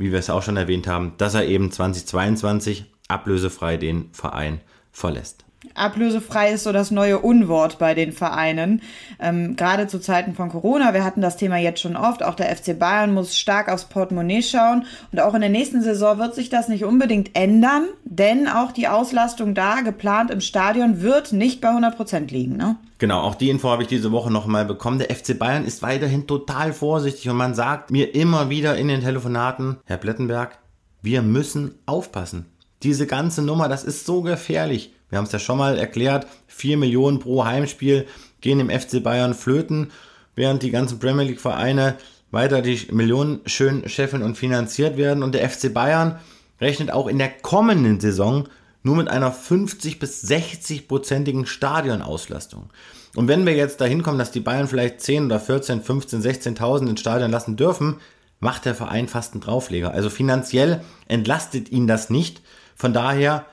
wie 0.00 0.10
wir 0.10 0.18
es 0.18 0.30
auch 0.30 0.42
schon 0.42 0.56
erwähnt 0.56 0.86
haben, 0.86 1.12
dass 1.18 1.34
er 1.34 1.44
eben 1.44 1.70
2022 1.70 2.86
ablösefrei 3.08 3.76
den 3.76 4.08
Verein 4.12 4.60
verlässt. 4.90 5.44
Ablösefrei 5.74 6.52
ist 6.52 6.64
so 6.64 6.72
das 6.72 6.90
neue 6.90 7.18
Unwort 7.18 7.78
bei 7.78 7.94
den 7.94 8.12
Vereinen. 8.12 8.80
Ähm, 9.20 9.56
gerade 9.56 9.86
zu 9.86 10.00
Zeiten 10.00 10.34
von 10.34 10.48
Corona, 10.48 10.94
wir 10.94 11.04
hatten 11.04 11.20
das 11.20 11.36
Thema 11.36 11.58
jetzt 11.58 11.80
schon 11.80 11.96
oft, 11.96 12.22
auch 12.22 12.34
der 12.34 12.54
FC 12.56 12.78
Bayern 12.78 13.12
muss 13.12 13.36
stark 13.36 13.70
aufs 13.70 13.84
Portemonnaie 13.84 14.42
schauen. 14.42 14.86
Und 15.12 15.20
auch 15.20 15.34
in 15.34 15.42
der 15.42 15.50
nächsten 15.50 15.82
Saison 15.82 16.18
wird 16.18 16.34
sich 16.34 16.48
das 16.48 16.68
nicht 16.68 16.84
unbedingt 16.84 17.36
ändern, 17.36 17.84
denn 18.04 18.48
auch 18.48 18.72
die 18.72 18.88
Auslastung 18.88 19.54
da, 19.54 19.82
geplant 19.82 20.30
im 20.30 20.40
Stadion, 20.40 21.02
wird 21.02 21.32
nicht 21.32 21.60
bei 21.60 21.68
100 21.68 21.94
Prozent 21.94 22.30
liegen. 22.30 22.56
Ne? 22.56 22.76
Genau, 23.00 23.22
auch 23.22 23.34
die 23.34 23.48
Info 23.48 23.70
habe 23.70 23.82
ich 23.82 23.88
diese 23.88 24.12
Woche 24.12 24.30
nochmal 24.30 24.66
bekommen. 24.66 24.98
Der 24.98 25.08
FC 25.08 25.38
Bayern 25.38 25.64
ist 25.64 25.80
weiterhin 25.80 26.26
total 26.26 26.74
vorsichtig 26.74 27.30
und 27.30 27.36
man 27.38 27.54
sagt 27.54 27.90
mir 27.90 28.14
immer 28.14 28.50
wieder 28.50 28.76
in 28.76 28.88
den 28.88 29.00
Telefonaten, 29.00 29.78
Herr 29.86 29.96
Plettenberg, 29.96 30.58
wir 31.00 31.22
müssen 31.22 31.76
aufpassen. 31.86 32.44
Diese 32.82 33.06
ganze 33.06 33.40
Nummer, 33.40 33.70
das 33.70 33.84
ist 33.84 34.04
so 34.04 34.20
gefährlich. 34.20 34.92
Wir 35.08 35.16
haben 35.16 35.24
es 35.24 35.32
ja 35.32 35.38
schon 35.38 35.56
mal 35.56 35.78
erklärt, 35.78 36.26
4 36.48 36.76
Millionen 36.76 37.20
pro 37.20 37.46
Heimspiel 37.46 38.06
gehen 38.42 38.60
im 38.60 38.68
FC 38.68 39.02
Bayern 39.02 39.32
flöten, 39.32 39.92
während 40.34 40.62
die 40.62 40.70
ganzen 40.70 40.98
Premier 40.98 41.24
League 41.24 41.40
Vereine 41.40 41.96
weiter 42.30 42.60
die 42.60 42.86
Millionen 42.92 43.40
schön 43.46 43.88
scheffeln 43.88 44.22
und 44.22 44.36
finanziert 44.36 44.98
werden. 44.98 45.22
Und 45.22 45.34
der 45.34 45.48
FC 45.48 45.72
Bayern 45.72 46.18
rechnet 46.60 46.92
auch 46.92 47.06
in 47.06 47.16
der 47.16 47.30
kommenden 47.30 47.98
Saison 47.98 48.46
nur 48.82 48.96
mit 48.96 49.08
einer 49.08 49.32
50 49.32 49.98
bis 49.98 50.20
60 50.22 50.88
prozentigen 50.88 51.46
Stadionauslastung. 51.46 52.70
Und 53.16 53.28
wenn 53.28 53.44
wir 53.44 53.54
jetzt 53.54 53.80
dahin 53.80 54.02
kommen, 54.02 54.18
dass 54.18 54.30
die 54.30 54.40
Bayern 54.40 54.68
vielleicht 54.68 55.00
10 55.00 55.26
oder 55.26 55.40
14, 55.40 55.82
15, 55.82 56.22
16.000 56.22 56.88
ins 56.88 57.00
Stadion 57.00 57.30
lassen 57.30 57.56
dürfen, 57.56 57.96
macht 58.38 58.64
der 58.64 58.74
Verein 58.74 59.08
fast 59.08 59.34
einen 59.34 59.42
Draufleger. 59.42 59.92
Also 59.92 60.10
finanziell 60.10 60.82
entlastet 61.08 61.70
ihn 61.70 61.86
das 61.86 62.08
nicht. 62.08 62.40
Von 62.74 62.92
daher 62.92 63.46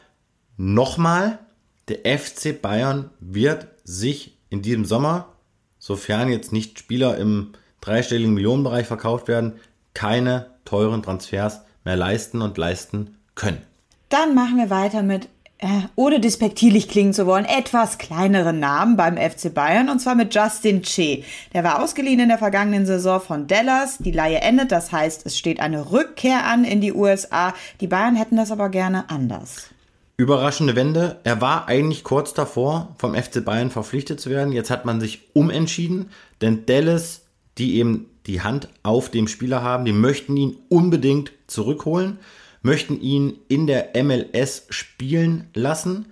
nochmal, 0.55 1.39
der 1.89 2.17
FC 2.17 2.59
Bayern 2.61 3.09
wird 3.19 3.67
sich 3.83 4.37
in 4.49 4.61
diesem 4.61 4.85
Sommer, 4.85 5.33
sofern 5.79 6.29
jetzt 6.29 6.53
nicht 6.53 6.79
Spieler 6.79 7.17
im 7.17 7.51
dreistelligen 7.81 8.33
Millionenbereich 8.33 8.87
verkauft 8.87 9.27
werden, 9.27 9.53
keine 9.93 10.51
teuren 10.65 11.03
Transfers 11.03 11.61
mehr 11.83 11.95
leisten 11.95 12.41
und 12.41 12.57
leisten 12.57 13.17
können. 13.35 13.61
Dann 14.09 14.35
machen 14.35 14.57
wir 14.57 14.69
weiter 14.69 15.03
mit, 15.03 15.27
äh, 15.57 15.67
ohne 15.95 16.21
despektierlich 16.21 16.87
klingen 16.87 17.13
zu 17.13 17.25
wollen, 17.25 17.43
etwas 17.43 17.97
kleineren 17.97 18.59
Namen 18.59 18.95
beim 18.95 19.17
FC 19.17 19.53
Bayern 19.53 19.89
und 19.89 19.99
zwar 19.99 20.15
mit 20.15 20.33
Justin 20.33 20.81
Che. 20.81 21.25
Der 21.53 21.65
war 21.65 21.83
ausgeliehen 21.83 22.21
in 22.21 22.29
der 22.29 22.37
vergangenen 22.37 22.85
Saison 22.85 23.19
von 23.19 23.47
Dallas. 23.47 23.97
Die 23.97 24.11
Laie 24.11 24.39
endet, 24.39 24.71
das 24.71 24.93
heißt, 24.93 25.25
es 25.25 25.37
steht 25.37 25.59
eine 25.59 25.91
Rückkehr 25.91 26.45
an 26.45 26.63
in 26.63 26.79
die 26.79 26.93
USA. 26.93 27.53
Die 27.81 27.87
Bayern 27.87 28.15
hätten 28.15 28.37
das 28.37 28.51
aber 28.51 28.69
gerne 28.69 29.09
anders. 29.09 29.71
Überraschende 30.15 30.75
Wende. 30.75 31.19
Er 31.25 31.41
war 31.41 31.67
eigentlich 31.67 32.03
kurz 32.03 32.33
davor, 32.33 32.95
vom 32.97 33.13
FC 33.13 33.43
Bayern 33.43 33.71
verpflichtet 33.71 34.21
zu 34.21 34.29
werden. 34.29 34.53
Jetzt 34.53 34.71
hat 34.71 34.85
man 34.85 35.01
sich 35.01 35.27
umentschieden, 35.33 36.09
denn 36.41 36.65
Dallas, 36.65 37.21
die 37.57 37.75
eben 37.75 38.09
die 38.25 38.41
Hand 38.41 38.69
auf 38.83 39.09
dem 39.09 39.27
Spieler 39.27 39.61
haben, 39.61 39.85
die 39.85 39.91
möchten 39.91 40.37
ihn 40.37 40.57
unbedingt 40.69 41.33
zurückholen, 41.47 42.19
möchten 42.67 43.01
ihn 43.01 43.39
in 43.47 43.65
der 43.65 43.91
MLS 44.03 44.67
spielen 44.69 45.49
lassen. 45.55 46.05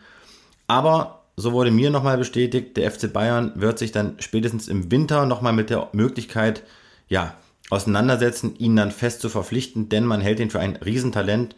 Aber 0.65 1.21
so 1.37 1.53
wurde 1.53 1.69
mir 1.69 1.91
nochmal 1.91 2.17
bestätigt, 2.17 2.75
der 2.77 2.89
FC 2.89 3.13
Bayern 3.13 3.51
wird 3.55 3.77
sich 3.77 3.91
dann 3.91 4.15
spätestens 4.17 4.67
im 4.67 4.89
Winter 4.89 5.27
nochmal 5.27 5.53
mit 5.53 5.69
der 5.69 5.89
Möglichkeit, 5.91 6.63
ja, 7.07 7.35
auseinandersetzen, 7.69 8.55
ihn 8.57 8.75
dann 8.75 8.91
fest 8.91 9.21
zu 9.21 9.29
verpflichten, 9.29 9.89
denn 9.89 10.05
man 10.05 10.21
hält 10.21 10.39
ihn 10.39 10.49
für 10.49 10.59
ein 10.59 10.77
Riesentalent 10.77 11.55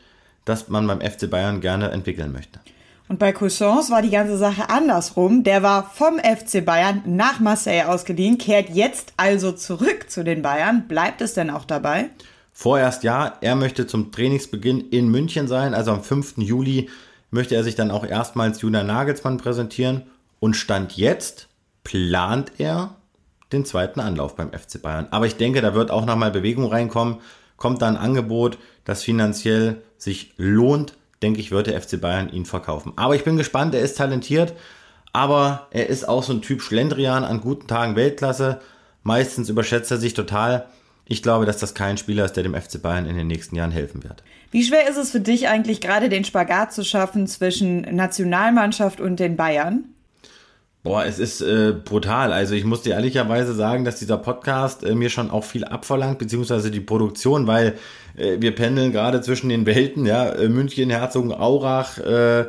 das 0.47 0.69
man 0.69 0.87
beim 0.87 1.01
FC 1.01 1.29
Bayern 1.29 1.61
gerne 1.61 1.91
entwickeln 1.91 2.31
möchte. 2.31 2.59
Und 3.09 3.19
bei 3.19 3.31
Cousins 3.31 3.89
war 3.89 4.01
die 4.01 4.09
ganze 4.09 4.37
Sache 4.37 4.69
andersrum. 4.69 5.43
Der 5.43 5.63
war 5.63 5.89
vom 5.89 6.19
FC 6.19 6.65
Bayern 6.65 7.03
nach 7.05 7.39
Marseille 7.39 7.87
ausgeliehen, 7.87 8.37
kehrt 8.37 8.69
jetzt 8.69 9.13
also 9.15 9.53
zurück 9.53 10.09
zu 10.09 10.23
den 10.23 10.41
Bayern. 10.41 10.87
Bleibt 10.87 11.21
es 11.21 11.33
denn 11.33 11.49
auch 11.49 11.63
dabei? 11.63 12.09
Vorerst 12.59 13.03
ja, 13.03 13.37
er 13.41 13.55
möchte 13.55 13.85
zum 13.85 14.11
Trainingsbeginn 14.11 14.89
in 14.89 15.09
München 15.09 15.47
sein, 15.47 15.75
also 15.75 15.91
am 15.91 16.03
5. 16.03 16.37
Juli 16.37 16.89
möchte 17.29 17.53
er 17.53 17.63
sich 17.63 17.75
dann 17.75 17.91
auch 17.91 18.03
erstmals 18.03 18.61
Julian 18.61 18.87
Nagelsmann 18.87 19.37
präsentieren 19.37 20.07
und 20.39 20.55
Stand 20.55 20.97
jetzt 20.97 21.49
plant 21.83 22.53
er 22.57 22.95
den 23.51 23.63
zweiten 23.63 23.99
Anlauf 23.99 24.35
beim 24.35 24.51
FC 24.51 24.81
Bayern. 24.81 25.07
Aber 25.11 25.27
ich 25.27 25.35
denke, 25.35 25.61
da 25.61 25.75
wird 25.75 25.91
auch 25.91 26.07
nochmal 26.07 26.31
Bewegung 26.31 26.65
reinkommen 26.65 27.19
kommt 27.57 27.83
da 27.83 27.87
ein 27.87 27.95
Angebot, 27.95 28.57
das 28.85 29.03
finanziell 29.03 29.83
sich 29.99 30.33
lohnt, 30.37 30.93
denke 31.21 31.39
ich, 31.39 31.51
wird 31.51 31.67
der 31.67 31.79
FC 31.79 32.01
Bayern 32.01 32.29
ihn 32.29 32.45
verkaufen. 32.45 32.93
Aber 32.95 33.15
ich 33.15 33.23
bin 33.23 33.37
gespannt, 33.37 33.75
er 33.75 33.81
ist 33.81 33.99
talentiert, 33.99 34.53
aber 35.13 35.67
er 35.69 35.89
ist 35.89 36.09
auch 36.09 36.23
so 36.23 36.33
ein 36.33 36.41
Typ 36.41 36.63
Schlendrian 36.63 37.23
an 37.23 37.39
guten 37.39 37.67
Tagen 37.67 37.95
Weltklasse. 37.95 38.61
Meistens 39.03 39.49
überschätzt 39.49 39.91
er 39.91 39.97
sich 39.97 40.15
total. 40.15 40.67
Ich 41.07 41.23
glaube, 41.23 41.45
dass 41.45 41.57
das 41.57 41.73
kein 41.73 41.97
Spieler 41.97 42.25
ist, 42.25 42.33
der 42.33 42.43
dem 42.43 42.53
FC 42.53 42.81
Bayern 42.81 43.05
in 43.05 43.15
den 43.15 43.27
nächsten 43.27 43.55
Jahren 43.55 43.71
helfen 43.71 44.03
wird. 44.03 44.23
Wie 44.51 44.63
schwer 44.63 44.89
ist 44.89 44.97
es 44.97 45.11
für 45.11 45.19
dich 45.19 45.47
eigentlich 45.47 45.81
gerade 45.81 46.09
den 46.09 46.25
Spagat 46.25 46.73
zu 46.73 46.83
schaffen 46.83 47.27
zwischen 47.27 47.81
Nationalmannschaft 47.81 48.99
und 48.99 49.19
den 49.19 49.37
Bayern? 49.37 49.85
Boah, 50.83 51.05
es 51.05 51.19
ist 51.19 51.41
äh, 51.41 51.73
brutal. 51.73 52.31
Also 52.31 52.55
ich 52.55 52.63
muss 52.63 52.81
dir 52.81 52.93
ehrlicherweise 52.93 53.53
sagen, 53.53 53.83
dass 53.83 53.99
dieser 53.99 54.17
Podcast 54.17 54.85
äh, 54.85 54.95
mir 54.95 55.09
schon 55.09 55.31
auch 55.31 55.43
viel 55.43 55.65
abverlangt, 55.65 56.17
beziehungsweise 56.17 56.71
die 56.71 56.79
Produktion, 56.79 57.45
weil 57.45 57.73
äh, 58.15 58.37
wir 58.39 58.55
pendeln 58.55 58.93
gerade 58.93 59.19
zwischen 59.21 59.49
den 59.49 59.65
Welten, 59.65 60.05
ja, 60.05 60.29
äh, 60.29 60.47
München, 60.47 60.89
Herzogenaurach, 60.89 61.97
äh, 61.97 62.45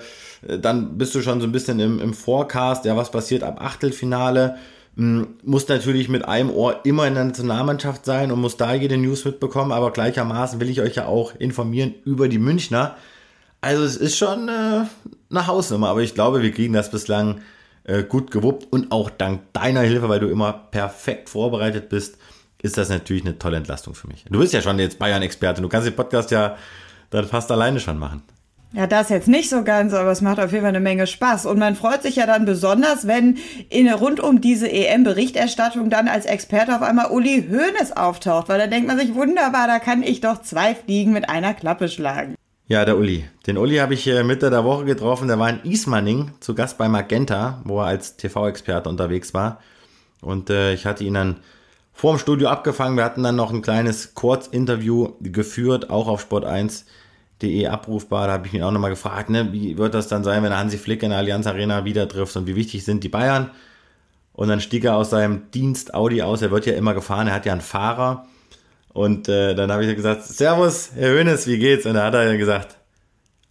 dann 0.47 0.99
bist 0.99 1.17
du 1.17 1.21
schon 1.21 1.41
so 1.41 1.49
ein 1.49 1.53
bisschen 1.53 1.81
im, 1.81 1.99
im 1.99 2.15
Forecast, 2.15 2.85
ja, 2.85 2.97
was 2.97 3.11
passiert 3.11 3.43
ab 3.43 3.61
Achtelfinale. 3.61 4.57
Hm, 4.99 5.37
muss 5.45 5.69
natürlich 5.69 6.09
mit 6.09 6.25
einem 6.27 6.51
Ohr 6.51 6.81
immer 6.85 7.07
in 7.07 7.15
der 7.15 7.23
Nationalmannschaft 7.25 8.05
sein 8.05 8.33
und 8.33 8.41
muss 8.41 8.57
da 8.57 8.75
jede 8.75 8.99
News 8.99 9.25
mitbekommen, 9.25 9.71
aber 9.71 9.93
gleichermaßen 9.93 10.59
will 10.59 10.69
ich 10.69 10.81
euch 10.81 10.97
ja 10.97 11.07
auch 11.07 11.37
informieren 11.39 11.95
über 12.05 12.29
die 12.29 12.41
Münchner. 12.41 12.97
Also 13.61 13.85
es 13.85 13.97
ist 13.97 14.19
schon 14.19 14.49
äh, 14.49 14.87
eine 15.31 15.47
Hausnummer, 15.47 15.89
aber 15.89 16.03
ich 16.03 16.15
glaube, 16.15 16.43
wir 16.43 16.51
kriegen 16.51 16.73
das 16.73 16.91
bislang 16.91 17.43
äh, 17.85 18.03
gut 18.03 18.33
gewuppt 18.33 18.67
und 18.73 18.91
auch 18.91 19.09
dank 19.09 19.53
deiner 19.53 19.83
Hilfe, 19.83 20.09
weil 20.09 20.19
du 20.19 20.27
immer 20.27 20.53
perfekt 20.53 21.29
vorbereitet 21.29 21.91
bist, 21.91 22.19
ist 22.61 22.77
das 22.77 22.89
natürlich 22.89 23.25
eine 23.25 23.39
tolle 23.39 23.57
Entlastung 23.57 23.95
für 23.95 24.09
mich. 24.09 24.25
Du 24.29 24.41
bist 24.41 24.53
ja 24.53 24.63
schon 24.63 24.81
jetzt 24.81 24.99
Bayern-Experte, 24.99 25.63
du 25.63 25.69
kannst 25.69 25.87
den 25.87 25.95
Podcast 25.95 26.33
ja 26.33 26.57
dann 27.11 27.25
fast 27.25 27.53
alleine 27.53 27.79
schon 27.79 28.01
machen. 28.01 28.25
Ja, 28.73 28.87
das 28.87 29.09
jetzt 29.09 29.29
nicht 29.29 29.49
so 29.49 29.65
ganz, 29.65 29.95
aber 29.95 30.11
es 30.11 30.21
macht 30.21 30.39
auf 30.39 30.53
jeden 30.53 30.63
Fall 30.63 30.69
eine 30.69 30.81
Menge 30.81 31.07
Spaß. 31.07 31.47
Und 31.47 31.59
man 31.59 31.75
freut 31.75 32.03
sich 32.03 32.17
ja 32.17 32.27
dann 32.27 32.45
besonders, 32.45 33.07
wenn 33.07 33.39
in, 33.71 33.89
rund 33.89 34.21
um 34.21 34.43
diese 34.43 34.71
EM-Berichterstattung 34.71 35.89
dann 35.89 36.07
als 36.07 36.27
Experte 36.27 36.77
auf 36.77 36.83
einmal 36.83 37.11
Uli 37.11 37.49
Hoeneß 37.51 37.97
auftaucht, 37.97 38.51
weil 38.51 38.59
da 38.59 38.67
denkt 38.67 38.87
man 38.87 38.99
sich, 38.99 39.15
wunderbar, 39.15 39.67
da 39.67 39.79
kann 39.79 40.03
ich 40.03 40.21
doch 40.21 40.43
zwei 40.43 40.75
Fliegen 40.75 41.13
mit 41.13 41.31
einer 41.31 41.55
Klappe 41.55 41.89
schlagen. 41.89 42.35
Ja, 42.67 42.85
der 42.85 42.99
Uli. 42.99 43.25
Den 43.47 43.57
Uli 43.57 43.77
habe 43.77 43.95
ich 43.95 44.07
äh, 44.07 44.23
Mitte 44.23 44.51
der 44.51 44.65
Woche 44.65 44.85
getroffen. 44.85 45.29
Der 45.29 45.39
war 45.39 45.49
in 45.49 45.63
Ismaning 45.63 46.33
zu 46.41 46.55
Gast 46.55 46.77
bei 46.77 46.91
Magenta, 46.91 47.63
wo 47.65 47.81
er 47.81 47.87
als 47.87 48.19
TV-Experte 48.19 48.91
unterwegs 48.91 49.33
war. 49.33 49.63
Und 50.21 50.51
äh, 50.51 50.75
ich 50.75 50.85
hatte 50.85 51.05
ihn 51.05 51.15
dann 51.15 51.37
vor 51.95 52.13
dem 52.13 52.19
Studio 52.19 52.49
abgefangen. 52.49 52.99
Wir 52.99 53.05
hatten 53.05 53.23
dann 53.23 53.37
noch 53.37 53.51
ein 53.51 53.63
kleines 53.63 54.13
Kurzinterview 54.15 55.15
geführt, 55.21 55.89
auch 55.89 56.09
auf 56.09 56.21
Sport 56.21 56.45
1 56.45 56.85
De 57.43 57.67
abrufbar. 57.67 58.27
Da 58.27 58.33
habe 58.35 58.47
ich 58.47 58.55
ihn 58.55 58.63
auch 58.63 58.73
nochmal 58.73 58.91
gefragt, 58.91 59.31
ne, 59.31 59.53
wie 59.53 59.79
wird 59.79 59.95
das 59.95 60.09
dann 60.09 60.25
sein, 60.25 60.43
wenn 60.43 60.57
Hansi 60.57 60.79
Flick 60.79 61.03
in 61.03 61.11
der 61.11 61.19
Allianz 61.19 61.47
Arena 61.47 61.85
wieder 61.85 62.09
trifft 62.09 62.37
und 62.37 62.47
wie 62.47 62.57
wichtig 62.57 62.85
sind 62.85 63.05
die 63.05 63.09
Bayern? 63.09 63.51
Und 64.33 64.49
dann 64.49 64.61
stieg 64.61 64.85
er 64.85 64.97
aus 64.97 65.11
seinem 65.11 65.51
Dienst 65.51 65.95
Audi 65.95 66.23
aus. 66.23 66.43
Er 66.43 66.51
wird 66.51 66.67
ja 66.67 66.75
immer 66.75 66.95
gefahren, 66.95 67.27
er 67.27 67.35
hat 67.35 67.47
ja 67.47 67.53
einen 67.53 67.61
Fahrer. 67.61 68.27
Und 68.93 69.29
äh, 69.29 69.55
dann 69.55 69.71
habe 69.71 69.85
ich 69.85 69.95
gesagt, 69.95 70.25
Servus, 70.25 70.91
Herr 70.95 71.11
Hönes, 71.11 71.47
wie 71.47 71.59
geht's? 71.59 71.87
Und 71.87 71.95
da 71.95 72.07
hat 72.07 72.15
er 72.15 72.37
gesagt, 72.37 72.77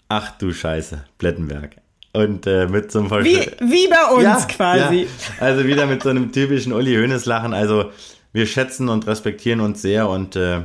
ach 0.10 0.32
du 0.38 0.54
Scheiße, 0.54 1.04
Plettenberg. 1.18 1.78
Und 2.14 2.48
äh, 2.48 2.68
mit 2.68 2.92
so 2.92 3.00
einem 3.00 3.12
wie, 3.24 3.50
wie 3.60 3.88
bei 3.88 4.14
uns 4.14 4.24
ja, 4.24 4.46
quasi. 4.48 5.02
Ja. 5.04 5.08
Also 5.40 5.66
wieder 5.66 5.86
mit 5.86 6.04
so 6.04 6.10
einem 6.10 6.32
typischen 6.32 6.74
Uli 6.74 6.96
Hönes 6.96 7.26
Lachen. 7.26 7.54
Also 7.54 7.92
wir 8.34 8.46
schätzen 8.46 8.90
und 8.90 9.08
respektieren 9.08 9.60
uns 9.60 9.82
sehr 9.82 10.10
und 10.10 10.36
äh, 10.36 10.62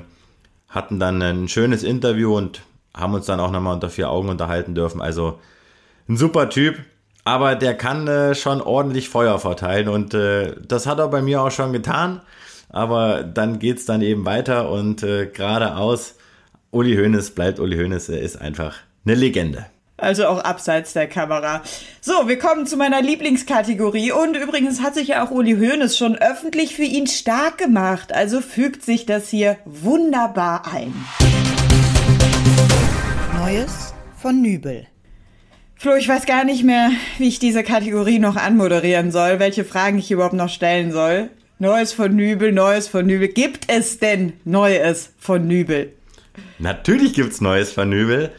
hatten 0.68 0.98
dann 0.98 1.20
ein 1.20 1.48
schönes 1.48 1.82
Interview 1.82 2.36
und 2.36 2.62
haben 2.94 3.14
uns 3.14 3.26
dann 3.26 3.40
auch 3.40 3.50
nochmal 3.50 3.74
unter 3.74 3.90
vier 3.90 4.10
Augen 4.10 4.28
unterhalten 4.28 4.74
dürfen. 4.74 5.00
Also 5.00 5.38
ein 6.08 6.16
super 6.16 6.50
Typ, 6.50 6.76
aber 7.24 7.54
der 7.54 7.74
kann 7.74 8.08
äh, 8.08 8.34
schon 8.34 8.60
ordentlich 8.60 9.08
Feuer 9.08 9.38
verteilen 9.38 9.88
und 9.88 10.14
äh, 10.14 10.54
das 10.66 10.86
hat 10.86 10.98
er 10.98 11.08
bei 11.08 11.22
mir 11.22 11.42
auch 11.42 11.50
schon 11.50 11.72
getan. 11.72 12.20
Aber 12.68 13.22
dann 13.22 13.58
geht 13.58 13.78
es 13.78 13.86
dann 13.86 14.00
eben 14.00 14.24
weiter 14.24 14.70
und 14.70 15.02
äh, 15.02 15.26
geradeaus. 15.26 16.16
Uli 16.70 16.96
Hoeneß 16.96 17.32
bleibt 17.32 17.60
Uli 17.60 17.76
Hoeneß, 17.76 18.08
er 18.08 18.20
ist 18.20 18.40
einfach 18.40 18.76
eine 19.04 19.14
Legende. 19.14 19.66
Also 19.98 20.26
auch 20.26 20.40
abseits 20.40 20.94
der 20.94 21.06
Kamera. 21.06 21.62
So, 22.00 22.26
wir 22.26 22.36
kommen 22.36 22.66
zu 22.66 22.76
meiner 22.76 23.00
Lieblingskategorie. 23.00 24.10
Und 24.10 24.36
übrigens 24.36 24.82
hat 24.82 24.94
sich 24.94 25.08
ja 25.08 25.24
auch 25.24 25.30
Uli 25.30 25.54
Hoeneß 25.54 25.96
schon 25.96 26.16
öffentlich 26.16 26.74
für 26.74 26.82
ihn 26.82 27.06
stark 27.06 27.58
gemacht. 27.58 28.12
Also 28.12 28.40
fügt 28.40 28.82
sich 28.82 29.06
das 29.06 29.28
hier 29.28 29.58
wunderbar 29.64 30.64
ein. 30.72 30.92
Neues 33.44 33.92
von 34.18 34.40
Nübel. 34.40 34.86
Flo, 35.74 35.96
ich 35.96 36.06
weiß 36.06 36.26
gar 36.26 36.44
nicht 36.44 36.62
mehr, 36.62 36.92
wie 37.18 37.26
ich 37.26 37.40
diese 37.40 37.64
Kategorie 37.64 38.20
noch 38.20 38.36
anmoderieren 38.36 39.10
soll, 39.10 39.40
welche 39.40 39.64
Fragen 39.64 39.98
ich 39.98 40.12
überhaupt 40.12 40.34
noch 40.34 40.48
stellen 40.48 40.92
soll. 40.92 41.28
Neues 41.58 41.92
von 41.92 42.14
Nübel, 42.14 42.52
Neues 42.52 42.86
von 42.86 43.04
Nübel. 43.04 43.26
Gibt 43.26 43.68
es 43.68 43.98
denn 43.98 44.34
Neues 44.44 45.12
von 45.18 45.48
Nübel? 45.48 45.92
Natürlich 46.60 47.14
gibt 47.14 47.32
es 47.32 47.40
Neues 47.40 47.72
von 47.72 47.88
Nübel, 47.88 48.30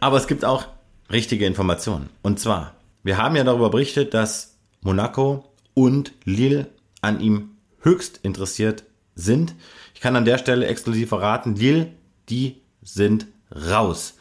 aber 0.00 0.16
es 0.16 0.26
gibt 0.26 0.44
auch 0.44 0.66
richtige 1.12 1.46
Informationen. 1.46 2.10
Und 2.20 2.40
zwar, 2.40 2.74
wir 3.04 3.16
haben 3.16 3.36
ja 3.36 3.44
darüber 3.44 3.70
berichtet, 3.70 4.12
dass 4.12 4.56
Monaco 4.80 5.52
und 5.74 6.14
Lille 6.24 6.66
an 7.00 7.20
ihm 7.20 7.50
höchst 7.78 8.18
interessiert 8.24 8.82
sind. 9.14 9.54
Ich 9.94 10.00
kann 10.00 10.16
an 10.16 10.24
der 10.24 10.38
Stelle 10.38 10.66
exklusiv 10.66 11.10
verraten, 11.10 11.54
Lille, 11.54 11.92
die 12.28 12.56
sind 12.82 13.28
raus. 13.50 14.14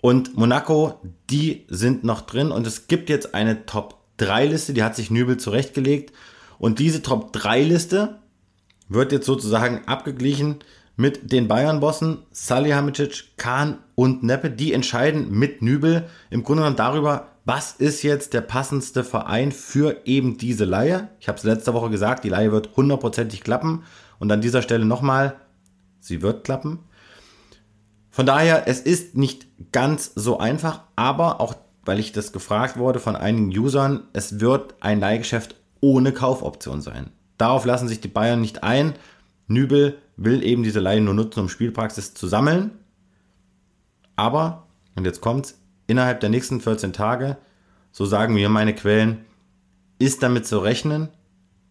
Und 0.00 0.36
Monaco, 0.36 1.00
die 1.30 1.64
sind 1.68 2.04
noch 2.04 2.20
drin 2.20 2.50
und 2.50 2.66
es 2.66 2.86
gibt 2.86 3.08
jetzt 3.08 3.34
eine 3.34 3.66
Top 3.66 3.98
3 4.18 4.46
Liste, 4.46 4.72
die 4.72 4.82
hat 4.82 4.96
sich 4.96 5.10
Nübel 5.10 5.36
zurechtgelegt. 5.36 6.12
Und 6.58 6.78
diese 6.78 7.02
Top 7.02 7.32
3 7.32 7.62
Liste 7.62 8.18
wird 8.88 9.12
jetzt 9.12 9.26
sozusagen 9.26 9.82
abgeglichen 9.86 10.60
mit 10.96 11.32
den 11.32 11.48
Bayern-Bossen 11.48 12.18
Salihamidzic, 12.30 13.36
Kahn 13.36 13.78
und 13.94 14.22
Neppe. 14.22 14.50
Die 14.50 14.72
entscheiden 14.72 15.30
mit 15.30 15.60
Nübel 15.60 16.08
im 16.30 16.42
Grunde 16.42 16.62
genommen 16.62 16.76
darüber, 16.76 17.32
was 17.44 17.72
ist 17.72 18.02
jetzt 18.02 18.32
der 18.32 18.40
passendste 18.40 19.04
Verein 19.04 19.52
für 19.52 19.98
eben 20.04 20.38
diese 20.38 20.64
Laie. 20.64 21.08
Ich 21.20 21.28
habe 21.28 21.38
es 21.38 21.44
letzte 21.44 21.74
Woche 21.74 21.90
gesagt, 21.90 22.24
die 22.24 22.28
Laie 22.28 22.50
wird 22.50 22.76
hundertprozentig 22.76 23.42
klappen. 23.42 23.84
Und 24.18 24.32
an 24.32 24.40
dieser 24.40 24.62
Stelle 24.62 24.84
nochmal, 24.84 25.36
sie 26.00 26.22
wird 26.22 26.44
klappen. 26.44 26.80
Von 28.16 28.24
daher, 28.24 28.66
es 28.66 28.80
ist 28.80 29.14
nicht 29.14 29.46
ganz 29.72 30.10
so 30.14 30.38
einfach, 30.38 30.84
aber 30.96 31.38
auch 31.38 31.54
weil 31.84 32.00
ich 32.00 32.12
das 32.12 32.32
gefragt 32.32 32.78
wurde 32.78 32.98
von 32.98 33.14
einigen 33.14 33.54
Usern, 33.54 34.04
es 34.14 34.40
wird 34.40 34.74
ein 34.80 35.00
Leihgeschäft 35.00 35.54
ohne 35.82 36.12
Kaufoption 36.12 36.80
sein. 36.80 37.10
Darauf 37.36 37.66
lassen 37.66 37.88
sich 37.88 38.00
die 38.00 38.08
Bayern 38.08 38.40
nicht 38.40 38.62
ein. 38.62 38.94
Nübel 39.48 39.98
will 40.16 40.42
eben 40.42 40.62
diese 40.62 40.80
Leihe 40.80 41.02
nur 41.02 41.12
nutzen, 41.12 41.40
um 41.40 41.50
Spielpraxis 41.50 42.14
zu 42.14 42.26
sammeln. 42.26 42.70
Aber, 44.16 44.66
und 44.94 45.04
jetzt 45.04 45.20
kommt's, 45.20 45.60
innerhalb 45.86 46.20
der 46.20 46.30
nächsten 46.30 46.62
14 46.62 46.94
Tage, 46.94 47.36
so 47.92 48.06
sagen 48.06 48.32
mir 48.32 48.48
meine 48.48 48.74
Quellen, 48.74 49.26
ist 49.98 50.22
damit 50.22 50.46
zu 50.46 50.60
rechnen, 50.60 51.10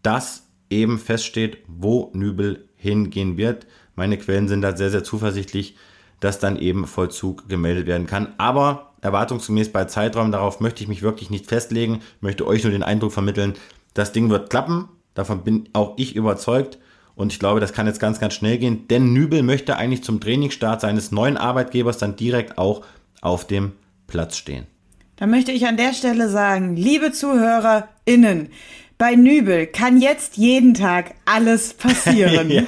dass 0.03 0.43
eben 0.69 0.99
feststeht, 0.99 1.57
wo 1.65 2.11
Nübel 2.13 2.69
hingehen 2.75 3.35
wird. 3.35 3.65
Meine 3.95 4.19
Quellen 4.19 4.47
sind 4.47 4.61
da 4.61 4.77
sehr, 4.77 4.91
sehr 4.91 5.03
zuversichtlich, 5.03 5.75
dass 6.19 6.39
dann 6.39 6.57
eben 6.57 6.87
Vollzug 6.87 7.47
gemeldet 7.49 7.87
werden 7.87 8.07
kann. 8.07 8.33
Aber 8.37 8.93
erwartungsgemäß 9.01 9.71
bei 9.71 9.85
Zeitraum, 9.85 10.31
darauf 10.31 10.59
möchte 10.59 10.83
ich 10.83 10.89
mich 10.89 11.01
wirklich 11.01 11.29
nicht 11.29 11.47
festlegen, 11.47 12.01
möchte 12.21 12.47
euch 12.47 12.63
nur 12.63 12.71
den 12.71 12.83
Eindruck 12.83 13.13
vermitteln, 13.13 13.53
das 13.93 14.11
Ding 14.11 14.29
wird 14.29 14.49
klappen. 14.49 14.89
Davon 15.13 15.43
bin 15.43 15.69
auch 15.73 15.93
ich 15.97 16.15
überzeugt. 16.15 16.77
Und 17.15 17.31
ich 17.31 17.39
glaube, 17.39 17.61
das 17.61 17.71
kann 17.71 17.87
jetzt 17.87 18.01
ganz, 18.01 18.19
ganz 18.19 18.33
schnell 18.33 18.57
gehen, 18.57 18.87
denn 18.89 19.13
Nübel 19.13 19.41
möchte 19.41 19.77
eigentlich 19.77 20.03
zum 20.03 20.19
Trainingsstart 20.19 20.81
seines 20.81 21.11
neuen 21.11 21.37
Arbeitgebers 21.37 21.97
dann 21.97 22.17
direkt 22.17 22.57
auch 22.57 22.85
auf 23.21 23.47
dem 23.47 23.71
Platz 24.07 24.35
stehen. 24.35 24.67
Da 25.15 25.25
möchte 25.25 25.53
ich 25.53 25.65
an 25.65 25.77
der 25.77 25.93
Stelle 25.93 26.27
sagen, 26.27 26.75
liebe 26.75 27.13
ZuhörerInnen, 27.13 28.49
bei 28.97 29.15
Nübel 29.15 29.67
kann 29.67 30.01
jetzt 30.01 30.35
jeden 30.35 30.73
Tag 30.73 31.15
alles 31.23 31.73
passieren. 31.73 32.49
ja, 32.51 32.63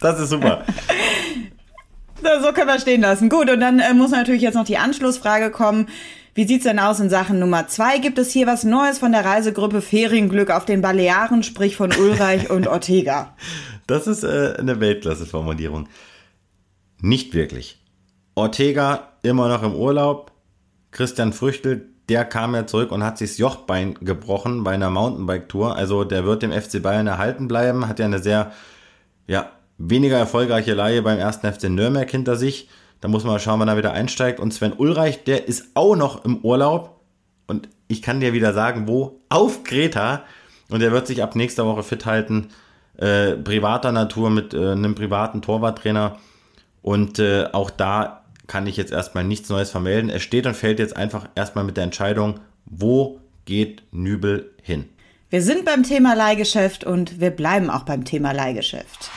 das 0.00 0.20
ist 0.20 0.30
super. 0.30 0.64
So 2.42 2.52
können 2.52 2.68
wir 2.68 2.80
stehen 2.80 3.02
lassen. 3.02 3.28
Gut, 3.28 3.50
und 3.50 3.60
dann 3.60 3.78
äh, 3.78 3.92
muss 3.92 4.10
natürlich 4.10 4.42
jetzt 4.42 4.54
noch 4.54 4.64
die 4.64 4.78
Anschlussfrage 4.78 5.50
kommen. 5.50 5.88
Wie 6.34 6.46
sieht's 6.46 6.64
denn 6.64 6.78
aus 6.78 6.98
in 6.98 7.10
Sachen 7.10 7.38
Nummer 7.38 7.68
zwei? 7.68 7.98
Gibt 7.98 8.18
es 8.18 8.32
hier 8.32 8.46
was 8.46 8.64
Neues 8.64 8.98
von 8.98 9.12
der 9.12 9.24
Reisegruppe 9.24 9.80
Ferienglück 9.80 10.50
auf 10.50 10.64
den 10.64 10.80
Balearen, 10.80 11.42
sprich 11.42 11.76
von 11.76 11.92
Ulreich 11.92 12.50
und 12.50 12.66
Ortega? 12.66 13.34
Das 13.86 14.06
ist 14.06 14.24
äh, 14.24 14.54
eine 14.58 14.80
Weltklasse-Formulierung. 14.80 15.88
Nicht 17.02 17.34
wirklich. 17.34 17.82
Ortega 18.34 19.08
immer 19.22 19.48
noch 19.48 19.62
im 19.62 19.74
Urlaub. 19.74 20.32
Christian 20.90 21.34
Früchtel, 21.34 21.90
der 22.08 22.24
kam 22.24 22.54
ja 22.54 22.66
zurück 22.66 22.92
und 22.92 23.04
hat 23.04 23.18
sich 23.18 23.32
das 23.32 23.38
Jochbein 23.38 23.92
gebrochen 24.00 24.64
bei 24.64 24.72
einer 24.72 24.88
Mountainbike-Tour. 24.88 25.76
Also 25.76 26.04
der 26.04 26.24
wird 26.24 26.42
dem 26.42 26.50
FC 26.50 26.80
Bayern 26.82 27.06
erhalten 27.06 27.46
bleiben. 27.46 27.86
Hat 27.86 27.98
ja 27.98 28.06
eine 28.06 28.20
sehr 28.20 28.52
ja, 29.26 29.50
weniger 29.90 30.18
erfolgreiche 30.18 30.74
Laie 30.74 31.02
beim 31.02 31.18
ersten 31.18 31.50
FC 31.50 31.64
Nürnberg 31.64 32.10
hinter 32.10 32.36
sich. 32.36 32.68
Da 33.00 33.08
muss 33.08 33.24
man 33.24 33.34
mal 33.34 33.38
schauen, 33.38 33.60
wann 33.60 33.68
er 33.68 33.76
wieder 33.76 33.92
einsteigt. 33.92 34.40
Und 34.40 34.54
Sven 34.54 34.72
Ulreich, 34.72 35.24
der 35.24 35.46
ist 35.46 35.68
auch 35.74 35.96
noch 35.96 36.24
im 36.24 36.38
Urlaub. 36.38 37.00
Und 37.46 37.68
ich 37.88 38.00
kann 38.00 38.20
dir 38.20 38.32
wieder 38.32 38.54
sagen, 38.54 38.88
wo? 38.88 39.20
Auf 39.28 39.62
Kreta. 39.64 40.24
Und 40.70 40.82
er 40.82 40.92
wird 40.92 41.06
sich 41.06 41.22
ab 41.22 41.36
nächster 41.36 41.66
Woche 41.66 41.82
fit 41.82 42.06
halten. 42.06 42.48
Äh, 42.96 43.32
privater 43.32 43.92
Natur 43.92 44.30
mit 44.30 44.54
äh, 44.54 44.72
einem 44.72 44.94
privaten 44.94 45.42
Torwarttrainer. 45.42 46.18
Und 46.80 47.18
äh, 47.18 47.46
auch 47.52 47.70
da 47.70 48.24
kann 48.46 48.66
ich 48.66 48.76
jetzt 48.76 48.92
erstmal 48.92 49.24
nichts 49.24 49.48
Neues 49.48 49.70
vermelden. 49.70 50.10
Es 50.10 50.22
steht 50.22 50.46
und 50.46 50.54
fällt 50.56 50.78
jetzt 50.78 50.96
einfach 50.96 51.28
erstmal 51.34 51.64
mit 51.64 51.76
der 51.76 51.84
Entscheidung, 51.84 52.40
wo 52.66 53.20
geht 53.44 53.82
Nübel 53.90 54.52
hin. 54.62 54.88
Wir 55.30 55.42
sind 55.42 55.64
beim 55.64 55.82
Thema 55.82 56.14
Leihgeschäft 56.14 56.84
und 56.84 57.20
wir 57.20 57.30
bleiben 57.30 57.68
auch 57.68 57.82
beim 57.82 58.04
Thema 58.04 58.32
Leihgeschäft. 58.32 59.10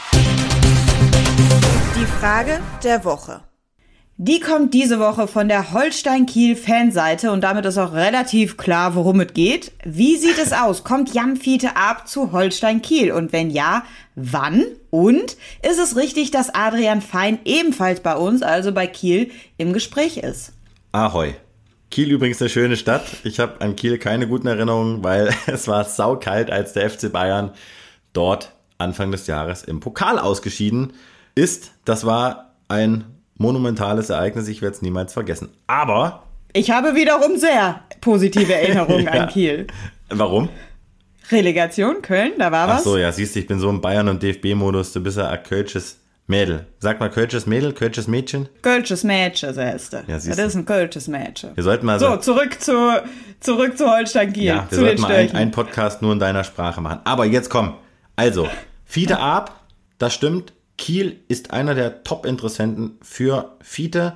Die 1.99 2.05
Frage 2.05 2.59
der 2.83 3.03
Woche. 3.05 3.41
Die 4.17 4.39
kommt 4.39 4.75
diese 4.75 4.99
Woche 4.99 5.27
von 5.27 5.47
der 5.47 5.73
Holstein-Kiel-Fanseite 5.73 7.31
und 7.31 7.41
damit 7.41 7.65
ist 7.65 7.79
auch 7.79 7.93
relativ 7.93 8.55
klar, 8.55 8.93
worum 8.93 9.19
es 9.21 9.33
geht. 9.33 9.71
Wie 9.83 10.15
sieht 10.15 10.37
es 10.37 10.53
aus? 10.53 10.83
Kommt 10.83 11.15
Jan 11.15 11.37
Fiete 11.37 11.75
ab 11.75 12.07
zu 12.07 12.31
Holstein-Kiel? 12.33 13.11
Und 13.11 13.33
wenn 13.33 13.49
ja, 13.49 13.83
wann? 14.13 14.63
Und 14.91 15.37
ist 15.67 15.79
es 15.79 15.95
richtig, 15.95 16.29
dass 16.29 16.53
Adrian 16.53 17.01
Fein 17.01 17.39
ebenfalls 17.45 18.01
bei 18.01 18.15
uns, 18.15 18.43
also 18.43 18.71
bei 18.71 18.85
Kiel, 18.85 19.31
im 19.57 19.73
Gespräch 19.73 20.17
ist? 20.17 20.53
Ahoi. 20.91 21.33
Kiel 21.89 22.11
übrigens 22.11 22.39
eine 22.39 22.49
schöne 22.51 22.77
Stadt. 22.77 23.07
Ich 23.23 23.39
habe 23.39 23.59
an 23.61 23.75
Kiel 23.75 23.97
keine 23.97 24.27
guten 24.27 24.45
Erinnerungen, 24.45 25.03
weil 25.03 25.33
es 25.47 25.67
war 25.67 25.83
saukalt, 25.83 26.51
als 26.51 26.73
der 26.73 26.91
FC 26.91 27.11
Bayern 27.11 27.53
dort 28.13 28.51
Anfang 28.77 29.11
des 29.11 29.25
Jahres 29.25 29.63
im 29.63 29.79
Pokal 29.79 30.19
ausgeschieden 30.19 30.91
ist. 30.91 30.95
Das 31.85 32.05
war 32.05 32.55
ein 32.67 33.05
monumentales 33.35 34.09
Ereignis. 34.09 34.47
Ich 34.47 34.61
werde 34.61 34.75
es 34.75 34.81
niemals 34.81 35.13
vergessen. 35.13 35.49
Aber 35.67 36.23
ich 36.53 36.71
habe 36.71 36.95
wiederum 36.95 37.37
sehr 37.37 37.81
positive 38.01 38.53
Erinnerungen 38.53 39.05
ja. 39.05 39.11
an 39.11 39.29
Kiel. 39.29 39.67
Warum? 40.09 40.49
Relegation 41.29 42.01
Köln, 42.01 42.33
da 42.39 42.51
war 42.51 42.67
was. 42.67 42.79
Ach 42.79 42.83
so, 42.83 42.97
ja, 42.97 43.11
siehst 43.11 43.35
du, 43.35 43.39
ich 43.39 43.47
bin 43.47 43.59
so 43.59 43.69
im 43.69 43.81
Bayern- 43.81 44.07
und 44.07 44.23
DFB-Modus. 44.23 44.93
Du 44.93 45.03
bist 45.03 45.17
ja 45.17 45.29
ein 45.29 45.43
Kölsches 45.43 45.99
Mädel. 46.25 46.65
Sag 46.79 46.99
mal 46.99 47.09
Kölsches 47.09 47.45
Mädel, 47.45 47.73
Kölsches 47.73 48.07
Mädchen? 48.07 48.49
Kölsches 48.61 49.03
Mädchen, 49.03 49.53
so 49.53 49.61
heißt 49.61 49.93
er. 49.93 50.03
Ja, 50.07 50.15
das 50.15 50.25
ist 50.25 50.55
ein 50.55 50.65
Kölsches 50.65 51.07
Mädchen. 51.07 51.55
Wir 51.55 51.63
sollten 51.63 51.85
mal 51.85 51.99
so. 51.99 52.11
So, 52.11 52.17
zurück 52.17 52.59
zu, 52.61 53.01
zurück 53.39 53.77
zu 53.77 53.89
Holstein 53.89 54.33
Kiel. 54.33 54.43
Ja, 54.43 54.67
wir 54.69 54.77
sollten 54.77 55.01
mal 55.01 55.29
einen 55.33 55.51
Podcast 55.51 56.01
nur 56.01 56.13
in 56.13 56.19
deiner 56.19 56.43
Sprache 56.43 56.81
machen. 56.81 57.01
Aber 57.03 57.25
jetzt 57.25 57.49
komm. 57.49 57.75
Also, 58.15 58.47
Fiete 58.85 59.19
ab, 59.19 59.63
das 59.99 60.13
stimmt. 60.13 60.53
Kiel 60.77 61.19
ist 61.27 61.51
einer 61.51 61.75
der 61.75 62.03
Top-Interessenten 62.03 62.97
für 63.01 63.57
Fiete. 63.61 64.15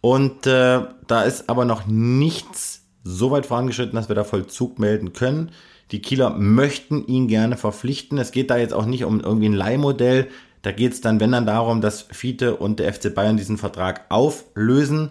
Und 0.00 0.46
äh, 0.46 0.80
da 1.06 1.22
ist 1.22 1.48
aber 1.48 1.64
noch 1.64 1.86
nichts 1.86 2.82
so 3.04 3.30
weit 3.30 3.46
vorangeschritten, 3.46 3.96
dass 3.96 4.08
wir 4.08 4.16
da 4.16 4.24
Vollzug 4.24 4.78
melden 4.78 5.12
können. 5.12 5.50
Die 5.90 6.00
Kieler 6.00 6.30
möchten 6.30 7.06
ihn 7.06 7.28
gerne 7.28 7.56
verpflichten. 7.56 8.18
Es 8.18 8.32
geht 8.32 8.50
da 8.50 8.56
jetzt 8.56 8.74
auch 8.74 8.86
nicht 8.86 9.04
um 9.04 9.20
irgendwie 9.20 9.48
ein 9.48 9.54
Leihmodell. 9.54 10.28
Da 10.62 10.72
geht 10.72 10.94
es 10.94 11.02
dann, 11.02 11.20
wenn 11.20 11.32
dann 11.32 11.46
darum, 11.46 11.82
dass 11.82 12.02
Fiete 12.10 12.56
und 12.56 12.80
der 12.80 12.92
FC 12.92 13.14
Bayern 13.14 13.36
diesen 13.36 13.58
Vertrag 13.58 14.06
auflösen. 14.08 15.10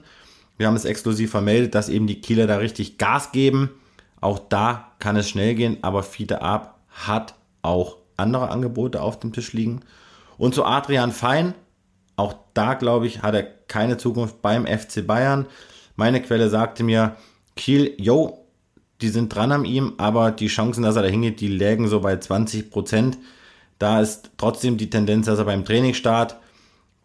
Wir 0.57 0.67
haben 0.67 0.75
es 0.75 0.85
exklusiv 0.85 1.29
vermeldet, 1.29 1.75
dass 1.75 1.89
eben 1.89 2.07
die 2.07 2.21
Kieler 2.21 2.47
da 2.47 2.57
richtig 2.57 2.97
Gas 2.97 3.31
geben. 3.31 3.69
Auch 4.19 4.39
da 4.39 4.91
kann 4.99 5.15
es 5.15 5.29
schnell 5.29 5.53
gehen, 5.53 5.77
aber 5.81 6.01
Fiete 6.01 6.41
Ab 6.41 6.79
hat 6.89 7.35
auch 7.61 7.97
andere 8.17 8.49
Angebote 8.49 9.01
auf 9.01 9.19
dem 9.19 9.33
Tisch 9.33 9.53
liegen. 9.53 9.81
Und 10.43 10.53
zu 10.53 10.65
Adrian 10.65 11.13
Fein, 11.13 11.53
auch 12.17 12.35
da 12.53 12.73
glaube 12.73 13.07
ich, 13.07 13.21
hat 13.21 13.33
er 13.33 13.43
keine 13.43 13.95
Zukunft 13.95 14.41
beim 14.41 14.67
FC 14.67 15.07
Bayern. 15.07 15.45
Meine 15.95 16.21
Quelle 16.21 16.49
sagte 16.49 16.83
mir, 16.83 17.15
Kiel, 17.55 17.93
yo, 17.97 18.45
die 18.99 19.07
sind 19.07 19.33
dran 19.33 19.53
an 19.53 19.63
ihm, 19.63 19.93
aber 19.99 20.31
die 20.31 20.47
Chancen, 20.47 20.83
dass 20.83 20.97
er 20.97 21.03
da 21.03 21.07
hingeht, 21.07 21.39
die 21.39 21.47
lägen 21.47 21.87
so 21.87 22.01
bei 22.01 22.17
20 22.17 22.71
Prozent. 22.71 23.19
Da 23.79 24.01
ist 24.01 24.31
trotzdem 24.35 24.75
die 24.75 24.89
Tendenz, 24.89 25.27
dass 25.27 25.39
er 25.39 25.45
beim 25.45 25.63
Trainingsstart 25.63 26.35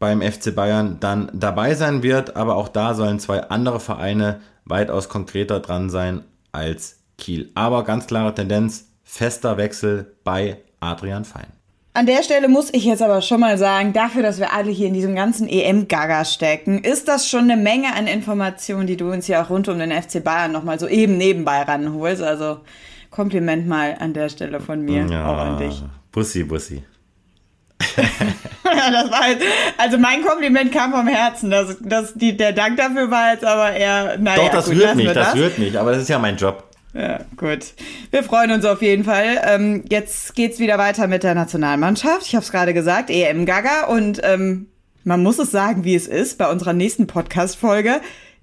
beim 0.01 0.21
FC 0.21 0.53
Bayern 0.53 0.97
dann 0.99 1.31
dabei 1.33 1.77
sein 1.77 2.03
wird, 2.03 2.35
aber 2.35 2.57
auch 2.57 2.67
da 2.67 2.95
sollen 2.95 3.21
zwei 3.21 3.43
andere 3.51 3.79
Vereine 3.79 4.41
weitaus 4.65 5.09
konkreter 5.09 5.61
dran 5.61 5.91
sein 5.91 6.25
als 6.51 6.99
Kiel. 7.19 7.53
Aber 7.55 7.85
ganz 7.85 8.09
klare 8.09 8.35
Tendenz, 8.35 8.89
fester 9.05 9.59
Wechsel 9.59 10.17
bei 10.25 10.59
Adrian 10.81 11.25
Fein. 11.25 11.58
An 11.99 12.07
der 12.07 12.23
Stelle 12.23 12.47
muss 12.47 12.73
ich 12.73 12.85
jetzt 12.85 13.03
aber 13.03 13.21
schon 13.23 13.41
mal 13.41 13.59
sagen, 13.59 13.93
dafür, 13.93 14.23
dass 14.23 14.39
wir 14.39 14.53
alle 14.53 14.71
hier 14.71 14.87
in 14.87 14.95
diesem 14.95 15.17
ganzen 15.17 15.49
EM-Gaga 15.49 16.25
stecken, 16.25 16.79
ist 16.85 17.09
das 17.09 17.29
schon 17.29 17.51
eine 17.51 17.61
Menge 17.61 17.93
an 17.93 18.07
Informationen, 18.07 18.87
die 18.87 18.97
du 18.97 19.11
uns 19.11 19.27
hier 19.27 19.43
auch 19.43 19.51
rund 19.51 19.67
um 19.69 19.81
den 19.81 19.91
FC 19.91 20.23
Bayern 20.23 20.53
nochmal 20.53 20.79
so 20.79 20.87
eben 20.87 21.19
nebenbei 21.19 21.61
ranholst. 21.63 22.23
Also 22.23 22.61
Kompliment 23.11 23.67
mal 23.67 23.97
an 23.99 24.15
der 24.15 24.29
Stelle 24.29 24.61
von 24.61 24.81
mir, 24.85 25.07
ja, 25.11 25.27
auch 25.27 25.39
an 25.39 25.59
dich. 25.59 25.83
Bussi, 26.13 26.45
Bussi. 26.45 26.85
ja, 27.97 28.05
das 28.93 29.11
war 29.11 29.31
jetzt, 29.31 29.45
also 29.77 29.99
mein 29.99 30.23
Kompliment 30.23 30.71
kam 30.71 30.93
vom 30.93 31.09
Herzen. 31.09 31.51
Das, 31.51 31.79
das, 31.81 32.15
die, 32.15 32.37
der 32.37 32.53
Dank 32.53 32.77
dafür 32.77 33.11
war 33.11 33.33
jetzt 33.33 33.45
aber 33.45 33.73
eher, 33.73 34.17
naja. 34.19 34.45
Doch, 34.45 34.51
das 34.51 34.67
gut, 34.67 34.77
rührt 34.77 34.95
mich, 34.95 35.07
das, 35.07 35.33
das 35.33 35.35
rührt 35.35 35.59
mich, 35.59 35.77
aber 35.77 35.91
das 35.91 36.03
ist 36.03 36.09
ja 36.11 36.21
mein 36.21 36.37
Job. 36.37 36.68
Ja, 36.99 37.21
gut. 37.37 37.75
Wir 38.11 38.25
freuen 38.25 38.51
uns 38.51 38.65
auf 38.65 38.83
jeden 38.83 39.05
Fall. 39.05 39.41
Ähm, 39.45 39.85
jetzt 39.89 40.35
geht's 40.35 40.59
wieder 40.59 40.79
weiter 40.79 41.07
mit 41.07 41.23
der 41.23 41.37
Nationalmannschaft. 41.37 42.27
Ich 42.27 42.35
habe 42.35 42.45
es 42.45 42.51
gerade 42.51 42.75
gesagt, 42.75 43.09
EM 43.09 43.47
Gaga. 43.47 43.87
Und 43.87 44.21
ähm, 44.25 44.67
man 45.05 45.23
muss 45.23 45.39
es 45.39 45.53
sagen, 45.53 45.85
wie 45.85 45.95
es 45.95 46.09
ist. 46.09 46.39
Bei 46.39 46.51
unserer 46.51 46.73
nächsten 46.73 47.07
Podcast-Folge 47.07 48.01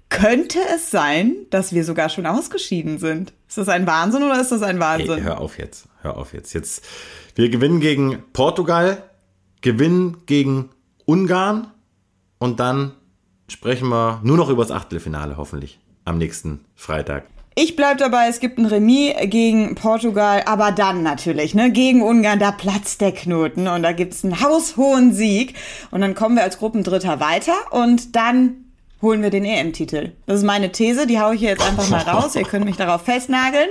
könnte 0.08 0.58
es 0.74 0.90
sein, 0.90 1.34
dass 1.50 1.74
wir 1.74 1.84
sogar 1.84 2.08
schon 2.08 2.24
ausgeschieden 2.24 2.96
sind. 2.96 3.34
Ist 3.46 3.58
das 3.58 3.68
ein 3.68 3.86
Wahnsinn 3.86 4.22
oder 4.22 4.40
ist 4.40 4.52
das 4.52 4.62
ein 4.62 4.80
Wahnsinn? 4.80 5.16
Hey, 5.16 5.24
hör 5.24 5.40
auf 5.42 5.58
jetzt. 5.58 5.86
Hör 6.00 6.16
auf 6.16 6.32
jetzt. 6.32 6.54
Jetzt. 6.54 6.82
Wir 7.34 7.50
gewinnen 7.50 7.80
gegen 7.80 8.22
Portugal, 8.32 9.02
gewinnen 9.60 10.22
gegen 10.24 10.70
Ungarn 11.04 11.72
und 12.38 12.58
dann 12.58 12.92
sprechen 13.48 13.88
wir 13.88 14.20
nur 14.22 14.38
noch 14.38 14.48
über 14.48 14.62
das 14.62 14.70
Achtelfinale 14.70 15.36
hoffentlich 15.36 15.78
am 16.06 16.16
nächsten 16.16 16.64
Freitag. 16.74 17.24
Ich 17.58 17.74
bleib 17.74 17.96
dabei, 17.96 18.28
es 18.28 18.40
gibt 18.40 18.58
ein 18.58 18.66
Remis 18.66 19.14
gegen 19.30 19.76
Portugal, 19.76 20.42
aber 20.44 20.72
dann 20.72 21.02
natürlich, 21.02 21.54
ne, 21.54 21.72
gegen 21.72 22.02
Ungarn, 22.02 22.38
da 22.38 22.52
platzt 22.52 23.00
der 23.00 23.12
Knoten 23.12 23.66
und 23.66 23.82
da 23.82 23.92
gibt's 23.92 24.24
einen 24.24 24.42
haushohen 24.42 25.14
Sieg. 25.14 25.54
Und 25.90 26.02
dann 26.02 26.14
kommen 26.14 26.36
wir 26.36 26.42
als 26.42 26.58
Gruppendritter 26.58 27.18
weiter 27.18 27.54
und 27.70 28.14
dann 28.14 28.65
holen 29.02 29.22
wir 29.22 29.30
den 29.30 29.44
EM-Titel. 29.44 30.12
Das 30.26 30.38
ist 30.38 30.44
meine 30.44 30.72
These, 30.72 31.06
die 31.06 31.20
haue 31.20 31.34
ich 31.34 31.40
hier 31.40 31.50
jetzt 31.50 31.66
einfach 31.66 31.88
mal 31.90 32.00
raus. 32.00 32.34
Ihr 32.34 32.44
könnt 32.44 32.64
mich 32.64 32.76
darauf 32.76 33.02
festnageln. 33.02 33.68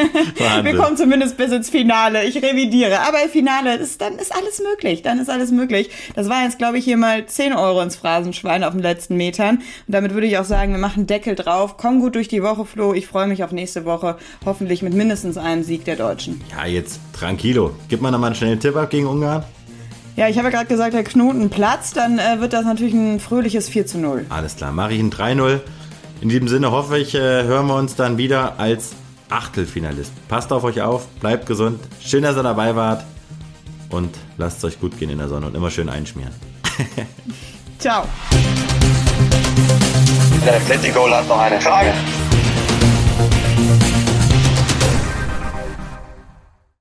wir 0.62 0.76
kommen 0.76 0.96
zumindest 0.96 1.36
bis 1.36 1.52
ins 1.52 1.68
Finale. 1.68 2.24
Ich 2.24 2.36
revidiere. 2.36 3.00
Aber 3.00 3.22
im 3.22 3.28
Finale 3.28 3.76
ist, 3.76 4.00
dann 4.00 4.16
ist 4.16 4.34
alles 4.34 4.62
möglich. 4.62 5.02
Dann 5.02 5.18
ist 5.18 5.28
alles 5.28 5.50
möglich. 5.50 5.90
Das 6.14 6.28
war 6.28 6.42
jetzt, 6.44 6.58
glaube 6.58 6.78
ich, 6.78 6.84
hier 6.84 6.96
mal 6.96 7.26
10 7.26 7.52
Euro 7.52 7.82
ins 7.82 7.96
Phrasenschwein 7.96 8.64
auf 8.64 8.72
den 8.72 8.82
letzten 8.82 9.16
Metern. 9.16 9.56
Und 9.56 9.64
damit 9.88 10.14
würde 10.14 10.26
ich 10.26 10.38
auch 10.38 10.44
sagen, 10.44 10.72
wir 10.72 10.80
machen 10.80 11.06
Deckel 11.06 11.34
drauf. 11.34 11.76
Komm 11.76 12.00
gut 12.00 12.14
durch 12.14 12.28
die 12.28 12.42
Woche, 12.42 12.64
Flo. 12.64 12.94
Ich 12.94 13.06
freue 13.06 13.26
mich 13.26 13.44
auf 13.44 13.52
nächste 13.52 13.84
Woche. 13.84 14.16
Hoffentlich 14.44 14.82
mit 14.82 14.94
mindestens 14.94 15.36
einem 15.36 15.62
Sieg 15.62 15.84
der 15.84 15.96
Deutschen. 15.96 16.40
Ja, 16.50 16.66
jetzt 16.66 16.98
tranquilo. 17.12 17.72
Gib 17.88 18.00
mal 18.00 18.10
nochmal 18.10 18.28
einen 18.28 18.36
schnellen 18.36 18.60
Tipp 18.60 18.76
ab 18.76 18.88
gegen 18.88 19.06
Ungarn. 19.06 19.44
Ja, 20.14 20.28
ich 20.28 20.36
habe 20.36 20.48
ja 20.48 20.50
gerade 20.50 20.66
gesagt, 20.66 20.92
der 20.92 21.04
Knoten 21.04 21.48
platzt, 21.48 21.96
dann 21.96 22.18
äh, 22.18 22.40
wird 22.40 22.52
das 22.52 22.64
natürlich 22.66 22.92
ein 22.92 23.18
fröhliches 23.18 23.68
4 23.70 23.86
zu 23.86 23.98
0. 23.98 24.26
Alles 24.28 24.56
klar, 24.56 24.70
mache 24.72 24.92
ich 24.92 25.00
ein 25.00 25.10
3-0. 25.10 25.60
In 26.20 26.28
diesem 26.28 26.48
Sinne 26.48 26.70
hoffe 26.70 26.98
ich, 26.98 27.14
äh, 27.14 27.44
hören 27.44 27.66
wir 27.66 27.76
uns 27.76 27.96
dann 27.96 28.18
wieder 28.18 28.58
als 28.58 28.92
Achtelfinalist. 29.30 30.12
Passt 30.28 30.52
auf 30.52 30.64
euch 30.64 30.82
auf, 30.82 31.06
bleibt 31.20 31.46
gesund, 31.46 31.80
schön, 32.00 32.22
dass 32.22 32.36
ihr 32.36 32.42
dabei 32.42 32.76
wart 32.76 33.04
und 33.88 34.14
lasst 34.36 34.58
es 34.58 34.64
euch 34.64 34.80
gut 34.80 34.98
gehen 34.98 35.08
in 35.08 35.18
der 35.18 35.28
Sonne 35.28 35.46
und 35.46 35.56
immer 35.56 35.70
schön 35.70 35.88
einschmieren. 35.88 36.32
Ciao. 37.78 38.04
Der 40.44 40.56
Atletico 40.56 41.08
hat 41.10 41.26
noch 41.26 41.38
eine 41.38 41.60
Frage. 41.60 41.92